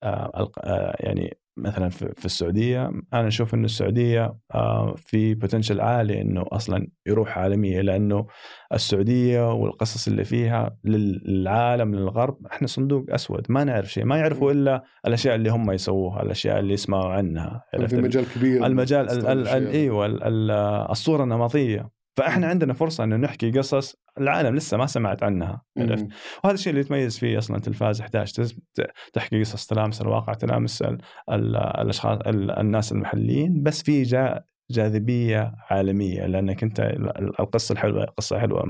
آه، 0.02 0.50
آه، 0.64 0.96
يعني 1.00 1.38
مثلا 1.56 1.88
في 1.88 2.24
السعودية 2.24 2.86
أنا 3.14 3.28
أشوف 3.28 3.54
إنه 3.54 3.64
السعودية 3.64 4.34
آه، 4.54 4.94
في 4.96 5.34
بوتنشل 5.34 5.80
عالي 5.80 6.20
إنه 6.20 6.44
أصلا 6.52 6.88
يروح 7.06 7.38
عالمية 7.38 7.80
لأنه 7.80 8.26
السعودية 8.72 9.52
والقصص 9.52 10.08
اللي 10.08 10.24
فيها 10.24 10.76
لل- 10.84 11.22
للعالم 11.24 11.94
للغرب 11.94 12.46
إحنا 12.46 12.66
صندوق 12.66 13.04
أسود 13.10 13.46
ما 13.48 13.64
نعرف 13.64 13.92
شيء 13.92 14.04
ما 14.04 14.16
يعرفوا 14.16 14.52
إلا 14.52 14.82
الأشياء 15.06 15.34
اللي 15.34 15.50
هم 15.50 15.70
يسووها 15.70 16.22
الأشياء 16.22 16.58
اللي 16.58 16.74
يسمعوا 16.74 17.12
عنها؟ 17.12 17.64
في 17.86 17.96
مجال 17.96 18.24
كبير 18.34 18.66
المجال 18.66 19.00
ال- 19.00 19.06
تستوعب 19.08 19.26
ال- 19.36 19.48
ال- 19.48 19.48
الأشياء. 19.48 19.74
إيوه 19.74 20.06
ال- 20.06 20.22
ال- 20.22 20.50
الصورة 20.90 21.24
النمطية 21.24 21.88
فإحنا 22.16 22.46
عندنا 22.46 22.72
فرصة 22.74 23.04
إنه 23.04 23.16
نحكي 23.16 23.50
قصص 23.50 23.96
العالم 24.18 24.54
لسه 24.56 24.76
ما 24.76 24.86
سمعت 24.86 25.22
عنها 25.22 25.62
عرفت. 25.78 26.06
وهذا 26.44 26.54
الشيء 26.54 26.70
اللي 26.70 26.80
يتميز 26.80 27.18
فيه 27.18 27.38
أصلا 27.38 27.58
تلفاز 27.58 28.00
11 28.00 28.34
تز- 28.44 28.58
ت- 28.74 28.90
تحكي 29.12 29.40
قصص 29.40 29.66
تلامس 29.66 30.02
الواقع 30.02 30.32
تلامس 30.34 30.82
ال- 30.82 30.98
ال- 31.30 31.56
الأشخاص 31.56 32.18
ال- 32.26 32.50
الناس 32.50 32.92
المحليين 32.92 33.62
بس 33.62 33.82
في 33.82 34.02
جا 34.02 34.44
جاذبية 34.70 35.54
عالمية 35.70 36.26
لأنك 36.26 36.62
أنت 36.62 36.80
ال- 36.80 37.18
ال- 37.18 37.40
القصة 37.40 37.72
الحلوة 37.72 38.04
قصة 38.04 38.38
حلوة 38.38 38.62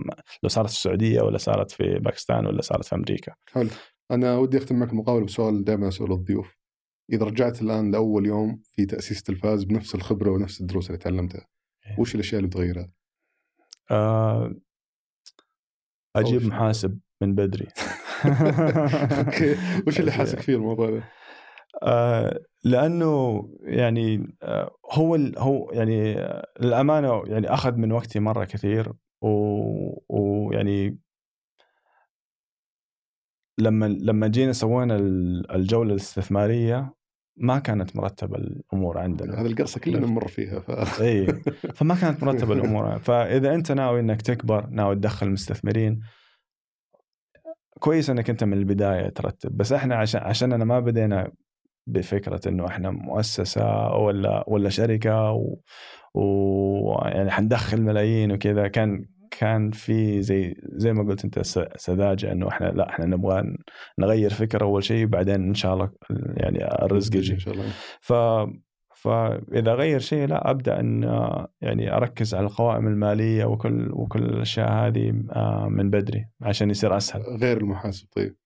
لو 0.42 0.48
صارت 0.48 0.68
في 0.70 0.74
السعودية 0.76 1.20
ولا 1.22 1.38
صارت 1.38 1.70
في 1.70 1.98
باكستان 1.98 2.46
ولا 2.46 2.62
صارت 2.62 2.84
في 2.84 2.94
أمريكا 2.94 3.32
حلو 3.52 3.68
أنا 4.10 4.36
ودي 4.36 4.58
أختم 4.58 4.78
معك 4.78 4.90
المقابله 4.92 5.24
بسؤال 5.26 5.64
دائما 5.64 5.88
أسأله 5.88 6.14
الضيوف 6.14 6.58
إذا 7.12 7.24
رجعت 7.24 7.62
الآن 7.62 7.90
لأول 7.90 8.26
يوم 8.26 8.62
في 8.72 8.86
تأسيس 8.86 9.22
تلفاز 9.22 9.64
بنفس 9.64 9.94
الخبرة 9.94 10.30
ونفس 10.30 10.60
الدروس 10.60 10.86
اللي 10.86 10.98
تعلمتها 10.98 11.46
إيه. 11.86 12.00
وش 12.00 12.14
الأشياء 12.14 12.38
اللي 12.38 12.48
بتغيرها؟ 12.48 12.90
آه، 13.90 14.54
أجيب. 16.16 16.42
محاسب 16.46 16.98
من 17.22 17.34
بدري 17.34 17.66
أوكي 19.18 19.56
وش 19.86 20.00
اللي 20.00 20.12
حاسك 20.12 20.40
فيه 20.40 20.54
الموضوع 20.54 20.90
ده؟ 20.90 21.04
آه، 21.82 22.40
لأنه 22.64 23.42
يعني 23.60 24.36
آه، 24.42 24.76
هو 24.92 25.14
ال- 25.14 25.38
هو 25.38 25.70
يعني 25.72 26.18
آه، 26.18 26.46
الامانه 26.60 27.22
يعني 27.26 27.54
أخذ 27.54 27.76
من 27.76 27.92
وقتي 27.92 28.20
مرة 28.20 28.44
كثير 28.44 28.92
ويعني 30.08 30.98
لما 33.58 33.86
لما 33.86 34.28
جينا 34.28 34.52
سوينا 34.52 34.96
ال- 34.96 35.52
الجولة 35.52 35.90
الاستثمارية 35.90 36.94
ما 37.36 37.58
كانت 37.58 37.96
مرتبه 37.96 38.36
الأمور 38.36 38.98
عندنا. 38.98 39.40
هذه 39.40 39.46
القصة 39.46 39.80
كلنا 39.80 40.06
نمر 40.06 40.28
فيها 40.28 40.60
ف... 40.60 40.70
اي 41.02 41.26
فما 41.74 41.94
كانت 41.94 42.22
مرتبه 42.22 42.52
الأمور. 42.52 42.98
فإذا 42.98 43.54
أنت 43.54 43.72
ناوي 43.72 44.00
إنك 44.00 44.22
تكبر 44.22 44.66
ناوي 44.70 44.94
تدخل 44.94 45.30
مستثمرين 45.30 46.00
كويس 47.78 48.10
إنك 48.10 48.30
أنت 48.30 48.44
من 48.44 48.52
البداية 48.52 49.08
ترتب. 49.08 49.56
بس 49.56 49.72
إحنا 49.72 49.96
عشان 49.96 50.20
عشان 50.20 50.52
أنا 50.52 50.64
ما 50.64 50.80
بدينا 50.80 51.32
بفكرة 51.86 52.48
إنه 52.48 52.66
إحنا 52.66 52.90
مؤسسة 52.90 53.94
ولا 53.96 54.44
ولا 54.46 54.68
شركة 54.68 55.30
و, 55.30 55.56
و 56.14 56.92
يعني 57.04 57.30
حندخل 57.30 57.82
ملايين 57.82 58.32
وكذا 58.32 58.68
كان 58.68 59.06
كان 59.38 59.70
في 59.70 60.22
زي 60.22 60.54
زي 60.62 60.92
ما 60.92 61.02
قلت 61.02 61.24
أنت 61.24 61.40
سذاجة 61.76 62.32
إنه 62.32 62.48
إحنا 62.48 62.66
لا 62.66 62.90
إحنا 62.90 63.06
نبغى 63.06 63.56
نغير 63.98 64.30
فكرة 64.30 64.64
أول 64.64 64.84
شيء 64.84 65.06
بعدين 65.06 65.34
إن 65.34 65.54
شاء 65.54 65.74
الله 65.74 65.90
يعني 66.10 66.64
الرزق 66.84 67.16
يجي. 67.16 67.32
إن 67.32 67.38
شاء 67.38 67.54
الله. 67.54 67.64
ف 68.00 68.12
فاذا 69.02 69.74
غير 69.74 69.98
شيء 69.98 70.26
لا 70.26 70.50
أبدأ 70.50 70.80
إن 70.80 71.02
يعني 71.60 71.96
أركز 71.96 72.34
على 72.34 72.46
القوائم 72.46 72.86
المالية 72.86 73.44
وكل 73.44 73.92
وكل 73.92 74.22
الأشياء 74.22 74.72
هذه 74.72 75.24
آه، 75.30 75.68
من 75.68 75.90
بدري 75.90 76.26
عشان 76.42 76.70
يصير 76.70 76.96
أسهل. 76.96 77.22
غير 77.22 77.56
المحاسب 77.56 78.08
طيب. 78.16 78.36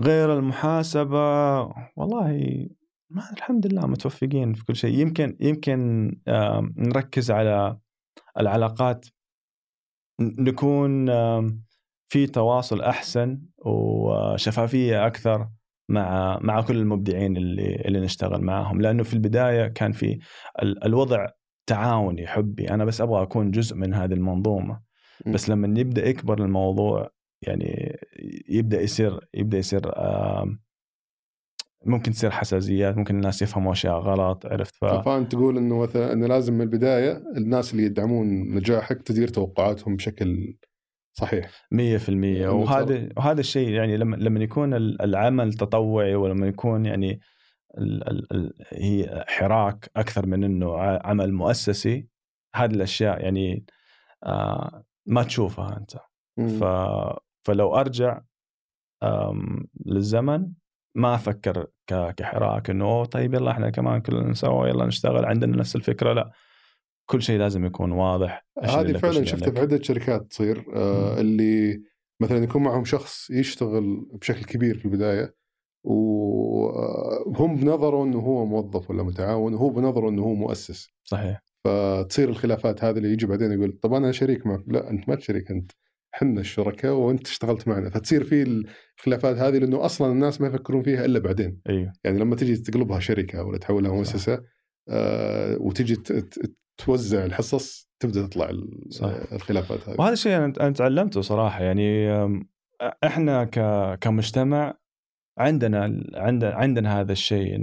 غير 0.00 0.38
المحاسبة 0.38 1.60
والله 1.96 2.66
ما 3.10 3.22
الحمد 3.32 3.66
لله 3.66 3.86
متوفقين 3.86 4.52
في 4.52 4.64
كل 4.64 4.76
شيء. 4.76 4.98
يمكن 4.98 5.36
يمكن 5.40 6.10
آه، 6.28 6.70
نركز 6.76 7.30
على 7.30 7.78
العلاقات 8.40 9.06
نكون 10.20 11.08
آه، 11.08 11.50
في 12.08 12.26
تواصل 12.26 12.80
أحسن 12.80 13.40
وشفافية 13.58 15.06
أكثر 15.06 15.48
مع 15.88 16.38
مع 16.42 16.60
كل 16.60 16.76
المبدعين 16.76 17.36
اللي 17.36 17.74
اللي 17.74 18.00
نشتغل 18.00 18.40
معاهم. 18.42 18.80
لأنه 18.80 19.02
في 19.02 19.14
البداية 19.14 19.68
كان 19.68 19.92
في 19.92 20.18
ال- 20.62 20.84
الوضع 20.84 21.26
تعاوني 21.66 22.26
حبي. 22.26 22.70
أنا 22.70 22.84
بس 22.84 23.00
أبغى 23.00 23.22
أكون 23.22 23.50
جزء 23.50 23.76
من 23.76 23.94
هذه 23.94 24.12
المنظومة. 24.14 24.80
بس 25.26 25.48
لما 25.48 25.80
يبدأ 25.80 26.08
يكبر 26.08 26.44
الموضوع 26.44 27.10
يعني 27.42 27.96
يبدأ 28.48 28.80
يصير 28.80 29.20
يبدأ 29.34 29.58
يصير 29.58 29.92
آم، 29.96 30.60
ممكن 31.86 32.12
تصير 32.12 32.30
حساسيات 32.30 32.96
ممكن 32.96 33.14
الناس 33.16 33.42
يفهموا 33.42 33.72
أشياء 33.72 33.98
غلط 33.98 34.46
عرفت؟ 34.46 34.74
ف... 34.74 34.84
فانت 34.84 35.32
تقول 35.32 35.56
إنه 35.58 35.78
مثلا 35.78 36.12
إنه 36.12 36.26
لازم 36.26 36.54
من 36.54 36.60
البداية 36.60 37.22
الناس 37.36 37.72
اللي 37.72 37.82
يدعمون 37.84 38.54
نجاحك 38.54 39.02
تدير 39.02 39.28
توقعاتهم 39.28 39.96
بشكل 39.96 40.56
صحيح. 41.12 41.50
100% 41.74 41.78
يعني 41.78 42.46
وهذا 42.46 43.08
وهذا 43.16 43.40
الشيء 43.40 43.68
يعني 43.68 43.96
لما 43.96 44.16
لما 44.16 44.40
يكون 44.40 44.74
ال- 44.74 45.02
العمل 45.02 45.52
تطوعي 45.52 46.14
ولما 46.14 46.46
يكون 46.46 46.86
يعني 46.86 47.20
ال 47.78 48.08
ال 48.10 48.32
ال 48.32 48.52
هي 48.68 49.24
حراك 49.28 49.90
أكثر 49.96 50.26
من 50.26 50.44
إنه 50.44 50.78
عمل 50.80 51.32
مؤسسي 51.32 52.08
هذه 52.54 52.70
الأشياء 52.70 53.20
يعني 53.20 53.64
آه 54.24 54.84
ما 55.06 55.22
تشوفها 55.22 55.76
أنت. 55.76 55.92
ف 56.60 56.64
فلو 57.46 57.76
أرجع 57.76 58.20
للزمن 59.86 60.48
ما 60.96 61.14
أفكر 61.14 61.66
كحراك 62.16 62.70
إنه 62.70 62.84
"أوه، 62.84 63.04
طيب 63.04 63.34
يلا 63.34 63.50
إحنا 63.50 63.70
كمان 63.70 64.00
كلنا 64.00 64.34
سوا 64.34 64.66
يلا 64.68 64.86
نشتغل 64.86 65.24
عندنا 65.24 65.56
نفس 65.56 65.76
الفكرة. 65.76 66.12
لا 66.12 66.32
كل 67.10 67.22
شيء 67.22 67.38
لازم 67.38 67.64
يكون 67.64 67.92
واضح 67.92 68.46
هذه 68.62 68.92
فعلا 68.92 69.24
شفتها. 69.24 69.50
في 69.50 69.60
عدة 69.60 69.82
شركات 69.82 70.22
تصير 70.30 70.64
آه. 70.74 71.20
اللي 71.20 71.82
مثلا 72.20 72.44
يكون 72.44 72.62
معهم 72.62 72.84
شخص 72.84 73.30
يشتغل 73.30 74.06
بشكل 74.12 74.44
كبير 74.44 74.78
في 74.78 74.84
البداية 74.84 75.34
وهم 75.84 77.56
بنظره 77.56 78.04
إنه 78.04 78.18
هو 78.18 78.46
موظف 78.46 78.90
ولا 78.90 79.02
متعاون 79.02 79.54
وهو 79.54 79.70
بنظره 79.70 80.08
إنه 80.08 80.22
هو 80.22 80.34
مؤسس. 80.34 80.88
صحيح. 81.04 81.42
فتصير 81.64 82.28
الخلافات 82.28 82.84
هذه 82.84 82.96
اللي 82.96 83.12
يجي 83.12 83.26
بعدين 83.26 83.52
يقول 83.52 83.78
طب 83.82 83.94
أنا 83.94 84.12
شريك 84.12 84.46
معك. 84.46 84.64
لا 84.66 84.90
أنت 84.90 85.08
ما 85.08 85.18
شريك 85.20 85.50
أنت. 85.50 85.72
إحنا 86.16 86.40
الشركاء 86.40 86.92
وانت 86.92 87.26
اشتغلت 87.26 87.68
معنا. 87.68 87.90
فتصير 87.90 88.24
في 88.24 88.64
الخلافات 88.98 89.36
هذه 89.36 89.58
لأنه 89.58 89.84
أصلا 89.84 90.12
الناس 90.12 90.40
ما 90.40 90.46
يفكرون 90.46 90.82
فيها 90.82 91.04
إلا 91.04 91.18
بعدين. 91.18 91.60
أيوه. 91.68 91.92
يعني 92.04 92.18
لما 92.18 92.36
تجي 92.36 92.56
تقلبها 92.56 93.00
شركة 93.00 93.44
ولا 93.44 93.58
تحولها. 93.58 93.92
مؤسسة 93.92 94.42
آه 94.88 95.56
وتجي 95.60 95.96
توزع 96.78 97.24
الحصص 97.24 97.88
تبدأ 98.00 98.26
تطلع 98.26 98.50
صح. 98.90 99.10
الخلافات 99.32 99.88
هذه. 99.88 99.96
وهذا 99.98 100.12
الشيء 100.12 100.36
أنا 100.36 100.70
تعلمته 100.70 101.20
صراحة. 101.20 101.64
يعني 101.64 102.10
إحنا 103.04 103.44
كمجتمع 104.00 104.74
عندنا 105.38 106.02
عندنا 106.14 106.54
عندنا 106.54 107.00
هذا 107.00 107.12
الشيء 107.12 107.56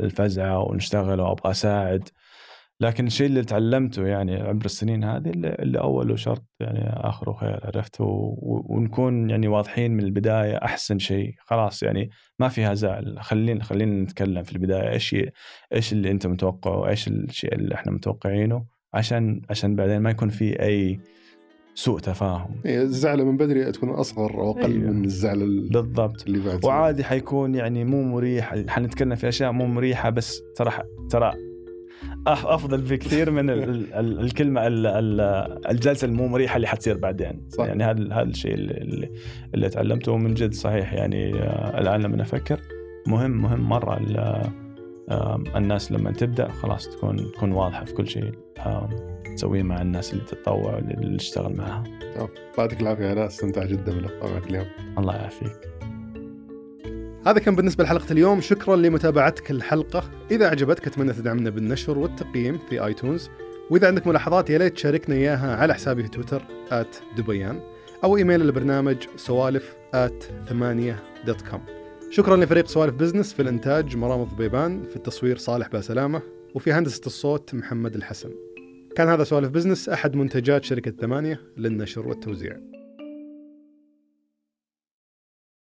الفزعة 0.00 0.70
ونشتغل 0.70 1.20
وأبغى 1.20 1.50
أساعد. 1.50 2.08
لكن 2.80 3.06
الشيء 3.06 3.26
اللي 3.26 3.44
تعلمته 3.44 4.06
يعني 4.06 4.36
عبر 4.36 4.64
السنين 4.64 5.04
هذه 5.04 5.28
اللي, 5.30 5.48
اللي 5.58 5.80
اوله 5.80 6.16
شرط 6.16 6.44
يعني 6.60 6.90
اخره 7.08 7.32
خير 7.32 7.60
عرفت 7.66 7.96
ونكون 8.00 9.30
يعني 9.30 9.48
واضحين 9.48 9.90
من 9.90 10.04
البداية 10.04 10.56
أحسن 10.56 10.98
شيء. 10.98 11.34
خلاص 11.38 11.82
يعني 11.82 12.10
ما 12.38 12.48
فيها 12.48 12.74
زعل. 12.74 13.18
خلينا 13.20 13.64
خلينا 13.64 14.02
نتكلم 14.02 14.42
في 14.42 14.52
البداية. 14.52 14.90
إيش 14.90 15.16
إيش 15.74 15.92
اللي 15.92 16.10
أنت 16.10 16.26
متوقعه؟ 16.26 16.76
وايش 16.78 17.08
الشيء 17.08 17.54
اللي 17.54 17.74
إحنا 17.74 17.92
متوقعينه؟ 17.92 18.64
عشان 18.94 19.40
عشان 19.50 19.74
بعدين 19.76 19.98
ما 20.00 20.10
يكون 20.10 20.28
في 20.28 20.62
أي 20.62 21.00
سوء 21.74 21.98
تفاهم. 22.00 22.54
إيه، 22.66 22.82
الزعلة 22.82 23.24
من 23.24 23.36
بدري 23.36 23.72
تكون 23.72 23.88
أصغر 23.90 24.34
أو 24.34 24.50
أقل 24.50 24.72
أيوه. 24.72 24.90
من 24.90 25.04
الزعل 25.04 25.42
ال- 25.42 25.68
بالضبط. 25.68 26.26
اللي 26.26 26.38
بعد 26.38 26.64
وعادي 26.64 27.04
حيكون 27.04 27.54
يعني 27.54 27.84
مو 27.84 28.02
مريح. 28.02 28.54
حنتكلم 28.68 29.14
في 29.14 29.28
أشياء 29.28 29.52
مو 29.52 29.66
مريحة 29.66 30.10
بس 30.10 30.42
ترى 30.56 30.72
ترى 31.10 31.32
أفضل 32.26 32.80
بكثير 32.80 33.30
من 33.30 33.50
ال 33.50 33.62
ال 34.00 34.20
الكلمة 34.20 34.66
ال 34.66 34.86
ال 34.86 35.20
الجلسة 35.70 36.04
المو 36.04 36.28
مريحه 36.28 36.56
اللي 36.56 36.66
حتصير 36.66 36.96
بعدين. 36.96 37.48
صح. 37.48 37.64
يعني 37.64 37.84
هذا 37.84 38.14
هذا 38.14 38.22
الشيء 38.22 38.54
اللي, 38.54 38.74
اللي, 38.74 39.10
اللي 39.54 39.68
تعلمته 39.68 40.16
من 40.16 40.34
جد 40.34 40.54
صحيح. 40.54 40.92
يعني 40.92 41.34
آه، 41.34 41.80
الآن 41.80 42.02
لما 42.02 42.22
أفكر 42.22 42.60
مهم 43.06 43.30
مهم 43.30 43.60
مرة 43.60 43.96
الناس 45.56 45.92
لما 45.92 46.12
تبدأ 46.12 46.48
خلاص 46.48 46.88
تكون 46.88 47.32
تكون 47.32 47.52
واضحة 47.52 47.84
في 47.84 47.94
كل 47.94 48.08
شيء 48.08 48.32
تسويه 49.36 49.62
مع 49.62 49.82
الناس 49.82 50.12
اللي 50.12 50.24
تتطوع 50.24 50.74
واللي 50.74 51.16
تشتغل 51.16 51.56
معها. 51.56 51.84
يعطيك 52.58 52.80
العافية 52.80 53.04
يا 53.04 53.14
ناس 53.14 53.34
استمتع 53.34 53.64
جدا 53.64 53.92
باللقاء 53.92 54.32
معك 54.32 54.50
اليوم. 54.50 54.66
الله 54.98 55.14
يعافيك. 55.14 55.77
هذا 57.28 57.38
كان 57.38 57.56
بالنسبة 57.56 57.84
لحلقة 57.84 58.12
اليوم. 58.12 58.40
شكرا 58.40 58.76
لمتابعتك 58.76 59.50
الحلقة. 59.50 60.10
إذا 60.30 60.48
عجبتك 60.48 60.86
أتمنى 60.86 61.12
تدعمنا 61.12 61.50
بالنشر 61.50 61.98
والتقييم 61.98 62.58
في 62.58 62.84
آيتونز. 62.84 63.30
وإذا 63.70 63.86
عندك 63.86 64.06
ملاحظات 64.06 64.50
يا 64.50 64.58
ليت 64.58 64.74
تشاركنا 64.74 65.14
إياها 65.14 65.56
على 65.56 65.74
حسابي 65.74 66.02
في 66.02 66.08
تويتر 66.08 66.42
دبيان 67.16 67.60
أو 68.04 68.16
إيميل 68.16 68.42
البرنامج 68.42 68.96
سوالف 69.16 69.76
ثمانية 70.48 71.02
dot 71.26 71.42
com 71.42 71.60
شكرا 72.10 72.36
لفريق 72.36 72.66
سوالف 72.66 72.94
بزنس 72.94 73.32
في 73.32 73.42
الإنتاج 73.42 73.96
مرام 73.96 74.24
ضبيبان 74.24 74.82
في 74.90 74.96
التصوير 74.96 75.36
صالح 75.36 75.68
باسلامة 75.68 76.22
وفي 76.54 76.72
هندسة 76.72 77.02
الصوت 77.06 77.54
محمد 77.54 77.94
الحسن. 77.94 78.30
كان 78.96 79.08
هذا 79.08 79.24
سوالف 79.24 79.48
بزنس 79.48 79.88
أحد 79.88 80.16
منتجات 80.16 80.64
شركة 80.64 80.90
ثمانية 80.90 81.40
للنشر 81.56 82.08
والتوزيع. 82.08 82.56